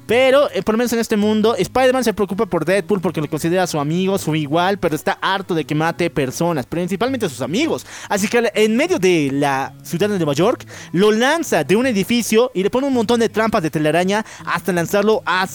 Pero, 0.06 0.50
eh, 0.50 0.62
por 0.62 0.74
lo 0.74 0.78
menos 0.78 0.92
en 0.92 0.98
este 0.98 1.16
mundo, 1.16 1.54
Spider-Man 1.56 2.04
se 2.04 2.12
preocupa 2.12 2.44
por 2.44 2.66
Deadpool 2.66 3.00
porque 3.00 3.22
lo 3.22 3.28
considera 3.28 3.66
su 3.66 3.80
amigo, 3.80 4.18
su 4.18 4.34
igual, 4.34 4.78
pero 4.78 4.94
está 4.94 5.18
harto 5.20 5.54
de 5.54 5.64
que 5.64 5.74
mate 5.74 6.10
personas, 6.10 6.66
principalmente 6.66 7.24
a 7.24 7.30
sus 7.30 7.40
amigos. 7.40 7.86
Así 8.08 8.28
que 8.28 8.50
en 8.54 8.76
medio 8.76 8.98
de 8.98 9.30
la 9.32 9.72
ciudad 9.82 10.10
de 10.10 10.18
Nueva 10.18 10.34
York, 10.34 10.66
lo 10.92 11.10
lanza 11.10 11.64
de 11.64 11.76
un 11.76 11.86
edificio 11.86 12.50
y 12.54 12.62
le 12.62 12.70
pone 12.70 12.86
un 12.86 12.92
montón 12.92 13.20
de 13.20 13.30
trampas 13.30 13.62
de 13.62 13.70
telaraña 13.70 14.26
hasta 14.44 14.72
lanzarlo 14.72 15.22
a 15.24 15.48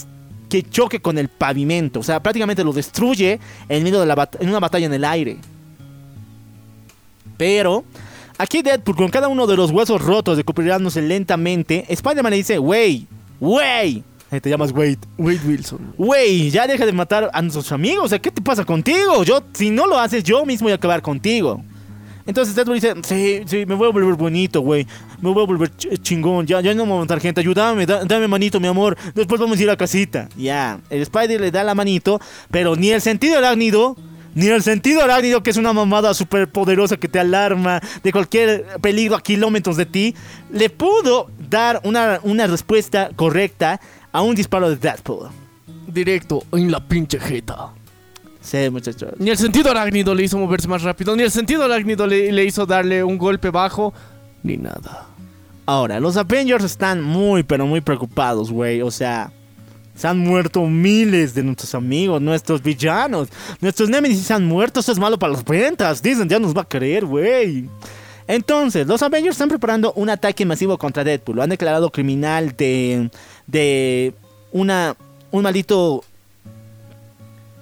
que 0.49 0.63
choque 0.63 0.99
con 0.99 1.19
el 1.19 1.29
pavimento. 1.29 1.99
O 1.99 2.03
sea, 2.03 2.21
prácticamente 2.23 2.63
lo 2.63 2.73
destruye 2.73 3.39
en 3.67 3.83
medio 3.83 3.99
de 3.99 4.07
la 4.07 4.29
en 4.39 4.49
una 4.49 4.59
batalla 4.59 4.87
en 4.87 4.93
el 4.93 5.05
aire. 5.05 5.37
Pero, 7.37 7.85
aquí 8.39 8.63
Deadpool, 8.63 8.95
con 8.95 9.09
cada 9.09 9.27
uno 9.27 9.45
de 9.45 9.55
los 9.55 9.69
huesos 9.69 10.01
rotos 10.01 10.37
recuperándose 10.37 11.03
lentamente, 11.03 11.85
Spider-Man 11.87 12.31
le 12.31 12.37
dice, 12.37 12.57
wey, 12.57 13.07
wey, 13.39 14.03
te 14.29 14.49
llamas 14.49 14.71
Wade. 14.71 14.99
Wade 15.17 15.39
Wilson. 15.45 15.93
Wey, 15.97 16.51
ya 16.51 16.67
deja 16.67 16.85
de 16.85 16.91
matar 16.91 17.31
a 17.33 17.41
nuestros 17.41 17.71
amigos. 17.71 18.13
¿qué 18.21 18.29
te 18.29 18.41
pasa 18.41 18.63
contigo? 18.63 19.23
Yo, 19.23 19.41
si 19.53 19.71
no 19.71 19.87
lo 19.87 19.97
haces, 19.97 20.23
yo 20.23 20.45
mismo 20.45 20.65
voy 20.65 20.73
a 20.73 20.75
acabar 20.75 21.01
contigo. 21.01 21.63
Entonces 22.27 22.53
Deadpool 22.53 22.75
dice, 22.75 22.93
sí, 23.01 23.41
sí, 23.47 23.65
me 23.65 23.73
voy 23.73 23.89
a 23.89 23.91
volver 23.91 24.13
bonito, 24.13 24.61
güey. 24.61 24.85
Me 25.19 25.31
voy 25.31 25.41
a 25.41 25.47
volver 25.47 25.71
chingón. 25.75 26.45
Ya, 26.45 26.61
ya 26.61 26.75
no 26.75 26.85
me 26.85 26.91
voy 26.91 26.99
a 26.99 27.01
matar 27.01 27.19
gente. 27.19 27.41
Ayúdame, 27.41 27.87
dame 27.87 28.27
manito, 28.27 28.59
mi 28.59 28.67
amor. 28.67 28.95
Después 29.15 29.41
vamos 29.41 29.57
a 29.57 29.63
ir 29.63 29.69
a 29.71 29.75
casita. 29.75 30.29
Ya, 30.37 30.79
el 30.91 31.01
Spider 31.01 31.41
le 31.41 31.49
da 31.49 31.63
la 31.63 31.73
manito, 31.73 32.21
pero 32.51 32.75
ni 32.75 32.91
el 32.91 33.01
sentido 33.01 33.39
arácnido, 33.39 33.97
ni 34.35 34.45
el 34.45 34.61
sentido 34.61 35.01
arácnido, 35.01 35.41
que 35.41 35.49
es 35.49 35.57
una 35.57 35.73
mamada 35.73 36.13
súper 36.13 36.47
poderosa 36.47 36.97
que 36.97 37.07
te 37.07 37.19
alarma 37.19 37.81
de 38.03 38.11
cualquier 38.11 38.65
peligro 38.79 39.15
a 39.15 39.21
kilómetros 39.21 39.75
de 39.75 39.87
ti, 39.87 40.15
le 40.51 40.69
pudo 40.69 41.31
dar 41.49 41.81
una, 41.83 42.19
una 42.21 42.45
respuesta 42.45 43.09
correcta 43.15 43.81
a 44.11 44.21
un 44.21 44.35
disparo 44.35 44.69
de 44.69 44.75
Deadpool. 44.75 45.29
Directo 45.87 46.43
en 46.51 46.71
la 46.71 46.79
pinche 46.79 47.19
jeta. 47.19 47.71
Sí, 48.41 48.69
muchachos. 48.69 49.11
Ni 49.17 49.29
el 49.29 49.37
sentido 49.37 49.69
arácnido 49.71 50.15
le 50.15 50.23
hizo 50.23 50.37
moverse 50.37 50.67
más 50.67 50.83
rápido, 50.83 51.15
ni 51.15 51.23
el 51.23 51.31
sentido 51.31 51.63
arácnido 51.63 52.07
le, 52.07 52.31
le 52.31 52.45
hizo 52.45 52.65
darle 52.65 53.03
un 53.03 53.17
golpe 53.17 53.49
bajo, 53.49 53.93
ni 54.43 54.57
nada. 54.57 55.07
Ahora, 55.65 55.99
los 55.99 56.17
Avengers 56.17 56.63
están 56.63 57.01
muy, 57.01 57.43
pero 57.43 57.67
muy 57.67 57.81
preocupados, 57.81 58.51
güey. 58.51 58.81
O 58.81 58.89
sea, 58.89 59.31
se 59.93 60.07
han 60.07 60.17
muerto 60.17 60.65
miles 60.65 61.35
de 61.35 61.43
nuestros 61.43 61.75
amigos, 61.75 62.21
nuestros 62.21 62.63
villanos. 62.63 63.27
Nuestros 63.59 63.89
Nemesis 63.89 64.25
se 64.25 64.33
han 64.33 64.45
muerto. 64.45 64.79
Esto 64.79 64.93
es 64.93 64.97
malo 64.97 65.19
para 65.19 65.33
las 65.33 65.43
ventas. 65.43 66.01
Dicen, 66.01 66.29
ya 66.29 66.39
nos 66.39 66.55
va 66.55 66.61
a 66.61 66.67
querer, 66.67 67.05
güey. 67.05 67.69
Entonces, 68.29 68.85
los 68.85 69.01
Avengers 69.01 69.33
están 69.33 69.49
preparando 69.49 69.91
un 69.93 70.07
ataque 70.07 70.45
masivo 70.45 70.77
contra 70.77 71.03
Deadpool. 71.03 71.37
Lo 71.37 71.41
han 71.41 71.49
declarado 71.49 71.89
criminal 71.89 72.55
de, 72.55 73.09
de 73.47 74.13
una, 74.51 74.95
un 75.31 75.41
maldito 75.41 76.03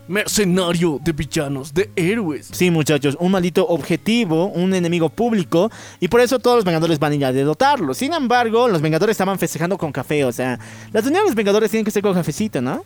mercenario 0.09 0.99
de 1.01 1.13
villanos, 1.13 1.73
de 1.73 1.89
héroes. 1.95 2.49
Sí, 2.51 2.69
muchachos, 2.69 3.15
un 3.17 3.31
maldito 3.31 3.65
objetivo, 3.65 4.47
un 4.47 4.73
enemigo 4.73 5.07
público, 5.07 5.71
y 6.01 6.09
por 6.09 6.19
eso 6.19 6.37
todos 6.37 6.57
los 6.57 6.65
Vengadores 6.65 6.99
van 6.99 7.13
a 7.13 7.15
ir 7.15 7.25
a 7.25 7.31
derrotarlo. 7.31 7.93
Sin 7.93 8.13
embargo, 8.13 8.67
los 8.67 8.81
Vengadores 8.81 9.13
estaban 9.13 9.39
festejando 9.39 9.77
con 9.77 9.93
café, 9.93 10.25
o 10.25 10.33
sea, 10.33 10.59
las 10.91 11.03
uniones 11.03 11.23
de 11.23 11.29
los 11.29 11.35
Vengadores 11.35 11.71
tienen 11.71 11.85
que 11.85 11.91
ser 11.91 12.03
con 12.03 12.13
cafecito, 12.13 12.61
¿no? 12.61 12.83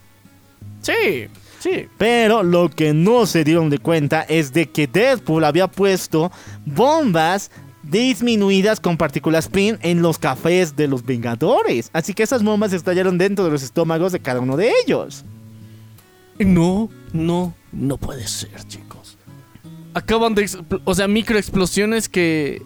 Sí, 0.84 1.26
sí. 1.60 1.88
Pero 1.98 2.44
lo 2.44 2.70
que 2.70 2.94
no 2.94 3.26
se 3.26 3.44
dieron 3.44 3.72
de 3.72 3.80
cuenta 3.80 4.22
es 4.22 4.54
de 4.54 4.70
que 4.70 4.86
Deadpool 4.86 5.46
había 5.46 5.68
puesto 5.68 6.32
bombas 6.64 7.50
disminuidas 7.84 8.80
con 8.80 8.98
partículas 8.98 9.48
PIN 9.48 9.78
en 9.82 10.02
los 10.02 10.18
cafés 10.18 10.76
de 10.76 10.88
los 10.88 11.06
Vengadores. 11.06 11.90
Así 11.94 12.14
que 12.14 12.24
esas 12.24 12.44
bombas 12.44 12.74
estallaron 12.74 13.18
dentro 13.18 13.46
de 13.46 13.52
los 13.52 13.64
estómagos 13.64 14.12
de 14.12 14.20
cada 14.20 14.40
uno 14.40 14.58
de 14.58 14.72
ellos. 14.84 15.26
No, 16.40 16.90
no, 17.14 17.54
no 17.72 17.98
puede 17.98 18.28
ser, 18.28 18.64
chicos. 18.68 19.18
Acaban 19.94 20.36
de... 20.36 20.50
O 20.86 20.96
sea, 20.96 21.08
microexplosiones 21.08 22.10
que... 22.10 22.62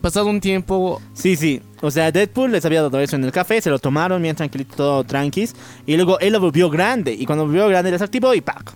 Pasado 0.00 0.28
un 0.28 0.40
tiempo... 0.40 1.00
Sí, 1.12 1.36
sí. 1.36 1.60
O 1.82 1.90
sea, 1.90 2.10
Deadpool 2.10 2.52
les 2.52 2.64
había 2.64 2.80
dado 2.80 2.98
eso 3.00 3.16
en 3.16 3.24
el 3.24 3.32
café, 3.32 3.60
se 3.60 3.68
lo 3.68 3.78
tomaron 3.78 4.22
bien 4.22 4.34
tranquilito, 4.34 4.74
todo 4.76 5.04
tranquis. 5.04 5.54
Y 5.86 5.96
luego 5.96 6.18
él 6.20 6.32
lo 6.32 6.40
volvió 6.40 6.70
grande. 6.70 7.12
Y 7.12 7.26
cuando 7.26 7.44
volvió 7.44 7.68
grande 7.68 7.90
les 7.90 8.00
activó 8.00 8.34
y 8.34 8.40
¡pac! 8.40 8.74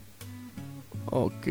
Ok. 1.06 1.46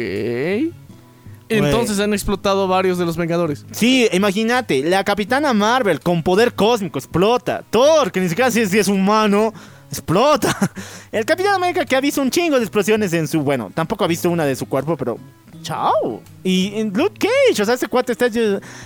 Entonces 1.50 2.00
han 2.00 2.14
explotado 2.14 2.68
varios 2.68 2.98
de 2.98 3.06
los 3.06 3.18
Vengadores. 3.18 3.66
Sí, 3.72 4.08
imagínate, 4.12 4.84
la 4.84 5.04
Capitana 5.04 5.54
Marvel 5.54 6.00
con 6.00 6.24
poder 6.24 6.54
cósmico 6.54 7.00
explota. 7.00 7.64
Thor, 7.70 8.12
que 8.12 8.20
ni 8.20 8.30
siquiera 8.30 8.50
si 8.52 8.62
es, 8.62 8.88
humano, 8.88 9.54
explota. 9.90 10.58
El 11.12 11.26
Capitán 11.26 11.56
América 11.56 11.86
que 11.86 11.96
ha 11.96 12.02
visto 12.02 12.22
un 12.22 12.32
chingo 12.32 12.58
de 12.58 12.64
explosiones 12.64 13.14
en 13.14 13.28
su... 13.28 13.42
Bueno, 13.42 13.72
tampoco 13.74 14.04
ha 14.04 14.08
visto 14.08 14.30
una 14.30 14.46
de 14.46 14.56
su 14.56 14.68
cuerpo, 14.68 14.98
pero... 14.98 15.18
Chao. 15.62 16.22
Y 16.44 16.74
en 16.76 16.92
Luke 16.92 17.20
Cage, 17.20 17.62
o 17.62 17.66
sea, 17.66 17.76
ese 17.76 17.88
cuate 17.88 18.12
está 18.12 18.28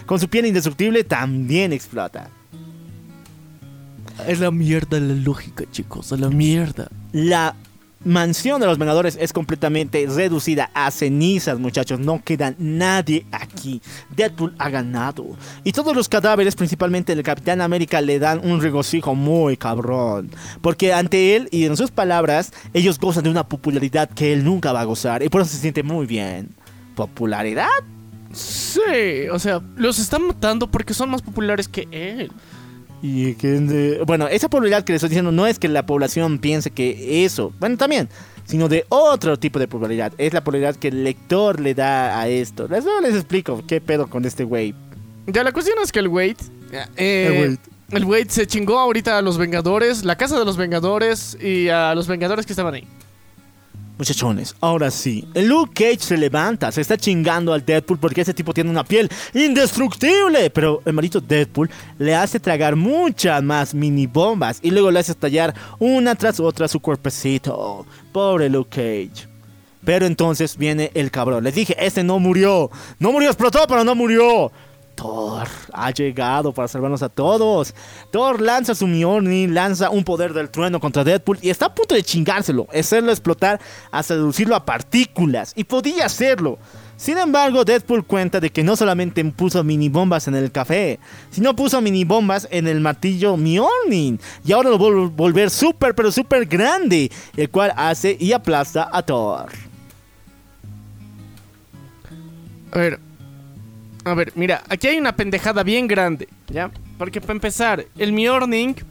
con 0.06 0.20
su 0.20 0.28
piel 0.28 0.46
indestructible, 0.46 1.04
también 1.04 1.74
explota. 1.74 2.30
Es 4.28 4.40
la 4.40 4.52
mierda 4.52 5.00
la 5.00 5.14
lógica, 5.14 5.66
chicos, 5.72 6.12
es 6.12 6.20
la 6.20 6.30
mierda. 6.30 6.90
La 7.12 7.56
mansión 8.08 8.60
de 8.62 8.68
los 8.68 8.78
Vengadores 8.78 9.18
es 9.20 9.34
completamente 9.34 10.06
reducida 10.08 10.72
a 10.74 10.90
cenizas, 10.92 11.60
muchachos. 11.60 12.00
No 12.00 12.24
queda 12.24 12.56
nadie 12.58 13.26
aquí. 13.32 13.82
Deadpool 14.16 14.56
ha 14.58 14.70
ganado. 14.70 15.26
Y 15.64 15.74
todos 15.74 15.96
los 15.96 16.10
cadáveres, 16.10 16.56
principalmente 16.56 17.14
del 17.14 17.24
Capitán 17.24 17.62
América, 17.62 18.02
le 18.02 18.20
dan 18.20 18.40
un 18.44 18.62
regocijo 18.62 19.14
muy 19.14 19.58
cabrón. 19.58 20.32
Porque 20.62 20.94
ante 20.94 21.36
él 21.36 21.50
y 21.52 21.66
en 21.66 21.78
sus 21.78 21.92
palabras, 21.92 22.54
ellos 22.74 23.00
gozan 23.00 23.26
de 23.26 23.30
una 23.30 23.48
popularidad 23.48 24.10
que 24.10 24.34
él 24.34 24.44
nunca 24.44 24.72
va 24.72 24.82
a 24.82 24.86
gozar. 24.86 25.22
Y 25.22 25.30
por 25.30 25.42
eso 25.42 25.52
se 25.52 25.58
siente 25.58 25.84
muy 25.84 26.06
bien. 26.06 26.50
¿Popularidad? 26.96 27.68
Sí, 28.34 29.28
o 29.32 29.40
sea, 29.40 29.62
los 29.76 30.00
están 30.00 30.28
matando 30.28 30.70
porque 30.70 30.94
son 30.94 31.10
más 31.10 31.22
populares 31.22 31.68
que 31.68 31.88
él. 31.92 32.32
Y 33.02 33.36
que, 33.36 34.02
bueno, 34.06 34.28
esa 34.28 34.50
popularidad 34.50 34.84
que 34.84 34.94
les 34.94 35.00
estoy 35.00 35.10
diciendo 35.10 35.32
no 35.32 35.46
es 35.46 35.60
que 35.60 35.68
la 35.68 35.86
población 35.86 36.40
piense 36.40 36.72
que 36.72 37.26
eso, 37.26 37.54
bueno, 37.60 37.78
también, 37.78 38.10
sino 38.46 38.68
de 38.68 38.86
otro 38.90 39.38
tipo 39.38 39.60
de 39.60 39.68
popularidad. 39.68 40.14
Es 40.18 40.34
la 40.34 40.42
popularidad 40.42 40.76
que 40.76 40.88
el 40.88 41.04
lector 41.04 41.60
le 41.60 41.76
da 41.76 42.20
a 42.20 42.28
esto. 42.28 42.68
Les, 42.68 42.86
les 43.04 43.16
explico 43.16 43.64
qué 43.68 43.82
pedo 43.82 44.08
con 44.08 44.26
este 44.26 44.44
güey. 44.44 44.74
Ya, 45.28 45.44
la 45.44 45.52
cuestión 45.52 45.78
es 45.84 45.92
que 45.92 46.00
el 46.00 46.08
Wade. 46.08 46.38
Eh, 46.96 47.58
el 47.92 48.06
Wade. 48.06 48.30
se 48.30 48.48
chingó 48.48 48.80
ahorita 48.80 49.18
a 49.18 49.22
los 49.22 49.38
Vengadores, 49.38 50.04
la 50.04 50.16
casa 50.16 50.40
de 50.40 50.46
los 50.46 50.58
Vengadores 50.58 51.38
y 51.42 51.70
a 51.70 51.94
los 51.94 52.08
Vengadores 52.08 52.46
que 52.46 52.54
estaban 52.54 52.74
ahí. 52.74 52.88
Muchachones, 53.98 54.56
ahora 54.62 54.92
sí, 54.92 55.28
Luke 55.34 55.74
Cage 55.74 56.06
se 56.06 56.18
levanta, 56.18 56.72
se 56.72 56.82
está 56.82 56.98
chingando 56.98 57.52
al 57.52 57.66
Deadpool 57.66 57.98
porque 57.98 58.22
ese 58.22 58.34
tipo 58.34 58.54
tiene 58.54 58.70
una 58.70 58.84
piel 58.84 59.10
indestructible. 59.34 60.52
Pero 60.52 60.82
el 60.86 60.94
maldito 60.94 61.20
Deadpool 61.20 61.70
le 61.98 62.16
hace 62.16 62.40
tragar 62.40 62.76
muchas 62.76 63.42
más 63.42 63.74
mini 63.74 64.06
bombas 64.06 64.60
y 64.62 64.70
luego 64.70 64.92
le 64.92 65.00
hace 65.00 65.14
estallar 65.14 65.56
una 65.80 66.14
tras 66.14 66.40
otra 66.40 66.68
su 66.68 66.80
cuerpecito. 66.80 67.86
Pobre 68.12 68.50
Luke 68.50 68.70
Cage. 68.70 69.28
Pero 69.84 70.06
entonces 70.06 70.58
viene 70.58 70.92
el 70.94 71.10
cabrón. 71.10 71.44
Les 71.44 71.56
dije, 71.56 71.76
este 71.80 72.04
no 72.04 72.20
murió. 72.20 72.70
No 73.00 73.12
murió, 73.12 73.30
explotó, 73.30 73.66
pero 73.68 73.84
no 73.84 73.96
murió. 73.96 74.52
Thor 74.98 75.48
ha 75.72 75.92
llegado 75.92 76.52
para 76.52 76.68
salvarnos 76.68 77.04
a 77.04 77.10
todos. 77.10 77.74
Thor 78.12 78.42
lanza 78.42 78.74
su 78.74 78.88
Mjolnir, 78.88 79.52
lanza 79.52 79.92
un 79.92 80.04
poder 80.04 80.34
del 80.34 80.50
trueno 80.50 80.80
contra 80.80 81.04
Deadpool 81.04 81.38
y 81.42 81.52
está 81.52 81.68
a 81.68 81.76
punto 81.76 81.94
de 81.94 82.04
chingárselo, 82.04 82.68
hacerlo 82.74 83.12
explotar 83.12 83.62
hasta 83.92 84.16
reducirlo 84.16 84.56
a 84.56 84.66
partículas. 84.66 85.54
Y 85.56 85.64
podía 85.64 86.08
hacerlo. 86.08 86.58
Sin 86.98 87.20
embargo, 87.20 87.64
Deadpool 87.64 88.06
cuenta 88.08 88.40
de 88.40 88.50
que 88.50 88.64
no 88.64 88.76
solamente 88.76 89.24
puso 89.26 89.64
mini 89.64 89.88
bombas 89.88 90.28
en 90.28 90.36
el 90.36 90.52
café, 90.52 91.00
sino 91.30 91.56
puso 91.56 91.80
mini 91.80 92.04
bombas 92.04 92.48
en 92.50 92.68
el 92.68 92.82
martillo 92.82 93.38
Mjolnir. 93.38 94.20
Y 94.44 94.52
ahora 94.52 94.72
lo 94.72 94.80
vuelve 94.80 95.04
a 95.04 95.10
volver 95.16 95.50
súper, 95.52 95.94
pero 95.94 96.12
súper 96.12 96.48
grande, 96.48 97.12
el 97.36 97.52
cual 97.52 97.72
hace 97.78 98.18
y 98.20 98.34
aplasta 98.34 98.90
a 98.92 99.04
Thor. 99.04 99.52
A 102.72 102.80
ver. 102.80 103.07
A 104.08 104.14
ver, 104.14 104.32
mira, 104.36 104.64
aquí 104.70 104.88
hay 104.88 104.98
una 104.98 105.16
pendejada 105.16 105.64
bien 105.64 105.86
grande, 105.86 106.30
¿ya? 106.48 106.72
Porque 106.98 107.20
para 107.20 107.34
empezar, 107.34 107.86
el 107.98 108.14
Mjolnir 108.14 108.86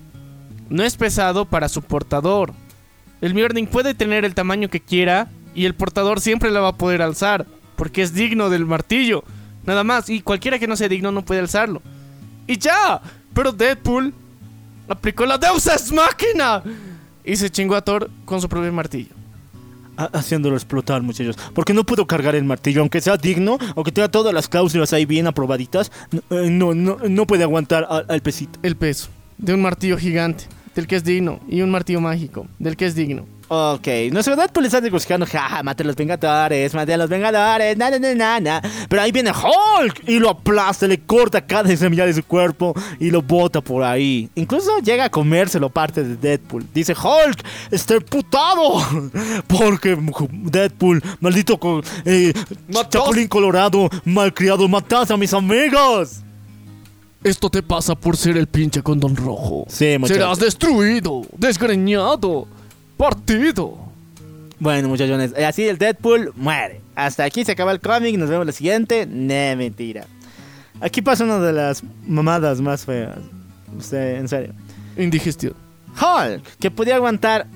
no 0.68 0.82
es 0.82 0.96
pesado 0.96 1.46
para 1.46 1.70
su 1.70 1.80
portador. 1.80 2.52
El 3.22 3.32
Mjolnir 3.32 3.68
puede 3.68 3.94
tener 3.94 4.26
el 4.26 4.34
tamaño 4.34 4.68
que 4.68 4.80
quiera 4.80 5.28
y 5.54 5.64
el 5.64 5.74
portador 5.74 6.20
siempre 6.20 6.50
la 6.50 6.60
va 6.60 6.68
a 6.68 6.76
poder 6.76 7.00
alzar, 7.00 7.46
porque 7.76 8.02
es 8.02 8.12
digno 8.12 8.50
del 8.50 8.66
martillo. 8.66 9.24
Nada 9.64 9.84
más, 9.84 10.10
y 10.10 10.20
cualquiera 10.20 10.58
que 10.58 10.68
no 10.68 10.76
sea 10.76 10.88
digno 10.88 11.10
no 11.12 11.24
puede 11.24 11.40
alzarlo. 11.40 11.80
Y 12.46 12.58
ya, 12.58 13.00
pero 13.32 13.52
Deadpool 13.52 14.12
aplicó 14.86 15.24
la 15.24 15.38
Deus 15.38 15.66
Ex 15.66 15.92
Máquina 15.92 16.62
y 17.24 17.36
se 17.36 17.50
chingó 17.50 17.74
a 17.74 17.80
Thor 17.80 18.10
con 18.26 18.40
su 18.40 18.48
propio 18.50 18.70
martillo. 18.70 19.15
Ha- 19.96 20.10
Haciéndolo 20.12 20.56
explotar, 20.56 21.02
muchachos. 21.02 21.36
Porque 21.54 21.72
no 21.74 21.84
puedo 21.84 22.06
cargar 22.06 22.34
el 22.34 22.44
martillo, 22.44 22.80
aunque 22.80 23.00
sea 23.00 23.16
digno, 23.16 23.58
aunque 23.74 23.92
tenga 23.92 24.08
todas 24.10 24.32
las 24.34 24.48
cláusulas 24.48 24.92
ahí 24.92 25.06
bien 25.06 25.26
aprobaditas. 25.26 25.90
Eh, 26.30 26.48
no, 26.50 26.74
no, 26.74 26.98
no 27.08 27.26
puede 27.26 27.42
aguantar 27.44 27.86
al, 27.88 28.06
al 28.08 28.20
pesito. 28.20 28.58
El 28.62 28.76
peso 28.76 29.08
de 29.38 29.54
un 29.54 29.62
martillo 29.62 29.96
gigante, 29.98 30.44
del 30.74 30.86
que 30.86 30.96
es 30.96 31.04
digno, 31.04 31.40
y 31.48 31.62
un 31.62 31.70
martillo 31.70 32.00
mágico, 32.00 32.46
del 32.58 32.76
que 32.76 32.86
es 32.86 32.94
digno. 32.94 33.26
Ok, 33.48 33.86
nuestro 34.10 34.34
Deadpool 34.34 34.66
está 34.66 34.80
negociando, 34.80 35.24
jaja, 35.24 35.62
mate 35.62 35.84
a 35.84 35.86
los 35.86 35.94
Vengadores, 35.94 36.74
mate 36.74 36.94
a 36.94 36.96
los 36.96 37.08
Vengadores, 37.08 37.76
na, 37.76 37.90
na, 37.90 37.98
na, 38.00 38.14
na, 38.14 38.40
na. 38.40 38.62
Pero 38.88 39.02
ahí 39.02 39.12
viene 39.12 39.30
Hulk 39.30 40.02
y 40.08 40.18
lo 40.18 40.30
aplasta, 40.30 40.88
le 40.88 40.98
corta 40.98 41.46
cada 41.46 41.70
extremidad 41.70 42.06
de 42.06 42.14
su 42.14 42.24
cuerpo 42.24 42.74
y 42.98 43.10
lo 43.10 43.22
bota 43.22 43.60
por 43.60 43.84
ahí. 43.84 44.28
Incluso 44.34 44.78
llega 44.80 45.04
a 45.04 45.10
comérselo 45.10 45.70
parte 45.70 46.02
de 46.02 46.16
Deadpool. 46.16 46.66
Dice, 46.74 46.92
Hulk, 46.92 47.44
está 47.70 47.94
emputado. 47.94 48.82
Porque 49.46 49.96
Deadpool, 50.30 51.00
maldito 51.20 51.60
eh, 52.04 52.32
chapulín 52.90 53.28
colorado, 53.28 53.88
malcriado, 54.04 54.66
mataste 54.66 55.14
a 55.14 55.16
mis 55.16 55.32
amigos. 55.32 56.22
Esto 57.22 57.48
te 57.48 57.62
pasa 57.62 57.94
por 57.94 58.16
ser 58.16 58.36
el 58.36 58.48
pinche 58.48 58.82
condón 58.82 59.14
rojo. 59.14 59.66
Sí, 59.68 59.96
muchachos. 59.98 60.22
Serás 60.22 60.38
destruido, 60.38 61.22
desgreñado, 61.36 62.46
partido. 62.96 63.78
Bueno, 64.58 64.88
muchachones, 64.88 65.32
eh, 65.36 65.44
así 65.44 65.68
el 65.68 65.78
Deadpool 65.78 66.32
muere. 66.36 66.80
Hasta 66.94 67.24
aquí 67.24 67.44
se 67.44 67.52
acaba 67.52 67.72
el 67.72 67.80
cómic, 67.80 68.16
nos 68.16 68.30
vemos 68.30 68.42
en 68.42 68.46
la 68.46 68.52
siguiente. 68.52 69.06
Ne, 69.06 69.54
mentira. 69.56 70.06
Aquí 70.80 71.02
pasa 71.02 71.24
una 71.24 71.38
de 71.38 71.52
las 71.52 71.82
mamadas 72.06 72.60
más 72.60 72.84
feas. 72.84 73.18
En 73.92 74.28
serio. 74.28 74.54
Indigestión. 74.96 75.54
Hulk, 75.94 76.42
que 76.58 76.70
podía 76.70 76.96
aguantar 76.96 77.46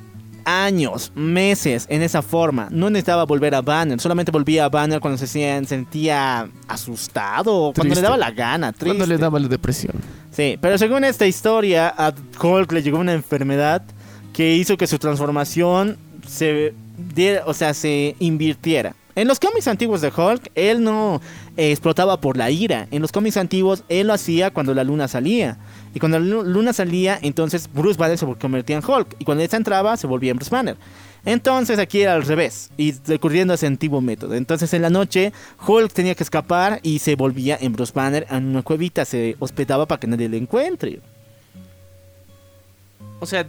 años, 0.44 1.12
meses 1.14 1.86
en 1.88 2.02
esa 2.02 2.22
forma. 2.22 2.68
No 2.70 2.90
necesitaba 2.90 3.24
volver 3.24 3.54
a 3.54 3.62
Banner, 3.62 4.00
solamente 4.00 4.30
volvía 4.30 4.64
a 4.64 4.68
Banner 4.68 5.00
cuando 5.00 5.18
se 5.18 5.26
sentía, 5.26 5.68
sentía 5.68 6.48
asustado, 6.68 7.72
cuando 7.74 7.94
le 7.94 8.00
daba 8.00 8.16
la 8.16 8.30
gana, 8.30 8.72
triste. 8.72 8.86
Cuando 8.86 9.06
le 9.06 9.18
daba 9.18 9.38
la 9.38 9.48
depresión. 9.48 9.94
Sí, 10.30 10.58
pero 10.60 10.78
según 10.78 11.04
esta 11.04 11.26
historia, 11.26 11.92
a 11.96 12.14
Hulk 12.42 12.72
le 12.72 12.82
llegó 12.82 12.98
una 12.98 13.12
enfermedad 13.12 13.82
que 14.40 14.56
hizo 14.56 14.78
que 14.78 14.86
su 14.86 14.98
transformación 14.98 15.98
se 16.26 16.72
diera- 17.14 17.42
o 17.44 17.52
sea, 17.52 17.74
se 17.74 18.16
invirtiera. 18.20 18.96
En 19.14 19.28
los 19.28 19.38
cómics 19.38 19.68
antiguos 19.68 20.00
de 20.00 20.08
Hulk, 20.08 20.50
él 20.54 20.82
no 20.82 21.20
eh, 21.58 21.72
explotaba 21.72 22.22
por 22.22 22.38
la 22.38 22.50
ira. 22.50 22.88
En 22.90 23.02
los 23.02 23.12
cómics 23.12 23.36
antiguos, 23.36 23.84
él 23.90 24.06
lo 24.06 24.14
hacía 24.14 24.50
cuando 24.50 24.72
la 24.72 24.82
luna 24.82 25.08
salía. 25.08 25.58
Y 25.94 26.00
cuando 26.00 26.18
la 26.18 26.24
lu- 26.24 26.42
luna 26.42 26.72
salía, 26.72 27.18
entonces 27.20 27.68
Bruce 27.70 27.98
Banner 27.98 28.16
se 28.16 28.24
convertía 28.40 28.76
en 28.78 28.82
Hulk. 28.82 29.16
Y 29.18 29.26
cuando 29.26 29.44
esta 29.44 29.58
entraba, 29.58 29.94
se 29.98 30.06
volvía 30.06 30.30
en 30.30 30.38
Bruce 30.38 30.50
Banner. 30.50 30.78
Entonces 31.26 31.78
aquí 31.78 32.00
era 32.00 32.14
al 32.14 32.22
revés, 32.22 32.70
y 32.78 32.94
recurriendo 33.06 33.52
a 33.52 33.56
ese 33.56 33.66
antiguo 33.66 34.00
método. 34.00 34.36
Entonces 34.36 34.72
en 34.72 34.80
la 34.80 34.88
noche, 34.88 35.34
Hulk 35.66 35.92
tenía 35.92 36.14
que 36.14 36.22
escapar 36.22 36.80
y 36.82 37.00
se 37.00 37.14
volvía 37.14 37.58
en 37.60 37.74
Bruce 37.74 37.92
Banner 37.94 38.26
en 38.30 38.46
una 38.46 38.62
cuevita, 38.62 39.04
se 39.04 39.36
hospedaba 39.38 39.84
para 39.84 40.00
que 40.00 40.06
nadie 40.06 40.30
le 40.30 40.38
encuentre. 40.38 41.00
O 43.22 43.26
sea, 43.26 43.46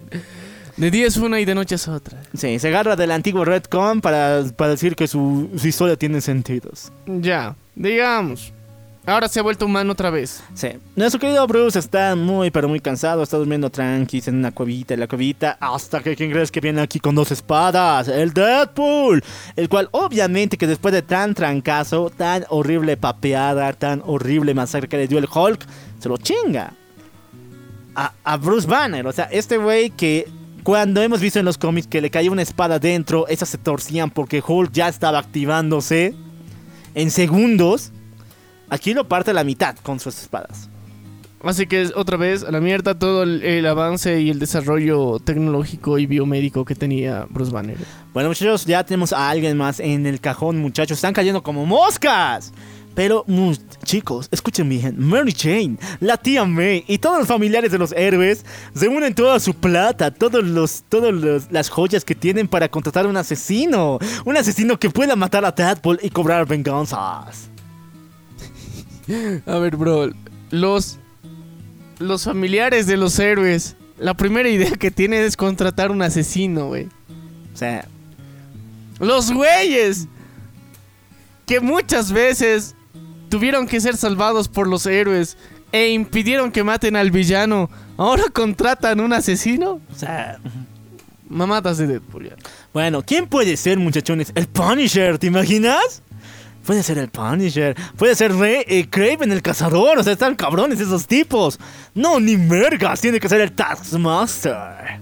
de 0.77 0.91
día 0.91 1.07
es 1.07 1.18
una 1.18 1.39
y 1.39 1.45
de 1.45 1.56
noche 1.56 1.76
es 1.76 1.88
otra. 1.88 2.22
Sí, 2.34 2.60
se 2.60 2.68
agarra 2.68 2.95
del 2.95 3.11
antiguo 3.11 3.45
Redcon 3.45 4.02
para, 4.02 4.43
para 4.56 4.72
decir 4.72 4.95
que 4.95 5.07
su, 5.07 5.49
su 5.57 5.68
historia 5.68 5.95
tiene 5.95 6.22
sentidos. 6.22 6.91
Ya, 7.06 7.56
digamos. 7.76 8.53
Ahora 9.03 9.27
se 9.27 9.39
ha 9.39 9.43
vuelto 9.43 9.65
humano 9.65 9.93
otra 9.93 10.11
vez. 10.11 10.43
Sí. 10.53 10.69
Nuestro 10.95 11.19
querido 11.19 11.48
Bruce 11.48 11.80
está 11.80 12.15
muy, 12.15 12.52
pero 12.52 12.69
muy 12.69 12.80
cansado. 12.80 13.23
Está 13.23 13.38
durmiendo 13.38 13.72
tranquis 13.72 14.27
en 14.27 14.35
una 14.35 14.52
cuevita, 14.52 14.93
en 14.93 14.99
la 14.99 15.07
cuevita. 15.07 15.57
Hasta 15.60 16.02
que, 16.02 16.15
¿quién 16.15 16.30
crees 16.30 16.52
que 16.52 16.60
viene 16.60 16.81
aquí 16.81 16.99
con 16.99 17.15
dos 17.15 17.31
espadas? 17.31 18.07
El 18.07 18.31
Deadpool. 18.31 19.23
El 19.56 19.69
cual, 19.69 19.89
obviamente, 19.91 20.56
que 20.56 20.68
después 20.68 20.93
de 20.93 21.02
tan 21.02 21.34
trancazo, 21.34 22.11
tan 22.15 22.45
horrible 22.49 22.95
papeada, 22.95 23.73
tan 23.73 24.03
horrible 24.06 24.53
masacre 24.53 24.88
que 24.88 24.98
le 24.98 25.07
dio 25.07 25.18
el 25.18 25.27
Hulk, 25.34 25.65
se 25.99 26.07
lo 26.07 26.18
chinga. 26.18 26.73
A, 27.95 28.14
a 28.23 28.38
Bruce 28.38 28.68
Banner. 28.68 29.07
O 29.07 29.11
sea, 29.11 29.26
este 29.26 29.57
güey 29.57 29.89
que 29.89 30.27
cuando 30.63 31.01
hemos 31.01 31.19
visto 31.19 31.39
en 31.39 31.45
los 31.45 31.57
cómics 31.57 31.88
que 31.88 32.01
le 32.01 32.09
caía 32.09 32.31
una 32.31 32.41
espada 32.41 32.79
dentro, 32.79 33.27
esas 33.27 33.49
se 33.49 33.57
torcían 33.57 34.09
porque 34.11 34.43
Hulk 34.45 34.71
ya 34.71 34.88
estaba 34.88 35.19
activándose 35.19 36.13
en 36.93 37.11
segundos. 37.11 37.91
Aquí 38.69 38.93
lo 38.93 39.07
parte 39.07 39.31
a 39.31 39.33
la 39.33 39.43
mitad 39.43 39.75
con 39.83 39.99
sus 39.99 40.19
espadas. 40.21 40.69
Así 41.43 41.65
que 41.65 41.89
otra 41.95 42.17
vez 42.17 42.43
a 42.43 42.51
la 42.51 42.61
mierda 42.61 42.99
todo 42.99 43.23
el, 43.23 43.41
el 43.41 43.65
avance 43.65 44.21
y 44.21 44.29
el 44.29 44.38
desarrollo 44.38 45.17
tecnológico 45.19 45.97
y 45.97 46.05
biomédico 46.05 46.63
que 46.65 46.75
tenía 46.75 47.25
Bruce 47.29 47.51
Banner. 47.51 47.77
Bueno, 48.13 48.29
muchachos, 48.29 48.65
ya 48.65 48.83
tenemos 48.83 49.11
a 49.11 49.29
alguien 49.29 49.57
más 49.57 49.79
en 49.79 50.05
el 50.05 50.21
cajón, 50.21 50.59
muchachos. 50.59 50.99
Están 50.99 51.13
cayendo 51.13 51.41
como 51.41 51.65
moscas. 51.65 52.53
Pero, 52.93 53.23
mu- 53.27 53.55
chicos, 53.85 54.27
escuchen 54.31 54.68
bien. 54.68 54.95
Mary 54.97 55.34
Jane, 55.38 55.77
la 56.01 56.18
tía 56.18 56.43
May 56.43 56.84
y 56.88 56.97
todos 56.97 57.19
los 57.19 57.27
familiares 57.27 57.72
de 57.72 57.77
los 57.77 57.93
héroes 57.93 58.45
se 58.76 58.88
unen 58.89 59.15
toda 59.15 59.39
su 59.39 59.53
plata, 59.53 60.11
todos 60.11 60.43
los, 60.43 60.84
todos 60.89 61.13
los- 61.13 61.51
las 61.51 61.69
joyas 61.69 62.03
que 62.03 62.15
tienen 62.15 62.47
para 62.49 62.68
contratar 62.69 63.07
un 63.07 63.15
asesino. 63.15 63.97
Un 64.26 64.35
asesino 64.38 64.77
que 64.77 64.89
pueda 64.89 65.15
matar 65.15 65.45
a 65.45 65.51
Deadpool 65.51 65.99
y 66.03 66.09
cobrar 66.09 66.45
venganzas. 66.47 67.49
A 69.45 69.57
ver, 69.57 69.76
bro, 69.76 70.09
los 70.51 70.97
los 71.99 72.23
familiares 72.23 72.88
de 72.88 72.97
los 72.97 73.19
héroes, 73.19 73.76
la 73.99 74.15
primera 74.15 74.49
idea 74.49 74.72
que 74.72 74.89
tienen 74.89 75.22
es 75.23 75.38
contratar 75.38 75.91
un 75.91 76.01
asesino, 76.01 76.68
güey. 76.68 76.88
O 77.53 77.57
sea, 77.57 77.88
Los 78.99 79.31
güeyes 79.31 80.07
que 81.45 81.59
muchas 81.59 82.11
veces 82.11 82.76
tuvieron 83.31 83.65
que 83.65 83.79
ser 83.79 83.95
salvados 83.95 84.49
por 84.49 84.67
los 84.67 84.85
héroes 84.85 85.37
e 85.71 85.89
impidieron 85.91 86.51
que 86.51 86.65
maten 86.65 86.97
al 86.97 87.11
villano, 87.11 87.69
ahora 87.97 88.25
contratan 88.31 88.99
un 88.99 89.13
asesino. 89.13 89.79
o 89.91 89.95
sea. 89.95 90.37
Mamadas 91.29 91.77
de 91.77 91.87
Deadpool. 91.87 92.29
ya. 92.29 92.35
Bueno, 92.73 93.03
¿quién 93.03 93.25
puede 93.25 93.55
ser, 93.55 93.79
muchachones? 93.79 94.33
El 94.35 94.47
Punisher, 94.47 95.17
¿te 95.17 95.27
imaginas? 95.27 96.03
Puede 96.65 96.83
ser 96.83 96.97
el 96.97 97.07
Punisher, 97.07 97.75
puede 97.95 98.15
ser 98.15 98.35
Re 98.35 98.65
eh, 98.67 98.87
Craven 98.87 99.31
el 99.31 99.41
cazador, 99.41 99.97
o 99.97 100.03
sea, 100.03 100.13
están 100.13 100.35
cabrones 100.35 100.81
esos 100.81 101.07
tipos. 101.07 101.57
No, 101.95 102.19
ni 102.19 102.35
mergas, 102.35 102.99
tiene 102.99 103.19
que 103.19 103.29
ser 103.29 103.39
el 103.39 103.53
Taskmaster. 103.53 104.99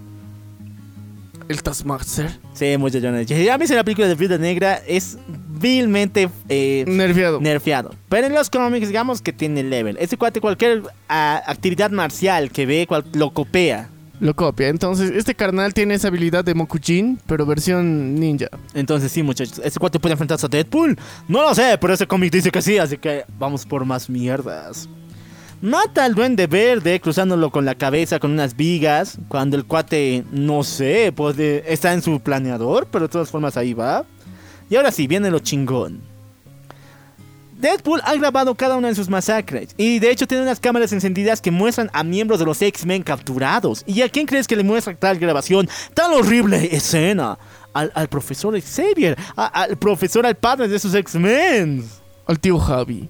El 1.48 1.64
Taskmaster. 1.64 2.40
Sí, 2.60 2.78
muchachones. 2.78 3.26
Ya 3.26 3.56
viste 3.56 3.74
la 3.74 3.86
película 3.86 4.06
de 4.10 4.16
Viuda 4.16 4.38
Negra, 4.38 4.82
es 4.86 5.18
vilmente 5.62 6.30
eh, 6.50 6.84
nerfeado. 7.40 7.92
Pero 8.10 8.28
en 8.28 8.34
los 8.34 8.50
cómics, 8.50 8.88
digamos 8.88 9.22
que 9.22 9.32
tiene 9.32 9.64
level. 9.64 9.96
Ese 9.98 10.18
cuate, 10.18 10.42
cualquier 10.42 10.84
ah, 11.08 11.42
actividad 11.48 11.90
marcial 11.90 12.52
que 12.52 12.66
ve, 12.66 12.86
cual- 12.86 13.06
lo 13.14 13.32
copia. 13.32 13.88
Lo 14.20 14.36
copia. 14.36 14.68
Entonces, 14.68 15.12
este 15.12 15.34
carnal 15.36 15.74
tiene 15.74 15.94
esa 15.94 16.10
habilidad 16.10 16.44
de 16.44 16.54
Mokujin, 16.54 17.18
pero 17.28 17.46
versión 17.46 18.16
ninja. 18.16 18.48
Entonces 18.74 19.10
sí, 19.14 19.24
muchachos, 19.24 19.62
¿este 19.64 19.80
cuate 19.80 19.98
puede 19.98 20.12
enfrentarse 20.12 20.46
a 20.46 20.50
Deadpool? 20.50 20.98
No 21.30 21.42
lo 21.44 21.56
sé, 21.56 21.78
pero 21.80 21.94
ese 21.94 22.06
cómic 22.08 22.30
dice 22.34 22.52
que 22.52 22.62
sí, 22.62 22.78
así 22.78 22.98
que 22.98 23.24
vamos 23.38 23.66
por 23.66 23.86
más 23.86 24.10
mierdas. 24.10 24.90
Mata 25.62 26.06
al 26.06 26.16
duende 26.16 26.48
verde 26.48 27.02
cruzándolo 27.02 27.50
con 27.52 27.66
la 27.66 27.76
cabeza 27.76 28.18
con 28.20 28.32
unas 28.32 28.56
vigas, 28.56 29.18
cuando 29.28 29.58
el 29.58 29.66
cuate, 29.66 30.24
no 30.32 30.64
sé, 30.64 31.12
puede, 31.14 31.72
está 31.72 31.94
en 31.94 32.02
su 32.02 32.20
planeador, 32.22 32.88
pero 32.90 33.08
de 33.08 33.12
todas 33.12 33.30
formas 33.30 33.58
ahí 33.58 33.74
va. 33.74 34.06
Y 34.70 34.78
ahora 34.78 34.92
sí, 34.92 35.06
viene 35.08 35.30
lo 35.30 35.40
chingón. 35.40 36.02
Deadpool 37.58 38.00
ha 38.06 38.16
grabado 38.16 38.56
cada 38.56 38.78
una 38.78 38.88
de 38.88 38.96
sus 38.96 39.10
masacres 39.10 39.72
y 39.76 40.00
de 40.00 40.12
hecho 40.12 40.26
tiene 40.26 40.44
unas 40.44 40.62
cámaras 40.62 40.94
encendidas 40.94 41.42
que 41.42 41.52
muestran 41.52 41.90
a 41.92 42.06
miembros 42.06 42.40
de 42.40 42.46
los 42.46 42.62
X-Men 42.62 43.04
capturados. 43.04 43.84
¿Y 43.86 44.02
a 44.02 44.08
quién 44.08 44.26
crees 44.28 44.48
que 44.48 44.56
le 44.56 44.64
muestra 44.64 44.96
tal 44.96 45.20
grabación, 45.20 45.68
tan 45.94 46.14
horrible 46.14 46.70
escena? 46.74 47.38
Al, 47.74 47.92
al 47.96 48.08
profesor 48.08 48.58
Xavier, 48.62 49.18
a- 49.36 49.48
al 49.48 49.78
profesor, 49.78 50.26
al 50.26 50.36
padre 50.36 50.70
de 50.70 50.78
esos 50.78 50.96
X-Men. 50.96 51.84
Al 52.26 52.40
tío 52.40 52.58
Javi. 52.58 53.10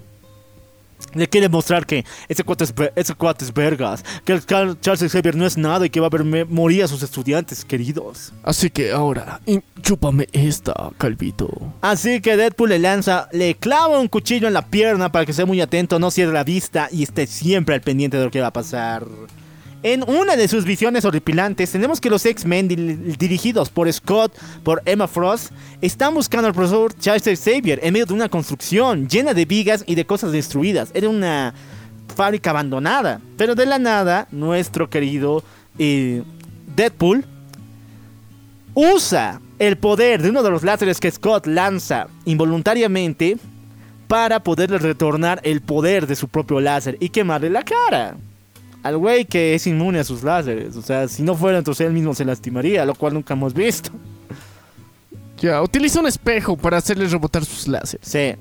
Le 1.14 1.27
quiere 1.27 1.49
mostrar 1.49 1.86
que 1.86 2.06
ese 2.27 2.44
cuate 2.44 2.65
es, 2.65 2.73
ese 2.95 3.14
cuate 3.15 3.45
es 3.45 3.53
vergas, 3.53 4.03
que 4.23 4.34
el 4.34 4.45
Charles 4.45 5.11
Xavier 5.11 5.36
no 5.36 5.45
es 5.45 5.57
nada 5.57 5.86
y 5.86 5.90
que 5.90 5.99
va 5.99 6.07
a 6.07 6.10
ver 6.10 6.23
morir 6.48 6.84
a 6.84 6.88
sus 6.88 7.03
estudiantes 7.03 7.65
queridos. 7.65 8.34
Así 8.44 8.69
que 8.69 8.91
ahora, 8.91 9.41
chúpame 9.81 10.27
esta, 10.31 10.91
Calvito. 10.98 11.49
Así 11.81 12.22
que 12.22 12.38
Deadpool 12.38 12.69
le 12.69 12.80
lanza, 12.80 13.27
le 13.31 13.56
clava 13.56 13.99
un 13.99 14.07
cuchillo 14.07 14.48
en 14.48 14.53
la 14.53 14.68
pierna 14.68 15.11
para 15.11 15.26
que 15.26 15.34
sea 15.34 15.45
muy 15.45 15.61
atento, 15.61 15.99
no 15.99 16.11
cierre 16.11 16.34
la 16.34 16.44
vista 16.44 16.90
y 16.91 17.03
esté 17.03 17.27
siempre 17.27 17.76
al 17.76 17.81
pendiente 17.81 18.18
de 18.18 18.26
lo 18.26 18.31
que 18.31 18.41
va 18.41 18.48
a 18.48 18.53
pasar. 18.53 19.06
En 19.81 20.03
una 20.10 20.35
de 20.35 20.49
sus 20.49 20.65
visiones 20.65 21.06
horripilantes, 21.06 21.72
tenemos 21.72 22.01
que 22.01 22.10
los 22.10 22.26
X-Men, 22.26 22.68
di- 22.68 22.76
dirigidos 23.18 23.69
por 23.69 23.91
Scott, 23.93 24.38
por 24.64 24.81
Emma 24.85 25.07
Frost, 25.07 25.51
están 25.81 26.14
buscando 26.14 26.47
al 26.49 26.53
profesor 26.53 26.93
Charles 26.99 27.23
Xavier 27.39 27.80
en 27.81 27.93
medio 27.93 28.06
de 28.06 28.14
una 28.14 28.27
construcción 28.27 29.07
llena 29.07 29.34
de 29.34 29.45
vigas 29.45 29.85
y 29.88 29.95
de 29.95 30.06
cosas 30.06 30.34
destruidas. 30.34 30.89
Era 30.93 31.07
una 31.07 31.53
fábrica 32.14 32.49
abandonada. 32.49 33.22
Pero 33.38 33.56
de 33.56 33.65
la 33.65 33.80
nada, 33.80 34.27
nuestro 34.31 34.89
querido 34.89 35.43
eh, 35.77 36.23
Deadpool 36.76 37.23
usa 38.73 39.39
el 39.60 39.77
poder 39.77 40.22
de 40.22 40.30
uno 40.30 40.43
de 40.43 40.49
los 40.49 40.64
láseres 40.64 40.99
que 40.99 41.10
Scott 41.10 41.47
lanza 41.47 42.07
involuntariamente 42.26 43.38
para 44.10 44.41
poderle 44.43 44.77
retornar 44.77 45.39
el 45.43 45.61
poder 45.61 46.06
de 46.06 46.15
su 46.18 46.27
propio 46.27 46.60
láser 46.60 46.97
y 46.99 47.10
quemarle 47.10 47.49
la 47.49 47.64
cara. 47.64 48.18
Al 48.81 48.97
güey 48.97 49.26
que 49.26 49.56
es 49.56 49.68
inmune 49.68 49.99
a 49.99 50.03
sus 50.03 50.23
láseres. 50.23 50.76
O 50.76 50.81
sea, 50.81 51.07
si 51.07 51.23
no 51.23 51.35
fuera, 51.35 51.57
entonces 51.57 51.85
él 51.88 51.93
mismo 51.93 52.14
se 52.14 52.26
lastimaría, 52.26 52.85
lo 52.85 52.95
cual 52.95 53.14
nunca 53.14 53.34
hemos 53.34 53.53
visto. 53.53 53.91
Ya, 55.38 55.61
utiliza 55.61 55.99
un 55.99 56.07
espejo 56.07 56.57
para 56.57 56.77
hacerle 56.77 57.07
rebotar 57.07 57.45
sus 57.45 57.68
láseres. 57.68 58.06
Sí. 58.07 58.35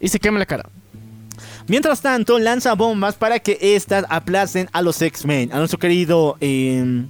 Y 0.00 0.08
se 0.08 0.18
quema 0.18 0.38
la 0.38 0.46
cara. 0.46 0.68
Mientras 1.66 2.02
tanto, 2.02 2.38
lanza 2.38 2.74
bombas 2.74 3.14
para 3.14 3.38
que 3.38 3.58
éstas 3.60 4.04
aplacen 4.08 4.68
a 4.72 4.82
los 4.82 5.00
X-Men. 5.00 5.52
A 5.52 5.58
nuestro 5.58 5.78
querido 5.78 6.36
eh, 6.40 7.04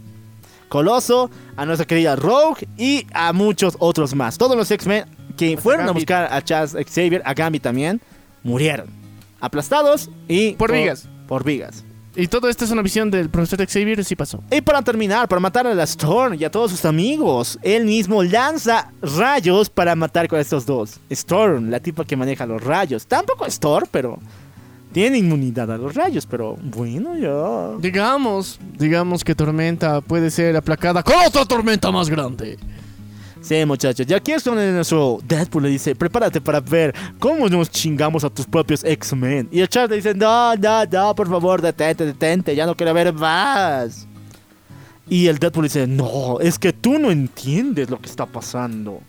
Coloso, 0.68 1.30
a 1.56 1.66
nuestra 1.66 1.86
querida 1.86 2.16
Rogue 2.16 2.66
y 2.76 3.06
a 3.12 3.32
muchos 3.32 3.76
otros 3.78 4.14
más. 4.14 4.38
Todos 4.38 4.56
los 4.56 4.70
X-Men 4.70 5.04
que 5.36 5.56
fueron 5.56 5.88
a 5.88 5.92
buscar 5.92 6.32
a 6.32 6.42
Charles 6.42 6.76
Xavier, 6.86 7.22
a 7.24 7.34
Gambit 7.34 7.62
también, 7.62 8.00
murieron. 8.42 8.86
Aplastados 9.40 10.08
y... 10.28 10.52
Por 10.52 10.72
vigas. 10.72 11.08
Por 11.26 11.44
vigas. 11.44 11.84
Y 12.16 12.28
todo 12.28 12.48
esto 12.48 12.64
es 12.64 12.70
una 12.70 12.82
visión 12.82 13.10
del 13.10 13.28
profesor 13.28 13.66
Xavier, 13.66 14.04
sí 14.04 14.14
pasó. 14.14 14.40
Y 14.50 14.60
para 14.60 14.82
terminar, 14.82 15.26
para 15.28 15.40
matar 15.40 15.66
a 15.66 15.74
la 15.74 15.82
Storm 15.82 16.34
y 16.34 16.44
a 16.44 16.50
todos 16.50 16.70
sus 16.70 16.84
amigos, 16.84 17.58
él 17.62 17.86
mismo 17.86 18.22
lanza 18.22 18.92
rayos 19.02 19.68
para 19.68 19.96
matar 19.96 20.28
con 20.28 20.38
estos 20.38 20.64
dos. 20.64 21.00
Storm, 21.10 21.70
la 21.70 21.80
tipa 21.80 22.04
que 22.04 22.16
maneja 22.16 22.46
los 22.46 22.62
rayos. 22.62 23.06
Tampoco 23.08 23.46
es 23.46 23.58
Thor, 23.58 23.88
pero 23.90 24.20
tiene 24.92 25.18
inmunidad 25.18 25.72
a 25.72 25.76
los 25.76 25.92
rayos, 25.96 26.24
pero 26.24 26.56
bueno, 26.62 27.16
ya. 27.18 27.76
Digamos, 27.80 28.60
digamos 28.78 29.24
que 29.24 29.34
Tormenta 29.34 30.00
puede 30.00 30.30
ser 30.30 30.56
aplacada 30.56 31.02
con 31.02 31.16
otra 31.26 31.44
tormenta 31.44 31.90
más 31.90 32.08
grande. 32.08 32.58
Sí, 33.44 33.62
muchachos, 33.66 34.06
y 34.08 34.14
aquí 34.14 34.32
es 34.32 34.42
donde 34.42 34.72
nuestro 34.72 35.18
Deadpool 35.22 35.64
le 35.64 35.68
dice, 35.68 35.94
prepárate 35.94 36.40
para 36.40 36.60
ver 36.60 36.94
cómo 37.18 37.46
nos 37.46 37.70
chingamos 37.70 38.24
a 38.24 38.30
tus 38.30 38.46
propios 38.46 38.82
X-Men. 38.82 39.50
Y 39.52 39.60
el 39.60 39.68
chat 39.68 39.90
le 39.90 39.96
dice, 39.96 40.14
no, 40.14 40.56
no, 40.56 40.86
no, 40.86 41.14
por 41.14 41.28
favor, 41.28 41.60
detente, 41.60 42.06
detente, 42.06 42.56
ya 42.56 42.64
no 42.64 42.74
quiero 42.74 42.94
ver 42.94 43.12
más. 43.12 44.06
Y 45.10 45.26
el 45.26 45.38
Deadpool 45.38 45.64
dice, 45.64 45.86
no, 45.86 46.40
es 46.40 46.58
que 46.58 46.72
tú 46.72 46.98
no 46.98 47.10
entiendes 47.10 47.90
lo 47.90 48.00
que 48.00 48.08
está 48.08 48.24
pasando. 48.24 49.02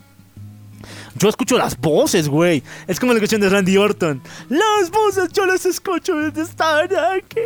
Yo 1.16 1.30
escucho 1.30 1.58
las 1.58 1.80
voces, 1.80 2.28
güey. 2.28 2.62
Es 2.88 3.00
como 3.00 3.14
la 3.14 3.20
canción 3.20 3.40
de 3.40 3.48
Randy 3.48 3.78
Orton. 3.78 4.22
Las 4.50 4.92
voces 4.92 5.30
yo 5.32 5.46
las 5.46 5.66
escucho 5.66 6.14
desde 6.18 6.42
estar 6.42 6.84
aquí. 6.84 7.40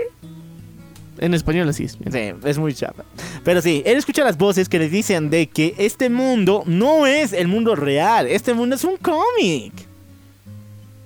En 1.20 1.34
español 1.34 1.70
así 1.70 1.84
es. 1.84 1.98
Sí, 2.12 2.32
es 2.44 2.58
muy 2.58 2.74
chapa. 2.74 3.04
Pero 3.44 3.62
sí, 3.62 3.84
él 3.86 3.98
escucha 3.98 4.24
las 4.24 4.38
voces 4.38 4.70
que 4.70 4.80
le 4.80 4.90
dicen 4.90 5.30
de 5.30 5.48
que 5.48 5.76
este 5.78 6.10
mundo 6.10 6.64
no 6.66 7.06
es 7.06 7.34
el 7.34 7.48
mundo 7.48 7.76
real. 7.76 8.28
Este 8.28 8.54
mundo 8.54 8.76
es 8.76 8.84
un 8.84 8.98
cómic. 8.98 9.90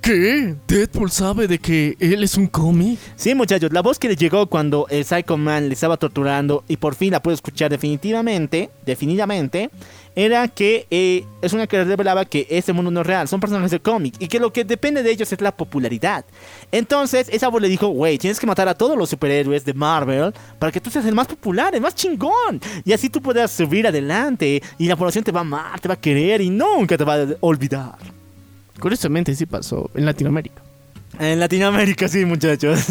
¿Qué? 0.04 0.56
¿Deadpool 0.68 1.10
sabe 1.10 1.48
de 1.48 1.60
que 1.60 1.96
él 1.98 2.26
es 2.26 2.36
un 2.36 2.48
cómic? 2.48 3.00
Sí, 3.16 3.34
muchachos, 3.34 3.72
la 3.72 3.82
voz 3.82 3.98
que 3.98 4.10
le 4.10 4.18
llegó 4.18 4.48
cuando 4.48 4.86
el 4.90 5.06
Psycho 5.06 5.38
Man 5.38 5.70
le 5.70 5.76
estaba 5.76 5.96
torturando 5.96 6.66
y 6.68 6.76
por 6.76 6.94
fin 6.94 7.12
la 7.12 7.22
pudo 7.24 7.34
escuchar 7.34 7.72
definitivamente, 7.72 8.70
definitivamente, 8.86 9.70
era 10.16 10.48
que 10.48 10.88
eh, 10.92 11.26
es 11.42 11.54
una 11.54 11.68
que 11.68 11.84
revelaba 11.84 12.26
que 12.26 12.48
este 12.50 12.74
mundo 12.74 12.92
no 12.92 13.02
es 13.02 13.08
real, 13.08 13.28
son 13.28 13.40
personajes 13.40 13.72
de 13.72 13.80
cómic 13.80 14.16
y 14.20 14.28
que 14.28 14.40
lo 14.40 14.54
que 14.54 14.64
depende 14.64 15.04
de 15.04 15.12
ellos 15.12 15.32
es 15.32 15.42
la 15.42 15.56
popularidad. 15.56 16.26
Entonces, 16.72 17.30
esa 17.32 17.48
voz 17.48 17.62
le 17.62 17.70
dijo, 17.70 17.88
güey, 17.88 18.18
tienes 18.18 18.40
que 18.40 18.48
matar 18.48 18.68
a 18.68 18.76
todos 18.76 18.98
los 18.98 19.10
superhéroes 19.10 19.66
de 19.66 19.74
Marvel 19.74 20.34
para 20.60 20.72
que 20.72 20.80
tú 20.80 20.90
seas 20.90 21.06
el 21.06 21.16
más 21.16 21.28
popular, 21.28 21.74
el 21.76 21.82
más 21.82 21.96
chingón. 21.96 22.62
Y 22.86 22.94
así 22.94 23.10
tú 23.10 23.22
puedas 23.22 23.52
subir 23.52 23.88
adelante 23.88 24.62
y 24.78 24.88
la 24.88 24.96
población 24.96 25.24
te 25.24 25.32
va 25.32 25.40
a 25.40 25.42
amar, 25.42 25.80
te 25.80 25.88
va 25.88 25.96
a 25.96 26.00
querer 26.00 26.42
y 26.42 26.50
nunca 26.50 26.98
te 26.98 27.04
va 27.04 27.16
a 27.16 27.28
olvidar. 27.42 27.98
Curiosamente 28.80 29.36
sí 29.36 29.46
pasó 29.46 29.90
en 29.94 30.06
Latinoamérica. 30.06 30.73
En 31.20 31.40
Latinoamérica, 31.40 32.08
sí, 32.10 32.26
muchachos. 32.26 32.88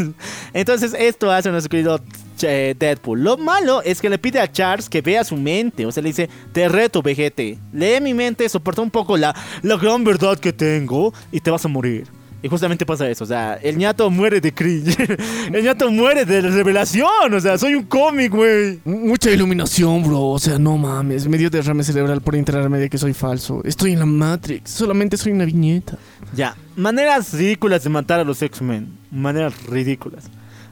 Entonces, 0.53 0.95
esto 0.99 1.31
hace 1.31 1.51
nuestro 1.51 1.71
querido 1.71 2.01
eh, 2.43 2.75
Deadpool. 2.79 3.23
Lo 3.23 3.37
malo 3.37 3.83
es 3.83 4.01
que 4.01 4.09
le 4.09 4.19
pide 4.19 4.41
a 4.41 4.51
Charles 4.51 4.89
que 4.89 5.01
vea 5.01 5.25
su 5.25 5.37
mente. 5.37 5.87
O 5.87 5.93
sea, 5.93 6.03
le 6.03 6.11
dice: 6.11 6.29
Te 6.53 6.69
reto, 6.69 7.03
vejete. 7.03 7.59
Lee 7.73 8.01
mi 8.01 8.15
mente, 8.15 8.49
soporta 8.49 8.81
un 8.83 8.91
poco 8.91 9.17
la, 9.17 9.35
la 9.63 9.77
gran 9.77 10.05
verdad 10.05 10.39
que 10.39 10.53
tengo 10.53 11.13
y 11.31 11.41
te 11.41 11.51
vas 11.51 11.65
a 11.65 11.69
morir. 11.69 12.07
Y 12.43 12.49
justamente 12.49 12.85
pasa 12.85 13.09
eso. 13.09 13.23
O 13.23 13.27
sea, 13.27 13.55
el 13.55 13.79
ñato 13.79 14.11
muere 14.11 14.41
de 14.41 14.53
cringe. 14.53 14.97
el 15.53 15.63
ñato 15.63 15.91
muere 15.91 16.25
de 16.25 16.41
revelación. 16.41 17.33
O 17.33 17.41
sea, 17.41 17.57
soy 17.57 17.75
un 17.75 17.85
cómic, 17.85 18.33
güey. 18.33 18.81
Mucha 18.85 19.31
iluminación, 19.31 20.03
bro. 20.03 20.21
O 20.23 20.39
sea, 20.39 20.59
no 20.59 20.77
mames. 20.77 21.29
Me 21.29 21.39
dio 21.39 21.51
derrame 21.51 21.85
cerebral 21.85 22.21
por 22.21 22.35
enterarme 22.35 22.79
de 22.79 22.91
que 22.91 22.99
soy 22.99 23.15
falso. 23.15 23.63
Estoy 23.65 23.93
en 23.93 24.01
la 24.01 24.07
Matrix. 24.07 24.71
Solamente 24.71 25.17
soy 25.17 25.33
una 25.33 25.45
viñeta. 25.45 25.99
Ya, 26.35 26.57
maneras 26.77 27.33
ridículas 27.33 27.85
de 27.85 27.91
matar 27.91 28.21
a 28.21 28.25
los 28.25 28.43
X-Men. 28.43 28.89
Maneras 29.11 29.67
ridículas. 29.67 30.25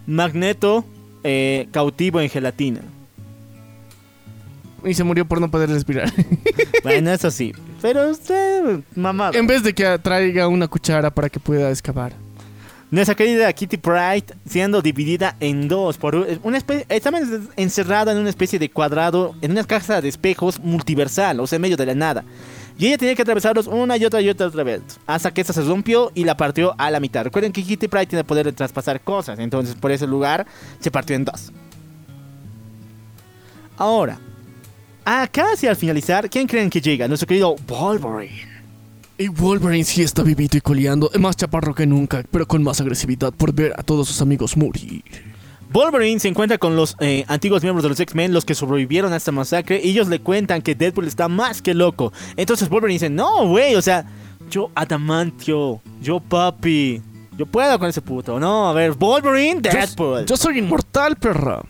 Magneto 0.06 0.84
eh, 1.22 1.68
cautivo 1.70 2.20
en 2.20 2.28
gelatina. 2.30 2.80
Y 4.84 4.94
se 4.94 5.04
murió 5.04 5.24
por 5.26 5.40
no 5.40 5.50
poder 5.50 5.68
respirar. 5.70 6.12
Bueno, 6.82 7.10
eso 7.10 7.30
sí. 7.30 7.52
Pero 7.82 8.08
usted, 8.10 8.80
mamá. 8.94 9.30
en 9.34 9.46
vez 9.46 9.62
de 9.62 9.74
que 9.74 9.98
traiga 9.98 10.48
una 10.48 10.66
cuchara 10.66 11.10
para 11.10 11.28
que 11.28 11.38
pueda 11.38 11.68
excavar. 11.70 12.12
Nuestra 12.90 13.14
querida 13.14 13.52
Kitty 13.52 13.76
Pride 13.76 14.24
siendo 14.48 14.80
dividida 14.82 15.36
en 15.40 15.68
dos. 15.68 15.98
Por 15.98 16.14
un- 16.16 16.40
una 16.42 16.56
especie, 16.58 16.86
está 16.88 17.12
encerrada 17.56 18.12
en 18.12 18.18
una 18.18 18.30
especie 18.30 18.58
de 18.58 18.70
cuadrado, 18.70 19.34
en 19.42 19.50
una 19.52 19.62
casa 19.64 20.00
de 20.00 20.08
espejos 20.08 20.58
multiversal, 20.58 21.38
o 21.40 21.46
sea, 21.46 21.56
en 21.56 21.62
medio 21.62 21.76
de 21.76 21.86
la 21.86 21.94
nada. 21.94 22.24
Y 22.78 22.86
ella 22.86 22.96
tenía 22.96 23.14
que 23.14 23.22
atravesarlos 23.22 23.66
una 23.66 23.98
y 23.98 24.04
otra 24.06 24.22
y 24.22 24.28
otra, 24.30 24.46
otra 24.46 24.64
vez. 24.64 24.80
Hasta 25.06 25.32
que 25.34 25.42
esta 25.42 25.52
se 25.52 25.62
rompió 25.62 26.10
y 26.14 26.24
la 26.24 26.36
partió 26.38 26.74
a 26.78 26.90
la 26.90 26.98
mitad. 26.98 27.22
Recuerden 27.24 27.52
que 27.52 27.62
Kitty 27.62 27.88
Pride 27.88 28.06
tiene 28.06 28.20
el 28.20 28.26
poder 28.26 28.46
de 28.46 28.52
traspasar 28.52 29.02
cosas. 29.02 29.38
Entonces, 29.38 29.74
por 29.74 29.92
ese 29.92 30.06
lugar 30.06 30.46
se 30.80 30.90
partió 30.90 31.14
en 31.14 31.26
dos. 31.26 31.52
Ahora, 33.76 34.18
acá 35.18 35.52
hacia 35.52 35.70
al 35.70 35.76
finalizar, 35.76 36.30
¿quién 36.30 36.46
creen 36.46 36.70
que 36.70 36.80
llega? 36.80 37.08
Nuestro 37.08 37.26
querido 37.26 37.56
Wolverine. 37.66 38.48
Y 39.18 39.28
Wolverine 39.28 39.84
sí 39.84 40.02
está 40.02 40.22
vivito 40.22 40.56
y 40.56 40.60
coleando. 40.60 41.10
Más 41.18 41.36
chaparro 41.36 41.74
que 41.74 41.86
nunca, 41.86 42.24
pero 42.30 42.46
con 42.46 42.62
más 42.62 42.80
agresividad 42.80 43.32
por 43.32 43.52
ver 43.52 43.74
a 43.76 43.82
todos 43.82 44.08
sus 44.08 44.22
amigos 44.22 44.56
morir. 44.56 45.02
Wolverine 45.72 46.18
se 46.18 46.28
encuentra 46.28 46.58
con 46.58 46.74
los 46.74 46.96
eh, 47.00 47.24
antiguos 47.28 47.62
miembros 47.62 47.82
de 47.82 47.90
los 47.90 48.00
X-Men, 48.00 48.32
los 48.32 48.44
que 48.44 48.54
sobrevivieron 48.54 49.12
a 49.12 49.16
esta 49.16 49.30
masacre, 49.30 49.80
y 49.84 49.90
ellos 49.90 50.08
le 50.08 50.20
cuentan 50.20 50.62
que 50.62 50.74
Deadpool 50.74 51.06
está 51.06 51.28
más 51.28 51.60
que 51.60 51.74
loco. 51.74 52.12
Entonces 52.36 52.68
Wolverine 52.68 52.94
dice, 52.94 53.10
no, 53.10 53.46
güey, 53.46 53.74
o 53.74 53.82
sea, 53.82 54.04
yo 54.50 54.70
adamantio, 54.74 55.80
yo 56.00 56.20
papi, 56.20 57.02
yo 57.36 57.46
puedo 57.46 57.78
con 57.78 57.88
ese 57.88 58.00
puto. 58.00 58.40
No, 58.40 58.68
a 58.68 58.72
ver, 58.72 58.92
Wolverine, 58.92 59.60
Deadpool. 59.60 60.26
Yo 60.26 60.36
soy 60.36 60.58
inmortal, 60.58 61.16
perra. 61.16 61.62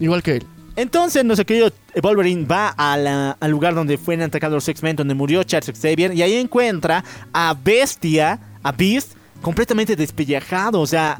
Igual 0.00 0.22
que 0.22 0.36
él. 0.36 0.46
Entonces, 0.76 1.24
nuestro 1.24 1.46
querido 1.46 1.70
Wolverine 2.02 2.44
va 2.44 2.68
a 2.68 2.96
la- 2.96 3.36
al 3.40 3.50
lugar 3.50 3.74
donde 3.74 3.96
fueron 3.98 4.26
atacados 4.26 4.54
los 4.54 4.68
X-Men, 4.68 4.96
donde 4.96 5.14
murió 5.14 5.42
Charles 5.42 5.72
Xavier, 5.80 6.12
y 6.14 6.22
ahí 6.22 6.34
encuentra 6.34 7.02
a 7.32 7.56
Bestia, 7.64 8.38
a 8.62 8.72
Beast, 8.72 9.12
completamente 9.40 9.96
despellejado. 9.96 10.80
O 10.80 10.86
sea, 10.86 11.18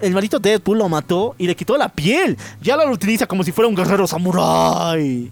el 0.00 0.12
maldito 0.14 0.38
Deadpool 0.38 0.78
lo 0.78 0.88
mató 0.88 1.34
y 1.38 1.46
le 1.46 1.54
quitó 1.54 1.76
la 1.76 1.88
piel. 1.90 2.36
Ya 2.62 2.76
lo 2.76 2.90
utiliza 2.90 3.26
como 3.26 3.44
si 3.44 3.52
fuera 3.52 3.68
un 3.68 3.74
guerrero 3.74 4.06
samurái. 4.06 5.30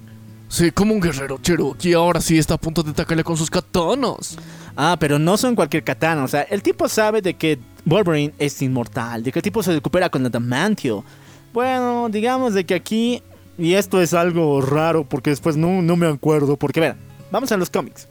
Sí, 0.49 0.71
como 0.71 0.95
un 0.95 1.01
guerrero 1.01 1.39
Cherokee. 1.43 1.95
Ahora 1.95 2.21
sí 2.21 2.39
está 2.39 2.55
a 2.55 2.59
punto 2.59 2.83
de 2.83 2.91
atacarle 2.91 3.25
con 3.25 3.37
sus 3.37 3.51
katanas. 3.51 4.37
Ah, 4.77 4.97
pero 5.01 5.19
no 5.19 5.37
son 5.37 5.55
cualquier 5.55 5.83
katana. 5.85 6.23
O 6.25 6.29
sea, 6.29 6.43
el 6.43 6.63
tipo 6.63 6.89
sabe 6.89 7.23
de 7.23 7.35
que 7.35 7.59
Wolverine 7.85 8.35
es 8.39 8.61
inmortal, 8.63 9.23
de 9.23 9.33
que 9.33 9.39
el 9.39 9.43
tipo 9.43 9.63
se 9.63 9.73
recupera 9.73 10.09
con 10.11 10.25
adamantio. 10.27 11.05
Bueno, 11.53 12.09
digamos 12.11 12.55
de 12.55 12.65
que 12.65 12.75
aquí, 12.75 13.23
y 13.59 13.75
esto 13.75 14.01
es 14.01 14.15
algo 14.15 14.61
raro 14.61 15.05
porque 15.05 15.31
después 15.31 15.57
no, 15.57 15.83
no 15.83 15.97
me 15.97 16.07
acuerdo, 16.07 16.57
porque 16.57 16.81
ver, 16.81 16.97
vamos 17.31 17.51
a 17.53 17.57
los 17.57 17.71
cómics. 17.71 18.09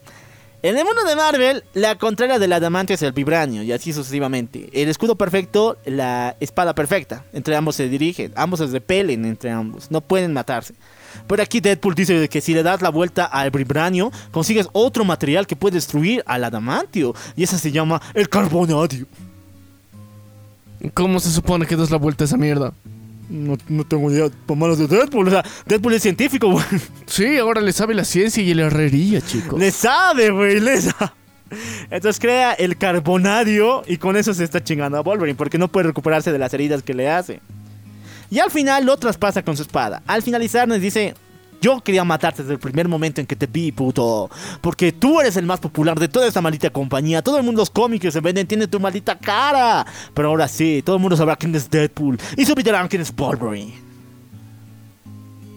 En 0.64 0.78
el 0.78 0.84
mundo 0.86 1.04
de 1.04 1.14
Marvel, 1.14 1.62
la 1.74 1.98
contraria 1.98 2.38
del 2.38 2.50
adamantio 2.54 2.94
es 2.94 3.02
el 3.02 3.12
vibranio, 3.12 3.62
y 3.62 3.70
así 3.72 3.92
sucesivamente. 3.92 4.70
El 4.72 4.88
escudo 4.88 5.14
perfecto, 5.14 5.76
la 5.84 6.36
espada 6.40 6.74
perfecta. 6.74 7.22
Entre 7.34 7.54
ambos 7.54 7.76
se 7.76 7.86
dirigen, 7.86 8.32
ambos 8.34 8.60
se 8.60 8.66
repelen 8.68 9.26
entre 9.26 9.50
ambos, 9.50 9.90
no 9.90 10.00
pueden 10.00 10.32
matarse. 10.32 10.72
Pero 11.26 11.42
aquí 11.42 11.60
Deadpool 11.60 11.94
dice 11.94 12.30
que 12.30 12.40
si 12.40 12.54
le 12.54 12.62
das 12.62 12.80
la 12.80 12.88
vuelta 12.88 13.26
al 13.26 13.50
vibranio, 13.50 14.10
consigues 14.30 14.66
otro 14.72 15.04
material 15.04 15.46
que 15.46 15.54
puede 15.54 15.74
destruir 15.74 16.22
al 16.24 16.44
adamantio. 16.44 17.14
Y 17.36 17.42
ese 17.42 17.58
se 17.58 17.70
llama 17.70 18.00
el 18.14 18.30
carbonadio. 18.30 19.06
¿Cómo 20.94 21.20
se 21.20 21.30
supone 21.30 21.66
que 21.66 21.76
das 21.76 21.90
la 21.90 21.98
vuelta 21.98 22.24
a 22.24 22.26
esa 22.26 22.38
mierda? 22.38 22.72
No, 23.28 23.56
no 23.68 23.84
tengo 23.84 24.10
idea, 24.10 24.28
por 24.46 24.56
manos 24.56 24.78
de 24.78 24.86
Deadpool. 24.86 25.28
O 25.28 25.30
sea, 25.30 25.44
Deadpool 25.66 25.94
es 25.94 26.02
científico, 26.02 26.50
güey. 26.50 26.64
Sí, 27.06 27.38
ahora 27.38 27.60
le 27.60 27.72
sabe 27.72 27.94
la 27.94 28.04
ciencia 28.04 28.42
y 28.42 28.54
la 28.54 28.66
herrería, 28.66 29.20
chicos. 29.20 29.58
Le 29.58 29.70
sabe, 29.70 30.30
güey, 30.30 30.60
le 30.60 30.80
sabe. 30.80 31.12
Entonces 31.90 32.20
crea 32.20 32.52
el 32.52 32.76
carbonadio 32.76 33.82
y 33.86 33.98
con 33.98 34.16
eso 34.16 34.34
se 34.34 34.44
está 34.44 34.62
chingando 34.62 34.98
a 34.98 35.02
Wolverine 35.02 35.36
porque 35.36 35.58
no 35.58 35.68
puede 35.68 35.88
recuperarse 35.88 36.32
de 36.32 36.38
las 36.38 36.52
heridas 36.54 36.82
que 36.82 36.94
le 36.94 37.08
hace. 37.08 37.40
Y 38.30 38.40
al 38.40 38.50
final 38.50 38.84
lo 38.84 38.96
traspasa 38.96 39.42
con 39.42 39.56
su 39.56 39.62
espada. 39.62 40.02
Al 40.06 40.22
finalizar 40.22 40.66
nos 40.66 40.80
dice, 40.80 41.14
yo 41.64 41.80
quería 41.80 42.04
matarte 42.04 42.42
desde 42.42 42.52
el 42.52 42.58
primer 42.58 42.88
momento 42.88 43.22
en 43.22 43.26
que 43.26 43.36
te 43.36 43.46
vi, 43.46 43.72
puto. 43.72 44.28
Porque 44.60 44.92
tú 44.92 45.18
eres 45.18 45.38
el 45.38 45.46
más 45.46 45.60
popular 45.60 45.98
de 45.98 46.08
toda 46.08 46.26
esta 46.26 46.42
maldita 46.42 46.68
compañía. 46.68 47.22
Todo 47.22 47.38
el 47.38 47.42
mundo 47.42 47.54
los 47.62 47.70
cómics 47.70 48.02
que 48.02 48.10
se 48.12 48.20
venden 48.20 48.46
tiene 48.46 48.66
tu 48.66 48.78
maldita 48.78 49.16
cara. 49.16 49.86
Pero 50.12 50.28
ahora 50.28 50.46
sí, 50.46 50.82
todo 50.84 50.96
el 50.96 51.00
mundo 51.00 51.16
sabrá 51.16 51.36
quién 51.36 51.54
es 51.54 51.70
Deadpool. 51.70 52.18
Y 52.36 52.44
subirán 52.44 52.86
quién 52.88 53.00
es 53.00 53.14
Wolverine. 53.16 53.72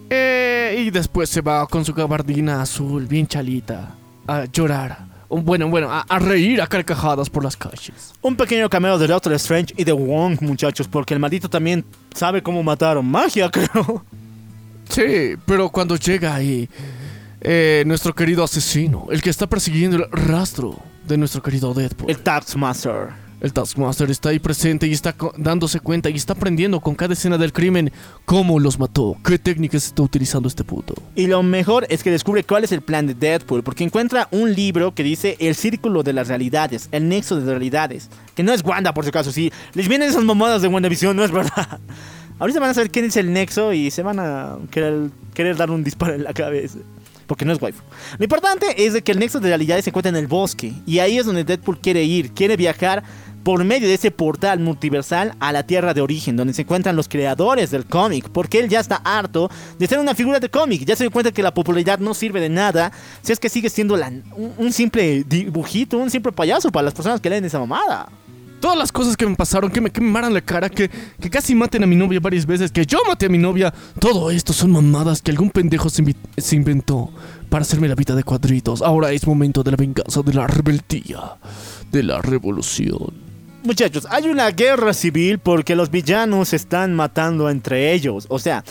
Eh, 0.08 0.84
y 0.86 0.90
después 0.90 1.28
se 1.28 1.42
va 1.42 1.66
con 1.66 1.84
su 1.84 1.92
gabardina 1.92 2.62
azul, 2.62 3.06
bien 3.06 3.26
chalita, 3.26 3.90
a 4.26 4.46
llorar. 4.46 5.04
Bueno, 5.28 5.68
bueno, 5.68 5.92
a, 5.92 6.06
a 6.08 6.18
reír 6.18 6.62
a 6.62 6.66
carcajadas 6.66 7.28
por 7.28 7.44
las 7.44 7.54
calles. 7.54 8.14
Un 8.22 8.34
pequeño 8.34 8.70
cameo 8.70 8.96
de 8.98 9.08
Doctor 9.08 9.34
Strange 9.34 9.74
y 9.76 9.84
de 9.84 9.92
Wong, 9.92 10.38
muchachos, 10.40 10.88
porque 10.88 11.12
el 11.12 11.20
maldito 11.20 11.50
también 11.50 11.84
sabe 12.14 12.42
cómo 12.42 12.62
matar 12.62 13.02
magia, 13.02 13.50
creo. 13.52 14.06
Sí, 14.88 15.36
pero 15.46 15.68
cuando 15.70 15.96
llega 15.96 16.34
ahí, 16.34 16.68
eh, 17.40 17.84
nuestro 17.86 18.14
querido 18.14 18.42
asesino, 18.42 19.06
el 19.10 19.22
que 19.22 19.30
está 19.30 19.46
persiguiendo 19.46 19.96
el 19.96 20.10
rastro 20.10 20.78
de 21.06 21.16
nuestro 21.16 21.42
querido 21.42 21.72
Deadpool, 21.74 22.10
El 22.10 22.18
Taskmaster. 22.18 23.10
el 23.40 23.52
Taskmaster 23.52 24.10
está 24.10 24.30
ahí 24.30 24.40
presente 24.40 24.86
y 24.88 24.92
está 24.92 25.14
dándose 25.36 25.78
cuenta 25.78 26.10
y 26.10 26.16
está 26.16 26.32
aprendiendo 26.32 26.80
con 26.80 26.96
cada 26.96 27.12
escena 27.12 27.38
del 27.38 27.52
crimen 27.52 27.92
cómo 28.24 28.58
los 28.58 28.78
mató, 28.78 29.16
qué 29.24 29.38
técnicas 29.38 29.86
está 29.86 30.02
utilizando 30.02 30.48
este 30.48 30.64
puto. 30.64 30.94
Y 31.14 31.28
lo 31.28 31.42
mejor 31.44 31.86
es 31.88 32.02
que 32.02 32.10
descubre 32.10 32.42
cuál 32.42 32.64
es 32.64 32.72
el 32.72 32.82
plan 32.82 33.06
de 33.06 33.14
Deadpool, 33.14 33.62
porque 33.62 33.84
encuentra 33.84 34.26
un 34.32 34.52
libro 34.52 34.94
que 34.94 35.04
dice 35.04 35.36
El 35.38 35.54
Círculo 35.54 36.02
de 36.02 36.14
las 36.14 36.26
Realidades, 36.28 36.88
el 36.90 37.08
Nexo 37.08 37.36
de 37.40 37.46
Realidades, 37.46 38.10
que 38.34 38.42
no 38.42 38.52
es 38.52 38.64
Wanda, 38.64 38.92
por 38.92 39.04
si 39.04 39.10
acaso, 39.10 39.30
sí. 39.30 39.52
Les 39.74 39.86
vienen 39.88 40.08
esas 40.08 40.24
mamadas 40.24 40.60
de 40.60 40.68
WandaVision, 40.68 41.16
no 41.16 41.24
es 41.24 41.30
verdad. 41.30 41.78
Ahorita 42.38 42.60
van 42.60 42.70
a 42.70 42.74
saber 42.74 42.90
quién 42.90 43.04
es 43.04 43.16
el 43.16 43.32
Nexo 43.32 43.72
y 43.72 43.90
se 43.90 44.02
van 44.02 44.20
a 44.20 44.58
querer, 44.70 45.56
dar 45.56 45.70
un 45.70 45.82
disparo 45.82 46.14
en 46.14 46.24
la 46.24 46.32
cabeza. 46.32 46.78
Porque 47.26 47.44
no 47.44 47.52
es 47.52 47.60
waifu. 47.60 47.82
Lo 48.16 48.24
importante 48.24 48.86
es 48.86 48.94
de 48.94 49.02
que 49.02 49.12
el 49.12 49.18
nexo 49.18 49.38
de 49.38 49.48
realidades 49.48 49.84
se 49.84 49.90
encuentra 49.90 50.08
en 50.08 50.16
el 50.16 50.26
bosque. 50.26 50.72
Y 50.86 51.00
ahí 51.00 51.18
es 51.18 51.26
donde 51.26 51.44
Deadpool 51.44 51.78
quiere 51.78 52.02
ir. 52.02 52.32
Quiere 52.32 52.56
viajar 52.56 53.04
por 53.44 53.62
medio 53.64 53.86
de 53.86 53.94
ese 53.94 54.10
portal 54.10 54.60
multiversal 54.60 55.34
a 55.38 55.52
la 55.52 55.62
tierra 55.62 55.92
de 55.92 56.00
origen, 56.00 56.36
donde 56.36 56.54
se 56.54 56.62
encuentran 56.62 56.96
los 56.96 57.06
creadores 57.06 57.70
del 57.70 57.84
cómic. 57.84 58.30
Porque 58.30 58.60
él 58.60 58.70
ya 58.70 58.80
está 58.80 58.96
harto 59.04 59.50
de 59.78 59.86
ser 59.86 59.98
una 59.98 60.14
figura 60.14 60.40
de 60.40 60.48
cómic. 60.48 60.86
Ya 60.86 60.96
se 60.96 61.04
dio 61.04 61.10
cuenta 61.10 61.30
que 61.30 61.42
la 61.42 61.52
popularidad 61.52 61.98
no 61.98 62.14
sirve 62.14 62.40
de 62.40 62.48
nada. 62.48 62.92
Si 63.20 63.30
es 63.30 63.38
que 63.38 63.50
sigue 63.50 63.68
siendo 63.68 63.94
un, 63.94 64.54
un 64.56 64.72
simple 64.72 65.22
dibujito, 65.24 65.98
un 65.98 66.10
simple 66.10 66.32
payaso 66.32 66.72
para 66.72 66.84
las 66.84 66.94
personas 66.94 67.20
que 67.20 67.28
leen 67.28 67.44
esa 67.44 67.58
mamada. 67.58 68.08
Todas 68.60 68.76
las 68.76 68.90
cosas 68.90 69.16
que 69.16 69.26
me 69.26 69.36
pasaron, 69.36 69.70
que 69.70 69.80
me 69.80 69.90
quemaran 69.90 70.34
la 70.34 70.40
cara, 70.40 70.68
que, 70.68 70.90
que 71.20 71.30
casi 71.30 71.54
maten 71.54 71.84
a 71.84 71.86
mi 71.86 71.94
novia 71.94 72.18
varias 72.20 72.44
veces, 72.44 72.72
que 72.72 72.84
yo 72.84 72.98
maté 73.06 73.26
a 73.26 73.28
mi 73.28 73.38
novia. 73.38 73.72
Todo 74.00 74.30
esto 74.30 74.52
son 74.52 74.72
mamadas 74.72 75.22
que 75.22 75.30
algún 75.30 75.50
pendejo 75.50 75.88
se, 75.88 76.04
se 76.36 76.56
inventó 76.56 77.10
para 77.48 77.62
hacerme 77.62 77.88
la 77.88 77.94
vida 77.94 78.14
de 78.14 78.24
cuadritos. 78.24 78.82
Ahora 78.82 79.12
es 79.12 79.26
momento 79.26 79.62
de 79.62 79.70
la 79.70 79.76
venganza, 79.76 80.22
de 80.22 80.34
la 80.34 80.46
rebeldía, 80.46 81.36
de 81.92 82.02
la 82.02 82.20
revolución. 82.20 83.28
Muchachos, 83.62 84.06
hay 84.10 84.28
una 84.28 84.50
guerra 84.50 84.92
civil 84.92 85.38
porque 85.38 85.76
los 85.76 85.90
villanos 85.90 86.52
están 86.52 86.94
matando 86.94 87.50
entre 87.50 87.92
ellos. 87.92 88.26
O 88.28 88.38
sea, 88.38 88.64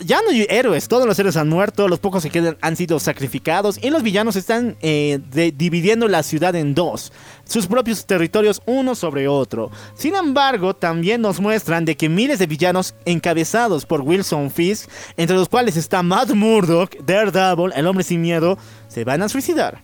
ya 0.00 0.20
no 0.22 0.30
hay 0.30 0.46
héroes, 0.48 0.88
todos 0.88 1.06
los 1.06 1.18
héroes 1.18 1.36
han 1.36 1.48
muerto, 1.48 1.86
los 1.88 1.98
pocos 1.98 2.22
que 2.22 2.30
quedan 2.30 2.56
han 2.60 2.76
sido 2.76 2.98
sacrificados 2.98 3.78
y 3.82 3.90
los 3.90 4.02
villanos 4.02 4.36
están 4.36 4.76
eh, 4.80 5.20
dividiendo 5.56 6.08
la 6.08 6.22
ciudad 6.22 6.54
en 6.56 6.74
dos, 6.74 7.12
sus 7.46 7.66
propios 7.66 8.04
territorios 8.06 8.60
uno 8.66 8.94
sobre 8.94 9.28
otro. 9.28 9.70
Sin 9.94 10.14
embargo, 10.14 10.74
también 10.74 11.22
nos 11.22 11.40
muestran 11.40 11.84
de 11.84 11.96
que 11.96 12.08
miles 12.08 12.38
de 12.38 12.46
villanos 12.46 12.94
encabezados 13.04 13.86
por 13.86 14.02
Wilson 14.02 14.50
Fisk, 14.50 14.90
entre 15.16 15.36
los 15.36 15.48
cuales 15.48 15.76
está 15.76 16.02
Matt 16.02 16.30
Murdock, 16.30 16.96
Daredevil, 17.04 17.72
el 17.74 17.86
hombre 17.86 18.04
sin 18.04 18.20
miedo, 18.20 18.58
se 18.88 19.04
van 19.04 19.22
a 19.22 19.28
suicidar. 19.28 19.82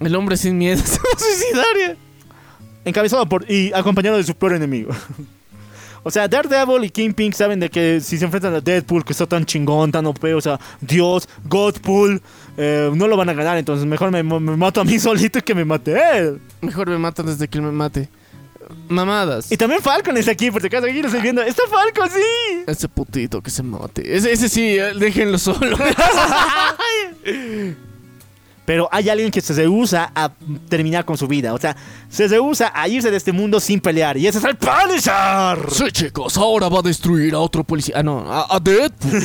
El 0.00 0.14
hombre 0.14 0.36
sin 0.36 0.58
miedo 0.58 0.82
se 0.84 0.98
va 0.98 1.10
a 1.14 1.18
suicidar. 1.18 1.96
Encabezado 2.84 3.28
por 3.28 3.50
y 3.50 3.72
acompañado 3.72 4.16
de 4.16 4.24
su 4.24 4.34
peor 4.34 4.54
enemigo. 4.54 4.92
O 6.06 6.10
sea, 6.12 6.28
Daredevil 6.28 6.84
y 6.84 6.90
Kingpin 6.90 7.32
saben 7.32 7.58
de 7.58 7.68
que 7.68 8.00
si 8.00 8.16
se 8.16 8.24
enfrentan 8.24 8.54
a 8.54 8.60
Deadpool, 8.60 9.04
que 9.04 9.10
está 9.12 9.26
tan 9.26 9.44
chingón, 9.44 9.90
tan 9.90 10.06
OP, 10.06 10.22
o 10.36 10.40
sea, 10.40 10.60
Dios, 10.80 11.28
Godpool, 11.48 12.22
eh, 12.56 12.92
no 12.94 13.08
lo 13.08 13.16
van 13.16 13.28
a 13.28 13.32
ganar, 13.32 13.58
entonces 13.58 13.84
mejor 13.86 14.12
me, 14.12 14.22
me 14.22 14.56
mato 14.56 14.80
a 14.80 14.84
mí 14.84 14.98
solito 15.00 15.42
que 15.42 15.52
me 15.52 15.64
mate 15.64 15.96
él. 16.16 16.40
Mejor 16.60 16.88
me 16.88 16.96
matan 16.96 17.26
desde 17.26 17.48
que 17.48 17.58
él 17.58 17.64
me 17.64 17.72
mate. 17.72 18.08
Mamadas. 18.88 19.50
Y 19.50 19.56
también 19.56 19.82
Falcon 19.82 20.16
está 20.16 20.30
aquí, 20.30 20.52
por 20.52 20.60
si 20.60 20.68
acaso 20.68 20.86
aquí 20.86 21.00
lo 21.00 21.08
estoy 21.08 21.22
viendo. 21.22 21.42
¡Está 21.42 21.64
Falcon, 21.68 22.08
sí! 22.08 22.62
Ese 22.68 22.88
putito 22.88 23.42
que 23.42 23.50
se 23.50 23.64
mate. 23.64 24.16
Ese, 24.16 24.30
ese 24.30 24.48
sí, 24.48 24.78
eh, 24.78 24.92
déjenlo 24.96 25.38
solo. 25.38 25.76
Pero 28.66 28.88
hay 28.92 29.08
alguien 29.08 29.30
que 29.30 29.40
se 29.40 29.54
rehúsa 29.54 30.12
a 30.14 30.30
terminar 30.68 31.04
con 31.04 31.16
su 31.16 31.26
vida. 31.26 31.54
O 31.54 31.58
sea, 31.58 31.76
se 32.10 32.28
rehúsa 32.28 32.72
a 32.74 32.88
irse 32.88 33.10
de 33.10 33.16
este 33.16 33.32
mundo 33.32 33.60
sin 33.60 33.80
pelear. 33.80 34.16
Y 34.18 34.26
ese 34.26 34.38
es 34.38 34.44
el 34.44 34.56
Punisher. 34.56 35.70
sí, 35.72 35.84
chicos, 35.92 36.36
ahora 36.36 36.68
va 36.68 36.80
a 36.80 36.82
destruir 36.82 37.34
a 37.34 37.38
otro 37.38 37.62
policía. 37.64 37.94
Ah, 37.98 38.02
no, 38.02 38.20
a, 38.30 38.56
a 38.56 38.60
Deadpool. 38.60 39.22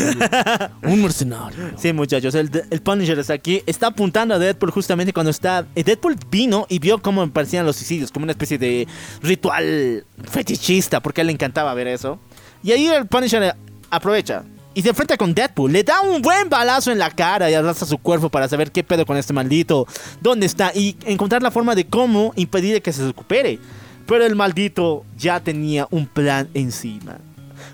Un 0.84 1.02
mercenario. 1.02 1.72
Sí, 1.78 1.92
muchachos, 1.92 2.36
el, 2.36 2.50
el 2.70 2.82
Punisher 2.82 3.18
está 3.20 3.34
aquí. 3.34 3.64
Está 3.66 3.88
apuntando 3.88 4.36
a 4.36 4.40
Deadpool 4.40 4.72
justamente 4.72 5.12
cuando 5.12 5.32
está. 5.32 5.66
eh, 5.76 5.84
Deadpool 5.84 6.16
vino 6.30 6.68
y 6.70 6.80
vio 6.80 7.02
cómo 7.02 7.28
parecían 7.32 7.66
los 7.66 7.76
suicidios, 7.78 8.12
como 8.12 8.24
una 8.24 8.34
especie 8.34 8.58
de 8.60 8.88
ritual 9.24 10.06
fetichista, 10.24 11.00
porque 11.02 11.22
a 11.22 11.24
él 11.24 11.28
le 11.28 11.34
encantaba 11.34 11.74
ver 11.74 11.88
eso. 11.88 12.20
Y 12.64 12.72
ahí 12.74 12.88
el 12.88 13.08
Punisher 13.08 13.56
aprovecha 13.90 14.44
y 14.74 14.82
se 14.82 14.90
enfrenta 14.90 15.18
con 15.18 15.34
Deadpool. 15.34 15.72
Le 15.72 15.84
da 15.84 16.02
un 16.02 16.22
buen 16.22 16.50
balazo 16.50 16.92
en 16.92 17.00
la 17.00 17.10
cara 17.12 17.50
y 17.50 17.54
arrastra 17.54 17.88
su 17.88 17.98
cuerpo 17.98 18.30
para 18.30 18.48
saber 18.48 18.72
qué 18.72 18.84
pedo 18.84 19.06
con 19.06 19.18
este 19.18 19.34
maldito, 19.34 19.88
dónde 20.22 20.46
está 20.46 20.72
y 20.74 20.96
encontrar 21.06 21.42
la 21.42 21.52
forma 21.52 21.76
de 21.76 21.86
cómo 21.86 22.34
impedir 22.36 22.82
que 22.82 22.94
se 22.94 23.06
recupere. 23.06 23.60
Pero 24.08 24.26
el 24.26 24.36
maldito 24.36 25.06
ya 25.18 25.40
tenía 25.40 25.88
un 25.92 26.08
plan 26.08 26.50
encima. 26.54 27.18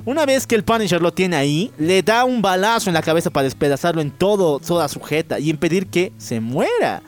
Una 0.06 0.26
vez 0.26 0.48
que 0.48 0.56
el 0.56 0.64
Punisher 0.64 1.02
lo 1.02 1.14
tiene 1.14 1.36
ahí, 1.36 1.72
le 1.78 2.02
da 2.02 2.26
un 2.26 2.41
balazo 2.41 2.90
en 2.90 2.94
la 2.94 3.02
cabeza 3.02 3.30
para 3.30 3.45
despedazarlo 3.45 4.02
en 4.02 4.11
todo, 4.11 4.60
toda 4.60 4.88
sujeta 4.88 5.40
y 5.40 5.49
impedir 5.49 5.88
que 5.88 6.14
se 6.18 6.40
muera. 6.40 7.02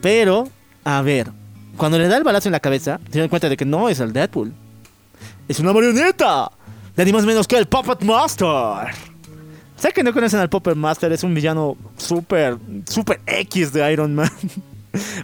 Pero, 0.00 0.48
a 0.84 1.02
ver, 1.02 1.30
cuando 1.76 1.98
le 1.98 2.08
da 2.08 2.16
el 2.16 2.24
balazo 2.24 2.48
en 2.48 2.52
la 2.52 2.60
cabeza, 2.60 3.00
se 3.10 3.18
dan 3.18 3.28
cuenta 3.28 3.48
de 3.48 3.56
que 3.56 3.64
no 3.64 3.88
es 3.88 4.00
el 4.00 4.12
Deadpool. 4.12 4.52
Es 5.48 5.60
una 5.60 5.72
marioneta. 5.72 6.50
De 6.96 7.04
ni 7.04 7.12
más 7.12 7.24
menos 7.24 7.46
que 7.46 7.56
el 7.56 7.66
Puppet 7.66 8.02
Master. 8.02 8.92
¿Saben 9.78 9.92
que 9.94 10.02
no 10.02 10.12
conocen 10.12 10.40
al 10.40 10.48
Puppet 10.48 10.76
Master? 10.76 11.12
Es 11.12 11.22
un 11.22 11.34
villano 11.34 11.76
súper, 11.96 12.56
súper 12.88 13.20
X 13.26 13.72
de 13.72 13.92
Iron 13.92 14.14
Man. 14.14 14.30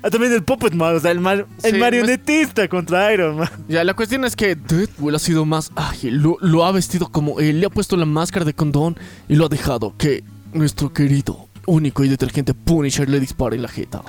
Ah, 0.03 0.11
También 0.11 0.31
el 0.33 0.45
Puppet 0.45 0.75
Man, 0.75 0.95
o 0.95 1.01
sea, 1.01 1.11
el, 1.11 1.21
mar- 1.21 1.47
el 1.63 1.73
Sí, 1.73 1.79
marionetista 1.81 2.69
contra 2.69 3.13
Iron 3.13 3.39
Man. 3.39 3.49
Ya, 3.67 3.83
la 3.83 3.95
cuestión 3.95 4.25
es 4.25 4.37
que 4.37 4.55
Deadpool 4.55 5.15
ha 5.15 5.19
sido 5.19 5.47
más 5.47 5.73
ágil, 5.75 6.17
lo, 6.19 6.37
lo 6.43 6.65
ha 6.67 6.71
vestido 6.71 7.09
como 7.11 7.41
él, 7.41 7.61
le 7.61 7.67
ha 7.67 7.71
puesto 7.71 7.97
la 7.97 8.05
máscara 8.05 8.45
de 8.45 8.53
condón 8.55 8.97
y 9.27 9.35
lo 9.37 9.47
ha 9.47 9.49
dejado 9.49 9.95
que 9.97 10.23
nuestro 10.53 10.93
querido, 10.93 11.49
único 11.67 12.05
y 12.05 12.09
detergente 12.09 12.53
Punisher 12.53 13.09
le 13.09 13.19
dispare 13.19 13.57
en 13.57 13.63
la 13.63 13.69
jeta. 13.69 14.03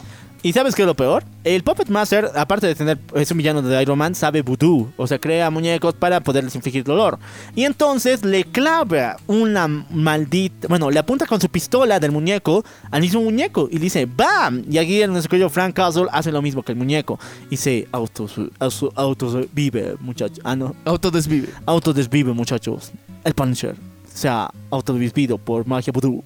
¿Y 0.46 0.54
sabes 0.54 0.76
qué 0.76 0.84
es 0.84 0.86
lo 0.86 0.94
peor? 0.96 1.24
El 1.44 1.64
Puppet 1.64 1.90
Master, 1.90 2.30
aparte 2.36 2.68
de 2.68 2.76
tener, 2.76 3.00
es 3.16 3.32
un 3.32 3.40
villano 3.40 3.64
de 3.64 3.82
Iron 3.82 3.98
Man, 3.98 4.14
sabe 4.14 4.44
voodoo. 4.44 4.92
O 4.96 5.08
sea, 5.08 5.18
crea 5.18 5.50
muñecos 5.50 5.96
para 5.96 6.20
poderles 6.22 6.54
infligir 6.54 6.84
dolor. 6.84 7.18
Y 7.56 7.64
entonces 7.64 8.24
le 8.24 8.44
clava 8.44 9.18
una 9.26 9.68
maldita... 9.68 10.68
Bueno, 10.68 10.92
le 10.92 11.00
apunta 11.00 11.26
con 11.26 11.42
su 11.42 11.50
pistola 11.50 12.00
del 12.00 12.12
muñeco 12.12 12.64
al 12.92 13.02
mismo 13.02 13.22
muñeco. 13.22 13.68
Y 13.72 13.80
dice, 13.80 14.06
¡BAM! 14.06 14.66
Y 14.70 14.78
aquí 14.78 15.02
en 15.02 15.14
nuestro 15.14 15.32
querido 15.32 15.50
Frank 15.50 15.74
Castle 15.74 16.06
hace 16.12 16.32
lo 16.32 16.44
mismo 16.44 16.62
que 16.62 16.74
el 16.74 16.78
muñeco. 16.78 17.18
Y 17.50 17.58
se 17.58 17.88
auto, 17.92 18.28
auto, 18.60 18.92
autovive, 18.94 19.96
muchachos. 20.00 20.42
Ah, 20.44 20.56
no. 20.56 20.76
Autodesvive. 20.86 21.50
Autodesvive, 21.66 22.34
muchachos. 22.34 22.92
El 23.24 23.34
Punisher 23.34 23.76
se 24.14 24.30
ha 24.30 24.52
autodesvivido 24.70 25.40
por 25.40 25.66
magia 25.66 25.92
voodoo. 25.92 26.24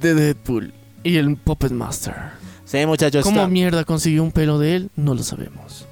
De 0.00 0.12
Deadpool 0.12 0.74
y 1.04 1.18
el 1.18 1.36
Puppet 1.36 1.70
Master. 1.70 2.41
Sí, 2.72 2.86
muchachos. 2.86 3.22
¿Cómo 3.22 3.40
está- 3.40 3.48
mierda 3.48 3.84
consiguió 3.84 4.22
un 4.22 4.32
pelo 4.32 4.58
de 4.58 4.76
él? 4.76 4.90
No 4.96 5.14
lo 5.14 5.22
sabemos. 5.22 5.86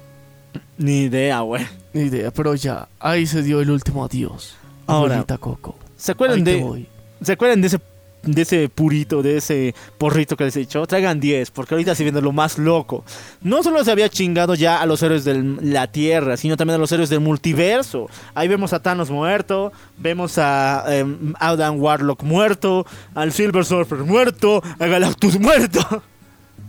Ni 0.79 1.03
idea, 1.03 1.41
güey. 1.41 1.63
Ni 1.93 2.05
idea, 2.05 2.31
pero 2.31 2.55
ya, 2.55 2.87
ahí 2.99 3.27
se 3.27 3.43
dio 3.43 3.61
el 3.61 3.69
último 3.69 4.03
adiós. 4.03 4.55
Ahora, 4.87 5.23
Coco. 5.39 5.75
¿Se 5.95 6.13
acuerdan 6.13 6.39
Ahí 6.39 6.43
de. 6.43 6.85
¿Se 7.21 7.33
acuerdan 7.33 7.61
de 7.61 7.67
ese, 7.67 7.79
de 8.23 8.41
ese 8.41 8.67
purito, 8.67 9.21
de 9.21 9.37
ese 9.37 9.75
porrito 9.99 10.35
que 10.35 10.45
les 10.45 10.55
he 10.55 10.61
dicho? 10.61 10.83
Traigan 10.87 11.19
10, 11.19 11.51
porque 11.51 11.75
ahorita 11.75 11.93
se 11.93 12.01
viene 12.01 12.19
lo 12.19 12.31
más 12.31 12.57
loco. 12.57 13.05
No 13.41 13.61
solo 13.61 13.85
se 13.85 13.91
había 13.91 14.09
chingado 14.09 14.55
ya 14.55 14.81
a 14.81 14.87
los 14.87 15.03
héroes 15.03 15.23
de 15.23 15.35
la 15.61 15.85
Tierra, 15.91 16.35
sino 16.35 16.57
también 16.57 16.77
a 16.77 16.79
los 16.79 16.91
héroes 16.91 17.11
del 17.11 17.19
multiverso. 17.19 18.09
Ahí 18.33 18.47
vemos 18.47 18.73
a 18.73 18.81
Thanos 18.81 19.11
muerto, 19.11 19.71
vemos 19.99 20.39
a 20.39 20.83
em, 20.87 21.35
Adam 21.39 21.79
Warlock 21.79 22.23
muerto, 22.23 22.87
al 23.13 23.31
Silver 23.31 23.65
Surfer 23.65 23.99
muerto, 23.99 24.63
a 24.79 24.87
Galactus 24.87 25.39
muerto. 25.39 25.79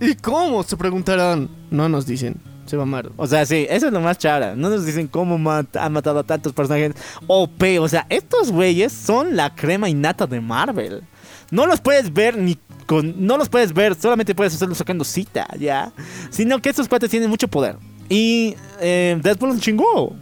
¿Y 0.02 0.14
cómo? 0.16 0.62
Se 0.64 0.76
preguntarán. 0.76 1.48
No 1.70 1.88
nos 1.88 2.04
dicen. 2.06 2.36
Se 2.66 2.76
va 2.76 2.84
mal. 2.86 3.10
O 3.16 3.26
sea, 3.26 3.44
sí, 3.46 3.66
eso 3.68 3.86
es 3.86 3.92
lo 3.92 4.00
más 4.00 4.18
chara. 4.18 4.54
No 4.56 4.68
nos 4.70 4.84
dicen 4.86 5.06
cómo 5.08 5.38
mat- 5.38 5.76
han 5.76 5.92
matado 5.92 6.18
a 6.20 6.22
tantos 6.24 6.52
personajes 6.52 6.92
OP. 7.26 7.78
O 7.80 7.88
sea, 7.88 8.06
estos 8.08 8.52
güeyes 8.52 8.92
son 8.92 9.34
la 9.36 9.54
crema 9.54 9.88
innata 9.88 10.26
de 10.26 10.40
Marvel. 10.40 11.02
No 11.50 11.66
los 11.66 11.80
puedes 11.80 12.12
ver 12.12 12.36
ni 12.36 12.58
con. 12.86 13.26
No 13.26 13.36
los 13.36 13.48
puedes 13.48 13.72
ver, 13.72 13.94
solamente 13.94 14.34
puedes 14.34 14.54
hacerlo 14.54 14.74
sacando 14.74 15.04
cita, 15.04 15.46
¿ya? 15.58 15.92
Sino 16.30 16.60
que 16.60 16.70
estos 16.70 16.88
cuates 16.88 17.10
tienen 17.10 17.28
mucho 17.30 17.48
poder. 17.48 17.76
Y 18.08 18.54
eh, 18.80 19.18
Deadpool 19.22 19.50
los 19.50 19.60
chingó. 19.60 20.14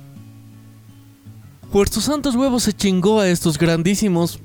Por 1.73 1.89
sus 1.89 2.05
santos 2.05 2.35
huevos 2.35 2.65
se 2.65 2.73
chingó 2.73 3.21
a 3.21 3.29
estos 3.29 3.57
grandísimos 3.59 4.41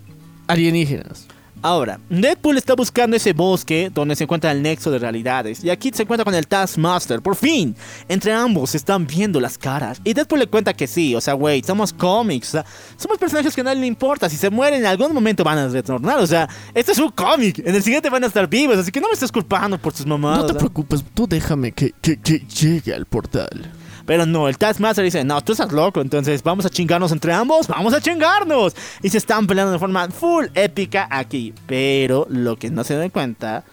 alienígenas. 0.47 1.27
Ahora, 1.65 1.99
Deadpool 2.11 2.59
está 2.59 2.75
buscando 2.75 3.17
ese 3.17 3.33
bosque 3.33 3.89
donde 3.91 4.15
se 4.15 4.25
encuentra 4.25 4.51
el 4.51 4.61
nexo 4.61 4.91
de 4.91 4.99
realidades. 4.99 5.63
Y 5.63 5.71
aquí 5.71 5.89
se 5.91 6.03
encuentra 6.03 6.23
con 6.23 6.35
el 6.35 6.45
Taskmaster. 6.45 7.23
Por 7.23 7.35
fin, 7.35 7.75
entre 8.07 8.33
ambos 8.33 8.69
se 8.69 8.77
están 8.77 9.07
viendo 9.07 9.39
las 9.39 9.57
caras. 9.57 9.99
Y 10.03 10.13
Deadpool 10.13 10.41
le 10.41 10.45
cuenta 10.45 10.75
que 10.75 10.85
sí, 10.85 11.15
o 11.15 11.21
sea, 11.21 11.33
güey, 11.33 11.63
somos 11.63 11.91
cómics. 11.91 12.49
o 12.49 12.51
sea, 12.51 12.65
somos 12.97 13.17
personajes 13.17 13.55
que 13.55 13.61
a 13.61 13.63
nadie 13.63 13.81
le 13.81 13.87
importa. 13.87 14.29
Si 14.29 14.37
se 14.37 14.51
mueren 14.51 14.81
en 14.81 14.85
algún 14.85 15.11
momento 15.11 15.43
van 15.43 15.57
a 15.57 15.67
retornar. 15.67 16.19
O 16.19 16.27
sea, 16.27 16.47
este 16.75 16.91
es 16.91 16.99
un 16.99 17.09
cómic. 17.09 17.57
En 17.65 17.73
el 17.73 17.81
siguiente 17.81 18.11
van 18.11 18.23
a 18.23 18.27
estar 18.27 18.47
vivos. 18.47 18.77
Así 18.77 18.91
que 18.91 19.01
no 19.01 19.07
me 19.07 19.15
estés 19.15 19.31
culpando 19.31 19.79
por 19.79 19.91
tus 19.91 20.05
mamadas. 20.05 20.41
No 20.41 20.45
te 20.45 20.53
¿ah? 20.53 20.57
preocupes, 20.59 21.03
tú 21.15 21.25
déjame 21.25 21.71
que, 21.71 21.95
que, 21.99 22.17
que 22.17 22.41
llegue 22.41 22.93
al 22.93 23.07
portal. 23.07 23.71
Pero 24.05 24.25
no, 24.25 24.47
el 24.47 24.57
Taskmaster 24.57 25.03
dice, 25.03 25.23
no, 25.23 25.43
tú 25.43 25.53
estás 25.53 25.71
loco, 25.71 25.99
entonces 25.99 26.43
vamos 26.43 26.65
a 26.65 26.69
chingarnos 26.69 27.11
entre 27.11 27.33
ambos, 27.33 27.67
vamos 27.67 27.93
a 27.93 28.01
chingarnos. 28.01 28.75
Y 29.01 29.09
se 29.09 29.17
están 29.17 29.47
peleando 29.47 29.73
de 29.73 29.79
forma 29.79 30.07
full 30.09 30.45
épica 30.53 31.07
aquí. 31.09 31.53
Pero 31.65 32.27
lo 32.29 32.55
que 32.57 32.69
no 32.69 32.83
se 32.83 32.95
dan 32.95 33.09
cuenta 33.09 33.63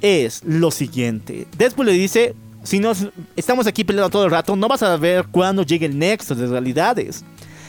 es 0.00 0.42
lo 0.44 0.70
siguiente. 0.70 1.46
Deadpool 1.56 1.86
le 1.86 1.92
dice, 1.92 2.34
si 2.64 2.80
nos 2.80 3.06
estamos 3.36 3.66
aquí 3.66 3.84
peleando 3.84 4.10
todo 4.10 4.24
el 4.24 4.30
rato, 4.30 4.56
no 4.56 4.68
vas 4.68 4.82
a 4.82 4.96
ver 4.96 5.26
cuándo 5.30 5.62
llegue 5.62 5.86
el 5.86 5.98
nexo 5.98 6.34
de 6.34 6.46
realidades. 6.48 7.24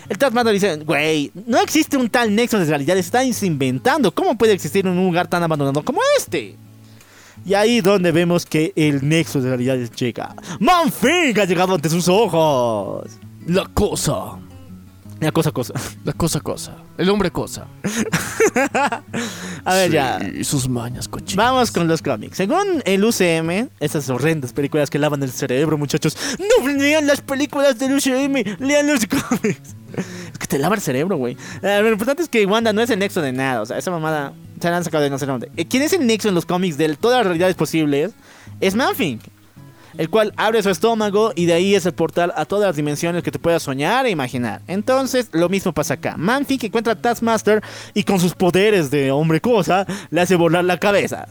El 0.09 0.17
Taskmaster 0.17 0.53
dice, 0.53 0.75
güey, 0.77 1.31
no 1.45 1.59
existe 1.61 1.95
un 1.95 2.09
tal 2.09 2.35
nexo 2.35 2.59
de 2.59 2.65
realidades, 2.65 3.05
están 3.05 3.27
inventando. 3.43 4.13
¿Cómo 4.13 4.37
puede 4.37 4.53
existir 4.53 4.85
un 4.87 4.97
lugar 4.97 5.27
tan 5.27 5.43
abandonado 5.43 5.83
como 5.83 6.01
este? 6.17 6.55
Y 7.45 7.53
ahí 7.53 7.81
donde 7.81 8.11
vemos 8.11 8.45
que 8.45 8.71
el 8.75 9.07
nexo 9.07 9.41
de 9.41 9.49
realidades 9.49 9.91
llega. 9.91 10.35
¡Manfig 10.59 11.39
ha 11.39 11.45
llegado 11.45 11.75
ante 11.75 11.89
sus 11.89 12.07
ojos! 12.07 13.09
La 13.47 13.65
cosa. 13.73 14.37
La 15.19 15.31
cosa, 15.31 15.51
cosa. 15.51 15.73
La 16.03 16.13
cosa, 16.13 16.41
cosa. 16.41 16.75
El 16.97 17.09
hombre 17.09 17.31
cosa. 17.31 17.65
A 19.65 19.73
ver, 19.73 19.91
ya. 19.91 20.19
Y 20.21 20.43
sus 20.43 20.67
mañas 20.67 21.07
cochinas. 21.07 21.35
Vamos 21.35 21.71
con 21.71 21.87
los 21.87 22.01
cómics. 22.01 22.35
Según 22.35 22.81
el 22.85 23.03
UCM, 23.03 23.69
esas 23.79 24.09
horrendas 24.09 24.51
películas 24.51 24.89
que 24.89 24.99
lavan 24.99 25.23
el 25.23 25.31
cerebro, 25.31 25.77
muchachos. 25.77 26.17
No 26.39 26.67
lean 26.67 27.07
las 27.07 27.21
películas 27.21 27.79
del 27.79 27.93
UCM, 27.93 28.57
lean 28.59 28.87
los 28.87 29.05
cómics. 29.29 29.75
Es 30.31 30.39
que 30.39 30.47
te 30.47 30.59
lava 30.59 30.75
el 30.75 30.81
cerebro, 30.81 31.15
güey. 31.17 31.37
Eh, 31.61 31.79
lo 31.81 31.89
importante 31.89 32.23
es 32.23 32.29
que 32.29 32.45
Wanda 32.45 32.73
no 32.73 32.81
es 32.81 32.89
el 32.89 32.99
nexo 32.99 33.21
de 33.21 33.31
nada. 33.31 33.61
O 33.61 33.65
sea, 33.65 33.77
esa 33.77 33.91
mamada 33.91 34.33
se 34.63 34.73
han 34.73 34.83
sacado 34.83 35.03
de 35.03 35.09
no 35.09 35.19
sé 35.19 35.25
dónde. 35.25 35.51
Eh, 35.57 35.65
¿Quién 35.65 35.83
es 35.83 35.93
el 35.93 36.07
nexo 36.07 36.29
en 36.29 36.35
los 36.35 36.45
cómics 36.45 36.77
de 36.77 36.95
todas 36.95 37.19
las 37.19 37.27
realidades 37.27 37.55
posibles? 37.55 38.13
Es 38.61 38.75
Manfink. 38.75 39.21
El 39.97 40.09
cual 40.09 40.33
abre 40.37 40.63
su 40.63 40.71
estómago 40.71 41.33
y 41.35 41.45
de 41.45 41.53
ahí 41.53 41.75
es 41.75 41.85
el 41.85 41.93
portal 41.93 42.33
a 42.35 42.45
todas 42.45 42.65
las 42.65 42.75
dimensiones 42.75 43.21
que 43.21 43.29
te 43.29 43.37
puedas 43.37 43.61
soñar 43.61 44.07
e 44.07 44.09
imaginar. 44.09 44.61
Entonces, 44.67 45.29
lo 45.33 45.49
mismo 45.49 45.71
pasa 45.71 45.95
acá. 45.95 46.15
Manfink 46.17 46.63
encuentra 46.63 46.93
a 46.93 46.95
Taskmaster 46.95 47.61
y 47.93 48.03
con 48.03 48.19
sus 48.19 48.33
poderes 48.33 48.89
de 48.89 49.11
hombre 49.11 49.39
cosa 49.39 49.85
le 50.09 50.21
hace 50.21 50.35
volar 50.35 50.63
la 50.63 50.79
cabeza. 50.79 51.27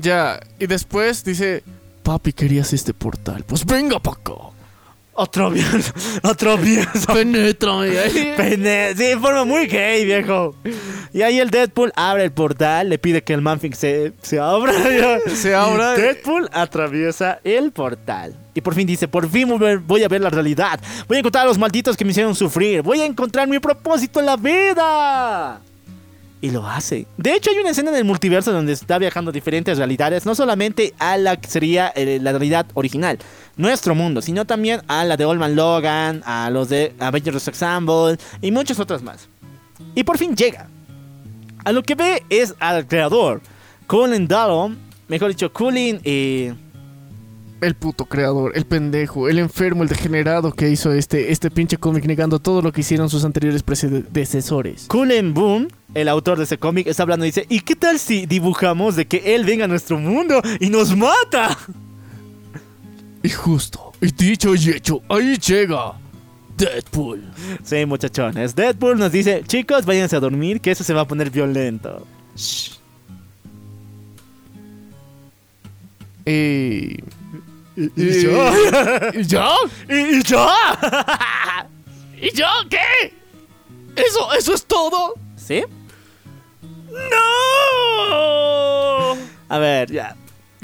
Ya, 0.00 0.40
y 0.58 0.66
después 0.66 1.24
dice, 1.24 1.62
papi, 2.04 2.32
querías 2.32 2.72
este 2.72 2.94
portal. 2.94 3.44
Pues 3.46 3.66
venga 3.66 3.98
pa' 5.14 5.22
acá. 5.22 5.30
Atravieso, 5.30 5.92
atravieso. 6.22 7.12
Penétrame. 7.12 7.88
Pene, 8.36 8.88
sí, 8.96 9.04
de 9.04 9.18
forma 9.18 9.44
muy 9.44 9.66
gay, 9.66 10.04
viejo. 10.04 10.54
Y 11.12 11.22
ahí 11.22 11.38
el 11.38 11.50
Deadpool 11.50 11.92
abre 11.96 12.24
el 12.24 12.32
portal, 12.32 12.88
le 12.88 12.98
pide 12.98 13.22
que 13.22 13.32
el 13.34 13.40
Manfink 13.40 13.74
se, 13.74 14.12
se 14.22 14.38
abra. 14.40 14.72
Se 15.34 15.54
abra. 15.54 15.96
Y 15.96 16.00
Deadpool 16.00 16.48
atraviesa 16.52 17.38
el 17.44 17.70
portal. 17.72 18.34
Y 18.54 18.60
por 18.60 18.74
fin 18.74 18.86
dice, 18.86 19.08
por 19.08 19.28
fin 19.28 19.48
voy 19.48 19.56
a 19.56 19.60
ver- 19.60 19.78
voy 19.78 20.02
a 20.04 20.08
ver 20.08 20.20
la 20.20 20.30
realidad. 20.30 20.80
Voy 21.08 21.16
a 21.16 21.20
encontrar 21.20 21.44
a 21.44 21.48
los 21.48 21.58
malditos 21.58 21.96
que 21.96 22.04
me 22.04 22.10
hicieron 22.12 22.34
sufrir. 22.34 22.82
Voy 22.82 23.00
a 23.00 23.04
encontrar 23.06 23.46
mi 23.48 23.58
propósito 23.58 24.20
en 24.20 24.26
la 24.26 24.36
vida. 24.36 25.60
Y 26.40 26.50
lo 26.50 26.66
hace. 26.66 27.06
De 27.16 27.32
hecho, 27.34 27.50
hay 27.50 27.56
una 27.58 27.70
escena 27.70 27.90
en 27.90 27.96
el 27.96 28.04
multiverso 28.04 28.52
donde 28.52 28.74
está 28.74 28.98
viajando 28.98 29.30
a 29.30 29.32
diferentes 29.32 29.78
realidades, 29.78 30.26
no 30.26 30.34
solamente 30.34 30.92
a 30.98 31.16
la 31.16 31.36
que 31.40 31.48
sería 31.48 31.90
eh, 31.96 32.18
la 32.20 32.32
realidad 32.32 32.66
original, 32.74 33.18
nuestro 33.56 33.94
mundo, 33.94 34.20
sino 34.22 34.44
también 34.44 34.82
a 34.88 35.04
la 35.04 35.16
de 35.16 35.24
Oldman 35.24 35.56
Logan, 35.56 36.22
a 36.24 36.50
los 36.50 36.68
de 36.68 36.94
Avengers 36.98 37.48
Assemble 37.48 38.18
y 38.40 38.50
muchas 38.50 38.78
otras 38.80 39.02
más. 39.02 39.28
Y 39.94 40.04
por 40.04 40.18
fin 40.18 40.34
llega. 40.34 40.68
A 41.64 41.72
lo 41.72 41.82
que 41.82 41.94
ve 41.94 42.22
es 42.28 42.54
al 42.58 42.86
creador, 42.86 43.40
Colin 43.86 44.28
Dallon, 44.28 44.76
mejor 45.08 45.30
dicho, 45.30 45.50
Colin 45.50 45.98
eh, 46.04 46.52
El 47.62 47.74
puto 47.74 48.04
creador, 48.04 48.52
el 48.54 48.66
pendejo, 48.66 49.30
el 49.30 49.38
enfermo, 49.38 49.82
el 49.82 49.88
degenerado 49.88 50.52
que 50.52 50.68
hizo 50.68 50.92
este, 50.92 51.32
este 51.32 51.50
pinche 51.50 51.78
cómic 51.78 52.04
negando 52.04 52.38
todo 52.38 52.60
lo 52.60 52.70
que 52.70 52.82
hicieron 52.82 53.08
sus 53.08 53.24
anteriores 53.24 53.62
predecesores. 53.62 54.86
Cullen 54.88 55.32
Boom, 55.32 55.68
el 55.94 56.08
autor 56.08 56.36
de 56.36 56.44
ese 56.44 56.58
cómic, 56.58 56.86
está 56.86 57.04
hablando 57.04 57.24
y 57.24 57.28
dice, 57.28 57.46
¿y 57.48 57.60
qué 57.60 57.76
tal 57.76 57.98
si 57.98 58.26
dibujamos 58.26 58.94
de 58.96 59.06
que 59.06 59.34
él 59.34 59.44
venga 59.44 59.64
a 59.64 59.68
nuestro 59.68 59.98
mundo 59.98 60.42
y 60.60 60.68
nos 60.68 60.94
mata? 60.94 61.56
Y 63.24 63.30
justo, 63.30 63.92
y 64.02 64.12
dicho 64.12 64.54
y 64.54 64.68
hecho, 64.68 65.00
ahí 65.08 65.38
llega 65.38 65.94
Deadpool. 66.58 67.24
Sí, 67.64 67.86
muchachones. 67.86 68.54
Deadpool 68.54 68.98
nos 68.98 69.10
dice, 69.10 69.42
chicos, 69.46 69.86
váyanse 69.86 70.16
a 70.16 70.20
dormir, 70.20 70.60
que 70.60 70.70
eso 70.70 70.84
se 70.84 70.92
va 70.92 71.00
a 71.00 71.08
poner 71.08 71.30
violento. 71.30 72.06
Shh. 72.36 72.72
Y... 76.26 76.98
¿Y, 77.76 77.90
y- 77.96 78.22
yo? 78.22 78.52
¿Y 79.14 79.24
ya? 79.24 79.48
¿Y, 79.88 80.18
y 80.18 80.22
yo? 80.22 80.46
¿Y 82.20 82.30
ya 82.36 82.50
qué? 82.68 83.14
¿Eso, 83.96 84.32
eso 84.34 84.52
es 84.54 84.64
todo? 84.66 85.14
¿Sí? 85.36 85.62
¡No! 86.90 87.06
A 89.48 89.58
ver, 89.58 89.90
ya. 89.90 90.14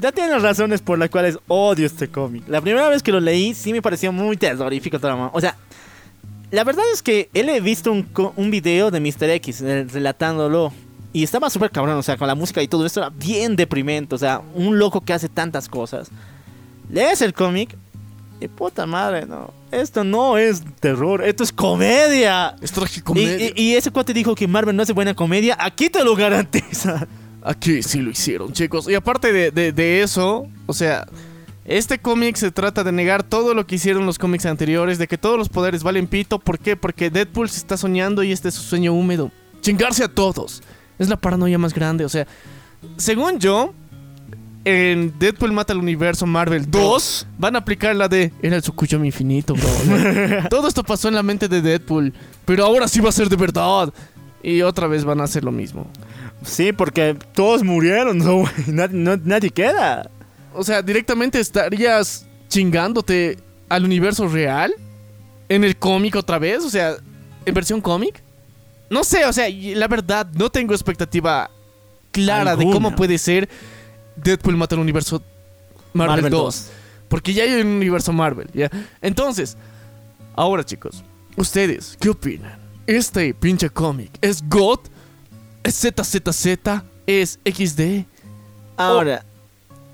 Ya 0.01 0.11
tienen 0.11 0.31
las 0.33 0.41
razones 0.41 0.81
por 0.81 0.97
las 0.97 1.09
cuales 1.09 1.37
odio 1.47 1.85
este 1.85 2.07
cómic. 2.09 2.43
La 2.47 2.59
primera 2.59 2.89
vez 2.89 3.03
que 3.03 3.11
lo 3.11 3.19
leí 3.19 3.53
sí 3.53 3.71
me 3.71 3.81
pareció 3.81 4.11
muy 4.11 4.35
terrorífico. 4.35 4.97
O 5.31 5.39
sea, 5.41 5.55
la 6.49 6.63
verdad 6.63 6.83
es 6.91 7.01
que 7.03 7.29
él 7.33 7.49
he 7.49 7.61
visto 7.61 7.91
un, 7.91 8.07
un 8.35 8.49
video 8.51 8.89
de 8.91 8.99
Mr. 8.99 9.29
X 9.29 9.61
eh, 9.61 9.85
relatándolo. 9.91 10.73
Y 11.13 11.23
estaba 11.23 11.49
súper 11.49 11.71
cabrón, 11.71 11.97
o 11.97 12.03
sea, 12.03 12.15
con 12.17 12.27
la 12.27 12.35
música 12.35 12.63
y 12.63 12.67
todo 12.67 12.85
esto 12.85 13.01
era 13.01 13.09
bien 13.09 13.55
deprimente. 13.55 14.15
O 14.15 14.17
sea, 14.17 14.41
un 14.55 14.79
loco 14.79 15.01
que 15.01 15.13
hace 15.13 15.29
tantas 15.29 15.67
cosas. 15.69 16.09
Lees 16.89 17.21
el 17.21 17.33
cómic 17.33 17.75
y 18.39 18.47
puta 18.47 18.85
madre, 18.85 19.25
no. 19.25 19.53
Esto 19.71 20.03
no 20.03 20.37
es 20.37 20.63
terror, 20.79 21.23
esto 21.23 21.43
es 21.43 21.51
comedia. 21.51 22.55
Es 22.61 22.71
Y, 22.71 22.73
tragicomedia. 22.73 23.51
y- 23.55 23.61
y 23.61 23.75
ese 23.75 23.91
cuate 23.91 24.13
dijo 24.13 24.33
que 24.35 24.47
Marvel 24.47 24.75
no 24.75 24.83
hace 24.83 24.93
buena 24.93 25.13
comedia. 25.13 25.55
Aquí 25.59 25.89
te 25.89 26.03
lo 26.03 26.15
garantiza. 26.15 27.07
Aquí 27.43 27.81
sí 27.83 27.99
lo 28.01 28.11
hicieron, 28.11 28.53
chicos. 28.53 28.87
Y 28.89 28.95
aparte 28.95 29.31
de, 29.33 29.51
de- 29.51 29.71
de 29.71 30.01
eso, 30.03 30.47
o 30.67 30.73
sea, 30.73 31.07
este 31.65 31.99
cómic 31.99 32.35
se 32.35 32.51
trata 32.51 32.83
de 32.83 32.91
negar 32.91 33.23
todo 33.23 33.53
lo 33.53 33.65
que 33.65 33.75
hicieron 33.75 34.05
los 34.05 34.19
cómics 34.19 34.45
anteriores, 34.45 34.97
de 34.97 35.07
que 35.07 35.17
todos 35.17 35.37
los 35.37 35.49
poderes 35.49 35.83
valen 35.83 36.07
pito. 36.07 36.39
¿Por 36.39 36.59
qué? 36.59 36.75
Porque 36.75 37.09
Deadpool 37.09 37.49
se 37.49 37.57
está 37.57 37.77
soñando 37.77 38.23
y 38.23 38.31
este 38.31 38.49
es 38.49 38.55
su 38.55 38.61
sueño 38.63 38.93
húmedo. 38.93 39.31
Chingarse 39.61 40.03
a 40.03 40.07
todos. 40.07 40.61
Es 40.99 41.07
la 41.09 41.17
paranoia 41.17 41.57
más 41.57 41.73
grande, 41.73 42.05
o 42.05 42.09
sea, 42.09 42.27
según 42.97 43.39
yo, 43.39 43.73
en 44.65 45.13
Deadpool 45.17 45.51
mata 45.51 45.73
al 45.73 45.79
universo 45.79 46.27
Marvel 46.27 46.69
2, 46.69 47.27
van 47.39 47.55
a 47.55 47.59
aplicar 47.59 47.95
la 47.95 48.07
de 48.07 48.31
era 48.43 48.55
el 48.57 48.61
Tsukuyomi 48.61 49.07
infinito, 49.07 49.55
bro. 49.55 50.47
Todo 50.51 50.67
esto 50.67 50.83
pasó 50.83 51.07
en 51.07 51.15
la 51.15 51.23
mente 51.23 51.47
de 51.47 51.61
Deadpool, 51.63 52.13
pero 52.45 52.65
ahora 52.65 52.87
sí 52.87 52.99
va 52.99 53.09
a 53.09 53.11
ser 53.11 53.29
de 53.29 53.35
verdad. 53.35 53.91
Y 54.43 54.61
otra 54.61 54.85
vez 54.87 55.03
van 55.03 55.21
a 55.21 55.23
hacer 55.23 55.43
lo 55.43 55.51
mismo. 55.51 55.87
Sí, 56.43 56.71
porque 56.73 57.15
todos 57.33 57.63
murieron, 57.63 58.17
no. 58.19 58.43
Nad- 58.67 58.91
no- 58.91 59.17
nadie 59.17 59.49
queda. 59.49 60.09
O 60.53 60.63
sea, 60.63 60.81
directamente 60.81 61.39
estarías 61.39 62.25
chingándote 62.49 63.37
al 63.69 63.85
universo 63.85 64.27
real 64.27 64.73
en 65.49 65.63
el 65.63 65.77
cómic 65.77 66.15
otra 66.15 66.39
vez, 66.39 66.63
o 66.65 66.69
sea, 66.69 66.95
en 67.45 67.53
versión 67.53 67.79
cómic. 67.81 68.21
No 68.89 69.03
sé, 69.05 69.25
o 69.25 69.31
sea, 69.31 69.47
la 69.49 69.87
verdad 69.87 70.27
no 70.33 70.49
tengo 70.49 70.73
expectativa 70.73 71.49
clara 72.11 72.55
de 72.57 72.65
cómo 72.65 72.93
puede 72.95 73.17
ser 73.17 73.47
Deadpool 74.17 74.57
mata 74.57 74.75
al 74.75 74.81
universo 74.81 75.23
Marvel, 75.93 76.15
Marvel 76.23 76.31
2, 76.31 76.41
2. 76.43 76.71
porque 77.07 77.33
ya 77.33 77.43
hay 77.43 77.53
un 77.61 77.67
universo 77.67 78.11
Marvel, 78.11 78.49
¿ya? 78.53 78.69
Entonces, 79.01 79.55
ahora 80.35 80.65
chicos, 80.65 81.03
ustedes, 81.37 81.97
¿qué 82.01 82.09
opinan? 82.09 82.59
Este 82.85 83.33
pinche 83.33 83.69
cómic 83.69 84.11
es 84.19 84.43
God, 84.49 84.79
ZZZ, 85.67 86.47
es 87.07 87.39
XD. 87.45 88.05
Ahora, 88.77 89.23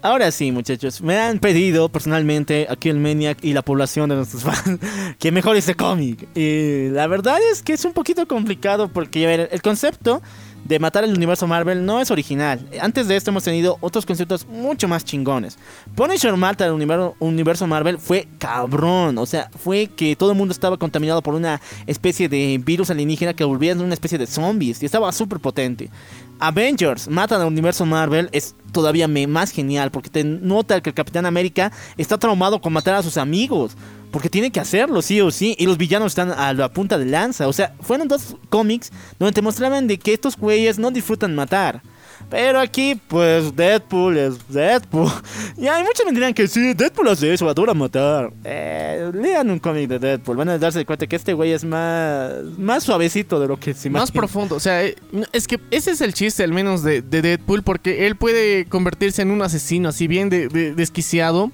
ahora 0.02 0.32
sí, 0.32 0.52
muchachos. 0.52 1.02
Me 1.02 1.18
han 1.18 1.40
pedido 1.40 1.90
personalmente 1.90 2.68
aquí 2.70 2.90
el 2.90 3.00
Maniac 3.00 3.38
y 3.44 3.54
la 3.54 3.62
población 3.62 4.10
de 4.10 4.16
nuestros 4.16 4.44
fans 4.44 4.80
que 5.20 5.32
mejore 5.32 5.60
este 5.60 5.76
cómic. 5.76 6.28
Y 6.36 6.90
la 6.90 7.08
verdad 7.08 7.40
es 7.52 7.62
que 7.64 7.74
es 7.74 7.86
un 7.86 7.94
poquito 7.94 8.28
complicado 8.28 8.88
porque 8.90 9.48
el 9.52 9.62
concepto 9.62 10.22
de 10.66 10.80
matar 10.80 11.04
el 11.04 11.14
universo 11.14 11.48
Marvel 11.48 11.86
no 11.86 12.02
es 12.02 12.12
original. 12.12 12.60
Antes 12.82 13.08
de 13.08 13.16
esto 13.16 13.32
hemos 13.32 13.44
tenido 13.44 13.78
otros 13.82 14.06
conceptos 14.06 14.46
mucho 14.48 14.88
más 14.88 15.06
chingones. 15.06 15.58
Punisher 15.96 16.36
mata 16.36 16.66
el 16.66 16.74
universo, 17.20 17.68
Marvel 17.68 17.98
fue 17.98 18.28
cabrón. 18.38 19.18
O 19.18 19.26
sea, 19.26 19.50
fue 19.58 19.88
que 19.88 20.16
todo 20.16 20.32
el 20.32 20.38
mundo 20.38 20.52
estaba 20.52 20.78
contaminado 20.78 21.22
por 21.22 21.36
una 21.36 21.62
especie 21.86 22.28
de 22.28 22.62
virus 22.64 22.90
alienígena 22.90 23.34
que 23.34 23.44
volvían 23.44 23.82
una 23.82 23.94
especie 23.94 24.18
de 24.18 24.28
zombies. 24.28 24.82
Y 24.84 24.86
estaba 24.86 25.12
súper 25.12 25.40
potente. 25.40 25.90
Avengers 26.40 27.08
matan 27.08 27.42
al 27.42 27.48
universo 27.48 27.86
Marvel 27.86 28.30
es 28.32 28.56
todavía 28.72 29.08
más 29.08 29.52
genial 29.52 29.92
porque 29.92 30.10
te 30.10 30.24
nota 30.24 30.82
que 30.82 30.90
el 30.90 30.96
Capitán 30.96 31.26
América 31.26 31.72
está 31.98 32.18
traumado 32.18 32.62
con 32.62 32.74
matar 32.74 32.96
a 32.96 33.04
sus 33.04 33.18
amigos. 33.18 33.76
Porque 34.12 34.30
tiene 34.30 34.52
que 34.52 34.60
hacerlo, 34.62 35.02
sí 35.02 35.20
o 35.20 35.32
sí. 35.32 35.56
Y 35.60 35.66
los 35.66 35.78
villanos 35.78 36.14
están 36.14 36.32
a 36.32 36.54
la 36.54 36.72
punta 36.72 36.98
de 36.98 37.06
lanza. 37.06 37.48
O 37.48 37.54
sea, 37.54 37.76
fueron 37.82 38.08
dos 38.08 38.38
cómics 38.50 38.92
donde 39.20 39.34
te 39.34 39.42
mostraban 39.42 39.86
de 39.88 40.00
que 40.00 40.14
estos 40.14 40.38
güeyes 40.38 40.80
no 40.80 40.92
disfrutan 40.92 41.36
matar. 41.36 41.82
Pero 42.30 42.60
aquí, 42.60 43.00
pues, 43.08 43.56
Deadpool 43.56 44.18
es 44.18 44.48
Deadpool. 44.50 45.10
Y 45.58 45.68
hay 45.68 45.82
muchos 45.84 46.06
me 46.06 46.12
dirán 46.12 46.34
que 46.34 46.48
sí, 46.48 46.74
Deadpool 46.74 47.08
hace 47.10 47.34
eso, 47.34 47.50
adora 47.50 47.74
matar. 47.74 48.32
Eh, 48.44 49.10
lean 49.14 49.50
un 49.50 49.60
cómic 49.60 49.88
de 49.88 49.98
Deadpool, 49.98 50.36
van 50.38 50.50
a 50.50 50.58
darse 50.58 50.86
cuenta 50.86 51.08
que 51.08 51.16
este 51.16 51.34
güey 51.34 51.52
es 51.52 51.64
más, 51.64 52.32
más 52.58 52.84
suavecito 52.84 53.40
de 53.40 53.48
lo 53.48 53.58
que 53.60 53.74
se 53.74 53.90
Más 53.90 54.10
imagina. 54.10 54.20
profundo, 54.22 54.56
o 54.56 54.60
sea, 54.60 54.84
eh, 54.86 54.96
es 55.32 55.48
que 55.48 55.60
ese 55.72 55.92
es 55.92 56.02
el 56.02 56.14
chiste 56.14 56.44
al 56.44 56.52
menos 56.54 56.84
de, 56.84 57.02
de 57.02 57.22
Deadpool, 57.22 57.64
porque 57.64 58.06
él 58.08 58.16
puede 58.18 58.66
convertirse 58.66 59.22
en 59.22 59.32
un 59.32 59.42
asesino 59.42 59.90
así 59.90 60.08
bien 60.08 60.30
de- 60.30 60.48
de- 60.50 60.76
desquiciado, 60.76 61.52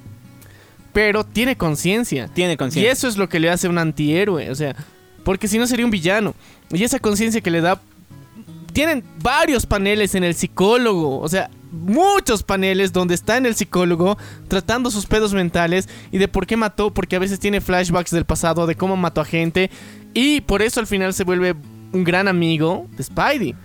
pero 0.92 1.24
tiene 1.24 1.56
conciencia. 1.56 2.28
Tiene 2.34 2.54
Y 2.54 2.58
conciencia. 2.58 2.92
eso 2.92 3.08
es 3.08 3.18
lo 3.18 3.30
que 3.30 3.40
le 3.40 3.50
hace 3.50 3.68
un 3.68 3.78
antihéroe, 3.78 4.50
o 4.52 4.56
sea, 4.56 4.76
porque 5.24 5.48
si 5.48 5.58
no 5.58 5.66
sería 5.68 5.86
un 5.86 5.92
villano. 5.92 6.36
Y 6.72 6.84
esa 6.84 7.00
conciencia 7.00 7.42
que 7.42 7.52
le 7.52 7.62
da... 7.62 7.80
Tienen 8.74 9.04
varios 9.22 9.66
paneles 9.66 10.16
en 10.16 10.24
el 10.24 10.36
psicólogo, 10.36 11.20
o 11.20 11.30
sea, 11.30 11.50
muchos 11.72 12.44
paneles 12.44 12.92
donde 12.92 13.16
está 13.16 13.38
en 13.38 13.46
el 13.46 13.56
psicólogo 13.56 14.18
tratando 14.48 14.92
sus 14.92 15.06
pedos 15.06 15.34
mentales 15.34 15.88
y 16.12 16.18
de 16.18 16.28
por 16.28 16.46
qué 16.46 16.58
mató, 16.58 16.94
porque 16.94 17.16
a 17.16 17.20
veces 17.20 17.40
tiene 17.40 17.62
flashbacks 17.62 18.12
del 18.12 18.26
pasado, 18.26 18.68
de 18.68 18.76
cómo 18.76 18.96
mató 18.96 19.22
a 19.22 19.26
gente, 19.26 19.70
y 20.14 20.42
por 20.42 20.62
eso 20.62 20.80
al 20.80 20.88
final 20.88 21.14
se 21.14 21.24
vuelve 21.24 21.56
un 21.94 22.04
gran 22.04 22.28
amigo 22.28 22.88
de 22.98 23.04
Spidey. 23.04 23.56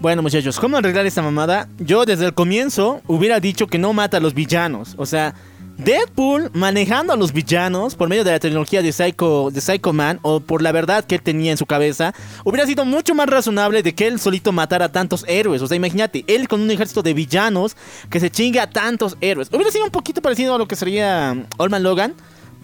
Bueno, 0.00 0.22
muchachos, 0.22 0.60
¿cómo 0.60 0.76
arreglar 0.76 1.06
esta 1.06 1.22
mamada? 1.22 1.68
Yo 1.78 2.04
desde 2.04 2.26
el 2.26 2.34
comienzo 2.34 3.00
hubiera 3.06 3.40
dicho 3.40 3.66
que 3.66 3.78
no 3.78 3.92
mata 3.92 4.18
a 4.18 4.20
los 4.20 4.34
villanos. 4.34 4.94
O 4.98 5.06
sea, 5.06 5.34
Deadpool 5.76 6.50
manejando 6.54 7.12
a 7.12 7.16
los 7.16 7.32
villanos 7.32 7.94
por 7.96 8.08
medio 8.08 8.22
de 8.22 8.30
la 8.30 8.38
tecnología 8.38 8.80
de 8.80 8.92
Psycho, 8.92 9.50
de 9.52 9.60
Psycho 9.60 9.92
Man 9.92 10.20
o 10.22 10.40
por 10.40 10.62
la 10.62 10.72
verdad 10.72 11.04
que 11.04 11.16
él 11.16 11.22
tenía 11.22 11.50
en 11.50 11.56
su 11.56 11.66
cabeza, 11.66 12.14
hubiera 12.44 12.66
sido 12.66 12.84
mucho 12.84 13.14
más 13.14 13.28
razonable 13.28 13.82
de 13.82 13.94
que 13.94 14.06
él 14.06 14.20
solito 14.20 14.52
matara 14.52 14.86
a 14.86 14.92
tantos 14.92 15.24
héroes. 15.26 15.62
O 15.62 15.66
sea, 15.66 15.76
imagínate, 15.76 16.24
él 16.28 16.48
con 16.48 16.60
un 16.60 16.70
ejército 16.70 17.02
de 17.02 17.14
villanos 17.14 17.76
que 18.08 18.20
se 18.20 18.30
chinga 18.30 18.62
a 18.62 18.70
tantos 18.70 19.16
héroes. 19.20 19.48
Hubiera 19.52 19.70
sido 19.70 19.84
un 19.84 19.90
poquito 19.90 20.22
parecido 20.22 20.54
a 20.54 20.58
lo 20.58 20.68
que 20.68 20.76
sería 20.76 21.32
um, 21.32 21.44
Olman 21.58 21.82
Logan. 21.82 22.14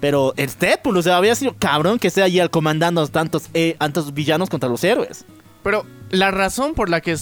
Pero 0.01 0.33
es 0.39 0.59
Deadpool, 0.59 0.97
o 0.97 1.03
sea, 1.03 1.19
habría 1.19 1.35
sido 1.35 1.55
cabrón 1.59 1.99
que 1.99 2.09
esté 2.09 2.23
allí 2.23 2.41
al 2.41 2.49
comandando 2.49 3.03
a 3.03 3.07
tantos, 3.07 3.51
eh, 3.53 3.77
tantos 3.79 4.15
villanos 4.15 4.49
contra 4.49 4.67
los 4.67 4.83
héroes. 4.83 5.27
Pero 5.63 5.85
la 6.11 6.31
razón 6.31 6.75
por 6.75 6.89
la 6.89 7.01
que 7.01 7.17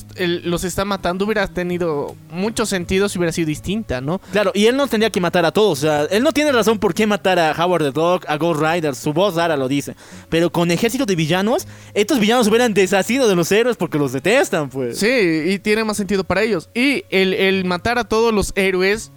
los 0.45 0.65
está 0.65 0.85
matando 0.85 1.27
hubiera 1.27 1.47
tenido 1.47 2.17
mucho 2.31 2.65
sentido 2.65 3.09
si 3.09 3.19
hubiera 3.19 3.33
sido 3.33 3.47
distinta, 3.47 4.01
¿no? 4.01 4.19
Claro, 4.33 4.51
y 4.55 4.67
él 4.67 4.77
no 4.77 4.87
tendría 4.87 5.11
que 5.11 5.21
matar 5.21 5.45
a 5.45 5.53
todos. 5.53 5.79
O 5.79 5.81
sea, 5.83 6.05
él 6.05 6.23
no 6.23 6.33
tiene 6.33 6.53
razón 6.53 6.79
por 6.79 6.95
qué 6.95 7.07
matar 7.07 7.39
a 7.39 7.53
Howard 7.53 7.85
the 7.85 7.91
Dog, 7.91 8.23
a 8.27 8.37
Ghost 8.37 8.63
Rider. 8.63 8.95
Su 8.95 9.13
voz 9.13 9.35
Dara 9.35 9.57
lo 9.57 9.69
dice. 9.69 9.95
Pero 10.29 10.51
con 10.51 10.71
ejército 10.71 11.05
de 11.05 11.17
villanos, 11.17 11.67
estos 11.95 12.19
villanos 12.19 12.49
hubieran 12.49 12.73
deshacido 12.73 13.29
de 13.29 13.37
los 13.37 13.53
héroes 13.53 13.77
porque 13.77 13.99
los 13.99 14.13
detestan, 14.13 14.71
pues. 14.71 14.99
Sí, 14.99 15.43
y 15.47 15.59
tiene 15.59 15.85
más 15.85 15.97
sentido 15.97 16.25
para 16.25 16.43
ellos. 16.43 16.71
Y 16.75 17.05
el, 17.11 17.35
el 17.35 17.65
matar 17.67 17.99
a 17.99 18.05
todos 18.05 18.33
los 18.33 18.53
héroes 18.57 19.11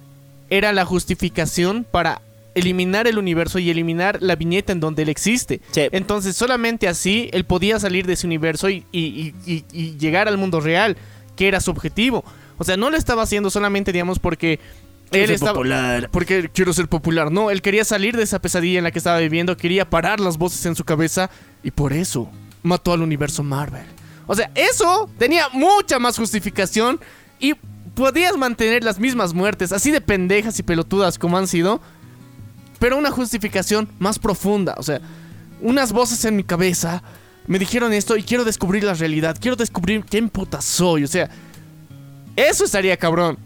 era 0.50 0.72
la 0.72 0.84
justificación 0.84 1.86
para 1.90 2.20
eliminar 2.54 3.06
el 3.06 3.18
universo 3.18 3.58
y 3.58 3.70
eliminar 3.70 4.18
la 4.20 4.36
viñeta 4.36 4.72
en 4.72 4.80
donde 4.80 5.02
él 5.02 5.08
existe. 5.08 5.60
Sí. 5.70 5.82
Entonces 5.92 6.36
solamente 6.36 6.88
así 6.88 7.28
él 7.32 7.44
podía 7.44 7.78
salir 7.80 8.06
de 8.06 8.12
ese 8.14 8.26
universo 8.26 8.68
y, 8.68 8.84
y- 8.92 9.00
y- 9.00 9.34
y- 9.46 9.64
y 9.72 9.96
llegar 9.98 10.28
al 10.28 10.38
mundo 10.38 10.60
real, 10.60 10.96
que 11.36 11.48
era 11.48 11.60
su 11.60 11.70
objetivo. 11.70 12.24
O 12.58 12.64
sea, 12.64 12.76
no 12.76 12.90
lo 12.90 12.96
estaba 12.96 13.22
haciendo 13.22 13.50
solamente, 13.50 13.92
digamos, 13.92 14.18
porque 14.18 14.60
él 15.10 15.26
ser 15.26 15.30
estaba... 15.32 15.52
popular. 15.54 16.08
Porque 16.12 16.50
quiero 16.52 16.72
ser 16.72 16.88
popular. 16.88 17.30
No, 17.32 17.50
él 17.50 17.62
quería 17.62 17.84
salir 17.84 18.16
de 18.16 18.22
esa 18.22 18.38
pesadilla 18.40 18.78
en 18.78 18.84
la 18.84 18.90
que 18.90 18.98
estaba 18.98 19.18
viviendo, 19.18 19.56
quería 19.56 19.88
parar 19.88 20.20
las 20.20 20.36
voces 20.38 20.64
en 20.66 20.76
su 20.76 20.84
cabeza 20.84 21.30
y 21.62 21.70
por 21.70 21.92
eso 21.92 22.30
mató 22.62 22.92
al 22.92 23.02
universo 23.02 23.42
Marvel. 23.42 23.84
O 24.26 24.34
sea, 24.34 24.50
eso 24.54 25.10
tenía 25.18 25.48
mucha 25.52 25.98
más 25.98 26.16
justificación 26.16 27.00
y 27.40 27.54
podías 27.94 28.36
mantener 28.36 28.84
las 28.84 28.98
mismas 28.98 29.34
muertes, 29.34 29.72
así 29.72 29.90
de 29.90 30.00
pendejas 30.00 30.58
y 30.58 30.62
pelotudas 30.62 31.18
como 31.18 31.36
han 31.36 31.48
sido, 31.48 31.80
pero 32.82 32.98
una 32.98 33.12
justificación 33.12 33.88
más 34.00 34.18
profunda. 34.18 34.74
O 34.76 34.82
sea, 34.82 35.00
unas 35.60 35.92
voces 35.92 36.24
en 36.24 36.34
mi 36.34 36.42
cabeza 36.42 37.00
me 37.46 37.60
dijeron 37.60 37.92
esto 37.92 38.16
y 38.16 38.24
quiero 38.24 38.44
descubrir 38.44 38.82
la 38.82 38.94
realidad, 38.94 39.36
quiero 39.40 39.54
descubrir 39.56 40.04
quién 40.04 40.28
puta 40.28 40.60
soy. 40.60 41.04
O 41.04 41.06
sea, 41.06 41.30
eso 42.34 42.64
estaría 42.64 42.96
cabrón. 42.96 43.38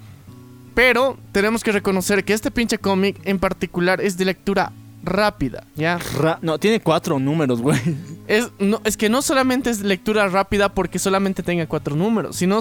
Pero 0.74 1.18
tenemos 1.32 1.62
que 1.62 1.70
reconocer 1.72 2.24
que 2.24 2.32
este 2.32 2.50
pinche 2.50 2.78
cómic 2.78 3.20
en 3.24 3.38
particular 3.38 4.00
es 4.00 4.16
de 4.16 4.24
lectura 4.24 4.72
rápida, 5.04 5.64
¿ya? 5.74 5.98
Ra- 6.18 6.38
no, 6.40 6.58
tiene 6.58 6.80
cuatro 6.80 7.18
números, 7.18 7.60
güey. 7.60 7.78
Es, 8.28 8.48
no, 8.58 8.80
es 8.84 8.96
que 8.96 9.10
no 9.10 9.20
solamente 9.20 9.68
es 9.68 9.80
lectura 9.80 10.28
rápida 10.28 10.72
porque 10.72 10.98
solamente 10.98 11.42
tenga 11.42 11.66
cuatro 11.66 11.94
números, 11.94 12.36
sino 12.36 12.58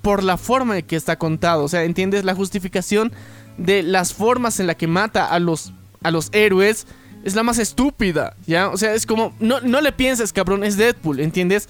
por 0.00 0.24
la 0.24 0.38
forma 0.38 0.78
en 0.78 0.86
que 0.86 0.96
está 0.96 1.16
contado. 1.18 1.64
O 1.64 1.68
sea, 1.68 1.84
¿entiendes? 1.84 2.24
La 2.24 2.34
justificación 2.34 3.12
de 3.58 3.82
las 3.82 4.14
formas 4.14 4.58
en 4.58 4.66
la 4.66 4.74
que 4.74 4.86
mata 4.86 5.26
a 5.26 5.38
los, 5.38 5.72
a 6.02 6.10
los 6.10 6.28
héroes 6.32 6.86
es 7.24 7.34
la 7.34 7.42
más 7.42 7.58
estúpida, 7.58 8.36
¿ya? 8.46 8.68
O 8.68 8.76
sea, 8.76 8.94
es 8.94 9.06
como, 9.06 9.34
no, 9.40 9.60
no 9.60 9.80
le 9.80 9.92
pienses, 9.92 10.32
cabrón, 10.32 10.64
es 10.64 10.76
Deadpool, 10.76 11.20
¿entiendes? 11.20 11.68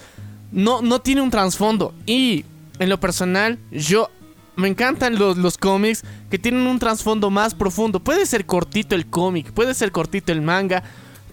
No, 0.51 0.81
no 0.81 0.99
tiene 1.01 1.21
un 1.21 1.31
trasfondo. 1.31 1.93
Y 2.05 2.45
en 2.79 2.89
lo 2.89 2.99
personal, 2.99 3.59
yo 3.71 4.09
me 4.55 4.67
encantan 4.67 5.17
los, 5.17 5.37
los 5.37 5.57
cómics 5.57 6.03
que 6.29 6.39
tienen 6.39 6.67
un 6.67 6.79
trasfondo 6.79 7.29
más 7.29 7.55
profundo. 7.55 7.99
Puede 7.99 8.25
ser 8.25 8.45
cortito 8.45 8.95
el 8.95 9.07
cómic, 9.07 9.51
puede 9.51 9.73
ser 9.73 9.91
cortito 9.91 10.31
el 10.31 10.41
manga, 10.41 10.83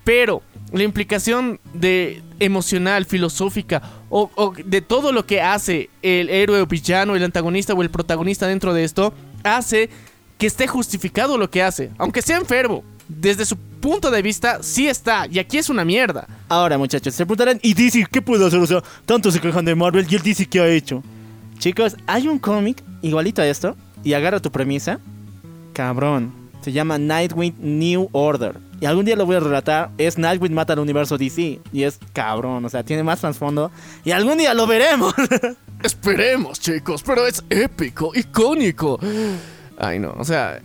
Pero 0.05 0.43
la 0.73 0.83
implicación 0.83 1.61
de 1.75 2.23
emocional, 2.39 3.05
filosófica 3.07 3.83
o, 4.09 4.31
o 4.35 4.53
de 4.53 4.81
todo 4.81 5.13
lo 5.13 5.27
que 5.27 5.41
hace 5.41 5.91
el 6.03 6.29
héroe 6.29 6.61
o 6.61 6.67
villano, 6.67 7.17
el 7.17 7.25
antagonista 7.25 7.75
o 7.75 7.83
el 7.83 7.91
protagonista 7.91 8.47
dentro 8.47 8.75
de 8.75 8.85
esto, 8.85 9.13
hace 9.43 9.91
que 10.39 10.47
esté 10.47 10.67
justificado 10.67 11.39
lo 11.39 11.51
que 11.51 11.63
hace, 11.63 11.91
aunque 11.99 12.23
sea 12.23 12.37
enfermo. 12.39 12.85
Desde 13.09 13.45
su 13.45 13.57
punto 13.57 14.11
de 14.11 14.21
vista, 14.21 14.63
sí 14.63 14.89
está, 14.89 15.27
y 15.31 15.39
aquí 15.39 15.59
es 15.59 15.69
una 15.69 15.85
mierda. 15.85 16.27
Ahora, 16.49 16.77
muchachos, 16.77 17.15
se 17.15 17.25
preguntarán, 17.25 17.61
¿y 17.63 17.73
DC 17.73 18.07
qué 18.11 18.21
puede 18.21 18.45
hacer? 18.45 18.59
O 18.59 18.67
sea, 18.67 18.83
tanto 19.05 19.31
se 19.31 19.41
quejan 19.41 19.65
de 19.65 19.75
Marvel 19.75 20.07
y 20.11 20.15
el 20.17 20.23
DC 20.23 20.47
qué 20.47 20.61
ha 20.61 20.69
hecho. 20.69 21.03
Chicos, 21.59 21.97
hay 22.07 22.27
un 22.27 22.39
cómic 22.39 22.83
igualito 23.03 23.43
a 23.43 23.47
esto, 23.47 23.77
y 24.07 24.15
agarra 24.15 24.41
tu 24.41 24.53
premisa. 24.53 25.01
Cabrón. 25.73 26.33
Se 26.63 26.73
llama 26.73 26.99
Nightwing 26.99 27.55
New 27.59 28.09
Order. 28.13 28.59
Y 28.81 28.87
algún 28.87 29.05
día 29.05 29.17
lo 29.17 29.27
voy 29.27 29.37
a 29.37 29.41
relatar. 29.41 29.91
Es 29.99 30.19
Nightwing 30.19 30.55
mata 30.55 30.73
al 30.73 30.79
universo 30.79 31.19
DC. 31.19 31.61
Y 31.73 31.83
es 31.83 31.99
cabrón, 32.13 32.65
o 32.65 32.69
sea, 32.69 32.85
tiene 32.85 33.03
más 33.03 33.21
trasfondo. 33.21 33.71
Y 34.05 34.13
algún 34.13 34.39
día 34.39 34.55
lo 34.55 34.67
veremos. 34.67 35.15
Esperemos, 35.83 36.61
chicos, 36.61 37.03
pero 37.05 37.27
es 37.27 37.45
épico, 37.51 38.13
icónico. 38.15 38.99
Ay, 39.79 39.99
no, 39.99 40.15
o 40.19 40.25
sea, 40.25 40.61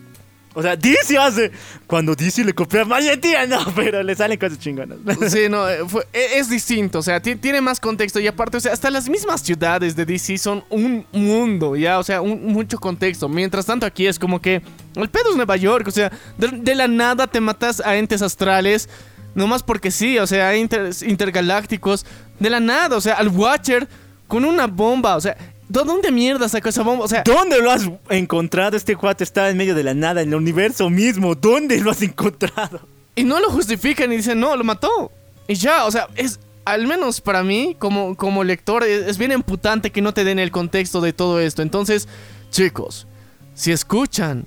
o 0.54 0.62
sea, 0.62 0.76
DC 0.76 1.18
hace. 1.18 1.50
Cuando 1.88 2.14
DC 2.14 2.44
le 2.44 2.54
copia 2.54 2.82
a 2.82 2.86
Mañetía, 2.86 3.46
no, 3.46 3.60
pero 3.76 4.04
le 4.04 4.14
salen 4.16 4.38
cosas 4.38 4.60
chingonas. 4.60 4.98
Sí, 5.30 5.48
no, 5.50 5.68
eh, 5.70 5.80
fue- 5.88 6.06
e- 6.12 6.40
es 6.40 6.50
distinto, 6.50 7.00
o 7.00 7.02
sea, 7.02 7.22
ti- 7.22 7.38
tiene 7.38 7.62
más 7.62 7.80
contexto 7.80 8.20
y 8.20 8.28
aparte, 8.28 8.58
o 8.58 8.60
sea, 8.60 8.74
hasta 8.74 8.90
las 8.90 9.08
mismas 9.08 9.42
ciudades 9.42 9.96
de 9.96 10.06
DC 10.06 10.38
son 10.38 10.64
un 10.70 11.06
mundo, 11.14 11.76
ya, 11.78 12.00
o 12.00 12.04
sea, 12.04 12.20
un- 12.22 12.46
mucho 12.48 12.78
contexto. 12.80 13.30
Mientras 13.30 13.66
tanto 13.66 13.86
aquí 13.86 14.08
es 14.08 14.20
como 14.20 14.42
que 14.42 14.62
el 14.96 15.10
pedo 15.10 15.30
es 15.30 15.36
Nueva 15.38 15.56
York, 15.56 15.88
o 15.88 15.92
sea, 15.92 16.12
de, 16.38 16.48
de 16.50 16.76
la 16.76 16.88
nada 16.90 17.28
te 17.28 17.40
matas 17.40 17.80
a 17.80 17.96
entes 17.96 18.22
astrales, 18.22 18.90
nomás 19.36 19.64
porque 19.64 19.90
sí, 19.90 20.18
o 20.20 20.28
sea, 20.28 20.54
inter- 20.58 20.92
intergalácticos, 21.08 22.06
de 22.40 22.50
la 22.50 22.60
nada, 22.60 22.98
o 22.98 23.02
sea, 23.02 23.14
al 23.14 23.30
Watcher 23.30 23.88
con 24.28 24.44
una 24.46 24.68
bomba, 24.68 25.16
o 25.16 25.22
sea, 25.22 25.36
¿de 25.36 25.51
dónde 25.72 26.12
mierda 26.12 26.48
sacó 26.50 26.70
esa 26.70 26.84
bomba? 26.84 27.06
O 27.06 27.08
sea, 27.08 27.24
¿Dónde 27.24 27.62
lo 27.62 27.72
has 27.72 27.90
encontrado? 28.10 28.78
Este 28.78 28.96
cuate 28.96 29.24
está 29.24 29.50
en 29.50 29.58
medio 29.58 29.76
de 29.76 29.84
la 29.84 29.94
nada, 29.94 30.22
en 30.22 30.30
el 30.30 30.36
universo 30.36 30.90
mismo. 30.90 31.36
¿Dónde 31.36 31.80
lo 31.80 31.92
has 31.92 32.02
encontrado? 32.02 32.82
Y 33.16 33.24
no 33.24 33.40
lo 33.40 33.50
justifican 33.50 34.12
y 34.12 34.18
dicen, 34.18 34.40
no, 34.40 34.56
lo 34.56 34.64
mató. 34.64 35.12
Y 35.48 35.56
ya, 35.56 35.86
o 35.86 35.92
sea, 35.92 36.08
es, 36.16 36.40
al 36.66 36.88
menos 36.88 37.22
para 37.22 37.44
mí, 37.44 37.76
como, 37.78 38.16
como 38.16 38.44
lector, 38.44 38.84
es, 38.84 39.08
es 39.08 39.18
bien 39.18 39.32
emputante 39.32 39.92
que 39.92 40.02
no 40.02 40.14
te 40.14 40.24
den 40.24 40.40
el 40.40 40.52
contexto 40.52 41.02
de 41.02 41.14
todo 41.14 41.40
esto. 41.40 41.62
Entonces, 41.62 42.08
chicos, 42.52 43.08
si 43.54 43.72
escuchan 43.72 44.46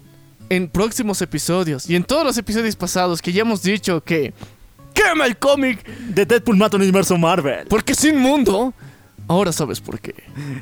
en 0.49 0.69
próximos 0.69 1.21
episodios 1.23 1.89
y 1.89 1.97
en 1.97 2.05
todos 2.05 2.25
los 2.25 2.39
episodios 2.39 2.77
pasados 2.77 3.23
que 3.23 3.33
ya 3.33 3.43
hemos 3.43 3.63
dicho 3.63 4.03
que 4.03 4.33
quema 4.93 5.27
el 5.27 5.37
cómic 5.37 5.85
De 5.87 6.25
Deadpool 6.27 6.57
mata 6.57 6.77
un 6.77 6.83
universo 6.83 7.17
Marvel. 7.17 7.67
porque 7.69 7.93
es 7.93 8.05
inmundo, 8.05 8.73
ahora 9.29 9.53
sabes 9.53 9.81
por 9.81 10.01
qué. 10.01 10.15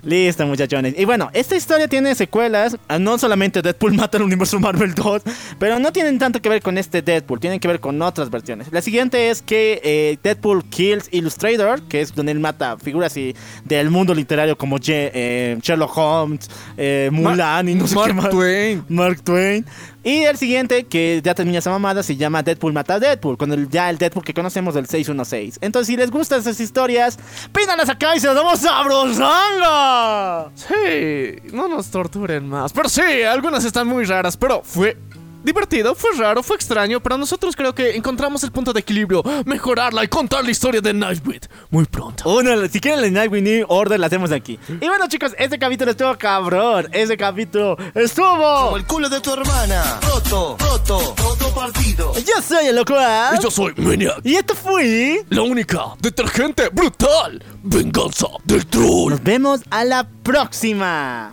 Listo, 0.03 0.47
muchachones. 0.47 0.95
Y 0.99 1.05
bueno, 1.05 1.31
esta 1.33 1.57
historia 1.57 1.89
tiene 1.89 2.15
secuelas. 2.15 2.77
Ah, 2.89 2.99
No 2.99 3.19
solamente 3.19 3.63
Deadpool 3.63 3.95
mata 3.97 4.17
al 4.19 4.25
universo 4.25 4.59
Marvel 4.61 4.95
2, 4.95 5.23
pero 5.59 5.79
no 5.79 5.93
tienen 5.93 6.19
tanto 6.19 6.41
que 6.41 6.49
ver 6.49 6.63
con 6.63 6.79
este 6.79 7.03
Deadpool, 7.03 7.41
tienen 7.41 7.61
que 7.61 7.69
ver 7.69 7.81
con 7.81 8.01
otras 8.03 8.31
versiones. 8.31 8.69
La 8.73 8.83
siguiente 8.83 9.31
es 9.31 9.43
que 9.43 9.81
eh, 9.85 10.19
Deadpool 10.23 10.65
Kills 10.67 11.09
Illustrator, 11.13 11.83
que 11.83 12.01
es 12.01 12.15
donde 12.15 12.33
él 12.33 12.41
mata 12.41 12.77
figuras 12.79 13.17
y 13.17 13.35
del 13.65 13.91
mundo 13.91 14.15
literario 14.15 14.57
como 14.57 14.79
Ye- 14.79 15.11
eh, 15.15 15.59
Sherlock 15.63 15.97
Holmes, 15.97 16.49
eh, 16.77 17.09
Mulan 17.13 17.69
y 17.69 17.75
no 17.75 17.87
sé 17.87 17.95
qué 17.95 18.01
Mark 18.01 18.15
más. 18.15 18.31
Twain. 18.31 18.85
Mark 18.89 19.23
Twain. 19.23 19.65
Y 20.05 20.23
el 20.25 20.37
siguiente, 20.37 20.85
que 20.85 21.21
ya 21.23 21.35
termina 21.35 21.59
esa 21.59 21.71
mamada, 21.71 22.03
se 22.03 22.17
llama 22.17 22.43
Deadpool 22.43 22.73
mata 22.73 22.99
Deadpool, 22.99 23.37
con 23.37 23.53
el, 23.53 23.69
ya 23.69 23.89
el 23.89 23.99
Deadpool 23.99 24.25
que 24.25 24.35
conocemos 24.35 24.75
del 24.75 24.87
616. 24.87 25.59
Entonces, 25.61 25.87
si 25.87 25.97
les 25.97 26.11
gustan 26.11 26.41
esas 26.41 26.59
historias, 26.59 27.19
pídanlas 27.53 27.89
acá 27.89 28.17
y 28.17 28.21
se 28.21 28.27
las 28.27 28.35
damos 28.37 28.59
sabrosanga. 28.59 30.51
Sí, 30.57 31.37
no 31.53 31.69
nos 31.69 31.91
torturen 31.91 32.49
más. 32.49 32.73
Pero 32.73 32.89
sí, 32.89 33.23
algunas 33.23 33.65
están 33.65 33.87
muy 33.87 34.05
raras, 34.05 34.37
pero 34.37 34.63
fue 34.65 34.97
divertido, 35.43 35.95
fue 35.95 36.11
raro, 36.17 36.43
fue 36.43 36.57
extraño, 36.57 37.01
pero 37.01 37.17
nosotros 37.19 37.57
creo 37.57 37.75
que 37.75 37.97
encontramos 37.97 38.43
el 38.45 38.53
punto 38.53 38.73
de 38.73 38.81
equilibrio, 38.81 39.23
mejorarla 39.45 40.05
y 40.05 40.09
contar 40.09 40.45
la 40.45 40.51
historia 40.51 40.81
de 40.81 40.93
Nightwing 40.93 41.41
muy 41.71 41.85
pronto. 41.87 42.29
Uno, 42.31 42.51
si 42.69 42.81
quieren 42.81 43.03
el 43.05 43.13
Nightwing 43.13 43.45
New 43.45 43.67
Order, 43.69 43.99
la 43.99 44.07
hacemos 44.07 44.31
aquí. 44.33 44.59
Y 44.81 44.87
bueno, 44.87 45.07
chicos, 45.09 45.33
este 45.39 45.59
capítulo 45.59 45.91
estuvo 45.91 46.17
cabrón. 46.19 46.89
Este 46.93 47.17
capítulo 47.17 47.77
estuvo. 47.95 48.27
Como 48.65 48.77
el 48.77 48.87
culo 48.87 49.09
de 49.09 49.21
tu 49.21 49.33
hermana. 49.33 49.99
Roto, 50.03 50.57
roto, 50.59 51.15
roto 51.17 51.55
partido. 51.55 52.13
Yo 52.15 52.43
soy 52.47 52.67
el 52.67 52.77
loco. 52.77 52.95
¿ah? 52.97 53.33
Y 53.39 53.43
yo 53.43 53.51
soy 53.51 53.73
Maniac, 53.77 54.21
Y 54.25 54.35
esto 54.37 54.55
fue. 54.55 55.25
la 55.31 55.43
única 55.43 55.85
detergente 56.01 56.69
brutal 56.69 57.43
venganza 57.63 58.27
del 58.45 58.67
troll. 58.67 59.11
Nos 59.13 59.23
vemos 59.23 59.61
a 59.71 59.85
la 59.85 60.07
próxima. 60.23 61.33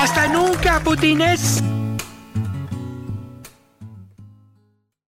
Hasta 0.00 0.28
nunca, 0.28 0.80
putines. 0.80 1.62